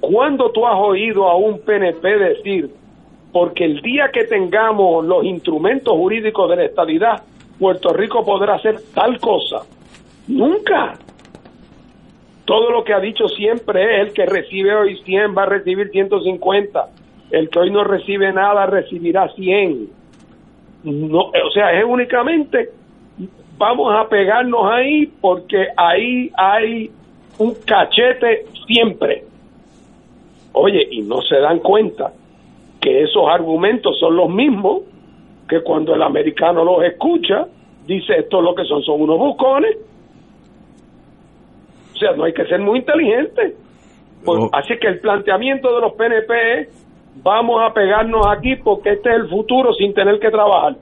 ¿Cuándo 0.00 0.50
tú 0.50 0.66
has 0.66 0.78
oído 0.78 1.28
a 1.28 1.36
un 1.36 1.60
PNP 1.60 2.18
decir 2.18 2.70
porque 3.32 3.64
el 3.64 3.80
día 3.82 4.10
que 4.12 4.24
tengamos 4.24 5.04
los 5.04 5.24
instrumentos 5.24 5.94
jurídicos 5.94 6.48
de 6.50 6.56
la 6.56 6.64
estabilidad, 6.64 7.22
Puerto 7.58 7.92
Rico 7.92 8.24
podrá 8.24 8.54
hacer 8.54 8.76
tal 8.94 9.18
cosa. 9.18 9.62
Nunca. 10.28 10.94
Todo 12.44 12.70
lo 12.70 12.82
que 12.82 12.94
ha 12.94 13.00
dicho 13.00 13.28
siempre 13.28 13.96
es 14.00 14.08
el 14.08 14.14
que 14.14 14.24
recibe 14.24 14.74
hoy 14.74 14.96
100 15.04 15.36
va 15.36 15.42
a 15.42 15.46
recibir 15.46 15.90
150. 15.90 16.88
El 17.30 17.50
que 17.50 17.58
hoy 17.58 17.70
no 17.70 17.84
recibe 17.84 18.32
nada 18.32 18.66
recibirá 18.66 19.28
100. 19.34 19.88
No, 20.84 21.18
o 21.20 21.50
sea, 21.52 21.72
es 21.78 21.84
únicamente 21.84 22.70
vamos 23.58 23.92
a 23.94 24.08
pegarnos 24.08 24.70
ahí 24.70 25.06
porque 25.20 25.66
ahí 25.76 26.30
hay 26.36 26.90
un 27.38 27.54
cachete 27.66 28.46
siempre. 28.66 29.24
Oye, 30.52 30.88
y 30.90 31.02
no 31.02 31.20
se 31.22 31.36
dan 31.36 31.58
cuenta 31.58 32.12
que 32.80 33.02
esos 33.02 33.28
argumentos 33.28 33.98
son 33.98 34.16
los 34.16 34.30
mismos 34.30 34.82
que 35.48 35.60
cuando 35.62 35.94
el 35.94 36.02
americano 36.02 36.64
los 36.64 36.84
escucha, 36.84 37.46
dice 37.86 38.18
esto 38.18 38.40
lo 38.40 38.54
que 38.54 38.64
son, 38.64 38.82
son 38.82 39.02
unos 39.02 39.18
buscones. 39.18 39.76
O 41.94 41.98
sea, 41.98 42.12
no 42.12 42.24
hay 42.24 42.32
que 42.32 42.44
ser 42.46 42.60
muy 42.60 42.78
inteligente. 42.78 43.56
Pues, 44.24 44.38
Así 44.52 44.76
que 44.78 44.88
el 44.88 45.00
planteamiento 45.00 45.74
de 45.74 45.80
los 45.80 45.92
PNP 45.94 46.60
es, 46.60 46.87
vamos 47.16 47.60
a 47.62 47.72
pegarnos 47.72 48.26
aquí 48.26 48.56
porque 48.56 48.90
este 48.92 49.10
es 49.10 49.16
el 49.16 49.28
futuro 49.28 49.72
sin 49.74 49.94
tener 49.94 50.18
que 50.18 50.30
trabajar. 50.30 50.76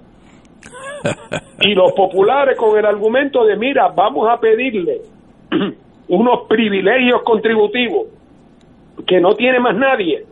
y 1.61 1.75
los 1.75 1.93
populares 1.93 2.57
con 2.57 2.79
el 2.79 2.85
argumento 2.85 3.45
de, 3.45 3.57
mira, 3.57 3.89
vamos 3.89 4.29
a 4.29 4.39
pedirle 4.39 5.03
unos 6.09 6.41
privilegios 6.49 7.23
contributivos 7.23 8.09
que 9.07 9.21
no 9.21 9.35
tiene 9.35 9.61
más 9.61 9.77
nadie 9.77 10.25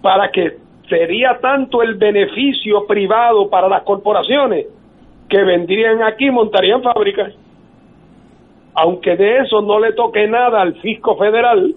para 0.00 0.30
que 0.30 0.58
sería 0.88 1.38
tanto 1.40 1.82
el 1.82 1.94
beneficio 1.94 2.86
privado 2.86 3.48
para 3.48 3.68
las 3.68 3.82
corporaciones 3.82 4.66
que 5.28 5.42
vendrían 5.44 6.02
aquí 6.02 6.26
y 6.26 6.30
montarían 6.30 6.82
fábricas. 6.82 7.32
Aunque 8.74 9.16
de 9.16 9.38
eso 9.38 9.62
no 9.62 9.78
le 9.78 9.92
toque 9.92 10.26
nada 10.26 10.60
al 10.60 10.74
fisco 10.80 11.16
federal 11.16 11.74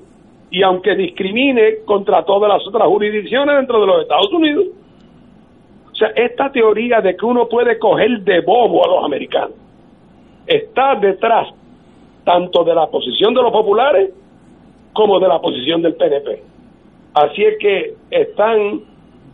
y 0.51 0.63
aunque 0.63 0.95
discrimine 0.95 1.84
contra 1.85 2.23
todas 2.23 2.49
las 2.49 2.67
otras 2.67 2.88
jurisdicciones 2.88 3.55
dentro 3.57 3.81
de 3.81 3.88
los 3.88 4.01
Estados 4.03 4.31
Unidos. 4.31 4.65
O 5.91 5.95
sea, 5.95 6.09
esta 6.09 6.51
teoría 6.51 7.01
de 7.01 7.15
que 7.15 7.26
uno 7.26 7.47
puede 7.47 7.80
coger 7.80 8.22
de 8.22 8.41
bobo 8.41 8.85
a 8.85 8.95
los 8.95 9.05
americanos 9.05 9.65
está 10.47 10.95
detrás 10.95 11.47
tanto 12.23 12.63
de 12.63 12.76
la 12.76 12.88
posición 12.88 13.34
de 13.34 13.41
los 13.41 13.51
populares 13.51 14.11
como 14.93 15.19
de 15.19 15.27
la 15.27 15.39
posición 15.39 15.81
del 15.81 15.95
PNP. 15.95 16.43
Así 17.13 17.43
es 17.43 17.57
que 17.59 17.95
están 18.09 18.81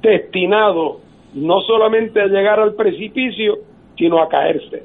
destinados 0.01 0.97
no 1.33 1.61
solamente 1.61 2.21
a 2.21 2.25
llegar 2.25 2.59
al 2.59 2.73
precipicio, 2.73 3.59
sino 3.97 4.21
a 4.21 4.27
caerse. 4.27 4.83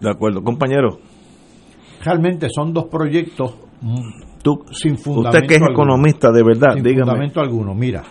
De 0.00 0.10
acuerdo, 0.10 0.42
compañero. 0.42 0.98
Realmente 2.04 2.48
son 2.48 2.72
dos 2.72 2.86
proyectos 2.86 3.56
sin 4.72 4.98
fundamento 4.98 5.38
Usted 5.38 5.48
que 5.48 5.54
es 5.56 5.70
economista, 5.70 6.30
de 6.30 6.42
verdad, 6.42 6.74
sin 6.74 6.82
dígame. 6.82 7.10
fundamento 7.10 7.40
alguno. 7.40 7.74
Mira, 7.74 8.02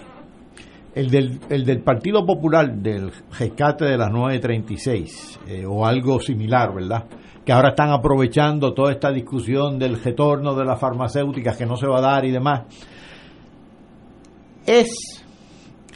el 0.94 1.10
del, 1.10 1.40
el 1.50 1.66
del 1.66 1.82
Partido 1.82 2.26
Popular, 2.26 2.74
del 2.74 3.12
rescate 3.38 3.86
de 3.86 3.98
las 3.98 4.12
936, 4.12 5.40
eh, 5.48 5.66
o 5.66 5.86
algo 5.86 6.20
similar, 6.20 6.74
¿verdad? 6.74 7.06
Que 7.46 7.52
ahora 7.54 7.70
están 7.70 7.92
aprovechando 7.92 8.74
toda 8.74 8.92
esta 8.92 9.12
discusión 9.12 9.80
del 9.80 10.02
retorno 10.02 10.54
de 10.56 10.66
las 10.66 10.80
farmacéuticas 10.80 11.58
que 11.58 11.66
no 11.66 11.76
se 11.76 11.88
va 11.88 12.00
a 12.00 12.02
dar 12.02 12.26
y 12.26 12.32
demás. 12.32 12.64
Es 14.66 15.24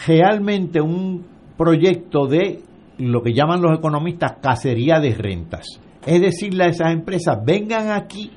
realmente 0.07 0.81
un 0.81 1.25
proyecto 1.57 2.25
de 2.27 2.61
lo 2.97 3.21
que 3.21 3.33
llaman 3.33 3.61
los 3.61 3.77
economistas 3.77 4.37
cacería 4.41 4.99
de 4.99 5.13
rentas. 5.13 5.65
Es 6.05 6.21
decirle 6.21 6.65
a 6.65 6.67
esas 6.67 6.91
empresas, 6.93 7.37
vengan 7.45 7.91
aquí, 7.91 8.31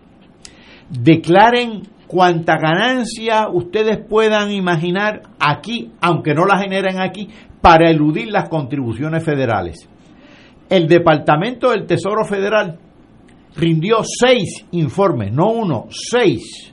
declaren 0.91 1.83
cuanta 2.07 2.57
ganancia 2.57 3.49
ustedes 3.53 3.99
puedan 3.99 4.51
imaginar 4.51 5.23
aquí, 5.39 5.93
aunque 6.01 6.35
no 6.35 6.47
la 6.47 6.59
generen 6.59 7.01
aquí, 7.01 7.29
para 7.61 7.91
eludir 7.91 8.31
las 8.31 8.49
contribuciones 8.49 9.23
federales. 9.23 9.89
El 10.71 10.87
Departamento 10.89 11.71
del 11.71 11.87
Tesoro 11.87 12.25
Federal 12.25 12.79
rindió 13.57 13.99
seis 14.03 14.67
informes, 14.73 15.33
no 15.33 15.51
uno, 15.51 15.87
seis, 15.91 16.73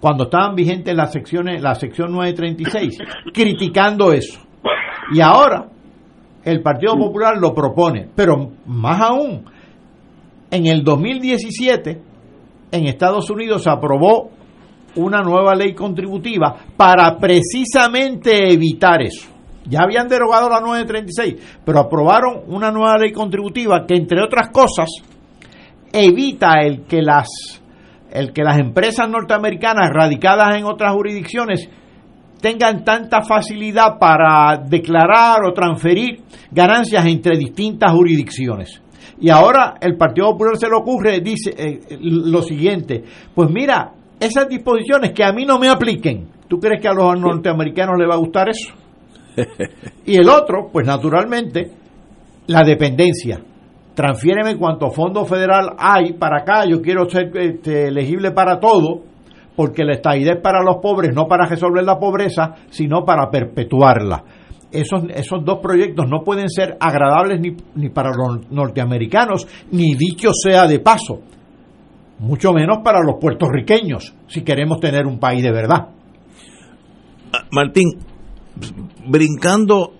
cuando 0.00 0.24
estaban 0.24 0.54
vigentes 0.54 0.94
las 0.94 1.12
secciones, 1.12 1.62
la 1.62 1.74
sección 1.74 2.12
936, 2.12 2.98
criticando 3.32 4.12
eso. 4.12 4.40
Y 5.12 5.20
ahora 5.20 5.68
el 6.44 6.60
Partido 6.60 6.96
Popular 6.96 7.36
lo 7.38 7.54
propone, 7.54 8.08
pero 8.14 8.50
más 8.66 9.00
aún, 9.00 9.44
en 10.50 10.66
el 10.66 10.82
2017 10.82 12.11
en 12.72 12.86
Estados 12.86 13.30
Unidos 13.30 13.62
se 13.62 13.70
aprobó 13.70 14.30
una 14.96 15.22
nueva 15.22 15.54
ley 15.54 15.74
contributiva 15.74 16.56
para 16.76 17.16
precisamente 17.18 18.52
evitar 18.52 19.02
eso. 19.02 19.28
Ya 19.64 19.80
habían 19.82 20.08
derogado 20.08 20.48
la 20.48 20.60
936, 20.60 21.60
pero 21.64 21.78
aprobaron 21.78 22.42
una 22.48 22.72
nueva 22.72 22.96
ley 22.98 23.12
contributiva 23.12 23.86
que 23.86 23.94
entre 23.94 24.20
otras 24.22 24.48
cosas 24.50 24.88
evita 25.92 26.60
el 26.62 26.82
que 26.82 27.02
las 27.02 27.28
el 28.10 28.32
que 28.32 28.42
las 28.42 28.58
empresas 28.58 29.08
norteamericanas 29.08 29.88
radicadas 29.90 30.56
en 30.56 30.64
otras 30.64 30.92
jurisdicciones 30.92 31.68
tengan 32.42 32.84
tanta 32.84 33.22
facilidad 33.22 33.98
para 33.98 34.58
declarar 34.58 35.38
o 35.48 35.52
transferir 35.54 36.20
ganancias 36.50 37.06
entre 37.06 37.38
distintas 37.38 37.92
jurisdicciones. 37.92 38.82
Y 39.20 39.30
ahora 39.30 39.74
el 39.80 39.96
Partido 39.96 40.30
Popular 40.30 40.56
se 40.56 40.68
le 40.68 40.76
ocurre, 40.76 41.20
dice 41.20 41.54
eh, 41.56 41.80
lo 42.00 42.42
siguiente, 42.42 43.02
pues 43.34 43.50
mira, 43.50 43.92
esas 44.18 44.48
disposiciones 44.48 45.12
que 45.12 45.24
a 45.24 45.32
mí 45.32 45.44
no 45.44 45.58
me 45.58 45.68
apliquen, 45.68 46.28
¿tú 46.48 46.58
crees 46.58 46.80
que 46.80 46.88
a 46.88 46.92
los 46.92 47.18
norteamericanos 47.18 47.98
les 47.98 48.08
va 48.08 48.14
a 48.14 48.18
gustar 48.18 48.48
eso? 48.48 48.72
y 50.06 50.16
el 50.16 50.28
otro, 50.28 50.68
pues 50.72 50.86
naturalmente, 50.86 51.70
la 52.46 52.62
dependencia. 52.62 53.40
Transfiéreme 53.94 54.56
cuánto 54.56 54.90
fondo 54.90 55.24
federal 55.26 55.74
hay 55.78 56.14
para 56.14 56.42
acá, 56.42 56.64
yo 56.66 56.80
quiero 56.80 57.08
ser 57.08 57.30
este, 57.36 57.88
elegible 57.88 58.30
para 58.30 58.58
todo, 58.58 59.02
porque 59.54 59.84
la 59.84 59.92
estadidad 59.92 60.36
es 60.36 60.42
para 60.42 60.62
los 60.62 60.76
pobres, 60.76 61.14
no 61.14 61.26
para 61.26 61.46
resolver 61.46 61.84
la 61.84 61.98
pobreza, 61.98 62.54
sino 62.70 63.04
para 63.04 63.30
perpetuarla. 63.30 64.24
Esos, 64.72 65.04
esos 65.14 65.44
dos 65.44 65.58
proyectos 65.62 66.06
no 66.08 66.24
pueden 66.24 66.48
ser 66.48 66.76
agradables 66.80 67.40
ni, 67.40 67.54
ni 67.74 67.90
para 67.90 68.10
los 68.10 68.50
norteamericanos, 68.50 69.46
ni 69.70 69.94
dicho 69.94 70.30
sea 70.32 70.66
de 70.66 70.80
paso 70.80 71.20
mucho 72.22 72.52
menos 72.52 72.78
para 72.84 73.00
los 73.04 73.16
puertorriqueños, 73.20 74.14
si 74.28 74.42
queremos 74.42 74.78
tener 74.80 75.06
un 75.06 75.18
país 75.18 75.42
de 75.42 75.50
verdad. 75.50 75.88
Ah, 77.32 77.44
Martín, 77.50 77.98
brincando, 79.08 79.94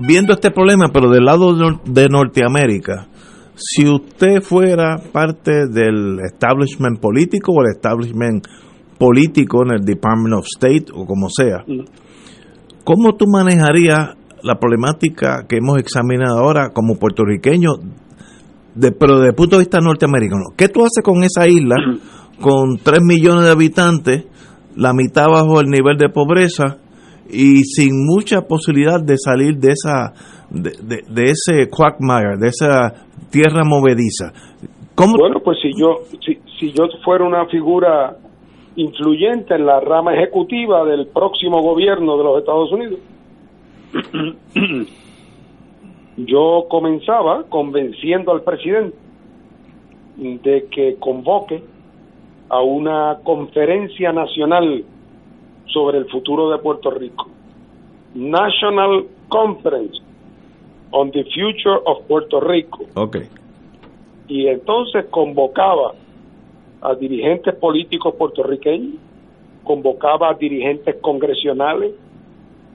viendo 0.00 0.32
este 0.32 0.52
problema, 0.52 0.90
pero 0.92 1.10
del 1.10 1.24
lado 1.24 1.54
de 1.84 2.08
Norteamérica, 2.08 3.08
si 3.56 3.86
usted 3.88 4.42
fuera 4.42 4.96
parte 5.12 5.66
del 5.68 6.20
establishment 6.20 7.00
político 7.00 7.52
o 7.52 7.62
el 7.62 7.72
establishment 7.74 8.46
político 8.96 9.62
en 9.64 9.72
el 9.72 9.84
Department 9.84 10.34
of 10.34 10.46
State 10.54 10.92
o 10.94 11.04
como 11.04 11.28
sea. 11.30 11.64
¿Cómo 12.90 13.14
tú 13.14 13.26
manejarías 13.28 14.16
la 14.42 14.56
problemática 14.58 15.46
que 15.48 15.58
hemos 15.58 15.78
examinado 15.78 16.40
ahora 16.40 16.70
como 16.72 16.98
puertorriqueño 16.98 17.70
de, 18.74 18.90
pero 18.90 19.18
desde 19.18 19.28
el 19.28 19.34
punto 19.36 19.56
de 19.56 19.60
vista 19.60 19.78
norteamericano, 19.78 20.46
¿qué 20.56 20.66
tú 20.68 20.80
haces 20.80 21.04
con 21.04 21.22
esa 21.22 21.46
isla 21.46 21.76
con 22.40 22.78
3 22.82 23.00
millones 23.02 23.44
de 23.44 23.50
habitantes, 23.52 24.26
la 24.74 24.92
mitad 24.92 25.26
bajo 25.28 25.60
el 25.60 25.68
nivel 25.68 25.98
de 25.98 26.08
pobreza 26.08 26.78
y 27.28 27.62
sin 27.62 27.90
mucha 28.06 28.42
posibilidad 28.42 29.00
de 29.00 29.16
salir 29.18 29.58
de 29.58 29.68
esa 29.68 30.12
de, 30.50 30.72
de, 31.08 31.24
ese 31.30 31.68
quagmire, 31.70 32.38
de 32.40 32.48
esa 32.48 33.06
tierra 33.30 33.62
movediza? 33.64 34.32
Bueno, 34.96 35.38
pues 35.44 35.58
si 35.62 35.70
yo 35.78 35.98
si, 36.26 36.40
si 36.58 36.72
yo 36.72 36.88
fuera 37.04 37.24
una 37.24 37.46
figura 37.46 38.16
influyente 38.76 39.54
en 39.54 39.66
la 39.66 39.80
rama 39.80 40.14
ejecutiva 40.14 40.84
del 40.84 41.06
próximo 41.08 41.60
gobierno 41.62 42.16
de 42.16 42.24
los 42.24 42.38
Estados 42.38 42.72
Unidos 42.72 43.00
yo 46.16 46.66
comenzaba 46.68 47.44
convenciendo 47.44 48.32
al 48.32 48.42
presidente 48.42 48.96
de 50.16 50.66
que 50.70 50.96
convoque 50.98 51.62
a 52.48 52.60
una 52.60 53.18
conferencia 53.22 54.12
nacional 54.12 54.84
sobre 55.66 55.98
el 55.98 56.06
futuro 56.10 56.50
de 56.50 56.58
Puerto 56.58 56.90
Rico. 56.90 57.28
National 58.14 59.06
Conference 59.28 60.00
on 60.90 61.10
the 61.12 61.24
Future 61.24 61.80
of 61.86 62.06
Puerto 62.06 62.40
Rico. 62.40 62.84
Okay. 62.94 63.28
Y 64.28 64.48
entonces 64.48 65.06
convocaba 65.10 65.94
a 66.80 66.94
dirigentes 66.94 67.54
políticos 67.54 68.14
puertorriqueños, 68.16 68.94
convocaba 69.64 70.30
a 70.30 70.34
dirigentes 70.34 70.96
congresionales, 71.00 71.92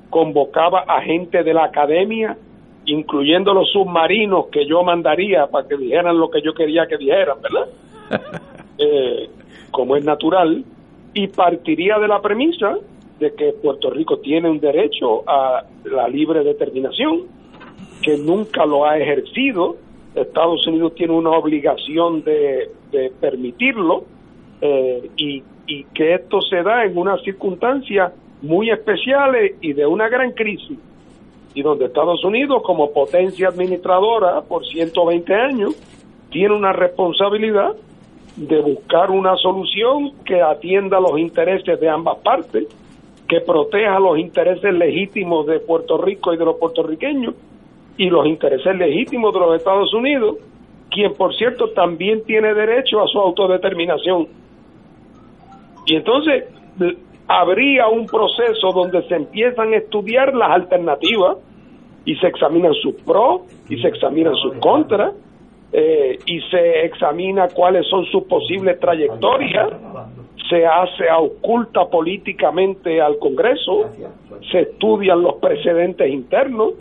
convocaba 0.09 0.81
a 0.87 1.01
gente 1.01 1.43
de 1.43 1.53
la 1.53 1.65
academia 1.65 2.37
incluyendo 2.85 3.53
los 3.53 3.71
submarinos 3.71 4.47
que 4.47 4.65
yo 4.65 4.83
mandaría 4.83 5.47
para 5.47 5.67
que 5.67 5.77
dijeran 5.77 6.17
lo 6.17 6.29
que 6.29 6.41
yo 6.41 6.53
quería 6.53 6.85
que 6.87 6.97
dijeran, 6.97 7.37
¿verdad? 7.41 7.67
Eh, 8.77 9.29
como 9.71 9.95
es 9.95 10.03
natural, 10.03 10.65
y 11.13 11.27
partiría 11.27 11.97
de 11.97 12.09
la 12.09 12.21
premisa 12.21 12.77
de 13.21 13.33
que 13.33 13.53
Puerto 13.53 13.89
Rico 13.89 14.17
tiene 14.19 14.49
un 14.49 14.59
derecho 14.59 15.23
a 15.25 15.63
la 15.85 16.09
libre 16.09 16.43
determinación, 16.43 17.21
que 18.01 18.17
nunca 18.17 18.65
lo 18.65 18.83
ha 18.83 18.97
ejercido, 18.97 19.77
Estados 20.13 20.67
Unidos 20.67 20.93
tiene 20.95 21.13
una 21.13 21.29
obligación 21.31 22.21
de, 22.25 22.69
permitirlo, 23.19 24.05
eh, 24.61 25.09
y, 25.17 25.43
y 25.67 25.83
que 25.93 26.15
esto 26.15 26.41
se 26.41 26.63
da 26.63 26.85
en 26.85 26.97
unas 26.97 27.21
circunstancias 27.23 28.13
muy 28.41 28.69
especiales 28.69 29.55
y 29.61 29.73
de 29.73 29.85
una 29.85 30.07
gran 30.09 30.31
crisis 30.31 30.77
y 31.55 31.61
donde 31.61 31.85
Estados 31.85 32.23
Unidos, 32.23 32.61
como 32.63 32.91
potencia 32.91 33.47
administradora 33.47 34.41
por 34.41 34.65
120 34.65 35.33
años, 35.33 35.73
tiene 36.29 36.53
una 36.53 36.73
responsabilidad 36.73 37.73
de 38.35 38.59
buscar 38.59 39.09
una 39.09 39.37
solución 39.37 40.11
que 40.25 40.41
atienda 40.41 40.99
los 40.99 41.17
intereses 41.17 41.79
de 41.79 41.89
ambas 41.89 42.17
partes, 42.17 42.67
que 43.29 43.39
proteja 43.39 43.97
los 43.99 44.19
intereses 44.19 44.73
legítimos 44.73 45.47
de 45.47 45.61
Puerto 45.61 45.97
Rico 45.97 46.33
y 46.33 46.37
de 46.37 46.43
los 46.43 46.57
puertorriqueños 46.57 47.33
y 47.97 48.09
los 48.09 48.27
intereses 48.27 48.75
legítimos 48.75 49.33
de 49.33 49.39
los 49.39 49.55
Estados 49.55 49.93
Unidos, 49.93 50.35
quien 50.89 51.13
por 51.13 51.35
cierto 51.35 51.69
también 51.71 52.23
tiene 52.23 52.53
derecho 52.53 53.01
a 53.01 53.07
su 53.07 53.19
autodeterminación. 53.19 54.27
Y 55.85 55.95
entonces 55.95 56.45
habría 57.27 57.87
un 57.87 58.05
proceso 58.05 58.71
donde 58.71 59.03
se 59.07 59.15
empiezan 59.15 59.73
a 59.73 59.77
estudiar 59.77 60.33
las 60.33 60.51
alternativas 60.51 61.37
y 62.05 62.15
se 62.15 62.27
examinan 62.27 62.73
sus 62.75 62.95
pros 63.01 63.41
y 63.69 63.77
se 63.81 63.87
examinan 63.87 64.35
sus 64.35 64.53
contras 64.55 65.13
eh, 65.71 66.19
y 66.25 66.39
se 66.41 66.85
examina 66.85 67.47
cuáles 67.49 67.87
son 67.87 68.05
sus 68.05 68.23
posibles 68.23 68.79
trayectorias, 68.79 69.69
se 70.49 70.65
hace 70.65 71.05
oculta 71.11 71.85
políticamente 71.89 73.01
al 73.01 73.17
Congreso, 73.17 73.89
se 74.51 74.61
estudian 74.61 75.21
los 75.21 75.35
precedentes 75.35 76.09
internos 76.09 76.73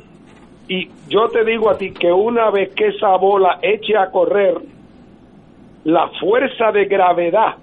y 0.68 0.88
yo 1.08 1.28
te 1.28 1.44
digo 1.44 1.70
a 1.70 1.76
ti 1.76 1.92
que 1.92 2.10
una 2.10 2.50
vez 2.50 2.74
que 2.74 2.88
esa 2.88 3.16
bola 3.16 3.58
eche 3.60 3.96
a 3.96 4.10
correr, 4.10 4.56
la 5.84 6.08
fuerza 6.20 6.72
de 6.72 6.86
gravedad 6.86 7.56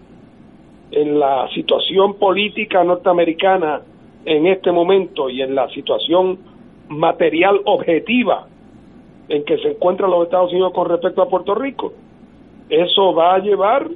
en 0.91 1.19
la 1.19 1.47
situación 1.53 2.15
política 2.15 2.83
norteamericana 2.83 3.81
en 4.25 4.45
este 4.45 4.71
momento 4.71 5.29
y 5.29 5.41
en 5.41 5.55
la 5.55 5.67
situación 5.69 6.37
material 6.89 7.61
objetiva 7.65 8.47
en 9.29 9.43
que 9.45 9.57
se 9.57 9.69
encuentran 9.69 10.11
los 10.11 10.25
Estados 10.25 10.51
Unidos 10.51 10.73
con 10.73 10.89
respecto 10.89 11.21
a 11.21 11.29
Puerto 11.29 11.55
Rico, 11.55 11.93
eso 12.69 13.13
va 13.13 13.35
a 13.35 13.39
llevar 13.39 13.87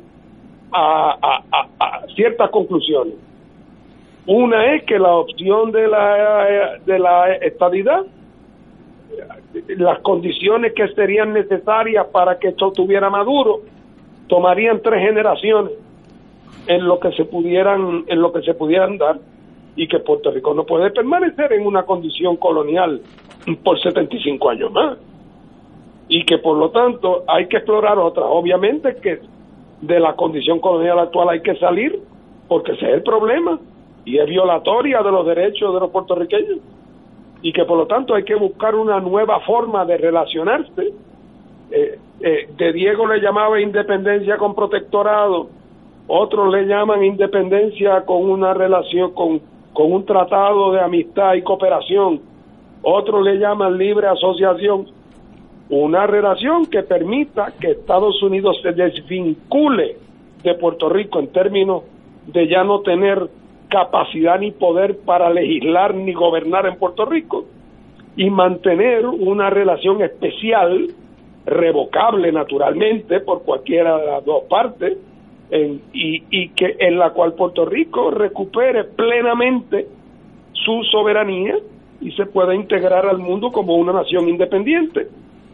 a, 0.71 1.41
ciertas 2.15 2.49
conclusiones. 2.49 3.15
Una 4.25 4.73
es 4.73 4.83
que 4.85 4.97
la 4.97 5.13
opción 5.13 5.71
de 5.71 5.87
la, 5.87 6.79
de 6.85 6.99
la 6.99 7.33
estadidad, 7.35 8.05
las 9.77 9.99
condiciones 9.99 10.73
que 10.73 10.87
serían 10.89 11.33
necesarias 11.33 12.07
para 12.11 12.37
que 12.39 12.49
esto 12.49 12.71
tuviera 12.71 13.09
maduro, 13.09 13.61
tomarían 14.27 14.81
tres 14.81 15.01
generaciones 15.01 15.71
en 16.67 16.85
lo 16.87 16.99
que 16.99 17.11
se 17.11 17.25
pudieran 17.25 18.05
en 18.07 18.21
lo 18.21 18.31
que 18.31 18.41
se 18.41 18.53
pudieran 18.53 18.97
dar 18.97 19.19
y 19.75 19.87
que 19.87 19.99
Puerto 19.99 20.31
Rico 20.31 20.53
no 20.53 20.65
puede 20.65 20.91
permanecer 20.91 21.53
en 21.53 21.65
una 21.65 21.83
condición 21.83 22.37
colonial 22.37 23.01
por 23.63 23.79
75 23.79 24.49
años 24.49 24.71
más. 24.71 24.97
Y 26.07 26.23
que 26.23 26.37
por 26.37 26.57
lo 26.57 26.69
tanto 26.69 27.23
hay 27.27 27.47
que 27.47 27.57
explorar 27.57 27.97
otra. 27.97 28.25
Obviamente 28.25 28.95
que 28.97 29.19
de 29.81 29.99
la 29.99 30.15
condición 30.15 30.59
colonial 30.59 30.99
actual 30.99 31.29
hay 31.29 31.41
que 31.41 31.55
salir 31.55 31.99
porque 32.47 32.73
ese 32.73 32.85
es 32.85 32.93
el 32.95 33.03
problema 33.03 33.59
y 34.05 34.17
es 34.17 34.25
violatoria 34.27 35.01
de 35.01 35.11
los 35.11 35.25
derechos 35.25 35.73
de 35.73 35.79
los 35.79 35.89
puertorriqueños 35.91 36.59
y 37.45 37.53
que 37.53 37.63
por 37.63 37.77
lo 37.77 37.85
tanto 37.85 38.15
hay 38.15 38.23
que 38.23 38.33
buscar 38.33 38.73
una 38.73 38.99
nueva 38.99 39.39
forma 39.41 39.85
de 39.85 39.97
relacionarse. 39.97 40.93
Eh, 41.69 41.99
eh, 42.19 42.49
de 42.57 42.73
Diego 42.73 43.05
le 43.05 43.21
llamaba 43.21 43.61
independencia 43.61 44.37
con 44.37 44.55
protectorado 44.55 45.49
otros 46.07 46.53
le 46.53 46.65
llaman 46.65 47.03
independencia 47.03 48.01
con 48.01 48.29
una 48.29 48.53
relación 48.53 49.11
con, 49.13 49.41
con 49.73 49.91
un 49.91 50.05
tratado 50.05 50.71
de 50.71 50.81
amistad 50.81 51.33
y 51.33 51.41
cooperación, 51.41 52.21
otros 52.83 53.23
le 53.23 53.37
llaman 53.37 53.77
libre 53.77 54.07
asociación, 54.07 54.85
una 55.69 56.05
relación 56.05 56.67
que 56.67 56.83
permita 56.83 57.53
que 57.59 57.71
Estados 57.71 58.21
Unidos 58.21 58.59
se 58.61 58.71
desvincule 58.73 59.97
de 60.43 60.53
Puerto 60.53 60.89
Rico 60.89 61.19
en 61.19 61.31
términos 61.31 61.83
de 62.27 62.47
ya 62.47 62.63
no 62.63 62.81
tener 62.81 63.27
capacidad 63.69 64.39
ni 64.39 64.51
poder 64.51 64.97
para 64.99 65.29
legislar 65.29 65.93
ni 65.93 66.13
gobernar 66.13 66.65
en 66.65 66.77
Puerto 66.77 67.05
Rico 67.05 67.45
y 68.15 68.29
mantener 68.29 69.05
una 69.05 69.49
relación 69.49 70.01
especial, 70.01 70.87
revocable 71.45 72.31
naturalmente 72.31 73.19
por 73.19 73.43
cualquiera 73.43 73.97
de 73.97 74.05
las 74.05 74.25
dos 74.25 74.43
partes, 74.45 74.97
y, 75.51 76.23
y 76.31 76.49
que 76.49 76.75
en 76.79 76.97
la 76.97 77.11
cual 77.11 77.33
Puerto 77.33 77.65
Rico 77.65 78.09
recupere 78.09 78.83
plenamente 78.85 79.87
su 80.53 80.83
soberanía 80.91 81.55
y 82.01 82.11
se 82.13 82.25
pueda 82.25 82.55
integrar 82.55 83.05
al 83.05 83.19
mundo 83.19 83.51
como 83.51 83.75
una 83.75 83.93
nación 83.93 84.27
independiente 84.27 85.07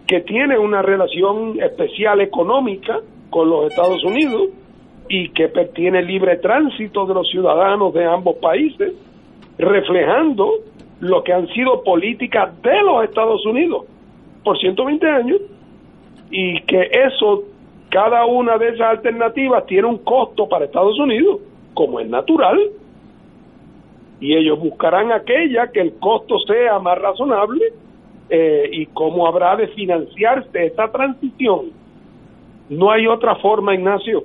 que 0.07 0.21
tiene 0.21 0.57
una 0.57 0.81
relación 0.81 1.61
especial 1.61 2.21
económica 2.21 2.99
con 3.29 3.49
los 3.49 3.67
Estados 3.67 4.03
Unidos 4.03 4.49
y 5.13 5.27
que 5.31 5.49
tiene 5.75 6.01
libre 6.01 6.37
tránsito 6.37 7.05
de 7.05 7.13
los 7.13 7.29
ciudadanos 7.29 7.93
de 7.93 8.05
ambos 8.05 8.37
países, 8.37 8.93
reflejando 9.57 10.49
lo 11.01 11.21
que 11.21 11.33
han 11.33 11.47
sido 11.49 11.83
políticas 11.83 12.49
de 12.61 12.81
los 12.81 13.03
Estados 13.03 13.45
Unidos 13.45 13.87
por 14.41 14.57
120 14.57 15.05
años 15.09 15.41
y 16.29 16.61
que 16.61 16.89
eso 16.93 17.43
cada 17.89 18.25
una 18.25 18.57
de 18.57 18.69
esas 18.69 18.87
alternativas 18.87 19.65
tiene 19.65 19.85
un 19.85 19.97
costo 19.97 20.47
para 20.47 20.63
Estados 20.63 20.97
Unidos, 20.97 21.41
como 21.73 21.99
es 21.99 22.07
natural, 22.07 22.57
y 24.21 24.33
ellos 24.33 24.57
buscarán 24.59 25.11
aquella 25.11 25.73
que 25.73 25.81
el 25.81 25.95
costo 25.95 26.39
sea 26.47 26.79
más 26.79 26.97
razonable 26.97 27.65
eh, 28.29 28.69
y 28.71 28.85
cómo 28.85 29.27
habrá 29.27 29.57
de 29.57 29.67
financiarse 29.67 30.67
esta 30.67 30.89
transición. 30.89 31.71
No 32.69 32.91
hay 32.91 33.07
otra 33.07 33.35
forma, 33.35 33.75
Ignacio. 33.75 34.23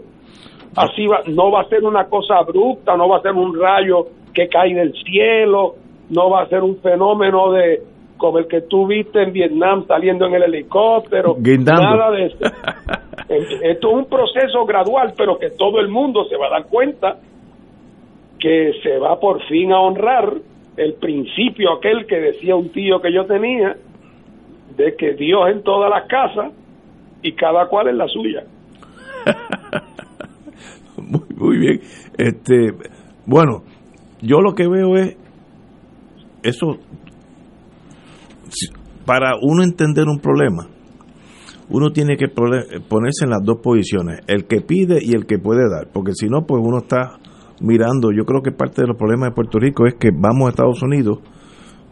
Así 0.76 1.06
va, 1.06 1.22
no 1.26 1.50
va 1.50 1.62
a 1.62 1.68
ser 1.68 1.84
una 1.84 2.04
cosa 2.04 2.36
abrupta, 2.36 2.96
no 2.96 3.08
va 3.08 3.18
a 3.18 3.22
ser 3.22 3.32
un 3.32 3.58
rayo 3.58 4.06
que 4.34 4.48
cae 4.48 4.74
del 4.74 4.92
cielo, 5.04 5.74
no 6.10 6.30
va 6.30 6.42
a 6.42 6.48
ser 6.48 6.62
un 6.62 6.76
fenómeno 6.78 7.52
de 7.52 7.82
como 8.16 8.38
el 8.38 8.46
que 8.46 8.62
tú 8.62 8.86
viste 8.86 9.22
en 9.22 9.32
Vietnam 9.32 9.86
saliendo 9.86 10.26
en 10.26 10.34
el 10.34 10.42
helicóptero, 10.44 11.36
nada 11.38 12.10
de 12.10 12.26
eso. 12.26 12.38
Esto 13.28 13.88
es 13.88 13.94
un 13.94 14.06
proceso 14.06 14.64
gradual, 14.64 15.14
pero 15.16 15.38
que 15.38 15.50
todo 15.50 15.80
el 15.80 15.88
mundo 15.88 16.24
se 16.24 16.36
va 16.36 16.46
a 16.46 16.50
dar 16.50 16.66
cuenta 16.66 17.16
que 18.38 18.72
se 18.82 18.98
va 18.98 19.18
por 19.18 19.42
fin 19.44 19.72
a 19.72 19.80
honrar 19.80 20.34
el 20.76 20.94
principio 20.94 21.72
aquel 21.72 22.06
que 22.06 22.16
decía 22.16 22.54
un 22.54 22.70
tío 22.70 23.00
que 23.00 23.12
yo 23.12 23.24
tenía, 23.24 23.76
de 24.76 24.94
que 24.94 25.14
Dios 25.14 25.48
en 25.50 25.62
todas 25.62 25.90
las 25.90 26.06
casas 26.06 26.52
y 27.22 27.32
cada 27.32 27.66
cual 27.66 27.88
en 27.88 27.98
la 27.98 28.08
suya. 28.08 28.44
muy, 31.36 31.58
bien. 31.58 31.80
Este, 32.18 32.72
bueno, 33.26 33.62
yo 34.22 34.40
lo 34.40 34.54
que 34.54 34.68
veo 34.68 34.96
es 34.96 35.16
eso 36.42 36.78
para 39.04 39.32
uno 39.40 39.62
entender 39.62 40.06
un 40.08 40.18
problema 40.18 40.68
uno 41.68 41.90
tiene 41.90 42.16
que 42.16 42.28
ponerse 42.28 43.24
en 43.24 43.30
las 43.30 43.44
dos 43.44 43.58
posiciones, 43.62 44.20
el 44.28 44.46
que 44.46 44.60
pide 44.60 44.98
y 45.02 45.14
el 45.14 45.26
que 45.26 45.38
puede 45.38 45.68
dar, 45.68 45.88
porque 45.92 46.12
si 46.14 46.28
no, 46.28 46.46
pues 46.46 46.62
uno 46.64 46.78
está 46.78 47.18
mirando, 47.60 48.12
yo 48.12 48.24
creo 48.24 48.42
que 48.42 48.52
parte 48.52 48.82
de 48.82 48.88
los 48.88 48.96
problemas 48.96 49.30
de 49.30 49.34
Puerto 49.34 49.58
Rico 49.58 49.86
es 49.86 49.94
que 49.94 50.10
vamos 50.12 50.46
a 50.46 50.50
Estados 50.50 50.82
Unidos 50.82 51.18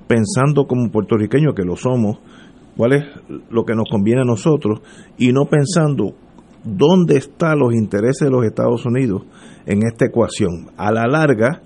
pensando 0.07 0.66
como 0.66 0.91
puertorriqueños 0.91 1.55
que 1.55 1.65
lo 1.65 1.77
somos, 1.77 2.19
cuál 2.77 2.93
es 2.93 3.05
lo 3.51 3.65
que 3.65 3.75
nos 3.75 3.89
conviene 3.91 4.21
a 4.21 4.25
nosotros, 4.25 4.81
y 5.19 5.33
no 5.33 5.47
pensando 5.47 6.15
dónde 6.65 7.16
están 7.16 7.59
los 7.59 7.74
intereses 7.74 8.28
de 8.28 8.31
los 8.31 8.45
Estados 8.45 8.85
Unidos 8.86 9.23
en 9.66 9.86
esta 9.86 10.07
ecuación. 10.07 10.70
A 10.77 10.93
la 10.93 11.07
larga, 11.07 11.62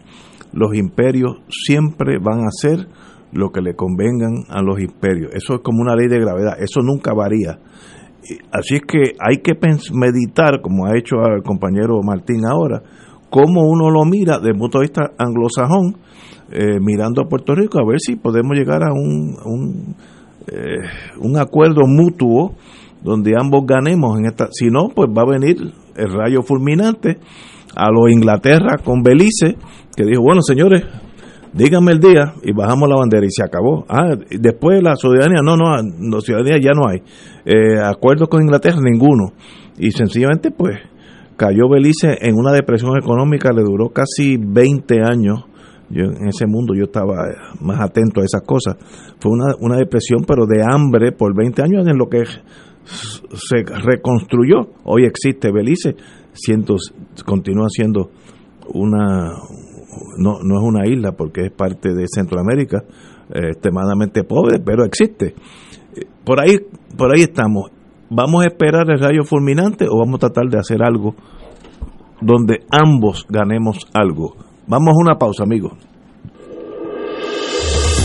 los 0.52 0.74
imperios 0.74 1.38
siempre 1.48 2.18
van 2.18 2.40
a 2.40 2.50
ser 2.50 2.88
lo 3.32 3.50
que 3.50 3.60
le 3.60 3.74
convengan 3.74 4.44
a 4.48 4.62
los 4.62 4.80
imperios. 4.80 5.32
Eso 5.34 5.54
es 5.54 5.60
como 5.62 5.82
una 5.82 5.94
ley 5.94 6.08
de 6.08 6.20
gravedad, 6.20 6.56
eso 6.58 6.80
nunca 6.82 7.12
varía. 7.14 7.58
Así 8.52 8.76
es 8.76 8.82
que 8.82 9.14
hay 9.20 9.38
que 9.38 9.54
meditar, 9.92 10.60
como 10.60 10.86
ha 10.86 10.98
hecho 10.98 11.16
el 11.34 11.42
compañero 11.42 12.00
Martín 12.02 12.44
ahora, 12.46 12.82
cómo 13.30 13.62
uno 13.62 13.90
lo 13.90 14.04
mira 14.04 14.38
desde 14.38 14.50
el 14.50 14.58
punto 14.58 14.78
de 14.78 14.84
vista 14.84 15.12
anglosajón, 15.18 15.96
eh, 16.50 16.78
mirando 16.80 17.22
a 17.22 17.28
Puerto 17.28 17.54
Rico, 17.54 17.78
a 17.78 17.86
ver 17.86 17.98
si 18.00 18.16
podemos 18.16 18.56
llegar 18.56 18.82
a 18.82 18.92
un, 18.92 19.36
un, 19.44 19.94
eh, 20.46 20.80
un 21.20 21.38
acuerdo 21.38 21.82
mutuo 21.86 22.54
donde 23.02 23.34
ambos 23.38 23.64
ganemos 23.66 24.18
en 24.18 24.26
esta. 24.26 24.48
Si 24.50 24.66
no, 24.66 24.88
pues 24.94 25.08
va 25.08 25.22
a 25.22 25.38
venir 25.38 25.56
el 25.96 26.12
rayo 26.12 26.42
fulminante 26.42 27.18
a 27.76 27.90
los 27.90 28.10
Inglaterra 28.10 28.76
con 28.82 29.02
Belice, 29.02 29.56
que 29.96 30.04
dijo, 30.04 30.22
bueno, 30.22 30.42
señores, 30.42 30.84
díganme 31.52 31.92
el 31.92 32.00
día 32.00 32.34
y 32.42 32.52
bajamos 32.52 32.88
la 32.88 32.96
bandera 32.96 33.26
y 33.26 33.30
se 33.30 33.44
acabó. 33.44 33.84
Ah, 33.88 34.16
después 34.30 34.82
la 34.82 34.96
ciudadanía, 34.96 35.40
no, 35.42 35.56
no, 35.56 35.76
la 35.76 36.20
ciudadanía 36.20 36.58
ya 36.58 36.72
no 36.72 36.88
hay. 36.88 37.02
Eh, 37.44 37.78
acuerdos 37.82 38.28
con 38.28 38.42
Inglaterra, 38.42 38.78
ninguno. 38.82 39.32
Y 39.78 39.90
sencillamente, 39.92 40.50
pues, 40.50 40.78
cayó 41.36 41.68
Belice 41.68 42.18
en 42.20 42.34
una 42.36 42.52
depresión 42.52 42.96
económica, 42.98 43.52
le 43.52 43.62
duró 43.62 43.90
casi 43.90 44.36
20 44.36 45.00
años. 45.02 45.44
Yo 45.90 46.04
en 46.04 46.28
ese 46.28 46.46
mundo 46.46 46.74
yo 46.74 46.84
estaba 46.84 47.14
más 47.60 47.80
atento 47.80 48.20
a 48.20 48.24
esas 48.24 48.42
cosas. 48.42 48.76
Fue 49.20 49.32
una, 49.32 49.54
una 49.60 49.76
depresión, 49.76 50.24
pero 50.26 50.44
de 50.46 50.62
hambre 50.62 51.12
por 51.12 51.34
20 51.34 51.62
años 51.62 51.86
en 51.86 51.96
lo 51.96 52.08
que 52.08 52.24
se 52.88 53.64
reconstruyó. 53.64 54.68
Hoy 54.84 55.04
existe 55.04 55.52
Belice, 55.52 55.96
continúa 57.24 57.68
siendo 57.68 58.10
una, 58.72 59.32
no, 60.18 60.38
no 60.42 60.58
es 60.58 60.62
una 60.62 60.86
isla 60.86 61.12
porque 61.12 61.46
es 61.46 61.52
parte 61.52 61.94
de 61.94 62.06
Centroamérica, 62.06 62.82
eh, 63.34 63.50
extremadamente 63.50 64.24
pobre, 64.24 64.58
pero 64.58 64.84
existe. 64.84 65.34
Por 66.24 66.40
ahí, 66.40 66.58
por 66.96 67.14
ahí 67.14 67.22
estamos. 67.22 67.70
¿Vamos 68.10 68.44
a 68.44 68.48
esperar 68.48 68.90
el 68.90 69.00
rayo 69.00 69.24
fulminante 69.24 69.86
o 69.88 69.98
vamos 69.98 70.16
a 70.16 70.28
tratar 70.28 70.48
de 70.48 70.58
hacer 70.58 70.82
algo 70.82 71.14
donde 72.20 72.64
ambos 72.70 73.26
ganemos 73.28 73.86
algo? 73.92 74.34
Vamos 74.66 74.94
a 74.94 75.00
una 75.00 75.18
pausa, 75.18 75.44
amigos. 75.44 75.87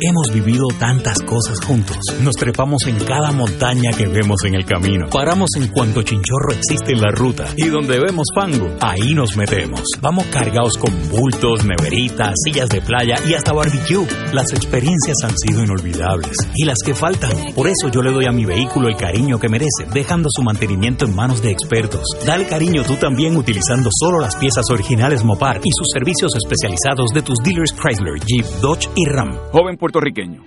Hemos 0.00 0.32
vivido 0.32 0.64
tantas 0.78 1.20
cosas 1.22 1.60
juntos. 1.64 1.98
Nos 2.22 2.36
trepamos 2.36 2.86
en 2.86 2.98
cada 3.00 3.32
montaña 3.32 3.90
que 3.96 4.06
vemos 4.06 4.44
en 4.44 4.54
el 4.54 4.64
camino. 4.64 5.06
Paramos 5.10 5.50
en 5.56 5.66
cuanto 5.68 6.02
chinchorro 6.02 6.52
existe 6.52 6.92
en 6.92 7.00
la 7.00 7.10
ruta. 7.10 7.46
Y 7.56 7.66
donde 7.66 7.98
vemos 7.98 8.28
fango, 8.32 8.76
ahí 8.80 9.12
nos 9.14 9.36
metemos. 9.36 9.82
Vamos 10.00 10.26
cargados 10.26 10.78
con 10.78 10.92
bultos, 11.10 11.64
neveritas, 11.64 12.32
sillas 12.44 12.68
de 12.68 12.80
playa 12.80 13.16
y 13.26 13.34
hasta 13.34 13.52
barbecue. 13.52 14.06
Las 14.32 14.52
experiencias 14.52 15.16
han 15.24 15.36
sido 15.36 15.64
inolvidables. 15.64 16.36
Y 16.54 16.64
las 16.64 16.78
que 16.84 16.94
faltan. 16.94 17.32
Por 17.56 17.66
eso 17.66 17.88
yo 17.90 18.00
le 18.00 18.12
doy 18.12 18.26
a 18.26 18.32
mi 18.32 18.44
vehículo 18.44 18.86
el 18.86 18.96
cariño 18.96 19.40
que 19.40 19.48
merece, 19.48 19.86
dejando 19.92 20.28
su 20.30 20.42
mantenimiento 20.44 21.06
en 21.06 21.16
manos 21.16 21.42
de 21.42 21.50
expertos. 21.50 22.04
Dale 22.24 22.46
cariño 22.46 22.84
tú 22.84 22.94
también 22.96 23.36
utilizando 23.36 23.90
solo 23.92 24.20
las 24.20 24.36
piezas 24.36 24.70
originales 24.70 25.24
Mopar 25.24 25.60
y 25.64 25.70
sus 25.76 25.88
servicios 25.92 26.36
especializados 26.36 27.10
de 27.12 27.22
tus 27.22 27.38
dealers 27.42 27.74
Chrysler, 27.74 28.20
Jeep, 28.24 28.46
Dodge 28.60 28.88
y 28.94 29.04
Ram. 29.06 29.36
Joven 29.50 29.76
puertorriqueño, 29.88 30.42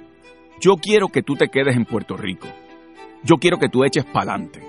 yo 0.60 0.76
quiero 0.76 1.08
que 1.08 1.24
tú 1.24 1.36
te 1.36 1.48
quedes 1.48 1.76
en 1.76 1.86
Puerto 1.86 2.16
Rico. 2.16 2.48
Yo 3.24 3.38
quiero 3.38 3.58
que 3.58 3.70
tú 3.70 3.84
eches 3.84 4.06
para 4.06 4.34
adelante. 4.34 4.62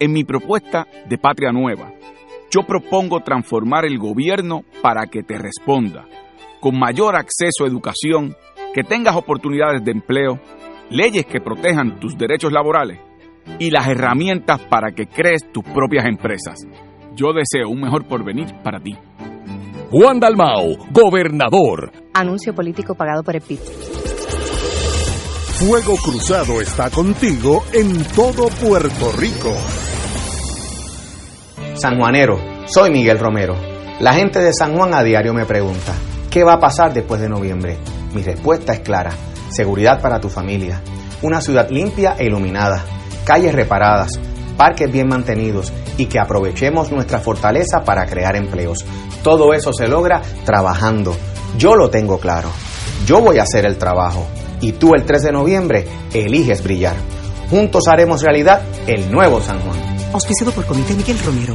En 0.00 0.12
mi 0.12 0.24
propuesta 0.24 0.88
de 1.08 1.16
Patria 1.16 1.52
Nueva, 1.52 1.92
yo 2.50 2.62
propongo 2.66 3.20
transformar 3.20 3.84
el 3.84 3.98
gobierno 3.98 4.64
para 4.82 5.06
que 5.06 5.22
te 5.22 5.38
responda, 5.38 6.06
con 6.58 6.76
mayor 6.76 7.14
acceso 7.14 7.62
a 7.62 7.68
educación, 7.68 8.34
que 8.74 8.82
tengas 8.82 9.14
oportunidades 9.14 9.84
de 9.84 9.92
empleo, 9.92 10.40
leyes 10.90 11.24
que 11.26 11.40
protejan 11.40 12.00
tus 12.00 12.18
derechos 12.18 12.50
laborales 12.50 12.98
y 13.60 13.70
las 13.70 13.86
herramientas 13.86 14.60
para 14.62 14.90
que 14.90 15.06
crees 15.06 15.52
tus 15.52 15.62
propias 15.62 16.06
empresas. 16.06 16.66
Yo 17.14 17.32
deseo 17.32 17.68
un 17.68 17.80
mejor 17.80 18.08
porvenir 18.08 18.52
para 18.64 18.80
ti. 18.80 18.96
Juan 19.92 20.20
Dalmao, 20.20 20.76
gobernador. 20.92 21.90
Anuncio 22.14 22.54
político 22.54 22.94
pagado 22.94 23.24
por 23.24 23.34
el 23.34 23.42
PIB. 23.42 23.58
Fuego 25.58 25.96
Cruzado 25.96 26.60
está 26.60 26.90
contigo 26.90 27.64
en 27.72 28.04
todo 28.14 28.46
Puerto 28.50 29.10
Rico. 29.18 29.52
Sanjuanero, 31.74 32.38
soy 32.66 32.92
Miguel 32.92 33.18
Romero. 33.18 33.56
La 33.98 34.14
gente 34.14 34.38
de 34.38 34.52
San 34.52 34.76
Juan 34.76 34.94
a 34.94 35.02
diario 35.02 35.34
me 35.34 35.44
pregunta, 35.44 35.92
¿qué 36.30 36.44
va 36.44 36.52
a 36.52 36.60
pasar 36.60 36.94
después 36.94 37.20
de 37.20 37.28
noviembre? 37.28 37.76
Mi 38.14 38.22
respuesta 38.22 38.72
es 38.72 38.80
clara, 38.80 39.10
seguridad 39.48 40.00
para 40.00 40.20
tu 40.20 40.28
familia, 40.28 40.80
una 41.22 41.40
ciudad 41.40 41.68
limpia 41.68 42.14
e 42.16 42.26
iluminada, 42.26 42.84
calles 43.24 43.52
reparadas, 43.52 44.20
parques 44.60 44.92
bien 44.92 45.08
mantenidos 45.08 45.72
y 45.96 46.04
que 46.04 46.18
aprovechemos 46.18 46.92
nuestra 46.92 47.18
fortaleza 47.18 47.82
para 47.82 48.04
crear 48.04 48.36
empleos. 48.36 48.84
Todo 49.22 49.54
eso 49.54 49.72
se 49.72 49.88
logra 49.88 50.20
trabajando. 50.44 51.16
Yo 51.56 51.76
lo 51.76 51.88
tengo 51.88 52.18
claro. 52.18 52.50
Yo 53.06 53.22
voy 53.22 53.38
a 53.38 53.44
hacer 53.44 53.64
el 53.64 53.78
trabajo 53.78 54.26
y 54.60 54.72
tú 54.72 54.94
el 54.94 55.06
3 55.06 55.22
de 55.22 55.32
noviembre 55.32 55.86
eliges 56.12 56.62
brillar. 56.62 56.96
Juntos 57.48 57.84
haremos 57.88 58.20
realidad 58.20 58.60
el 58.86 59.10
nuevo 59.10 59.40
San 59.40 59.60
Juan. 59.60 59.78
Auspiciado 60.12 60.52
por 60.52 60.66
Comité 60.66 60.92
Miguel 60.92 61.18
Romero. 61.20 61.54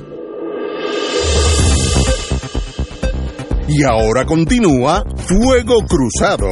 Y 3.73 3.83
ahora 3.83 4.25
continúa 4.25 5.05
Fuego 5.15 5.77
Cruzado. 5.87 6.49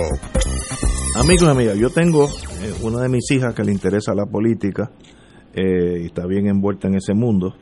Amigos 1.18 1.44
y 1.44 1.48
amigas, 1.48 1.78
yo 1.78 1.90
tengo 1.90 2.26
eh, 2.26 2.74
una 2.82 3.02
de 3.02 3.10
mis 3.10 3.30
hijas 3.32 3.54
que 3.54 3.66
le 3.66 3.74
interesa 3.74 4.16
la 4.16 4.26
política 4.26 4.90
eh, 5.54 6.00
y 6.04 6.06
está 6.06 6.26
bien 6.26 6.48
envuelta 6.48 6.88
en 6.88 6.96
ese 6.96 7.14
mundo. 7.14 7.56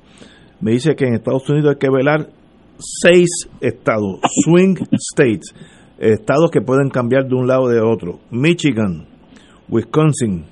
Me 0.61 0.73
dice 0.73 0.95
que 0.95 1.05
en 1.05 1.15
Estados 1.15 1.49
Unidos 1.49 1.71
hay 1.71 1.79
que 1.79 1.89
velar 1.89 2.29
seis 2.77 3.49
estados, 3.59 4.19
swing 4.45 4.75
states, 4.93 5.55
estados 5.97 6.51
que 6.51 6.61
pueden 6.61 6.89
cambiar 6.89 7.27
de 7.27 7.33
un 7.33 7.47
lado 7.47 7.63
o 7.63 7.69
de 7.69 7.81
otro. 7.81 8.19
Michigan, 8.29 9.07
Wisconsin, 9.69 10.45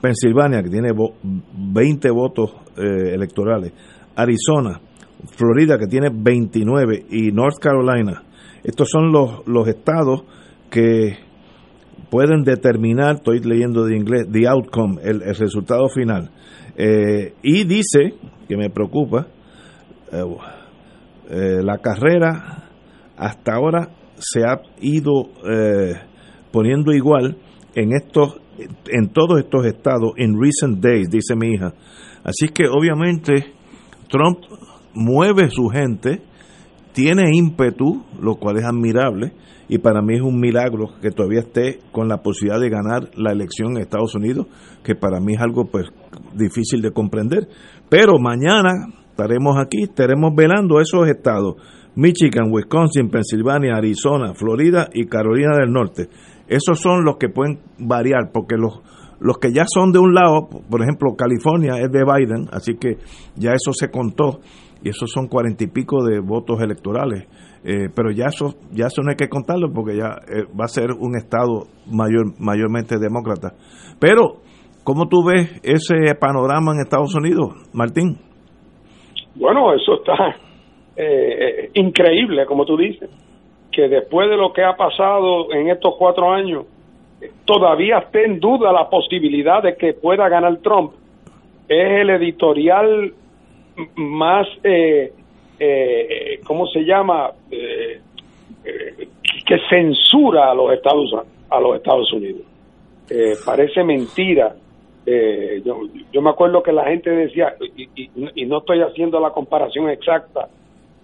Pensilvania, 0.00 0.62
que 0.62 0.70
tiene 0.70 0.92
20 0.92 2.10
votos 2.12 2.52
eh, 2.76 3.12
electorales, 3.12 3.72
Arizona, 4.14 4.80
Florida, 5.36 5.78
que 5.78 5.88
tiene 5.88 6.10
29, 6.12 7.06
y 7.10 7.32
North 7.32 7.58
Carolina. 7.58 8.22
Estos 8.66 8.88
son 8.90 9.12
los, 9.12 9.46
los 9.46 9.68
estados 9.68 10.24
que 10.70 11.16
pueden 12.10 12.42
determinar, 12.42 13.14
estoy 13.14 13.38
leyendo 13.38 13.84
de 13.84 13.96
inglés, 13.96 14.26
the 14.32 14.48
outcome, 14.48 15.00
el, 15.04 15.22
el 15.22 15.36
resultado 15.36 15.88
final. 15.88 16.32
Eh, 16.76 17.34
y 17.44 17.62
dice, 17.62 18.14
que 18.48 18.56
me 18.56 18.68
preocupa, 18.68 19.28
eh, 20.10 20.24
eh, 21.30 21.62
la 21.62 21.78
carrera 21.78 22.64
hasta 23.16 23.54
ahora 23.54 23.88
se 24.18 24.42
ha 24.42 24.60
ido 24.80 25.30
poniendo 26.50 26.92
igual 26.92 27.36
en 27.74 27.92
estos 27.92 28.40
en 28.88 29.10
todos 29.10 29.38
estos 29.38 29.64
estados 29.66 30.12
en 30.16 30.40
recent 30.40 30.80
days 30.80 31.08
dice 31.10 31.34
mi 31.36 31.52
hija 31.52 31.74
así 32.24 32.48
que 32.48 32.64
obviamente 32.66 33.52
Trump 34.08 34.38
mueve 34.94 35.50
su 35.50 35.68
gente 35.68 36.22
tiene 36.96 37.36
ímpetu 37.36 38.02
lo 38.22 38.36
cual 38.36 38.56
es 38.56 38.64
admirable 38.64 39.32
y 39.68 39.76
para 39.76 40.00
mí 40.00 40.14
es 40.14 40.22
un 40.22 40.40
milagro 40.40 40.88
que 41.02 41.10
todavía 41.10 41.40
esté 41.40 41.80
con 41.92 42.08
la 42.08 42.22
posibilidad 42.22 42.58
de 42.58 42.70
ganar 42.70 43.10
la 43.16 43.32
elección 43.32 43.72
en 43.72 43.82
Estados 43.82 44.14
Unidos, 44.14 44.46
que 44.82 44.94
para 44.94 45.20
mí 45.20 45.34
es 45.34 45.40
algo 45.40 45.66
pues 45.66 45.84
difícil 46.34 46.80
de 46.80 46.92
comprender. 46.92 47.48
Pero 47.90 48.18
mañana 48.18 48.70
estaremos 49.10 49.56
aquí, 49.58 49.82
estaremos 49.82 50.34
velando 50.34 50.80
esos 50.80 51.06
estados, 51.06 51.56
Michigan, 51.96 52.50
Wisconsin, 52.50 53.10
Pensilvania, 53.10 53.74
Arizona, 53.74 54.32
Florida 54.34 54.88
y 54.94 55.04
Carolina 55.04 55.54
del 55.58 55.72
Norte. 55.72 56.08
Esos 56.48 56.80
son 56.80 57.04
los 57.04 57.18
que 57.18 57.28
pueden 57.28 57.58
variar, 57.78 58.30
porque 58.32 58.56
los, 58.56 58.80
los 59.20 59.36
que 59.36 59.52
ya 59.52 59.64
son 59.66 59.92
de 59.92 59.98
un 59.98 60.14
lado, 60.14 60.48
por 60.48 60.80
ejemplo, 60.80 61.14
California 61.14 61.78
es 61.78 61.90
de 61.92 62.04
Biden, 62.04 62.48
así 62.52 62.76
que 62.76 62.96
ya 63.34 63.50
eso 63.50 63.72
se 63.72 63.90
contó, 63.90 64.40
y 64.86 64.88
esos 64.88 65.10
son 65.10 65.26
cuarenta 65.26 65.64
y 65.64 65.66
pico 65.66 66.04
de 66.04 66.20
votos 66.20 66.62
electorales. 66.62 67.26
Eh, 67.64 67.88
pero 67.94 68.12
ya 68.12 68.26
eso 68.26 68.54
ya 68.70 68.86
eso 68.86 69.02
no 69.02 69.10
hay 69.10 69.16
que 69.16 69.28
contarlo 69.28 69.72
porque 69.74 69.96
ya 69.96 70.14
eh, 70.30 70.46
va 70.54 70.66
a 70.66 70.68
ser 70.68 70.92
un 70.92 71.16
estado 71.16 71.66
mayor 71.90 72.38
mayormente 72.38 72.94
demócrata. 72.98 73.54
Pero 73.98 74.42
cómo 74.84 75.08
tú 75.08 75.24
ves 75.26 75.60
ese 75.64 76.14
panorama 76.14 76.72
en 76.72 76.80
Estados 76.82 77.12
Unidos 77.16 77.54
Martín 77.74 78.18
bueno 79.34 79.74
eso 79.74 79.96
está 79.96 80.36
eh, 80.96 81.70
increíble 81.74 82.46
como 82.46 82.64
tú 82.64 82.76
dices 82.76 83.10
que 83.72 83.88
después 83.88 84.30
de 84.30 84.36
lo 84.36 84.52
que 84.52 84.62
ha 84.62 84.76
pasado 84.76 85.52
en 85.52 85.68
estos 85.68 85.94
cuatro 85.98 86.30
años 86.30 86.66
todavía 87.44 87.98
esté 87.98 88.26
en 88.26 88.38
duda 88.38 88.72
la 88.72 88.88
posibilidad 88.88 89.62
de 89.62 89.76
que 89.76 89.94
pueda 89.94 90.28
ganar 90.28 90.58
Trump. 90.58 90.92
Es 91.68 92.00
el 92.02 92.10
editorial 92.10 93.12
más 93.96 94.46
eh, 94.62 95.12
eh, 95.58 96.40
¿cómo 96.44 96.66
se 96.66 96.80
llama? 96.80 97.30
Eh, 97.50 98.00
eh, 98.64 99.08
que 99.46 99.58
censura 99.70 100.50
a 100.50 100.54
los 100.54 100.72
Estados 100.72 101.14
a 101.48 101.60
los 101.60 101.76
Estados 101.76 102.12
Unidos. 102.12 102.42
Eh, 103.08 103.34
parece 103.44 103.84
mentira. 103.84 104.54
Yo, 105.64 105.82
yo, 106.12 106.20
me 106.20 106.30
acuerdo 106.30 106.64
que 106.64 106.72
la 106.72 106.86
gente 106.86 107.08
decía, 107.10 107.54
y, 107.76 108.10
y, 108.34 108.44
no 108.44 108.58
estoy 108.58 108.80
haciendo 108.80 109.20
la 109.20 109.30
comparación 109.30 109.88
exacta, 109.88 110.48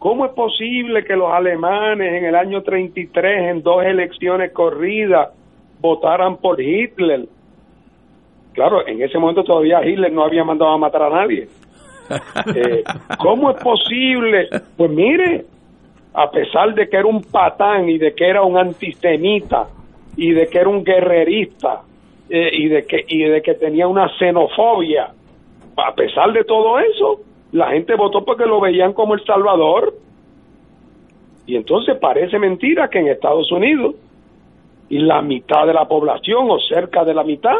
¿cómo 0.01 0.27
es 0.27 0.33
posible 0.33 1.05
que 1.05 1.15
los 1.15 1.33
alemanes 1.33 2.13
en 2.13 2.25
el 2.25 2.35
año 2.35 2.65
33, 2.65 3.51
en 3.51 3.63
dos 3.63 3.85
elecciones 3.85 4.51
corridas, 4.51 5.29
votaran 5.81 6.39
por 6.39 6.61
Hitler? 6.61 7.29
Claro, 8.55 8.85
en 8.89 9.01
ese 9.01 9.19
momento 9.19 9.45
todavía 9.45 9.87
Hitler 9.87 10.13
no 10.13 10.25
había 10.25 10.43
mandado 10.43 10.73
a 10.73 10.79
matar 10.79 11.05
a 11.05 11.11
nadie. 11.11 11.47
Eh, 12.55 12.83
¿Cómo 13.19 13.51
es 13.51 13.63
posible? 13.63 14.49
Pues 14.77 14.91
mire, 14.91 15.45
a 16.15 16.31
pesar 16.31 16.75
de 16.75 16.89
que 16.89 16.97
era 16.97 17.07
un 17.07 17.23
patán 17.23 17.89
y 17.89 17.99
de 17.99 18.15
que 18.15 18.27
era 18.27 18.43
un 18.43 18.59
antisemita 18.59 19.69
y 20.17 20.33
de 20.33 20.47
que 20.49 20.59
era 20.59 20.69
un 20.69 20.85
guerrerista 20.85 21.83
eh, 22.29 22.51
y 22.53 22.69
de 22.69 22.85
que 22.85 23.05
y 23.09 23.25
de 23.25 23.43
que 23.43 23.55
tenía 23.55 23.87
una 23.89 24.09
xenofobia, 24.19 25.11
a 25.77 25.95
pesar 25.95 26.33
de 26.33 26.45
todo 26.45 26.79
eso, 26.79 27.21
la 27.53 27.71
gente 27.71 27.95
votó 27.95 28.25
porque 28.25 28.47
lo 28.47 28.61
veían 28.61 28.93
como 28.93 29.15
el 29.15 29.25
Salvador. 29.25 29.95
Y 31.47 31.57
entonces 31.57 31.97
parece 31.99 32.39
mentira 32.39 32.89
que 32.89 33.01
en 33.01 33.09
Estados 33.09 33.51
Unidos 33.51 33.97
y 34.89 34.99
la 34.99 35.23
mitad 35.23 35.67
de 35.67 35.75
la 35.75 35.87
población 35.87 36.51
o 36.51 36.59
cerca 36.61 37.05
de 37.05 37.15
la 37.15 37.25
mitad, 37.25 37.57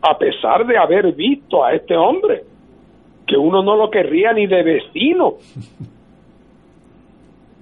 a 0.00 0.16
pesar 0.16 0.66
de 0.66 0.78
haber 0.78 1.12
visto 1.12 1.64
a 1.64 1.74
este 1.74 1.96
hombre 1.96 2.44
que 3.28 3.36
uno 3.36 3.62
no 3.62 3.76
lo 3.76 3.90
querría 3.90 4.32
ni 4.32 4.46
de 4.46 4.62
vecino. 4.62 5.34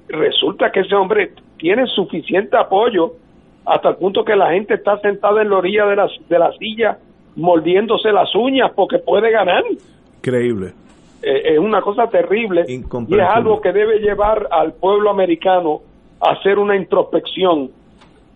Resulta 0.09 0.71
que 0.71 0.81
ese 0.81 0.95
hombre 0.95 1.33
tiene 1.59 1.87
suficiente 1.89 2.57
apoyo 2.57 3.15
hasta 3.65 3.89
el 3.91 3.97
punto 3.97 4.25
que 4.25 4.37
la 4.37 4.53
gente 4.53 4.75
está 4.75 4.99
sentada 5.01 5.43
en 5.43 5.51
la 5.51 5.57
orilla 5.57 5.87
de 5.87 5.97
la, 5.97 6.09
de 6.29 6.39
la 6.39 6.53
silla 6.53 6.99
mordiéndose 7.35 8.13
las 8.13 8.33
uñas 8.35 8.71
porque 8.75 8.99
puede 8.99 9.31
ganar. 9.31 9.65
Increíble. 10.19 10.73
Eh, 11.23 11.55
es 11.55 11.59
una 11.59 11.81
cosa 11.83 12.09
terrible 12.09 12.65
y 12.69 12.77
es 12.77 13.29
algo 13.29 13.61
que 13.61 13.73
debe 13.73 13.99
llevar 13.99 14.49
al 14.51 14.75
pueblo 14.75 15.11
americano 15.11 15.81
a 16.21 16.33
hacer 16.33 16.59
una 16.59 16.77
introspección. 16.77 17.71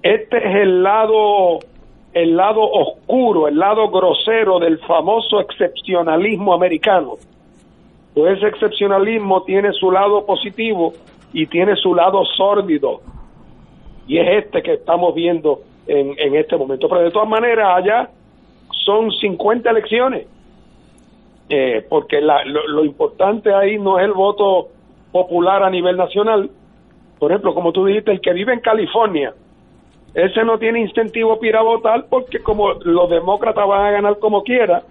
Este 0.02 0.38
es 0.38 0.56
el 0.62 0.82
lado 0.82 1.60
el 2.12 2.36
lado 2.36 2.62
oscuro, 2.62 3.48
el 3.48 3.58
lado 3.58 3.88
grosero 3.88 4.58
del 4.58 4.78
famoso 4.80 5.40
excepcionalismo 5.40 6.52
americano, 6.52 7.16
pues 8.14 8.38
ese 8.38 8.48
excepcionalismo 8.48 9.42
tiene 9.44 9.72
su 9.72 9.90
lado 9.90 10.26
positivo 10.26 10.92
y 11.32 11.46
tiene 11.46 11.76
su 11.76 11.94
lado 11.94 12.24
sórdido. 12.36 13.00
Y 14.08 14.18
es 14.18 14.44
este 14.44 14.62
que 14.62 14.74
estamos 14.74 15.14
viendo 15.14 15.60
en, 15.86 16.14
en 16.18 16.34
este 16.34 16.56
momento. 16.56 16.88
Pero 16.88 17.02
de 17.02 17.10
todas 17.12 17.28
maneras, 17.28 17.76
allá 17.76 18.10
son 18.84 19.12
50 19.12 19.70
elecciones. 19.70 20.26
Eh, 21.48 21.84
porque 21.88 22.20
la, 22.20 22.44
lo, 22.44 22.66
lo 22.68 22.84
importante 22.84 23.52
ahí 23.52 23.78
no 23.78 23.98
es 23.98 24.04
el 24.04 24.12
voto 24.12 24.68
popular 25.12 25.62
a 25.62 25.70
nivel 25.70 25.96
nacional. 25.96 26.50
Por 27.18 27.30
ejemplo, 27.30 27.54
como 27.54 27.72
tú 27.72 27.84
dijiste, 27.84 28.10
el 28.10 28.20
que 28.20 28.32
vive 28.32 28.52
en 28.52 28.60
California, 28.60 29.34
ese 30.14 30.44
no 30.44 30.58
tiene 30.58 30.80
incentivo 30.80 31.38
para 31.38 31.62
votar 31.62 32.06
porque 32.08 32.40
como 32.40 32.72
los 32.72 33.08
demócratas 33.10 33.66
van 33.66 33.86
a 33.86 33.90
ganar 33.90 34.18
como 34.18 34.42
quiera 34.42 34.82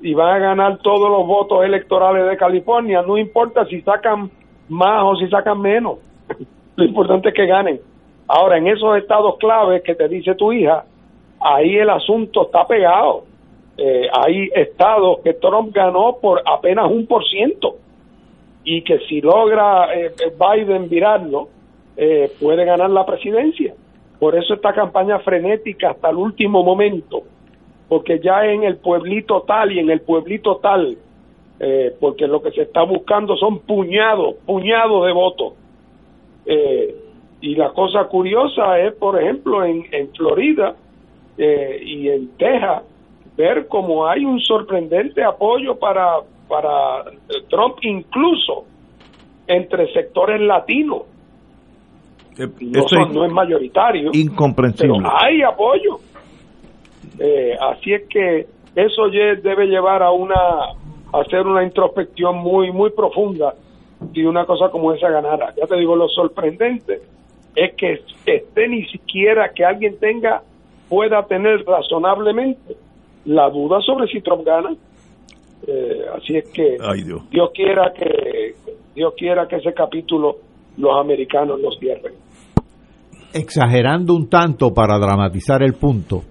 y 0.00 0.14
van 0.14 0.36
a 0.36 0.38
ganar 0.38 0.78
todos 0.78 1.10
los 1.10 1.26
votos 1.26 1.64
electorales 1.64 2.28
de 2.28 2.36
California, 2.36 3.02
no 3.02 3.16
importa 3.18 3.64
si 3.66 3.80
sacan 3.82 4.30
más 4.68 5.02
o 5.02 5.16
si 5.16 5.28
sacan 5.28 5.60
menos, 5.60 5.98
lo 6.76 6.84
importante 6.84 7.28
es 7.30 7.34
que 7.34 7.46
ganen. 7.46 7.80
Ahora, 8.26 8.58
en 8.58 8.68
esos 8.68 8.96
estados 8.96 9.36
claves 9.38 9.82
que 9.82 9.94
te 9.94 10.08
dice 10.08 10.34
tu 10.34 10.52
hija, 10.52 10.84
ahí 11.40 11.76
el 11.76 11.90
asunto 11.90 12.46
está 12.46 12.66
pegado. 12.66 13.24
Eh, 13.76 14.08
hay 14.12 14.48
estados 14.54 15.18
que 15.22 15.34
Trump 15.34 15.74
ganó 15.74 16.16
por 16.20 16.42
apenas 16.46 16.90
un 16.90 17.06
por 17.06 17.24
ciento 17.24 17.76
y 18.62 18.82
que 18.82 19.00
si 19.00 19.20
logra 19.20 19.94
eh, 19.94 20.12
Biden 20.38 20.88
virarlo, 20.88 21.48
eh, 21.96 22.30
puede 22.40 22.64
ganar 22.64 22.90
la 22.90 23.04
presidencia. 23.04 23.74
Por 24.18 24.36
eso 24.36 24.54
esta 24.54 24.72
campaña 24.72 25.18
frenética 25.20 25.90
hasta 25.90 26.10
el 26.10 26.16
último 26.16 26.62
momento, 26.62 27.22
porque 27.88 28.20
ya 28.20 28.44
en 28.46 28.62
el 28.62 28.76
pueblito 28.76 29.42
tal 29.42 29.72
y 29.72 29.80
en 29.80 29.90
el 29.90 30.00
pueblito 30.00 30.56
tal, 30.56 30.96
eh, 31.60 31.94
porque 32.00 32.26
lo 32.26 32.42
que 32.42 32.50
se 32.52 32.62
está 32.62 32.82
buscando 32.82 33.36
son 33.36 33.60
puñados, 33.60 34.36
puñados 34.46 35.06
de 35.06 35.12
votos. 35.12 35.54
Eh, 36.46 36.94
y 37.40 37.54
la 37.56 37.70
cosa 37.70 38.04
curiosa 38.04 38.78
es, 38.80 38.94
por 38.94 39.20
ejemplo, 39.20 39.64
en, 39.64 39.84
en 39.92 40.08
Florida 40.14 40.74
eh, 41.36 41.80
y 41.84 42.08
en 42.08 42.28
Texas, 42.36 42.82
ver 43.36 43.66
cómo 43.66 44.06
hay 44.06 44.24
un 44.24 44.40
sorprendente 44.40 45.22
apoyo 45.22 45.76
para, 45.78 46.20
para 46.48 47.04
Trump, 47.50 47.78
incluso 47.82 48.64
entre 49.46 49.92
sectores 49.92 50.40
latinos 50.40 51.02
no, 52.38 53.06
no, 53.12 53.24
es 53.24 53.32
mayoritario. 53.32 54.10
Incomprensible. 54.12 54.98
Pero 54.98 55.16
hay 55.16 55.42
apoyo. 55.42 55.98
Eh, 57.18 57.56
así 57.60 57.92
es 57.92 58.02
que 58.08 58.46
eso 58.74 59.08
debe 59.08 59.66
llevar 59.66 60.02
a 60.02 60.10
una 60.10 60.34
a 60.34 61.20
hacer 61.20 61.46
una 61.46 61.62
introspección 61.62 62.38
muy 62.38 62.72
muy 62.72 62.90
profunda 62.90 63.54
si 64.12 64.24
una 64.24 64.44
cosa 64.46 64.68
como 64.70 64.92
esa 64.92 65.08
ganara. 65.08 65.54
Ya 65.56 65.66
te 65.66 65.76
digo, 65.76 65.94
lo 65.94 66.08
sorprendente 66.08 67.02
es 67.54 67.74
que 67.74 68.02
esté 68.26 68.68
ni 68.68 68.84
siquiera 68.86 69.52
que 69.52 69.64
alguien 69.64 69.98
tenga 69.98 70.42
pueda 70.88 71.24
tener 71.26 71.64
razonablemente 71.64 72.76
la 73.24 73.48
duda 73.48 73.80
sobre 73.80 74.08
si 74.08 74.20
Trump 74.20 74.44
gana. 74.44 74.74
Eh, 75.66 76.04
así 76.16 76.36
es 76.36 76.48
que 76.50 76.76
Dios. 77.04 77.30
Dios 77.30 77.50
quiera 77.54 77.92
que 77.92 78.54
Dios 78.94 79.14
quiera 79.16 79.48
que 79.48 79.56
ese 79.56 79.72
capítulo 79.72 80.38
los 80.76 80.92
americanos 81.00 81.60
los 81.60 81.78
cierren. 81.78 82.14
Exagerando 83.32 84.14
un 84.14 84.28
tanto 84.28 84.72
para 84.72 84.98
dramatizar 84.98 85.62
el 85.62 85.74
punto, 85.74 86.22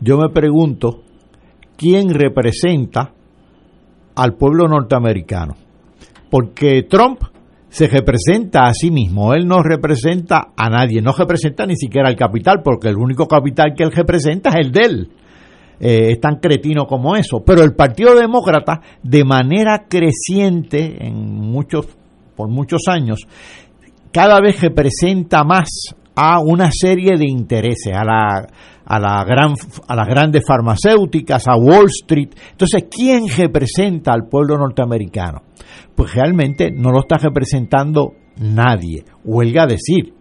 yo 0.00 0.18
me 0.18 0.30
pregunto 0.30 1.02
quién 1.76 2.12
representa 2.12 3.12
al 4.14 4.34
pueblo 4.34 4.66
norteamericano. 4.66 5.54
Porque 6.30 6.82
Trump 6.84 7.20
se 7.68 7.88
representa 7.88 8.66
a 8.66 8.72
sí 8.72 8.90
mismo, 8.90 9.34
él 9.34 9.46
no 9.46 9.62
representa 9.62 10.48
a 10.56 10.70
nadie, 10.70 11.02
no 11.02 11.12
representa 11.12 11.66
ni 11.66 11.76
siquiera 11.76 12.08
al 12.08 12.16
capital, 12.16 12.62
porque 12.64 12.88
el 12.88 12.96
único 12.96 13.26
capital 13.26 13.74
que 13.76 13.84
él 13.84 13.92
representa 13.92 14.50
es 14.50 14.66
el 14.66 14.72
de 14.72 14.80
él. 14.80 15.08
Eh, 15.78 16.12
es 16.12 16.20
tan 16.20 16.36
cretino 16.36 16.86
como 16.86 17.16
eso. 17.16 17.42
Pero 17.44 17.62
el 17.62 17.74
Partido 17.74 18.14
Demócrata, 18.14 18.80
de 19.02 19.24
manera 19.24 19.84
creciente, 19.88 21.06
en 21.06 21.16
muchos, 21.16 21.86
por 22.34 22.48
muchos 22.48 22.82
años, 22.88 23.26
cada 24.16 24.40
vez 24.40 24.62
representa 24.62 25.44
más 25.44 25.68
a 26.14 26.40
una 26.40 26.70
serie 26.72 27.18
de 27.18 27.26
intereses, 27.28 27.94
a 27.94 28.02
la, 28.02 28.46
a 28.86 28.98
la 28.98 29.22
gran, 29.24 29.52
a 29.88 29.94
las 29.94 30.08
grandes 30.08 30.42
farmacéuticas, 30.42 31.46
a 31.46 31.54
Wall 31.54 31.88
Street. 31.88 32.30
Entonces, 32.52 32.86
¿quién 32.90 33.28
representa 33.28 34.14
al 34.14 34.26
pueblo 34.26 34.56
norteamericano? 34.56 35.42
Pues 35.94 36.14
realmente 36.14 36.70
no 36.70 36.92
lo 36.92 37.00
está 37.00 37.18
representando 37.18 38.14
nadie. 38.38 39.04
Huelga 39.22 39.66
decir 39.66 40.14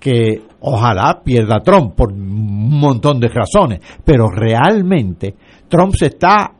que 0.00 0.40
ojalá 0.60 1.20
pierda 1.22 1.60
Trump 1.60 1.94
por 1.94 2.14
un 2.14 2.80
montón 2.80 3.20
de 3.20 3.28
razones, 3.28 3.80
pero 4.06 4.30
realmente 4.30 5.34
Trump 5.68 5.94
se 5.94 6.06
está 6.06 6.50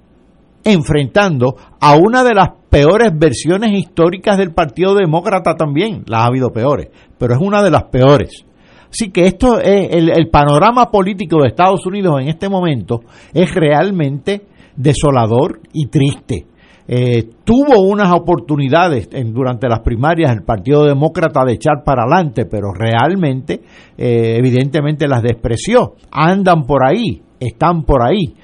enfrentando 0.65 1.57
a 1.81 1.95
una 1.97 2.25
de 2.25 2.35
las 2.35 2.49
peores 2.71 3.13
versiones 3.17 3.73
históricas 3.73 4.37
del 4.39 4.53
Partido 4.53 4.95
Demócrata 4.95 5.55
también, 5.55 6.03
las 6.07 6.23
ha 6.23 6.27
habido 6.27 6.51
peores, 6.51 6.89
pero 7.19 7.35
es 7.35 7.41
una 7.41 7.63
de 7.63 7.71
las 7.71 7.85
peores. 7.85 8.45
Así 8.91 9.11
que 9.11 9.27
esto 9.27 9.59
es 9.61 9.89
el, 9.93 10.29
panorama 10.31 10.91
político 10.91 11.43
de 11.43 11.49
Estados 11.49 11.85
Unidos 11.85 12.21
en 12.21 12.29
este 12.29 12.49
momento 12.49 13.01
es 13.33 13.53
realmente 13.53 14.43
desolador 14.77 15.61
y 15.73 15.87
triste. 15.87 16.47
Eh, 16.87 17.31
tuvo 17.45 17.81
unas 17.81 18.13
oportunidades 18.13 19.09
durante 19.33 19.69
las 19.69 19.81
primarias 19.81 20.31
el 20.33 20.45
Partido 20.45 20.85
Demócrata 20.85 21.45
de 21.45 21.55
echar 21.55 21.83
para 21.85 22.03
adelante, 22.03 22.45
pero 22.47 22.73
realmente, 22.73 23.63
eh, 23.99 24.37
evidentemente 24.39 25.09
las 25.09 25.23
despreció. 25.23 25.95
Andan 26.13 26.63
por 26.63 26.87
ahí, 26.87 27.21
están 27.41 27.83
por 27.83 28.01
ahí, 28.01 28.35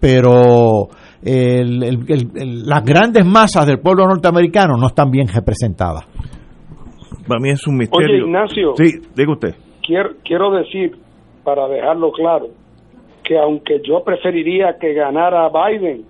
pero 0.00 0.88
las 1.22 2.84
grandes 2.84 3.24
masas 3.24 3.66
del 3.66 3.80
pueblo 3.80 4.06
norteamericano 4.06 4.76
no 4.76 4.86
están 4.86 5.10
bien 5.10 5.26
representadas. 5.28 6.06
Para 7.26 7.40
mí 7.40 7.50
es 7.50 7.66
un 7.66 7.76
misterio. 7.76 8.06
Oye, 8.06 8.24
Ignacio. 8.24 8.74
Sí, 8.76 9.00
diga 9.14 9.32
usted. 9.32 9.54
Quiero, 9.82 10.10
quiero 10.24 10.50
decir, 10.52 10.96
para 11.44 11.66
dejarlo 11.68 12.12
claro, 12.12 12.48
que 13.24 13.38
aunque 13.38 13.80
yo 13.84 14.02
preferiría 14.04 14.76
que 14.80 14.94
ganara 14.94 15.48
Biden, 15.50 16.04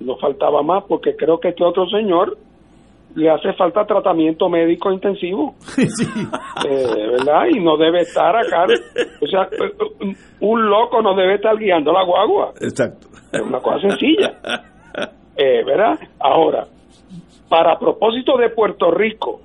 nos 0.00 0.20
faltaba 0.20 0.62
más 0.62 0.84
porque 0.88 1.16
creo 1.16 1.40
que 1.40 1.48
este 1.48 1.64
otro 1.64 1.86
señor 1.88 2.36
le 3.14 3.30
hace 3.30 3.52
falta 3.54 3.84
tratamiento 3.84 4.48
médico 4.48 4.92
intensivo. 4.92 5.54
Eh, 6.68 7.06
¿Verdad? 7.12 7.44
Y 7.54 7.60
no 7.60 7.76
debe 7.76 8.00
estar 8.00 8.34
acá. 8.36 8.64
O 9.22 9.26
sea, 9.28 9.48
un 10.40 10.68
loco 10.68 11.00
no 11.00 11.14
debe 11.14 11.36
estar 11.36 11.56
guiando 11.56 11.92
la 11.92 12.02
guagua. 12.04 12.52
Exacto. 12.60 13.07
Es 13.32 13.40
una 13.40 13.60
cosa 13.60 13.80
sencilla. 13.80 14.34
Eh, 15.36 15.62
¿Verdad? 15.64 15.98
Ahora, 16.18 16.66
para 17.48 17.78
propósito 17.78 18.36
de 18.36 18.50
Puerto 18.50 18.90
Rico, 18.90 19.40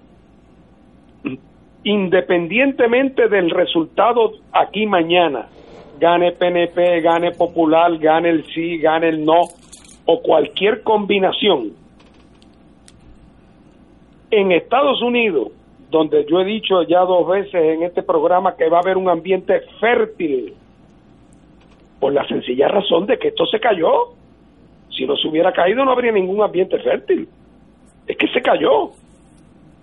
independientemente 1.83 3.27
del 3.27 3.49
resultado 3.49 4.31
aquí 4.51 4.85
mañana, 4.85 5.47
gane 5.99 6.31
PNP, 6.31 7.01
gane 7.01 7.31
Popular, 7.31 7.97
gane 7.97 8.29
el 8.29 8.45
sí, 8.45 8.77
gane 8.77 9.09
el 9.09 9.23
no, 9.23 9.41
o 10.05 10.21
cualquier 10.21 10.81
combinación, 10.83 11.73
en 14.31 14.51
Estados 14.51 15.01
Unidos, 15.01 15.49
donde 15.91 16.25
yo 16.27 16.41
he 16.41 16.45
dicho 16.45 16.81
ya 16.83 17.01
dos 17.01 17.27
veces 17.27 17.53
en 17.53 17.83
este 17.83 18.01
programa 18.01 18.55
que 18.55 18.67
va 18.67 18.77
a 18.77 18.81
haber 18.81 18.97
un 18.97 19.07
ambiente 19.07 19.61
fértil, 19.79 20.55
por 22.03 22.11
la 22.11 22.27
sencilla 22.27 22.67
razón 22.67 23.05
de 23.05 23.17
que 23.17 23.29
esto 23.29 23.45
se 23.45 23.61
cayó. 23.61 24.09
Si 24.89 25.05
no 25.05 25.15
se 25.15 25.25
hubiera 25.25 25.53
caído 25.53 25.85
no 25.85 25.93
habría 25.93 26.11
ningún 26.11 26.43
ambiente 26.43 26.77
fértil. 26.79 27.29
Es 28.05 28.17
que 28.17 28.27
se 28.27 28.41
cayó. 28.41 28.89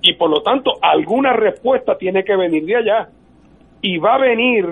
Y 0.02 0.12
por 0.12 0.28
lo 0.28 0.42
tanto, 0.42 0.72
alguna 0.82 1.32
respuesta 1.32 1.96
tiene 1.96 2.22
que 2.22 2.36
venir 2.36 2.66
de 2.66 2.76
allá. 2.76 3.08
Y 3.80 3.96
va 3.96 4.16
a 4.16 4.18
venir 4.18 4.66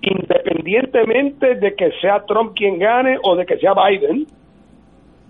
independientemente 0.00 1.56
de 1.56 1.74
que 1.74 1.90
sea 2.00 2.24
Trump 2.24 2.52
quien 2.54 2.78
gane 2.78 3.18
o 3.20 3.34
de 3.34 3.46
que 3.46 3.58
sea 3.58 3.74
Biden. 3.74 4.24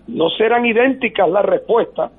No 0.08 0.28
serán 0.28 0.66
idénticas 0.66 1.26
las 1.30 1.42
respuestas, 1.46 2.12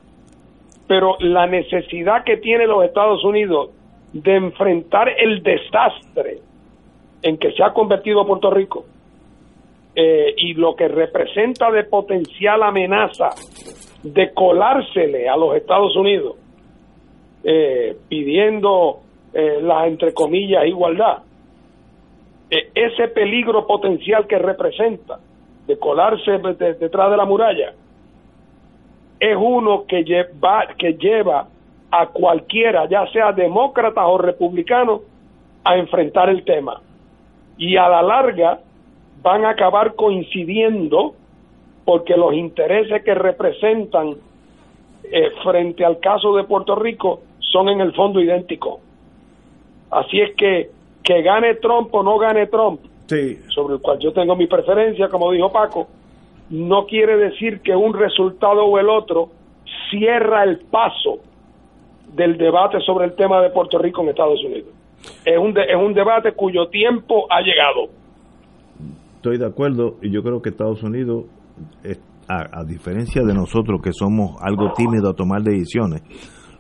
pero 0.87 1.15
la 1.19 1.45
necesidad 1.45 2.23
que 2.23 2.37
tiene 2.37 2.65
los 2.65 2.83
Estados 2.83 3.23
Unidos 3.23 3.69
de 4.13 4.35
enfrentar 4.35 5.09
el 5.09 5.43
desastre 5.43 6.39
en 7.21 7.37
que 7.37 7.51
se 7.51 7.61
ha 7.63 7.71
convertido 7.71 8.25
Puerto 8.25 8.49
Rico 8.49 8.85
eh, 9.99 10.35
y 10.37 10.53
lo 10.53 10.75
que 10.75 10.87
representa 10.87 11.71
de 11.71 11.83
potencial 11.83 12.61
amenaza 12.61 13.29
de 14.03 14.31
colársele 14.31 15.27
a 15.27 15.35
los 15.35 15.55
Estados 15.55 15.95
Unidos 15.95 16.35
eh, 17.43 17.97
pidiendo 18.07 18.99
eh, 19.33 19.59
la 19.61 19.87
entre 19.87 20.13
comillas 20.13 20.67
igualdad 20.67 21.23
ese 22.49 23.07
peligro 23.09 23.65
potencial 23.65 24.27
que 24.27 24.37
representa 24.37 25.19
de 25.65 25.77
colarse 25.79 26.31
detrás 26.79 27.11
de 27.11 27.17
la 27.17 27.25
muralla 27.25 27.73
es 29.19 29.35
uno 29.35 29.85
que 29.87 30.03
lleva, 30.03 30.67
que 30.77 30.93
lleva 30.93 31.47
a 31.91 32.07
cualquiera, 32.07 32.87
ya 32.87 33.07
sea 33.07 33.31
demócrata 33.31 34.05
o 34.05 34.17
republicano, 34.17 35.01
a 35.63 35.77
enfrentar 35.77 36.29
el 36.29 36.43
tema. 36.43 36.81
Y 37.57 37.75
a 37.77 37.89
la 37.89 38.01
larga 38.01 38.59
van 39.27 39.43
a 39.43 39.49
acabar 39.49 39.95
coincidiendo 39.95 41.13
porque 41.83 42.15
los 42.15 42.33
intereses 42.33 43.03
que 43.03 43.13
representan 43.13 44.15
eh, 45.03 45.31
frente 45.43 45.83
al 45.83 45.99
caso 45.99 46.33
de 46.37 46.45
Puerto 46.45 46.75
Rico 46.75 47.19
son 47.39 47.67
en 47.67 47.81
el 47.81 47.93
fondo 47.93 48.21
idénticos. 48.21 48.79
Así 49.91 50.21
es 50.21 50.33
que 50.35 50.69
que 51.03 51.21
gane 51.21 51.55
Trump 51.55 51.93
o 51.93 52.03
no 52.03 52.17
gane 52.17 52.47
Trump, 52.47 52.81
sobre 53.49 53.75
el 53.75 53.81
cual 53.81 53.99
yo 53.99 54.13
tengo 54.13 54.35
mi 54.35 54.47
preferencia, 54.47 55.09
como 55.09 55.31
dijo 55.31 55.51
Paco, 55.51 55.87
no 56.49 56.85
quiere 56.85 57.17
decir 57.17 57.61
que 57.61 57.75
un 57.75 57.93
resultado 57.93 58.63
o 58.65 58.79
el 58.79 58.89
otro 58.89 59.29
cierra 59.89 60.43
el 60.43 60.59
paso 60.59 61.19
del 62.13 62.37
debate 62.37 62.79
sobre 62.81 63.05
el 63.05 63.15
tema 63.15 63.41
de 63.41 63.49
Puerto 63.49 63.77
Rico 63.77 64.03
en 64.03 64.09
Estados 64.09 64.41
Unidos. 64.43 64.69
Es 65.25 65.37
un, 65.37 65.57
es 65.57 65.75
un 65.75 65.93
debate 65.93 66.31
cuyo 66.31 66.67
tiempo 66.67 67.27
ha 67.29 67.41
llegado. 67.41 67.89
Estoy 69.17 69.39
de 69.39 69.47
acuerdo 69.47 69.97
y 70.03 70.11
yo 70.11 70.21
creo 70.21 70.43
que 70.43 70.49
Estados 70.49 70.83
Unidos, 70.83 71.25
a, 72.27 72.63
diferencia 72.63 73.23
de 73.23 73.33
nosotros 73.33 73.81
que 73.83 73.91
somos 73.91 74.37
algo 74.39 74.73
tímidos 74.75 75.11
a 75.11 75.15
tomar 75.15 75.41
decisiones, 75.41 76.03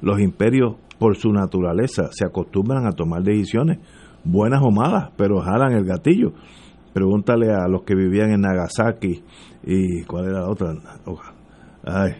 los 0.01 0.19
imperios 0.19 0.75
por 0.97 1.15
su 1.15 1.31
naturaleza 1.31 2.09
se 2.11 2.25
acostumbran 2.25 2.87
a 2.87 2.93
tomar 2.93 3.21
decisiones 3.21 3.77
buenas 4.23 4.61
o 4.63 4.71
malas, 4.71 5.11
pero 5.15 5.39
jalan 5.39 5.73
el 5.73 5.85
gatillo. 5.85 6.33
Pregúntale 6.93 7.53
a 7.53 7.67
los 7.67 7.83
que 7.83 7.93
vivían 7.93 8.31
en 8.31 8.41
Nagasaki 8.41 9.23
y 9.63 10.03
cuál 10.05 10.25
era 10.25 10.41
la 10.41 10.49
otra, 10.49 10.73
Ay, 11.83 12.13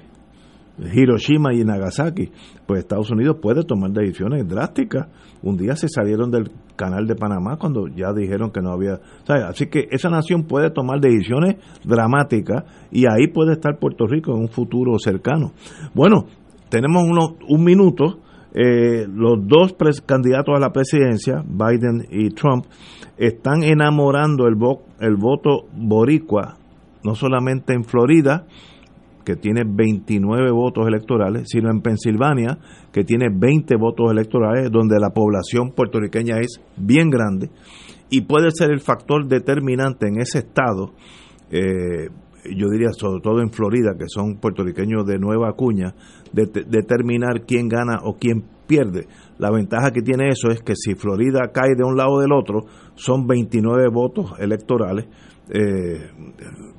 Hiroshima 0.94 1.52
y 1.52 1.64
Nagasaki. 1.64 2.30
Pues 2.68 2.82
Estados 2.82 3.10
Unidos 3.10 3.38
puede 3.42 3.64
tomar 3.64 3.90
decisiones 3.90 4.48
drásticas. 4.48 5.08
Un 5.42 5.58
día 5.58 5.76
se 5.76 5.88
salieron 5.90 6.30
del 6.30 6.52
canal 6.78 7.08
de 7.08 7.16
Panamá 7.16 7.58
cuando 7.58 7.90
ya 7.90 8.14
dijeron 8.14 8.52
que 8.52 8.62
no 8.62 8.72
había. 8.72 9.02
Así 9.28 9.68
que 9.68 9.90
esa 9.92 10.10
nación 10.10 10.44
puede 10.44 10.70
tomar 10.70 11.02
decisiones 11.02 11.58
dramáticas 11.84 12.64
y 12.92 13.06
ahí 13.06 13.28
puede 13.28 13.54
estar 13.54 13.78
Puerto 13.78 14.08
Rico 14.08 14.32
en 14.32 14.44
un 14.44 14.48
futuro 14.48 14.98
cercano. 14.98 15.52
Bueno, 15.94 16.28
tenemos 16.70 17.04
unos, 17.04 17.32
un 17.50 17.64
minuto 17.66 18.20
eh, 18.54 19.06
los 19.08 19.46
dos 19.46 19.76
candidatos 20.06 20.56
a 20.56 20.60
la 20.60 20.72
presidencia, 20.72 21.44
Biden 21.46 22.08
y 22.10 22.30
Trump, 22.30 22.66
están 23.18 23.64
enamorando 23.64 24.48
el, 24.48 24.56
el 25.00 25.16
voto 25.16 25.68
boricua, 25.74 26.58
no 27.04 27.14
solamente 27.14 27.74
en 27.74 27.84
Florida, 27.84 28.48
que 29.28 29.36
tiene 29.36 29.64
29 29.66 30.52
votos 30.52 30.88
electorales, 30.88 31.50
sino 31.50 31.70
en 31.70 31.82
Pensilvania, 31.82 32.60
que 32.94 33.04
tiene 33.04 33.28
20 33.30 33.76
votos 33.76 34.10
electorales, 34.10 34.72
donde 34.72 34.98
la 35.02 35.10
población 35.10 35.74
puertorriqueña 35.76 36.38
es 36.40 36.62
bien 36.78 37.10
grande 37.10 37.50
y 38.10 38.22
puede 38.22 38.52
ser 38.52 38.72
el 38.72 38.80
factor 38.80 39.28
determinante 39.28 40.08
en 40.08 40.22
ese 40.22 40.38
estado, 40.40 40.94
eh, 41.52 42.08
yo 42.56 42.70
diría 42.70 42.94
sobre 42.94 43.20
todo 43.20 43.42
en 43.42 43.52
Florida, 43.52 43.98
que 44.00 44.06
son 44.08 44.38
puertorriqueños 44.38 45.06
de 45.06 45.20
nueva 45.20 45.52
cuña, 45.58 45.94
de, 46.32 46.46
determinar 46.46 47.42
quién 47.46 47.68
gana 47.68 48.00
o 48.06 48.16
quién 48.16 48.46
pierde. 48.66 49.08
La 49.40 49.52
ventaja 49.52 49.92
que 49.92 50.02
tiene 50.02 50.30
eso 50.30 50.52
es 50.52 50.62
que 50.62 50.78
si 50.78 50.96
Florida 50.96 51.52
cae 51.54 51.76
de 51.76 51.84
un 51.84 51.98
lado 51.98 52.14
o 52.14 52.22
del 52.22 52.32
otro, 52.32 52.62
son 52.96 53.28
29 53.28 53.90
votos 53.90 54.40
electorales 54.40 55.06
eh, 55.50 56.12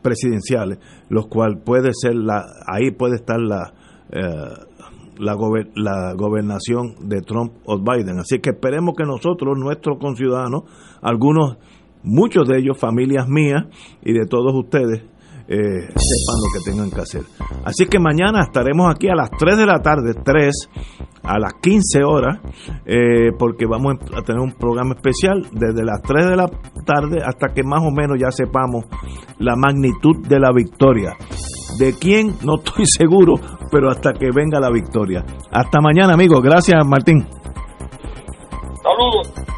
presidenciales, 0.03 0.79
los 1.09 1.27
cuales 1.27 1.61
puede 1.65 1.91
ser 1.93 2.15
la, 2.15 2.45
ahí 2.67 2.91
puede 2.91 3.17
estar 3.17 3.41
la, 3.41 3.73
eh, 4.11 4.23
la, 5.19 5.37
la 5.75 6.15
gobernación 6.15 7.09
de 7.09 7.21
Trump 7.23 7.53
o 7.65 7.79
Biden. 7.79 8.19
Así 8.19 8.39
que 8.41 8.51
esperemos 8.51 8.95
que 8.97 9.05
nosotros, 9.05 9.59
nuestros 9.59 9.99
conciudadanos, 9.99 10.63
algunos, 11.03 11.57
muchos 12.03 12.49
de 12.49 12.59
ellos, 12.59 12.79
familias 12.79 13.29
mías 13.29 13.65
y 14.03 14.13
de 14.13 14.27
todos 14.27 14.55
ustedes, 14.55 15.03
eh, 15.51 15.81
sepan 15.81 16.37
lo 16.43 16.49
que 16.53 16.71
tengan 16.71 16.91
que 16.91 17.01
hacer. 17.01 17.23
Así 17.65 17.87
que 17.87 17.99
mañana 17.99 18.43
estaremos 18.43 18.95
aquí 18.95 19.09
a 19.09 19.15
las 19.15 19.31
3 19.31 19.57
de 19.57 19.67
la 19.67 19.81
tarde, 19.81 20.13
3 20.23 20.55
a 21.23 21.39
las 21.39 21.55
15 21.55 22.05
horas, 22.05 22.39
eh, 22.87 23.33
porque 23.39 23.67
vamos 23.67 23.95
a 24.17 24.23
tener 24.23 24.41
un 24.41 24.53
programa 24.53 24.95
especial 24.95 25.43
desde 25.53 25.85
las 25.85 26.01
3 26.03 26.27
de 26.31 26.37
la 26.37 26.47
tarde 26.85 27.19
hasta 27.25 27.53
que 27.55 27.63
más 27.63 27.83
o 27.83 27.91
menos 27.91 28.19
ya 28.19 28.31
sepamos 28.31 28.85
la 29.39 29.55
magnitud 29.57 30.27
de 30.27 30.39
la 30.39 30.51
victoria. 30.53 31.17
¿De 31.79 31.95
quién? 31.95 32.35
No 32.45 32.55
estoy 32.65 32.87
seguro, 32.87 33.35
pero 33.71 33.91
hasta 33.91 34.13
que 34.13 34.31
venga 34.35 34.61
la 34.61 34.71
victoria. 34.71 35.25
Hasta 35.51 35.81
mañana, 35.81 36.15
amigos. 36.15 36.43
Gracias, 36.43 36.85
Martín. 36.87 37.27
Saludos. 38.83 39.58